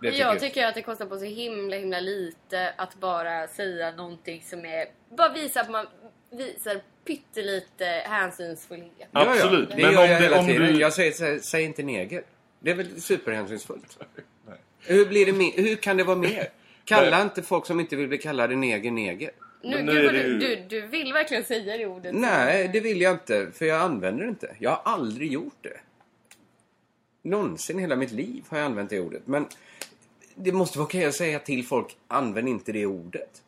Det 0.00 0.10
tycker 0.10 0.24
jag 0.24 0.40
tycker 0.40 0.66
att 0.66 0.74
det 0.74 0.82
kostar 0.82 1.06
på 1.06 1.18
så 1.18 1.24
himla 1.24 1.76
himla 1.76 2.00
lite 2.00 2.72
att 2.76 2.94
bara 2.94 3.48
säga 3.48 3.90
någonting 3.90 4.42
som 4.46 4.64
är... 4.64 4.86
Bara 5.16 5.32
visa 5.32 5.60
att 5.60 5.70
man 5.70 5.86
visar 6.30 6.80
pyttelite 7.06 7.84
hänsynsfullhet. 7.84 8.92
Ja, 8.98 9.06
ja. 9.12 9.30
Absolut. 9.32 9.68
Det 9.68 9.76
Men 9.76 9.86
om 9.98 10.04
jag 10.10 10.22
det- 10.22 10.38
om 10.38 10.46
du- 10.46 10.80
Jag 10.80 10.92
säger, 10.92 11.12
säg, 11.12 11.40
säg 11.40 11.64
inte 11.64 11.82
neger. 11.82 12.22
Det 12.60 12.70
är 12.70 12.74
väl 12.74 13.00
superhänsynsfullt? 13.00 13.98
Hur, 14.86 15.06
blir 15.06 15.26
det 15.26 15.32
mer? 15.32 15.52
Hur 15.56 15.76
kan 15.76 15.96
det 15.96 16.04
vara 16.04 16.16
mer? 16.16 16.48
Kalla 16.84 17.22
inte 17.22 17.42
folk 17.42 17.66
som 17.66 17.80
inte 17.80 17.96
vill 17.96 18.08
bli 18.08 18.18
kallade 18.18 18.56
neger 18.56 18.90
neger. 18.90 19.30
Nu, 19.62 19.82
nu 19.82 19.92
gud, 19.92 20.12
du, 20.14 20.38
du, 20.38 20.56
du 20.80 20.86
vill 20.86 21.12
verkligen 21.12 21.44
säga 21.44 21.76
det 21.76 21.86
ordet. 21.86 22.14
Nej, 22.14 22.70
det 22.72 22.80
vill 22.80 23.00
jag 23.00 23.12
inte. 23.12 23.46
För 23.54 23.64
jag 23.66 23.80
använder 23.80 24.22
det 24.24 24.28
inte. 24.28 24.56
Jag 24.58 24.70
har 24.70 24.92
aldrig 24.92 25.32
gjort 25.32 25.56
det. 25.60 25.80
Någonsin 27.22 27.78
i 27.78 27.80
hela 27.80 27.96
mitt 27.96 28.12
liv 28.12 28.44
har 28.48 28.58
jag 28.58 28.64
använt 28.64 28.90
det 28.90 29.00
ordet. 29.00 29.22
Men 29.26 29.46
det 30.38 30.52
måste 30.52 30.78
vara 30.78 30.86
okej 30.86 31.04
att 31.04 31.14
säga 31.14 31.38
till 31.38 31.66
folk, 31.66 31.96
använd 32.08 32.48
inte 32.48 32.72
det 32.72 32.86
ordet. 32.86 33.42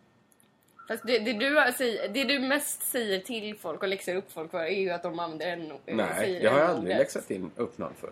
Fast 0.89 1.07
det, 1.07 1.19
det, 1.19 1.33
du, 1.33 1.73
säger- 1.79 2.09
det 2.09 2.25
du 2.25 2.39
mest 2.39 2.83
säger 2.83 3.19
till 3.19 3.57
folk 3.57 3.83
och 3.83 3.89
läxar 3.89 4.15
upp 4.17 4.33
folk 4.33 4.51
för 4.51 4.59
är 4.59 4.81
ju 4.81 4.91
att 4.91 5.03
de 5.03 5.19
använder 5.19 5.79
en 5.87 5.97
Nej, 5.97 6.41
jag 6.43 6.51
har 6.53 6.61
aldrig 6.61 6.97
läxat 6.97 7.31
in 7.31 7.51
upp 7.57 7.79
någon 7.79 7.93
för. 8.01 8.11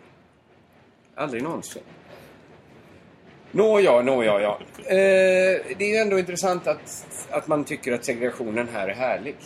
Aldrig 1.15 1.43
någonsin. 1.43 1.83
Nåja, 3.51 4.03
nåja, 4.03 4.41
ja. 4.41 4.59
Eh, 4.77 4.87
det 5.79 5.81
är 5.81 5.89
ju 5.89 5.97
ändå 5.97 6.19
intressant 6.19 6.67
att, 6.67 7.07
att 7.31 7.49
man 7.49 7.65
tycker 7.65 7.93
att 7.93 8.05
segregationen 8.05 8.69
här 8.73 8.89
är 8.89 8.95
härlig. 8.95 9.37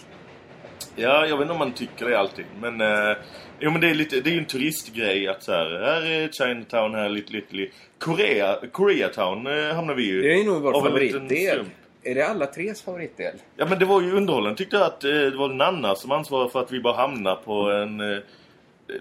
Ja, 0.97 1.26
jag 1.26 1.37
vet 1.37 1.43
inte 1.43 1.53
om 1.53 1.59
man 1.59 1.72
tycker 1.72 2.07
det 2.11 2.18
alltid. 2.18 2.45
Men, 2.61 2.80
eh, 2.80 3.16
jo, 3.63 3.71
men 3.71 3.81
det 3.81 3.91
är 3.91 3.95
lite, 3.95 4.21
det 4.21 4.31
är 4.31 4.33
ju 4.33 4.39
en 4.39 4.45
turistgrej 4.45 5.29
att 5.29 5.43
så 5.43 5.53
här, 5.53 5.71
här 5.71 6.07
är 6.07 6.29
Chinatown, 6.29 6.95
här 6.95 7.05
är 7.05 7.09
Little 7.09 7.39
Italy. 7.39 7.71
Korea, 7.99 8.59
Koreatown 8.73 9.47
eh, 9.47 9.75
hamnar 9.75 9.95
vi 9.95 10.03
ju 10.03 10.23
Det 10.23 10.41
är 10.41 10.45
nog 10.45 10.63
vår 10.63 10.73
favoritdel. 10.73 11.65
Är 12.03 12.15
det 12.15 12.27
alla 12.27 12.47
tres 12.47 12.83
favoritdel? 12.83 13.35
Ja 13.57 13.67
men 13.67 13.79
det 13.79 13.85
var 13.85 14.01
ju 14.01 14.13
underhållande. 14.13 14.59
Tyckte 14.59 14.77
jag 14.77 14.87
att 14.87 15.05
eh, 15.05 15.11
det 15.11 15.37
var 15.37 15.49
Nanna 15.49 15.95
som 15.95 16.11
ansvarade 16.11 16.51
för 16.51 16.61
att 16.61 16.73
vi 16.73 16.81
bara 16.81 16.97
hamnade 16.97 17.37
på 17.45 17.71
en... 17.71 18.01
Eh, 18.01 18.19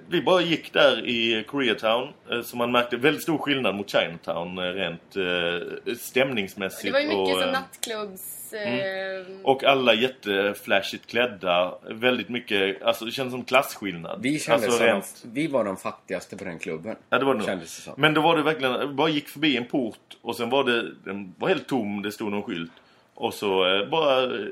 vi 0.09 0.21
bara 0.21 0.41
gick 0.41 0.73
där 0.73 1.05
i 1.05 1.43
Koreatown. 1.47 2.07
Eh, 2.31 2.41
så 2.41 2.57
man 2.57 2.71
märkte 2.71 2.97
väldigt 2.97 3.23
stor 3.23 3.37
skillnad 3.37 3.75
mot 3.75 3.91
Chinatown 3.91 4.57
eh, 4.57 4.63
rent 4.63 5.15
eh, 5.15 5.93
stämningsmässigt. 5.95 6.83
Det 6.83 6.91
var 6.91 6.99
ju 6.99 7.07
mycket 7.07 7.35
och, 7.35 7.41
så 7.41 7.47
eh, 7.47 7.51
nattklubbs... 8.51 9.33
Eh, 9.39 9.45
och 9.45 9.63
alla 9.63 9.93
jätteflashigt 9.93 11.07
klädda. 11.07 11.73
Väldigt 11.89 12.29
mycket, 12.29 12.83
alltså 12.83 13.05
det 13.05 13.11
kändes 13.11 13.31
som 13.31 13.43
klasskillnad. 13.43 14.19
Vi 14.21 14.39
kändes 14.39 14.65
alltså, 14.65 14.77
som 14.77 14.87
rent, 14.87 15.23
vi 15.23 15.47
var 15.47 15.63
de 15.63 15.77
fattigaste 15.77 16.37
på 16.37 16.43
den 16.43 16.59
klubben. 16.59 16.95
Ja, 17.09 17.19
det 17.19 17.25
var 17.25 17.35
det. 17.35 17.43
Kändes 17.43 17.75
det 17.75 17.81
som. 17.81 17.93
Men 17.97 18.13
då 18.13 18.21
var 18.21 18.37
det 18.37 18.43
verkligen, 18.43 18.89
vi 18.89 18.93
bara 18.93 19.09
gick 19.09 19.27
förbi 19.27 19.57
en 19.57 19.65
port 19.65 20.17
och 20.21 20.35
sen 20.35 20.49
var 20.49 20.63
det, 20.63 20.91
den 21.03 21.35
var 21.37 21.47
helt 21.47 21.67
tom, 21.67 22.01
det 22.01 22.11
stod 22.11 22.31
någon 22.31 22.43
skylt. 22.43 22.71
Och 23.13 23.33
så 23.33 23.75
eh, 23.75 23.89
bara 23.89 24.23
eh, 24.23 24.47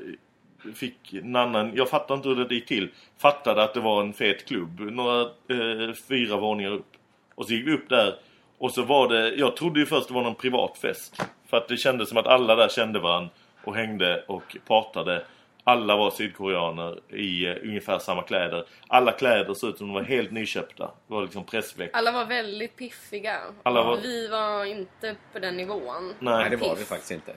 fick 0.74 1.12
Nannan, 1.12 1.72
jag 1.74 1.88
fattar 1.88 2.14
inte 2.14 2.28
hur 2.28 2.44
det 2.44 2.54
gick 2.54 2.66
till, 2.66 2.88
fattade 3.18 3.62
att 3.62 3.74
det 3.74 3.80
var 3.80 4.02
en 4.02 4.12
fet 4.12 4.46
klubb, 4.46 4.80
några 4.80 5.20
eh, 5.20 5.94
fyra 6.08 6.36
våningar 6.36 6.70
upp. 6.70 6.86
Och 7.34 7.46
så 7.46 7.52
gick 7.52 7.66
vi 7.66 7.72
upp 7.72 7.88
där 7.88 8.14
och 8.58 8.70
så 8.70 8.82
var 8.82 9.08
det, 9.08 9.34
jag 9.34 9.56
trodde 9.56 9.80
ju 9.80 9.86
först 9.86 10.08
det 10.08 10.14
var 10.14 10.22
någon 10.22 10.34
privat 10.34 10.78
fest. 10.78 11.22
För 11.46 11.56
att 11.56 11.68
det 11.68 11.76
kändes 11.76 12.08
som 12.08 12.18
att 12.18 12.26
alla 12.26 12.54
där 12.54 12.68
kände 12.68 12.98
varandra 12.98 13.30
och 13.64 13.76
hängde 13.76 14.24
och 14.28 14.56
pratade. 14.66 15.24
Alla 15.64 15.96
var 15.96 16.10
sydkoreaner 16.10 17.00
i 17.14 17.46
eh, 17.46 17.56
ungefär 17.62 17.98
samma 17.98 18.22
kläder. 18.22 18.64
Alla 18.88 19.12
kläder 19.12 19.54
såg 19.54 19.70
ut 19.70 19.78
som 19.78 19.86
de 19.86 19.94
var 19.94 20.02
helt 20.02 20.30
nyköpta. 20.30 20.84
Det 21.06 21.14
var 21.14 21.22
liksom 21.22 21.44
pressveck. 21.44 21.90
alla 21.92 22.12
var 22.12 22.24
väldigt 22.24 22.76
piffiga. 22.76 23.38
Alla 23.62 23.82
var- 23.84 23.96
Vi 23.96 24.28
var 24.28 24.64
inte 24.64 25.16
på 25.32 25.38
den 25.38 25.56
nivån. 25.56 26.14
Nej, 26.18 26.50
det 26.50 26.56
var 26.56 26.76
vi 26.76 26.84
faktiskt 26.84 27.10
inte. 27.10 27.32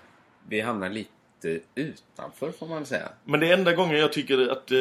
Vi 0.48 0.62
hamnade 0.62 0.94
lite 0.94 1.60
utanför 1.76 2.52
får 2.52 2.68
man 2.68 2.78
väl 2.78 2.86
säga. 2.86 3.10
Men 3.24 3.40
det 3.40 3.52
enda 3.54 3.74
gången 3.74 3.98
jag 3.98 4.14
tycker 4.14 4.52
att 4.52 4.72
eh, 4.72 4.78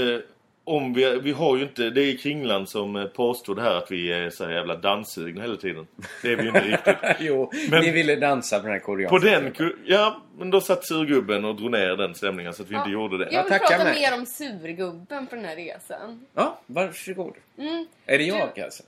om 0.64 0.94
vi, 0.94 1.18
vi 1.18 1.32
har 1.32 1.56
ju 1.56 1.62
inte, 1.62 1.90
det 1.90 2.00
är 2.02 2.16
Kringland 2.16 2.68
som 2.68 2.96
eh, 2.96 3.04
påstod 3.04 3.58
här 3.58 3.74
att 3.74 3.90
vi 3.90 4.12
är 4.12 4.30
så 4.30 4.44
här 4.44 4.52
jävla 4.52 4.76
danssugna 4.76 5.42
hela 5.42 5.56
tiden. 5.56 5.86
Det 6.22 6.32
är 6.32 6.36
vi 6.36 6.42
ju 6.42 6.48
inte 6.48 6.60
riktigt. 6.60 6.96
jo, 7.20 7.52
Men- 7.70 7.80
ni 7.84 7.90
ville 7.90 8.16
dansa 8.16 8.58
på 8.58 8.62
den 8.62 8.72
här 8.72 8.80
koreanska 8.80 9.18
På 9.18 9.24
den, 9.24 9.72
ja 9.84 10.22
men 10.38 10.50
då 10.50 10.60
satt 10.60 10.84
surgubben 10.84 11.44
och 11.44 11.56
drog 11.56 11.70
ner 11.70 11.96
den 11.96 12.14
stämningen 12.14 12.54
så 12.54 12.62
att 12.62 12.70
vi 12.70 12.76
inte 12.76 12.90
gjorde 12.90 13.18
det. 13.18 13.28
Jag 13.32 13.42
vill 13.42 13.52
tackar 13.52 13.68
prata 13.68 13.84
mig. 13.84 14.00
mer 14.00 14.14
om 14.14 14.26
surgubben 14.26 15.26
på 15.26 15.34
den 15.34 15.44
här 15.44 15.56
resan. 15.56 16.26
Ja, 16.34 16.60
varsågod. 16.66 17.34
Mm. 17.58 17.86
Är 18.06 18.18
det 18.18 18.24
jag 18.24 18.60
alltså? 18.60 18.82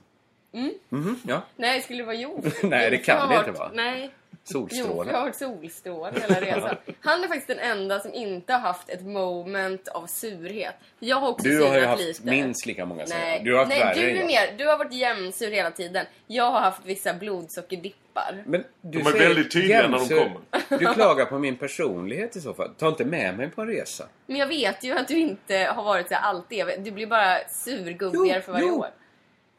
Mm. 0.52 0.72
Mhm, 0.88 1.20
ja. 1.26 1.42
Nej, 1.56 1.80
skulle 1.82 1.98
det 1.98 2.06
vara 2.06 2.16
Jof? 2.16 2.44
Nej, 2.62 2.90
det 2.90 2.98
kan 2.98 3.28
det 3.28 3.36
inte 3.36 3.50
vara. 3.50 3.70
Nej. 3.74 4.10
Solstråle. 4.44 5.10
Jo, 5.10 5.12
jag 5.12 5.20
har 5.20 5.32
solstråle 5.32 6.20
hela 6.20 6.40
resan. 6.40 6.76
Han 7.00 7.24
är 7.24 7.28
faktiskt 7.28 7.48
den 7.48 7.58
enda 7.58 8.00
som 8.00 8.14
inte 8.14 8.52
har 8.52 8.60
haft 8.60 8.88
ett 8.88 9.02
moment 9.06 9.88
av 9.88 10.06
surhet. 10.06 10.74
Jag 10.98 11.16
har 11.16 11.28
också 11.28 11.48
Du 11.48 11.62
har 11.62 11.78
ju 11.78 11.84
haft 11.84 12.02
lite. 12.02 12.26
minst 12.30 12.66
lika 12.66 12.84
många. 12.84 13.04
Nej, 13.08 13.40
Du 13.44 13.52
har 13.52 13.58
haft 13.58 13.68
Nej 13.68 13.94
du 13.94 14.20
är 14.20 14.26
mer. 14.26 14.54
Du 14.58 14.66
har 14.66 14.78
varit 14.78 14.92
jämnsur 14.92 15.50
hela 15.50 15.70
tiden. 15.70 16.06
Jag 16.26 16.50
har 16.50 16.60
haft 16.60 16.80
vissa 16.84 17.14
blodsockerdippar. 17.14 18.42
Men 18.46 18.64
du 18.80 18.98
De 18.98 19.06
är 19.08 19.18
väldigt 19.18 19.52
tydliga 19.52 19.76
när 19.76 19.88
de 19.88 19.92
jämnsur. 19.98 20.16
kommer. 20.18 20.78
Du 20.78 20.94
klagar 20.94 21.24
på 21.24 21.38
min 21.38 21.56
personlighet 21.56 22.36
i 22.36 22.40
så 22.40 22.54
fall. 22.54 22.70
Ta 22.78 22.88
inte 22.88 23.04
med 23.04 23.36
mig 23.36 23.50
på 23.50 23.60
en 23.62 23.68
resa. 23.68 24.04
Men 24.26 24.36
jag 24.36 24.46
vet 24.46 24.84
ju 24.84 24.92
att 24.98 25.08
du 25.08 25.18
inte 25.18 25.56
har 25.74 25.82
varit 25.84 26.08
så 26.08 26.14
här 26.14 26.22
alltid. 26.22 26.64
Du 26.78 26.90
blir 26.90 27.06
bara 27.06 27.38
surgubbigare 27.48 28.40
för 28.42 28.52
varje 28.52 28.66
jo. 28.66 28.74
år. 28.80 28.88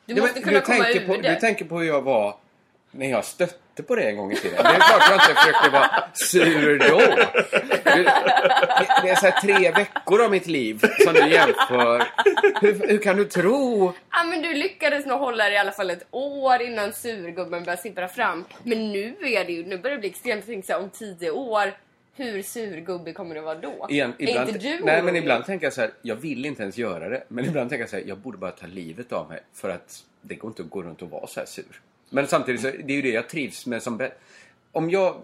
Du 0.05 0.13
Ja, 0.15 0.21
måste 0.21 0.35
men 0.39 0.43
kunna 0.43 0.59
du 0.59 0.65
komma 0.65 0.83
tänker 0.83 1.01
ur 1.01 1.07
på, 1.07 1.21
det. 1.21 1.29
Du 1.33 1.35
tänker 1.39 1.65
på 1.65 1.77
hur 1.79 1.87
jag 1.87 2.01
var 2.01 2.35
när 2.91 3.09
jag 3.09 3.25
stötte 3.25 3.53
på 3.83 3.95
det 3.95 4.03
en 4.03 4.17
gång 4.17 4.31
i 4.31 4.35
tiden. 4.35 4.63
Det 4.63 4.69
är 4.69 4.79
klart 4.79 5.03
jag 5.09 5.15
inte 5.15 5.41
försökte 5.41 5.69
vara 5.69 6.03
sur 6.13 6.79
då. 6.79 6.99
Du, 7.95 8.03
det 9.03 9.09
är 9.09 9.15
så 9.15 9.31
tre 9.41 9.71
veckor 9.71 10.23
av 10.23 10.31
mitt 10.31 10.47
liv 10.47 10.81
som 11.03 11.13
du 11.13 11.27
jämför. 11.29 12.07
Hur, 12.61 12.87
hur 12.87 12.97
kan 12.97 13.17
du 13.17 13.25
tro? 13.25 13.93
Ja 14.11 14.23
men 14.23 14.41
du 14.41 14.53
lyckades 14.53 15.05
nog 15.05 15.19
hålla 15.19 15.43
det 15.43 15.53
i 15.53 15.57
alla 15.57 15.71
fall 15.71 15.89
ett 15.89 16.07
år 16.11 16.61
innan 16.61 16.93
surgubben 16.93 17.63
började 17.63 17.81
sippra 17.81 18.07
fram. 18.07 18.45
Men 18.63 18.91
nu 18.91 19.15
är 19.21 19.45
det 19.45 19.51
ju, 19.51 19.65
nu 19.65 19.77
börjar 19.77 19.95
det 19.95 19.99
bli 19.99 20.09
extremt. 20.09 20.69
Här, 20.69 20.79
om 20.79 20.89
tio 20.89 21.31
år, 21.31 21.73
hur 22.15 22.41
surgubbig 22.41 23.15
kommer 23.15 23.35
det 23.35 23.41
vara 23.41 23.55
då? 23.55 23.87
Igen, 23.89 24.13
ibland, 24.17 24.49
är 24.49 24.53
inte 24.53 24.69
du 24.69 24.79
nej 24.83 25.01
men 25.03 25.15
ibland 25.15 25.45
tänker 25.45 25.65
jag 25.65 25.73
så 25.73 25.81
här, 25.81 25.91
jag 26.01 26.15
vill 26.15 26.45
inte 26.45 26.61
ens 26.61 26.77
göra 26.77 27.09
det. 27.09 27.23
Men 27.27 27.45
ibland 27.45 27.69
tänker 27.69 27.83
jag 27.83 27.89
så 27.89 27.95
här, 27.95 28.03
jag 28.07 28.17
borde 28.17 28.37
bara 28.37 28.51
ta 28.51 28.67
livet 28.67 29.11
av 29.11 29.29
mig. 29.29 29.39
För 29.53 29.69
att 29.69 30.03
det 30.21 30.35
går 30.35 30.49
inte 30.49 30.61
att 30.61 30.69
gå 30.69 30.83
runt 30.83 31.01
och 31.01 31.09
vara 31.09 31.27
så 31.27 31.39
här 31.39 31.47
sur. 31.47 31.81
Men 32.09 32.27
samtidigt 32.27 32.61
så, 32.61 32.67
det 32.67 32.93
är 32.93 32.95
ju 32.95 33.01
det 33.01 33.09
jag 33.09 33.29
trivs 33.29 33.65
med 33.65 33.83
som 33.83 34.09
Om 34.71 34.89
jag, 34.89 35.15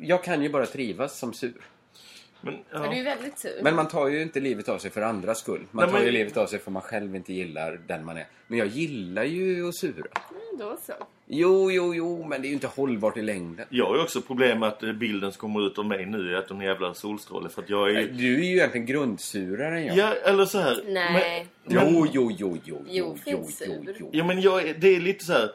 jag 0.00 0.24
kan 0.24 0.42
ju 0.42 0.48
bara 0.48 0.66
trivas 0.66 1.18
som 1.18 1.32
sur. 1.32 1.52
Men, 2.42 2.54
Ja, 2.72 2.78
du 2.78 2.96
är 2.98 3.04
väldigt 3.04 3.38
sur. 3.38 3.60
Men 3.62 3.76
man 3.76 3.88
tar 3.88 4.08
ju 4.08 4.22
inte 4.22 4.40
livet 4.40 4.68
av 4.68 4.78
sig 4.78 4.90
för 4.90 5.02
andras 5.02 5.38
skull. 5.38 5.60
Man 5.70 5.84
Nej, 5.84 5.92
tar 5.92 5.98
men- 5.98 6.06
ju 6.06 6.12
livet 6.12 6.36
av 6.36 6.46
sig 6.46 6.58
för 6.58 6.70
man 6.70 6.82
själv 6.82 7.16
inte 7.16 7.32
gillar 7.32 7.80
den 7.86 8.04
man 8.04 8.16
är. 8.16 8.26
Men 8.46 8.58
jag 8.58 8.68
gillar 8.68 9.24
ju 9.24 9.68
att 9.68 9.74
sura. 9.76 9.92
Mm, 10.30 10.58
Då 10.58 10.76
så. 10.86 10.92
Jo, 11.26 11.70
jo, 11.70 11.94
jo, 11.94 12.24
men 12.24 12.42
det 12.42 12.46
är 12.46 12.48
ju 12.48 12.54
inte 12.54 12.66
hållbart 12.66 13.16
i 13.16 13.22
längden. 13.22 13.66
Jag 13.70 13.86
har 13.86 13.96
ju 13.96 14.02
också 14.02 14.20
problem 14.22 14.58
med 14.58 14.68
att 14.68 14.82
eh, 14.82 14.92
bilden 14.92 15.32
som 15.32 15.40
kommer 15.40 15.66
ut 15.66 15.78
av 15.78 15.86
mig 15.86 16.06
nu 16.06 16.34
är 16.34 16.38
att 16.38 16.48
de 16.48 16.60
är 16.60 16.64
jävla 16.64 16.94
solstråle. 16.94 17.48
För 17.48 17.62
att 17.62 17.70
jag 17.70 17.90
är 17.90 18.00
ju... 18.00 18.08
Du 18.08 18.34
är 18.34 18.44
ju 18.44 18.56
egentligen 18.56 18.86
grundsurare 18.86 19.78
än 19.78 19.86
jag. 19.86 19.96
Ja, 19.96 20.14
eller 20.30 20.44
så 20.44 20.58
här. 20.58 20.82
Nej. 20.86 21.46
Men, 21.64 21.76
Jo, 21.94 22.06
jo, 22.12 22.30
jo, 22.38 22.58
jo, 22.64 22.84
Jo, 22.88 23.16
finns 23.24 23.58
sur. 23.58 24.08
Ja 24.12 24.24
men 24.24 24.40
jag, 24.40 24.68
är- 24.68 24.74
det 24.74 24.88
är 24.96 25.00
lite 25.00 25.24
så 25.24 25.32
här. 25.32 25.50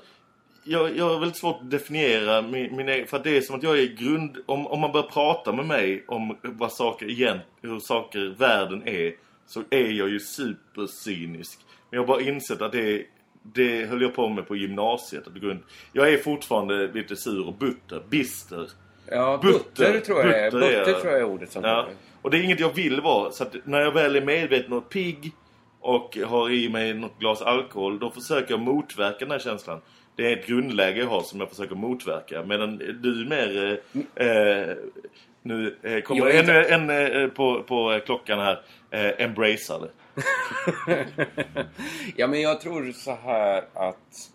Jag, 0.68 0.97
jag 0.97 1.09
har 1.09 1.20
väldigt 1.20 1.38
svårt 1.38 1.61
att 1.61 1.72
definiera 1.72 2.41
min, 2.41 2.76
min 2.76 2.89
egen, 2.89 3.07
för 3.07 3.20
det 3.20 3.38
är 3.38 3.41
som 3.41 3.55
att 3.55 3.63
jag 3.63 3.80
är 3.80 3.86
grund... 3.86 4.38
Om, 4.45 4.68
om 4.68 4.80
man 4.80 4.91
börjar 4.91 5.07
prata 5.07 5.51
med 5.51 5.66
mig 5.66 6.05
om 6.07 6.38
vad 6.41 6.72
saker 6.74 7.09
igen, 7.09 7.39
hur 7.61 7.80
saker, 7.80 8.36
världen 8.38 8.88
är, 8.88 9.13
så 9.47 9.63
är 9.70 9.91
jag 9.91 10.09
ju 10.09 10.20
supercynisk. 10.20 11.59
Men 11.89 11.97
jag 11.97 12.01
har 12.01 12.07
bara 12.07 12.22
insett 12.22 12.61
att 12.61 12.72
det, 12.72 13.05
det 13.43 13.86
höll 13.86 14.01
jag 14.01 14.16
på 14.16 14.30
med 14.30 14.47
på 14.47 14.55
gymnasiet. 14.55 15.28
Att 15.28 15.34
grund, 15.34 15.59
jag 15.93 16.13
är 16.13 16.18
fortfarande 16.18 16.88
lite 16.88 17.16
sur 17.16 17.47
och 17.47 17.53
butter, 17.53 18.03
bister. 18.09 18.70
Ja, 19.07 19.39
butter, 19.43 19.99
tror 19.99 20.20
jag 20.20 20.39
är. 20.39 20.51
Butter 20.51 20.93
tror 20.93 21.11
jag 21.11 21.20
är 21.20 21.24
ordet 21.24 21.51
som 21.51 21.63
ja. 21.63 21.88
Och 22.22 22.32
det 22.32 22.38
är 22.38 22.41
inget 22.41 22.59
jag 22.59 22.76
vill 22.76 23.01
vara. 23.01 23.32
Så 23.32 23.43
att 23.43 23.55
när 23.63 23.82
jag 23.82 23.91
väl 23.91 24.16
är 24.16 24.22
medveten 24.22 24.74
och 24.74 24.89
pigg 24.89 25.32
och 25.80 26.18
har 26.26 26.49
i 26.49 26.70
mig 26.70 26.93
något 26.93 27.20
glas 27.20 27.41
alkohol, 27.41 27.99
då 27.99 28.11
försöker 28.11 28.53
jag 28.53 28.59
motverka 28.59 29.18
den 29.20 29.32
här 29.32 29.39
känslan. 29.39 29.82
Det 30.16 30.32
är 30.34 30.38
ett 30.38 30.47
grundläge 30.47 30.99
jag 30.99 31.07
har 31.07 31.22
som 31.22 31.39
jag 31.39 31.49
försöker 31.49 31.76
motverka. 31.76 32.43
Medan 32.43 32.78
du 32.78 33.22
är 33.22 33.30
mer... 33.30 33.80
Eh, 34.16 34.28
eh, 34.28 34.76
nu 35.41 35.76
eh, 35.84 36.01
kommer 36.01 36.39
inte- 36.39 36.53
en, 36.53 36.89
en 36.89 37.22
eh, 37.24 37.28
på, 37.30 37.63
på 37.63 37.99
klockan 38.05 38.39
här. 38.39 38.61
Eh, 38.91 39.26
embracear 39.26 39.80
det. 39.80 39.89
Ja, 42.16 42.28
men 42.28 42.41
jag 42.41 42.61
tror 42.61 42.91
så 42.91 43.16
här 43.24 43.63
att... 43.74 44.30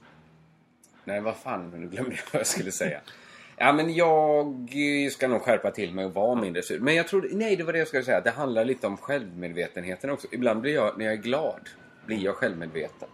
Nej, 1.04 1.20
vad 1.20 1.36
fan, 1.36 1.70
nu 1.70 1.88
glömde 1.88 2.10
jag 2.16 2.22
vad 2.32 2.40
jag 2.40 2.46
skulle 2.46 2.72
säga. 2.72 3.00
Ja, 3.56 3.72
men 3.72 3.94
jag 3.94 4.54
ska 5.12 5.28
nog 5.28 5.42
skärpa 5.42 5.70
till 5.70 5.94
mig 5.94 6.04
och 6.04 6.14
vara 6.14 6.34
mindre 6.40 6.62
sur. 6.62 6.80
Men 6.80 6.94
jag 6.94 7.08
tror... 7.08 7.28
Nej, 7.32 7.56
det 7.56 7.64
var 7.64 7.72
det 7.72 7.78
jag 7.78 7.88
skulle 7.88 8.02
säga. 8.02 8.20
Det 8.20 8.30
handlar 8.30 8.64
lite 8.64 8.86
om 8.86 8.96
självmedvetenheten 8.96 10.10
också. 10.10 10.26
Ibland 10.32 10.60
blir 10.60 10.74
jag, 10.74 10.98
när 10.98 11.04
jag 11.04 11.14
är 11.14 11.18
glad, 11.18 11.60
blir 12.06 12.24
jag 12.24 12.34
självmedveten. 12.34 13.08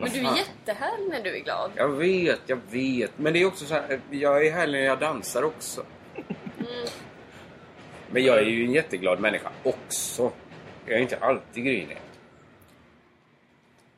Men 0.00 0.10
du 0.10 0.18
är 0.18 0.36
jättehärlig 0.36 1.08
när 1.08 1.22
du 1.22 1.36
är 1.36 1.40
glad. 1.40 1.70
Jag 1.76 1.88
vet, 1.88 2.40
jag 2.46 2.58
vet. 2.70 3.18
Men 3.18 3.32
det 3.32 3.42
är 3.42 3.46
också 3.46 3.64
så 3.64 3.74
här, 3.74 4.00
jag 4.10 4.46
är 4.46 4.52
härlig 4.52 4.78
när 4.78 4.86
jag 4.86 5.00
dansar 5.00 5.42
också. 5.42 5.84
Men 8.10 8.24
jag 8.24 8.38
är 8.38 8.42
ju 8.42 8.64
en 8.64 8.72
jätteglad 8.72 9.20
människa 9.20 9.50
också. 9.62 10.32
Jag 10.86 10.98
är 10.98 11.02
inte 11.02 11.16
alltid 11.16 11.64
grinig. 11.64 11.96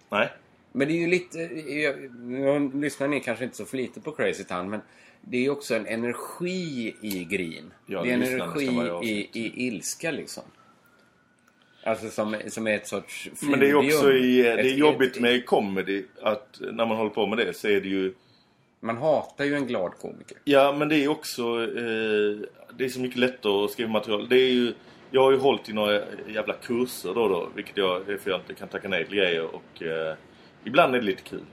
Nej. 0.08 0.32
Men 0.72 0.88
det 0.88 0.94
är 0.94 0.98
ju 0.98 1.06
lite... 1.06 1.38
Jag, 1.72 2.14
nu 2.24 2.70
lyssnar 2.74 3.08
ni 3.08 3.20
kanske 3.20 3.44
inte 3.44 3.56
så 3.56 3.64
flitigt 3.64 4.04
på 4.04 4.12
Crazy 4.12 4.44
Town, 4.44 4.70
men 4.70 4.80
det 5.20 5.36
är 5.36 5.42
ju 5.42 5.50
också 5.50 5.74
en 5.74 5.86
energi 5.86 6.96
i 7.00 7.24
grin. 7.24 7.72
Ja, 7.86 8.02
det 8.02 8.10
är 8.10 8.14
en 8.14 8.22
energi 8.22 8.90
i, 9.02 9.40
i 9.40 9.66
ilska 9.66 10.10
liksom. 10.10 10.44
Alltså 11.86 12.10
som, 12.10 12.36
som 12.48 12.66
är 12.66 12.74
ett 12.74 12.86
sorts 12.86 13.30
Men 13.40 13.60
det 13.60 13.70
är 13.70 13.74
också 13.74 14.12
i, 14.12 14.42
det 14.42 14.60
är 14.60 14.76
jobbigt 14.76 15.20
med 15.20 15.46
comedy 15.46 16.04
att 16.22 16.60
när 16.60 16.86
man 16.86 16.96
håller 16.96 17.10
på 17.10 17.26
med 17.26 17.38
det 17.38 17.56
så 17.56 17.68
är 17.68 17.80
det 17.80 17.88
ju... 17.88 18.14
Man 18.80 18.96
hatar 18.96 19.44
ju 19.44 19.54
en 19.54 19.66
glad 19.66 19.92
komiker. 20.00 20.36
Ja, 20.44 20.72
men 20.78 20.88
det 20.88 21.04
är 21.04 21.08
också... 21.08 21.42
Eh, 21.42 22.48
det 22.76 22.84
är 22.84 22.88
så 22.88 23.00
mycket 23.00 23.18
lättare 23.18 23.64
att 23.64 23.70
skriva 23.70 23.90
material. 23.90 24.28
Det 24.28 24.36
är 24.36 24.52
ju... 24.52 24.72
Jag 25.10 25.22
har 25.22 25.30
ju 25.30 25.38
hållit 25.38 25.68
i 25.68 25.72
några 25.72 26.00
jävla 26.28 26.54
kurser 26.54 27.14
då 27.14 27.28
då, 27.28 27.48
vilket 27.54 27.76
jag, 27.76 28.04
för 28.04 28.30
jag 28.30 28.40
inte 28.40 28.54
kan 28.54 28.68
tacka 28.68 28.88
nej 28.88 29.06
till 29.06 29.16
grejer 29.16 29.54
och 29.54 29.82
eh, 29.82 30.14
ibland 30.64 30.94
är 30.94 30.98
det 30.98 31.06
lite 31.06 31.22
kul. 31.22 31.44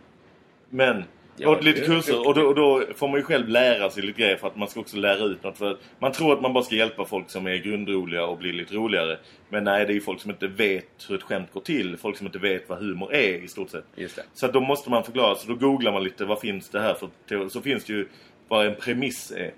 Men 0.69 1.03
Ja, 1.37 1.49
och 1.49 1.63
lite 1.63 1.81
kurser. 1.81 2.27
Och 2.27 2.33
då, 2.35 2.41
och 2.41 2.55
då 2.55 2.83
får 2.95 3.07
man 3.07 3.19
ju 3.19 3.23
själv 3.23 3.47
lära 3.47 3.89
sig 3.89 4.03
lite 4.03 4.21
grejer 4.21 4.35
för 4.35 4.47
att 4.47 4.55
man 4.55 4.67
ska 4.67 4.79
också 4.79 4.97
lära 4.97 5.23
ut 5.23 5.43
något. 5.43 5.57
För 5.57 5.77
man 5.99 6.11
tror 6.11 6.33
att 6.33 6.41
man 6.41 6.53
bara 6.53 6.63
ska 6.63 6.75
hjälpa 6.75 7.05
folk 7.05 7.29
som 7.29 7.47
är 7.47 7.55
grundroliga 7.55 8.25
och 8.25 8.37
bli 8.37 8.51
lite 8.51 8.73
roligare. 8.73 9.17
Men 9.49 9.63
nej, 9.63 9.85
det 9.85 9.91
är 9.91 9.95
ju 9.95 10.01
folk 10.01 10.21
som 10.21 10.31
inte 10.31 10.47
vet 10.47 11.05
hur 11.09 11.15
ett 11.15 11.23
skämt 11.23 11.53
går 11.53 11.61
till. 11.61 11.97
Folk 11.97 12.17
som 12.17 12.27
inte 12.27 12.39
vet 12.39 12.69
vad 12.69 12.79
humor 12.79 13.13
är 13.13 13.43
i 13.43 13.47
stort 13.47 13.69
sett. 13.69 13.85
Just 13.95 14.15
det. 14.15 14.23
Så 14.33 14.45
att 14.45 14.53
då 14.53 14.59
måste 14.59 14.89
man 14.89 15.03
förklara. 15.03 15.35
Så 15.35 15.47
då 15.47 15.55
googlar 15.55 15.91
man 15.91 16.03
lite, 16.03 16.25
vad 16.25 16.39
finns 16.39 16.69
det 16.69 16.79
här 16.79 16.93
för? 16.93 17.49
Så 17.49 17.61
finns 17.61 17.85
det 17.85 17.93
ju 17.93 18.07
vad 18.47 18.67
en 18.67 18.75
premiss 18.75 19.31
är. 19.31 19.51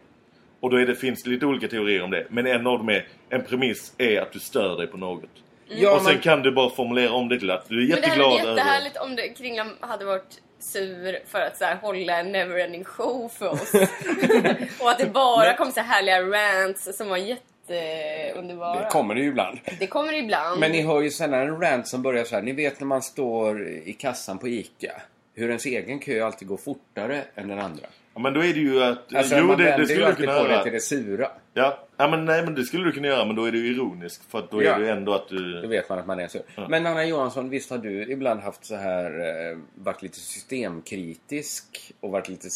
Och 0.60 0.70
då 0.70 0.78
är 0.78 0.86
det, 0.86 0.96
finns 0.96 1.24
det 1.24 1.30
lite 1.30 1.46
olika 1.46 1.68
teorier 1.68 2.04
om 2.04 2.12
det. 2.12 2.28
Men 2.30 2.48
en 2.48 2.68
av 2.68 2.78
dem 2.78 2.90
är, 2.90 3.08
en 3.30 3.44
premiss 3.44 3.94
är 3.98 4.22
att 4.22 4.32
du 4.32 4.40
stör 4.40 4.78
dig 4.78 4.88
på 4.88 4.98
något. 4.98 5.30
Ja, 5.68 5.96
och 5.96 6.02
sen 6.02 6.20
kan 6.20 6.42
du 6.42 6.52
bara 6.52 6.70
formulera 6.70 7.12
om 7.12 7.30
det 7.30 7.40
till 7.40 7.52
att 7.52 7.70
du 7.70 7.76
är 7.76 7.80
Men 7.80 7.90
det 7.90 7.96
jätteglad 7.96 8.32
hade 8.32 8.34
varit 8.34 8.46
över... 8.46 8.58
jättehärligt 8.58 8.98
om 8.98 9.16
det, 9.16 9.30
Kringlan 9.30 9.68
hade 9.80 10.06
varit 10.06 10.42
sur 10.66 11.20
för 11.28 11.42
att 11.42 11.58
så 11.58 11.66
här, 11.66 11.76
hålla 11.76 12.20
en 12.20 12.32
neverending 12.32 12.84
show 12.84 13.30
för 13.30 13.48
oss. 13.48 13.74
och 14.80 14.90
att 14.90 14.98
det 14.98 15.14
bara 15.14 15.58
kom 15.58 15.72
så 15.72 15.80
här 15.80 15.88
härliga 15.88 16.22
rants 16.22 16.98
som 16.98 17.10
var 17.10 17.18
jätteunderbara. 17.18 18.80
Det 18.80 18.90
kommer 18.90 19.16
det 19.16 19.22
ju 19.22 19.28
ibland. 19.28 19.60
Det 19.80 19.88
kommer 19.88 20.14
ibland. 20.14 20.60
Men 20.60 20.72
ni 20.72 20.82
hör 20.82 21.02
ju 21.02 21.12
sällan 21.12 21.42
en 21.42 21.62
rant 21.62 21.88
som 21.88 22.02
börjar 22.02 22.24
så 22.24 22.36
här. 22.36 22.42
Ni 22.42 22.52
vet 22.52 22.80
när 22.80 22.88
man 22.88 23.02
står 23.02 23.68
i 23.68 23.94
kassan 23.94 24.38
på 24.38 24.48
ICA. 24.48 25.02
Hur 25.36 25.48
ens 25.48 25.66
egen 25.66 25.99
kö 25.99 26.26
alltid 26.26 26.48
går 26.48 26.57
fortare 26.57 27.24
än 27.36 27.48
den 27.48 27.60
andra. 27.60 27.86
Ja, 28.14 28.20
men 28.22 28.34
då 28.34 28.40
är 28.44 28.53
det 28.53 28.60
ju 28.60 28.84
att... 28.84 29.16
Alltså, 29.16 29.36
jo, 29.38 29.48
man 29.48 29.57
det, 29.57 29.64
vänder 29.64 29.78
det 29.78 29.82
ju 29.84 29.88
skulle 29.88 30.06
du 30.06 30.10
alltid 30.10 30.26
kunna 30.26 30.40
på 30.40 30.48
det 30.48 30.53
göra. 30.53 30.64
till 30.64 30.72
det 30.74 30.80
sura. 30.80 31.32
Ja. 31.53 31.88
ja, 31.98 32.07
men 32.07 32.26
nej, 32.26 32.44
men 32.44 32.56
det 32.56 32.64
skulle 32.64 32.84
du 32.84 32.91
kunna 32.91 33.07
göra. 33.07 33.26
Men 33.26 33.36
då 33.36 33.45
är 33.45 33.52
du 33.52 33.68
ironisk. 33.68 34.22
För 34.30 34.40
att 34.40 34.52
då 34.52 34.64
Ja. 34.64 34.76
är 34.76 34.80
det 34.80 34.86
ju 34.86 34.91
ändå 34.91 35.14
att 35.14 35.30
du... 35.30 35.62
Då 35.62 35.68
vet 35.68 35.90
man 35.90 35.99
att 35.99 36.07
man 36.07 36.20
är 36.20 36.28
sur. 36.28 36.41
Ja. 36.56 36.68
Men 36.70 36.86
Anna 36.86 37.06
Johansson, 37.06 37.49
visst 37.49 37.70
har 37.70 37.78
du 37.78 38.12
ibland 38.12 38.40
haft 38.40 38.66
så 38.66 38.76
här... 38.76 39.20
Eh, 39.52 39.57
varit 39.76 40.02
lite 40.02 40.20
systemkritisk 40.20 41.94
och 41.99 42.12
varit 42.12 42.30
lite 42.30 42.48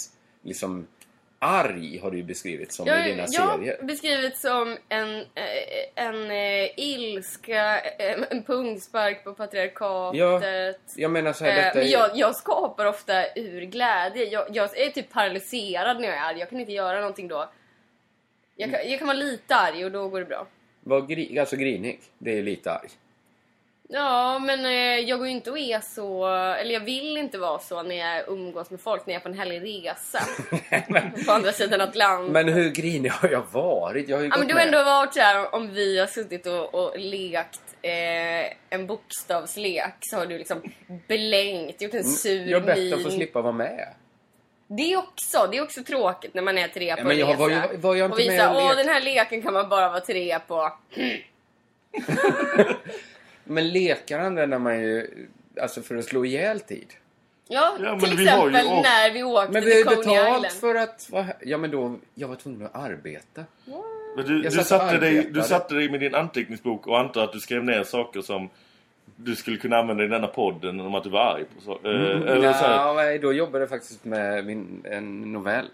liksom 0.43 0.87
arg 1.39 1.99
har 1.99 2.11
du 2.11 2.17
ju 2.17 2.23
beskrivit 2.23 2.71
som 2.71 2.87
i 2.87 2.91
dina 2.91 3.25
jag 3.27 3.29
serier. 3.29 3.77
har 3.79 3.87
beskrivit 3.87 4.37
som 4.37 4.77
en, 4.89 5.15
eh, 5.15 6.05
en 6.05 6.31
eh, 6.31 6.79
ilska, 6.79 7.81
eh, 7.81 8.19
en 8.29 8.43
pungspark 8.43 9.23
på 9.23 9.33
patriarkatet. 9.33 10.19
Ja, 10.19 10.73
jag 10.95 11.11
menar 11.11 11.33
så 11.33 11.45
här, 11.45 11.55
detta 11.55 11.79
Men 11.79 11.89
jag, 11.89 12.11
jag 12.13 12.35
skapar 12.35 12.85
ofta 12.85 13.33
ur 13.35 13.61
glädje. 13.61 14.23
Jag, 14.25 14.45
jag 14.53 14.77
är 14.77 14.89
typ 14.89 15.09
paralyserad 15.13 16.01
när 16.01 16.07
jag 16.07 16.17
är 16.17 16.21
arg. 16.21 16.39
Jag 16.39 16.49
kan 16.49 16.59
inte 16.59 16.71
göra 16.71 16.99
någonting 16.99 17.27
då. 17.27 17.49
Jag 18.55 18.71
kan, 18.71 18.89
jag 18.89 18.99
kan 18.99 19.07
vara 19.07 19.17
lite 19.17 19.55
arg 19.55 19.85
och 19.85 19.91
då 19.91 20.07
går 20.09 20.19
det 20.19 20.25
bra. 20.25 20.47
Var 20.83 21.01
gri, 21.01 21.39
alltså 21.39 21.55
grinig. 21.55 21.99
Det 22.17 22.37
är 22.37 22.43
lite 22.43 22.71
arg. 22.71 22.89
Ja, 23.91 24.39
men 24.39 24.65
eh, 24.65 24.99
jag 25.09 25.19
går 25.19 25.27
ju 25.27 25.33
inte 25.33 25.51
och 25.51 25.59
är 25.59 25.79
så... 25.81 26.27
Eller 26.33 26.73
jag 26.73 26.79
vill 26.79 27.17
inte 27.17 27.37
vara 27.37 27.59
så 27.59 27.83
när 27.83 27.95
jag 27.95 28.27
umgås 28.27 28.69
med 28.71 28.81
folk 28.81 29.05
när 29.05 29.13
jag 29.13 29.19
är 29.19 29.23
på 29.23 29.29
en 29.29 29.37
härlig 29.39 29.61
resa. 29.85 30.19
på 31.25 31.31
andra 31.31 31.51
sidan 31.51 31.81
Atlanten. 31.81 32.33
Men 32.33 32.47
hur 32.47 32.69
grinig 32.69 33.09
har 33.09 33.29
jag 33.29 33.43
varit? 33.51 34.09
Jag 34.09 34.17
har 34.17 34.23
ju 34.23 34.29
Ja, 34.29 34.37
men 34.37 34.47
du 34.47 34.53
har 34.53 34.59
med. 34.59 34.67
ändå 34.67 34.83
varit 34.83 35.13
så 35.13 35.19
här 35.19 35.55
om 35.55 35.73
vi 35.73 35.99
har 35.99 36.07
suttit 36.07 36.45
och, 36.47 36.75
och 36.75 36.93
lekt 36.99 37.61
eh, 37.81 38.53
en 38.69 38.87
bokstavslek 38.87 39.93
så 40.01 40.17
har 40.17 40.25
du 40.25 40.37
liksom 40.37 40.61
blänkt, 41.07 41.81
gjort 41.81 41.93
en 41.93 42.03
sur 42.03 42.37
Mm, 42.37 42.49
Jag 42.49 42.59
har 42.59 42.65
bett 42.65 42.93
att 42.93 43.01
få 43.01 43.07
min. 43.07 43.17
slippa 43.17 43.41
vara 43.41 43.53
med. 43.53 43.87
Det 44.67 44.93
är 44.93 44.97
också, 44.97 45.47
det 45.51 45.57
är 45.57 45.63
också 45.63 45.83
tråkigt 45.83 46.33
när 46.33 46.41
man 46.41 46.57
är 46.57 46.67
tre 46.67 46.95
på 46.95 47.03
men 47.03 47.11
en 47.11 47.17
jag 47.19 47.27
resa. 47.29 47.37
var 47.39 47.77
var 47.77 47.95
jag 47.95 48.05
inte 48.05 48.13
och 48.13 48.19
vi 48.19 48.27
med 48.27 48.39
sa, 48.39 48.55
åh 48.69 48.75
den 48.75 48.87
här 48.89 49.01
leken 49.01 49.41
kan 49.41 49.53
man 49.53 49.69
bara 49.69 49.89
vara 49.89 49.99
tre 49.99 50.39
på. 50.47 50.73
Men 53.49 53.69
lekar 53.69 54.19
använder 54.19 54.59
man 54.59 54.79
ju 54.79 55.07
alltså 55.61 55.81
för 55.81 55.95
att 55.95 56.05
slå 56.05 56.25
ihjäl 56.25 56.59
tid. 56.59 56.87
Ja, 57.47 57.77
Ja, 57.83 57.91
men 57.91 57.99
till 57.99 58.17
vi 58.17 58.27
har 58.27 58.49
ju 58.49 58.55
exempel 58.55 58.81
när 58.81 59.11
vi 59.13 59.23
åkte 59.23 59.51
Men 59.51 59.63
vi 59.63 59.83
har 59.83 59.89
till 59.91 59.97
ju 59.97 60.03
Coney 60.03 60.19
betalt 60.23 60.37
Island. 60.45 60.59
för 60.61 60.75
att 60.75 61.09
vara 61.11 61.23
här. 61.23 61.35
Ja 61.41 61.57
men 61.57 61.71
då, 61.71 61.95
jag 62.15 62.27
var 62.27 62.35
tvungen 62.35 62.65
att 62.65 62.75
arbeta. 62.75 63.43
Men 64.15 64.25
du, 64.25 64.41
du, 64.41 64.51
satt 64.51 64.67
satte 64.67 64.97
dig, 64.97 65.27
du 65.31 65.41
satte 65.41 65.75
dig 65.75 65.89
med 65.91 65.99
din 65.99 66.15
anteckningsbok 66.15 66.87
och 66.87 66.99
antar 66.99 67.23
att 67.23 67.33
du 67.33 67.39
skrev 67.39 67.63
ner 67.63 67.83
saker 67.83 68.21
som 68.21 68.49
du 69.15 69.35
skulle 69.35 69.57
kunna 69.57 69.77
använda 69.77 70.03
i 70.03 70.07
denna 70.07 70.27
podden 70.27 70.79
om 70.79 70.95
att 70.95 71.03
du 71.03 71.09
var 71.09 71.19
arg 71.35 71.43
på 71.55 71.61
så, 71.61 71.71
eh, 71.71 72.11
Mm. 72.11 72.41
så 72.41 72.51
här. 72.51 72.75
Ja, 72.75 72.93
nej, 72.95 73.19
då 73.19 73.33
jobbade 73.33 73.59
jag 73.59 73.69
faktiskt 73.69 74.05
med 74.05 74.45
min, 74.45 74.81
en 74.83 75.33
novell. 75.33 75.69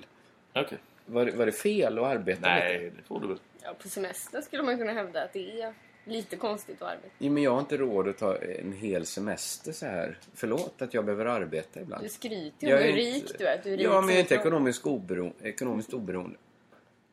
Okej. 0.54 0.78
Var, 1.06 1.26
det- 1.26 1.32
var 1.32 1.46
det 1.46 1.52
fel 1.52 2.00
att 2.00 2.06
arbeta 2.06 2.42
Nej, 2.50 2.80
lite? 2.84 2.96
det 2.96 3.02
får 3.08 3.20
du 3.20 3.28
väl. 3.28 3.38
Ja, 3.64 3.74
på 3.82 3.88
semester 3.90 4.42
skulle 4.42 4.64
man 4.64 4.78
kunna 4.78 4.92
hävda 4.92 5.24
att 5.24 5.34
det 5.34 5.62
är 5.62 5.74
lite 6.06 6.36
konstigt 6.36 6.82
att 6.82 6.88
arbeta. 6.92 7.08
Jo, 7.18 7.32
men 7.32 7.44
jag 7.44 7.52
har 7.52 7.60
inte 7.60 7.78
råd 7.78 8.08
att 8.08 8.18
ta 8.18 8.38
en 8.38 8.74
hel 8.74 9.06
semester 9.06 9.72
så 9.72 9.86
här. 9.86 10.18
Förlåt 10.34 10.82
att 10.82 10.94
jag 10.94 11.06
behöver 11.06 11.26
arbeta 11.26 11.82
ibland. 11.82 12.04
Du 12.04 12.10
skryter 12.10 12.68
ju 12.68 12.74
om 12.74 12.80
hur 12.80 12.90
är 12.90 12.94
rik 12.96 13.16
inte- 13.16 13.34
du 13.38 13.48
är. 13.48 13.56
att 13.58 13.64
Du 13.64 13.74
är 13.74 13.78
Ja, 13.78 14.02
men 14.02 14.10
jag 14.10 14.16
är 14.18 14.20
inte 14.20 14.36
ekonomiskt 14.36 14.86
oberoende. 14.86 15.36
Ekonomiskt 15.44 15.94
oberoende. 15.94 16.38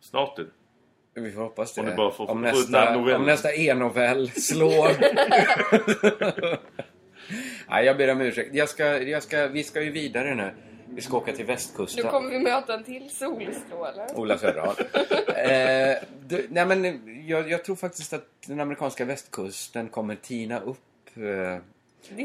Snart 0.01 0.37
det. 0.37 0.47
Vi 1.21 1.31
får 1.33 1.41
hoppas 1.43 1.75
det. 1.75 1.81
Om 1.81 1.87
du 1.87 1.95
bara 1.95 2.11
får- 2.13 2.31
om, 2.31 2.43
nästa, 2.43 2.99
om 3.17 3.25
nästa 3.27 3.53
e-novell 3.55 4.31
slår. 4.31 4.89
Nej, 7.71 7.87
jag 7.87 7.97
ber 7.97 8.11
om 8.13 8.21
ursäkt. 8.21 8.55
Jag 8.55 8.69
ska, 8.69 8.85
jag 9.03 9.23
ska, 9.23 9.47
vi 9.47 9.65
ska 9.65 9.83
ju 9.83 9.91
vidare 9.91 10.35
nu. 10.35 10.51
Vi 10.95 11.03
ska 11.03 11.17
åka 11.17 11.33
till 11.33 11.47
västkusten. 11.47 12.05
Nu 12.05 12.11
kommer 12.11 12.31
vi 12.31 12.39
möta 12.39 12.75
en 12.75 12.85
till 12.85 13.11
solstråle. 13.11 14.07
Ola 14.15 14.39
Söderdahl. 14.39 14.75
eh, 15.29 15.97
du, 16.27 16.47
nej 16.51 16.67
men 16.67 17.03
jag, 17.29 17.51
jag 17.51 17.65
tror 17.65 17.77
faktiskt 17.77 18.13
att 18.13 18.29
den 18.47 18.61
amerikanska 18.61 19.05
västkusten 19.05 19.89
kommer 19.89 20.15
tina 20.15 20.61
upp 20.61 20.79
eh, 21.15 21.23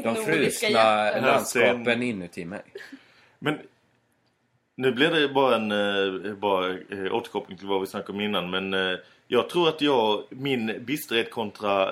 de 0.02 0.14
frusna 0.14 0.68
hjärta. 0.68 1.20
landskapen 1.20 1.84
Sen- 1.84 2.02
inuti 2.02 2.44
mig. 2.44 2.62
Men 3.38 3.58
nu 4.76 4.92
blir 4.92 5.10
det 5.10 5.28
bara 5.28 5.56
en 5.56 5.72
eh, 5.72 6.34
bara, 6.34 6.68
eh, 6.70 7.14
återkoppling 7.14 7.58
till 7.58 7.66
vad 7.66 7.80
vi 7.80 7.86
snackade 7.86 8.12
om 8.12 8.20
innan. 8.20 8.50
Men 8.50 8.74
eh, 8.74 8.98
jag 9.26 9.48
tror 9.48 9.68
att 9.68 9.80
jag, 9.80 10.22
min 10.28 10.84
bisterhet 10.84 11.30
kontra 11.30 11.88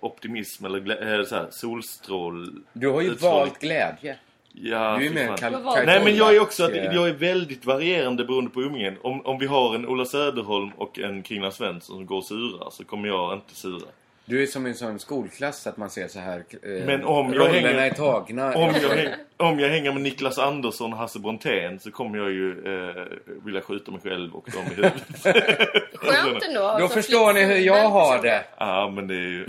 optimism 0.00 0.64
eller 0.64 1.18
eh, 1.18 1.24
så 1.24 1.34
här, 1.34 1.48
solstrål... 1.50 2.62
Du 2.72 2.88
har 2.88 3.00
ju 3.00 3.10
utstrålning. 3.10 3.38
valt 3.40 3.60
glädje. 3.60 4.18
Ja, 4.56 4.96
Du 4.98 5.06
är 5.06 5.10
mer 5.10 5.26
fan. 5.26 5.36
kal- 5.36 5.50
Du 5.52 5.56
har 5.56 5.64
valt 5.64 5.86
Nej 5.86 6.04
men 6.04 6.16
jag 6.16 6.36
är 6.36 6.40
också 6.40 6.64
att 6.64 6.74
jag 6.76 7.08
är 7.08 7.12
väldigt 7.12 7.64
varierande 7.66 8.24
beroende 8.24 8.50
på 8.50 8.62
umgängen. 8.62 8.96
Om, 9.02 9.26
om 9.26 9.38
vi 9.38 9.46
har 9.46 9.74
en 9.74 9.86
Ola 9.86 10.04
Söderholm 10.04 10.70
och 10.76 10.98
en 10.98 11.22
Kringlan 11.22 11.52
Svensson 11.52 11.96
som 11.96 12.06
går 12.06 12.16
och 12.16 12.24
surar 12.24 12.70
så 12.70 12.84
kommer 12.84 13.08
jag 13.08 13.32
inte 13.34 13.54
sura. 13.54 13.86
Du 14.26 14.42
är 14.42 14.46
som 14.46 14.66
en 14.66 14.74
sån 14.74 14.98
skolklass 14.98 15.66
att 15.66 15.76
man 15.76 15.90
ser 15.90 16.08
så 16.08 16.18
här 16.18 16.44
eh, 16.62 16.86
Men 16.86 17.04
om 17.04 17.34
jag 17.34 17.44
hänger- 17.48 17.74
är 17.74 17.90
tagna. 17.90 18.54
Om 18.54 18.72
jag, 18.82 18.88
häng, 18.88 19.08
om 19.36 19.60
jag 19.60 19.68
hänger 19.68 19.92
med 19.92 20.02
Niklas 20.02 20.38
Andersson 20.38 20.92
och 20.92 20.98
Hasse 20.98 21.18
Brontén 21.18 21.78
så 21.80 21.90
kommer 21.90 22.18
jag 22.18 22.30
ju 22.30 22.50
eh, 22.50 23.02
vilja 23.44 23.60
skjuta 23.60 23.90
mig 23.90 24.00
själv 24.04 24.34
och 24.34 24.48
dem 24.52 24.62
i 24.72 24.74
huvudet. 24.74 25.02
Skönt 25.94 26.42
ändå. 26.48 26.76
Då 26.80 26.88
Så 26.88 26.94
förstår 26.94 27.32
ni 27.32 27.44
hur 27.44 27.56
jag 27.58 27.88
har 27.88 28.22
det. 28.22 28.44
Ja, 28.58 28.92
men 28.94 29.06
det 29.06 29.14
är 29.14 29.18
ju... 29.18 29.46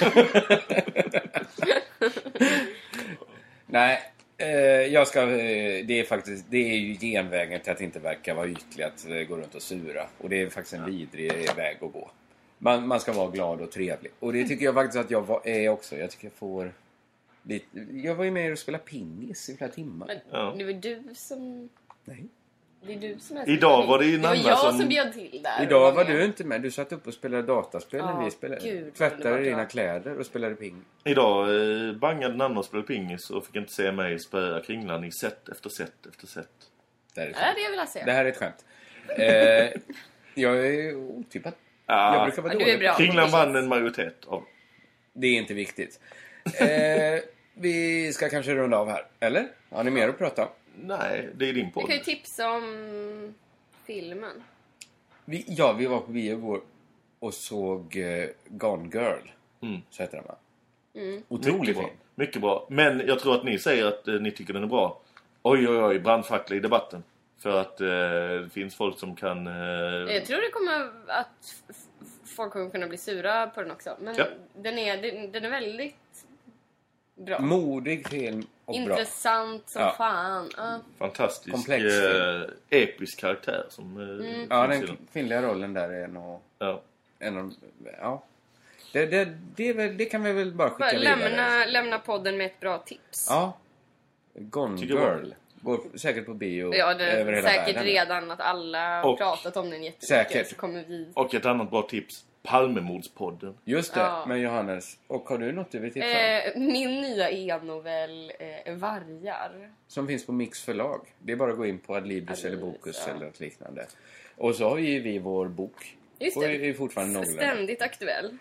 Nej, 3.66 4.00
jag 4.92 5.08
ska... 5.08 5.22
Eh, 5.22 5.86
det 5.86 6.00
är 6.00 6.04
faktiskt... 6.04 6.44
Det 6.50 6.56
är 6.72 6.76
ju 6.76 6.94
genvägen 6.94 7.60
till 7.60 7.72
att 7.72 7.80
inte 7.80 7.98
verka 7.98 8.34
vara 8.34 8.48
ytlig 8.48 8.84
att 8.84 9.06
eh, 9.08 9.16
gå 9.22 9.36
runt 9.36 9.54
och 9.54 9.62
sura. 9.62 10.06
Och 10.18 10.28
det 10.28 10.42
är 10.42 10.48
faktiskt 10.50 10.74
en 10.74 10.86
vidrig 10.86 11.32
väg 11.56 11.76
att 11.80 11.92
gå. 11.92 12.10
Man, 12.58 12.88
man 12.88 13.00
ska 13.00 13.12
vara 13.12 13.30
glad 13.30 13.60
och 13.60 13.72
trevlig. 13.72 14.12
Och 14.18 14.32
det 14.32 14.44
tycker 14.48 14.64
jag 14.64 14.74
faktiskt 14.74 15.04
att 15.04 15.10
jag 15.10 15.22
var, 15.26 15.40
är 15.48 15.68
också. 15.68 15.96
Jag 15.96 16.10
tycker 16.10 16.24
jag 16.26 16.32
får... 16.32 16.72
Lite, 17.42 17.66
jag 17.92 18.14
var 18.14 18.24
ju 18.24 18.30
med 18.30 18.52
och 18.52 18.58
spelade 18.58 18.84
pingis 18.84 19.48
i 19.48 19.56
flera 19.56 19.70
timmar. 19.70 20.06
Men 20.06 20.18
Ja. 20.30 20.54
det 20.58 20.64
var 20.64 20.72
du 20.72 21.02
som... 21.14 21.68
Nej. 22.04 22.24
Det 22.80 22.92
är 22.94 22.98
du 22.98 23.18
som 23.20 23.36
är 23.36 23.48
Idag 23.50 23.86
var 23.86 23.98
det 23.98 24.04
ju 24.04 24.16
Det 24.16 24.22
var 24.28 24.34
Nanna 24.36 24.48
jag 24.48 24.58
som- 24.58 24.78
som 24.78 24.88
bjöd 24.88 25.12
till 25.12 25.40
där. 25.42 25.62
Idag 25.62 25.92
var 25.92 26.04
du 26.04 26.24
inte 26.24 26.44
med. 26.44 26.62
Du 26.62 26.70
satt 26.70 26.92
upp 26.92 27.06
och 27.06 27.14
spelade 27.14 27.42
dataspel 27.42 28.04
när 28.04 28.12
Ja, 28.12 28.24
vi 28.24 28.30
spelade. 28.30 28.60
gud, 28.70 28.94
Tvättade 28.94 29.42
dina 29.42 29.64
kläder 29.64 30.18
och 30.18 30.26
spelade 30.26 30.54
ping. 30.54 30.84
Idag 31.04 31.48
eh, 31.88 31.92
bangade 31.92 32.36
Nanna 32.36 32.58
och 32.58 32.64
spelade 32.64 32.86
pingis 32.86 33.30
och 33.30 33.46
fick 33.46 33.56
inte 33.56 33.72
se 33.72 33.92
mig 33.92 34.18
spöa 34.18 34.60
Kringlan 34.60 35.04
i 35.04 35.12
set 35.12 35.48
efter 35.48 35.70
set 35.70 36.06
efter 36.10 36.26
set. 36.26 36.48
Det 37.14 37.20
här 37.20 37.26
är, 37.28 37.32
Det 37.32 37.38
är 37.38 37.54
det 37.54 37.60
jag 37.60 37.70
vill 37.70 37.88
se. 37.88 38.02
det 38.04 38.12
här 38.12 38.24
är 38.24 38.28
ett 38.28 38.36
skämt. 38.36 38.64
Eh, 39.08 39.80
jag 40.34 40.66
är 40.66 40.94
otippat. 40.96 41.54
Ja. 41.86 42.14
Jag 42.14 42.26
brukar 42.26 42.42
vara 42.42 42.52
Ja, 42.52 42.60
är 42.60 42.64
dålig. 42.64 42.78
bra. 42.80 42.94
Kringlan 42.96 43.30
vann 43.30 43.56
en 43.56 43.68
majoritet 43.68 44.24
av... 44.26 44.44
Det 45.12 45.26
är 45.26 45.34
inte 45.34 45.54
viktigt. 45.54 46.00
Eh, 46.60 46.68
vi 47.54 48.12
ska 48.12 48.28
kanske 48.28 48.54
runda 48.54 48.76
av 48.78 48.88
här. 48.90 49.06
Eller? 49.20 49.48
Har 49.70 49.84
ni 49.84 49.90
mer 49.90 50.08
att 50.08 50.18
prata 50.18 50.42
om? 50.42 50.48
Nej, 50.82 51.28
det 51.34 51.48
är 51.48 51.52
din 51.52 51.66
Vi 51.66 51.72
podd. 51.72 51.86
kan 51.86 51.96
ju 51.96 52.02
tipsa 52.02 52.50
om 52.50 53.34
filmen. 53.84 54.42
Vi, 55.24 55.44
ja, 55.48 55.72
vi 55.72 55.86
var 55.86 56.00
på 56.00 56.10
bio 56.12 56.32
igår 56.38 56.60
och 57.18 57.34
såg 57.34 57.96
eh, 57.96 58.28
Gone 58.48 58.88
Girl. 58.92 59.28
Mm. 59.60 59.80
Så 59.90 60.02
heter 60.02 60.16
den 60.16 60.26
va? 60.26 60.36
Mm. 60.94 61.22
Otrolig 61.28 61.58
Mycket 61.60 61.74
bra. 61.76 61.84
film. 61.84 61.96
Mycket 62.14 62.40
bra. 62.42 62.66
Men 62.70 63.02
jag 63.06 63.18
tror 63.18 63.34
att 63.34 63.44
ni 63.44 63.58
säger 63.58 63.86
att 63.86 64.08
eh, 64.08 64.14
ni 64.14 64.30
tycker 64.30 64.52
den 64.52 64.62
är 64.62 64.66
bra. 64.66 65.00
Oj, 65.42 65.68
oj, 65.68 65.76
oj, 65.78 65.98
brandfackla 65.98 66.56
i 66.56 66.60
debatten. 66.60 67.02
För 67.38 67.60
att 67.60 67.80
eh, 67.80 67.86
det 68.42 68.48
finns 68.52 68.74
folk 68.74 68.98
som 68.98 69.16
kan... 69.16 69.46
Eh, 69.46 69.52
Jag 70.14 70.24
tror 70.26 70.36
det 70.40 70.50
kommer 70.50 70.90
att 71.06 71.54
folk 72.24 72.52
kommer 72.52 72.70
kunna 72.70 72.86
bli 72.86 72.98
sura 72.98 73.46
på 73.46 73.62
den 73.62 73.70
också. 73.70 73.96
Men 74.00 74.14
Ja. 74.16 74.24
den, 74.56 74.78
är, 74.78 75.02
den, 75.02 75.32
den 75.32 75.44
är 75.44 75.50
väldigt 75.50 76.26
bra. 77.18 77.38
Modig 77.40 78.08
film 78.08 78.46
och 78.64 78.74
bra. 78.74 78.82
Intressant 78.82 79.68
som 79.68 79.82
Ja. 79.82 79.94
fan. 79.98 80.50
Ja. 80.56 80.80
Fantastisk, 80.98 81.52
Komplex 81.54 81.84
eh, 81.84 82.42
episk 82.70 83.20
karaktär 83.20 83.66
som 83.70 84.00
eh, 84.00 84.26
Mm. 84.28 84.46
Ja, 84.50 84.66
den 84.66 84.96
kvinnliga 85.12 85.42
rollen 85.42 85.72
där 85.74 85.88
är 85.90 86.08
nog... 86.08 86.40
Ja. 86.58 86.82
En 87.18 87.38
av, 87.38 87.52
ja. 88.00 88.22
Det, 88.92 89.06
det, 89.06 89.24
det, 89.56 89.72
det 89.88 90.04
kan 90.04 90.22
vi 90.22 90.32
väl 90.32 90.52
bara 90.52 90.70
skicka 90.70 90.78
Bara 90.78 90.98
vidare. 90.98 91.18
lämna, 91.28 91.64
lämna 91.66 91.98
podden 91.98 92.36
med 92.36 92.46
ett 92.46 92.60
bra 92.60 92.78
tips. 92.78 93.26
Ja. 93.30 93.58
Gone 94.34 94.80
Girl. 94.80 95.32
Går 95.60 95.80
säkert 95.98 96.26
på 96.26 96.34
bio 96.34 96.74
Ja, 96.74 96.94
det 96.94 97.04
över 97.12 97.32
hela 97.32 97.48
säkert 97.48 97.66
världen. 97.76 97.84
redan 97.84 98.30
att 98.30 98.40
alla 98.40 99.02
har 99.02 99.16
pratat 99.16 99.56
om 99.56 99.70
den 99.70 99.82
jättemycket. 99.84 100.08
Säkert. 100.08 100.48
Så 100.48 100.56
kommer 100.56 100.84
vi... 100.88 101.08
Och 101.14 101.34
ett 101.34 101.46
annat 101.46 101.70
bra 101.70 101.82
tips. 101.82 102.24
Palmemordspodden. 102.42 103.54
Just 103.64 103.94
det, 103.94 104.00
Ja. 104.00 104.24
men 104.28 104.40
Johannes. 104.40 104.98
Och 105.06 105.28
har 105.28 105.38
du 105.38 105.52
något 105.52 105.70
du 105.70 105.78
vill 105.78 105.92
tipsa 105.92 106.08
om? 106.08 106.14
Eh, 106.54 106.60
min 106.74 107.00
nya 107.00 107.30
e-novell 107.30 108.32
eh, 108.64 108.74
Vargar. 108.74 109.70
Som 109.86 110.06
finns 110.06 110.26
på 110.26 110.32
Mix 110.32 110.62
förlag. 110.62 111.00
Det 111.18 111.32
är 111.32 111.36
bara 111.36 111.50
att 111.50 111.56
gå 111.56 111.66
in 111.66 111.78
på 111.78 111.96
Adlibris 111.96 112.44
eller 112.44 112.56
Bokus 112.56 113.06
eller 113.08 113.26
något 113.26 113.40
liknande. 113.40 113.86
Och 114.36 114.54
så 114.54 114.68
har 114.68 114.76
vi 114.76 114.98
vi 114.98 115.18
vår 115.18 115.48
bok. 115.48 115.96
Just 116.18 116.36
Och 116.36 116.42
det. 116.42 116.68
är 116.68 116.74
fortfarande 116.74 117.14
någorlunda. 117.14 117.42
Ständigt 117.42 117.82
aktuell. 117.82 118.36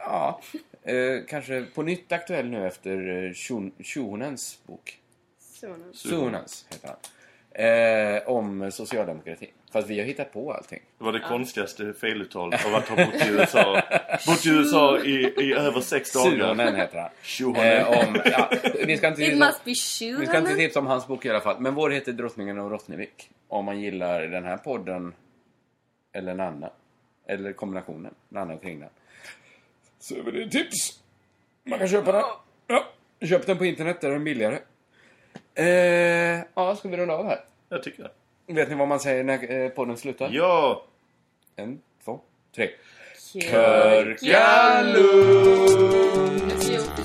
Ja, 0.00 0.40
eh, 0.82 0.96
kanske 1.28 1.62
på 1.74 1.82
nytt 1.82 2.12
aktuell 2.12 2.46
nu 2.48 2.66
efter 2.66 2.90
eh, 3.08 3.30
Shun- 3.30 3.82
Shunens 3.84 4.58
bok. 4.66 4.98
Sunens 5.92 6.66
heter 6.70 6.88
han. 6.88 6.96
Eh, 7.66 8.28
om 8.28 8.70
socialdemokratin. 8.72 9.50
Fast 9.72 9.88
vi 9.88 9.98
har 9.98 10.06
hittat 10.06 10.32
på 10.32 10.52
allting. 10.52 10.80
Det 10.98 11.04
var 11.04 11.12
det 11.12 11.20
konstigaste 11.20 11.92
feluttalet 11.92 12.66
av 12.66 12.74
att 12.74 12.88
ha 12.88 12.96
bott 12.96 13.14
i 13.14 13.28
USA. 13.28 13.82
bott 14.26 14.46
i 14.46 14.48
USA 14.48 14.98
i, 14.98 15.34
i 15.36 15.54
över 15.54 15.80
sex 15.80 16.12
dagar. 16.12 16.30
Suhonen 16.30 16.76
heter 16.76 16.98
han. 16.98 17.10
Shuhonen. 17.22 17.76
Eh, 17.76 17.88
om, 17.88 18.20
ja, 18.24 18.50
vi, 18.86 18.96
ska 18.96 19.08
inte 19.08 19.22
It 19.22 19.30
tipsa, 19.30 19.46
must 19.46 19.64
be 19.64 19.70
vi 20.20 20.26
ska 20.26 20.38
inte 20.38 20.54
tipsa 20.54 20.78
om 20.78 20.86
hans 20.86 21.06
bok 21.06 21.24
i 21.24 21.30
alla 21.30 21.40
fall. 21.40 21.60
Men 21.60 21.74
vår 21.74 21.90
heter 21.90 22.12
Drottningen 22.12 22.58
av 22.58 22.70
Rottnevik. 22.70 23.30
Om 23.48 23.64
man 23.64 23.80
gillar 23.80 24.22
den 24.22 24.44
här 24.44 24.56
podden. 24.56 25.14
Eller 26.12 26.34
Nanna. 26.34 26.70
Eller 27.26 27.52
kombinationen. 27.52 28.14
Nanna 28.28 28.54
och 28.54 28.62
Kringlan. 28.62 28.90
Så 30.00 30.14
är 30.14 30.32
det 30.32 30.50
tips. 30.50 31.00
Man 31.64 31.78
kan 31.78 31.88
köpa 31.88 32.12
den. 32.12 32.22
Ja, 32.66 32.84
köp 33.26 33.46
den 33.46 33.58
på 33.58 33.64
internet. 33.64 34.00
Där 34.00 34.08
är 34.08 34.12
den 34.12 34.24
billigare. 34.24 34.58
Eh, 35.54 36.44
ja, 36.54 36.76
ska 36.76 36.88
vi 36.88 36.96
runda 36.96 37.14
av 37.14 37.26
här? 37.26 37.40
Jag 37.68 37.82
tycker 37.82 38.02
det. 38.02 38.10
Vet 38.54 38.68
ni 38.68 38.74
vad 38.74 38.88
man 38.88 39.00
säger 39.00 39.24
när 39.24 39.52
eh, 39.64 39.68
podden 39.68 39.96
slutar? 39.96 40.30
Ja! 40.32 40.84
En, 41.56 41.80
två, 42.04 42.20
tre. 42.54 42.68
Körkalund! 43.32 44.20
Det 46.48 46.56
på 46.90 47.02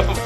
engelska. 0.00 0.25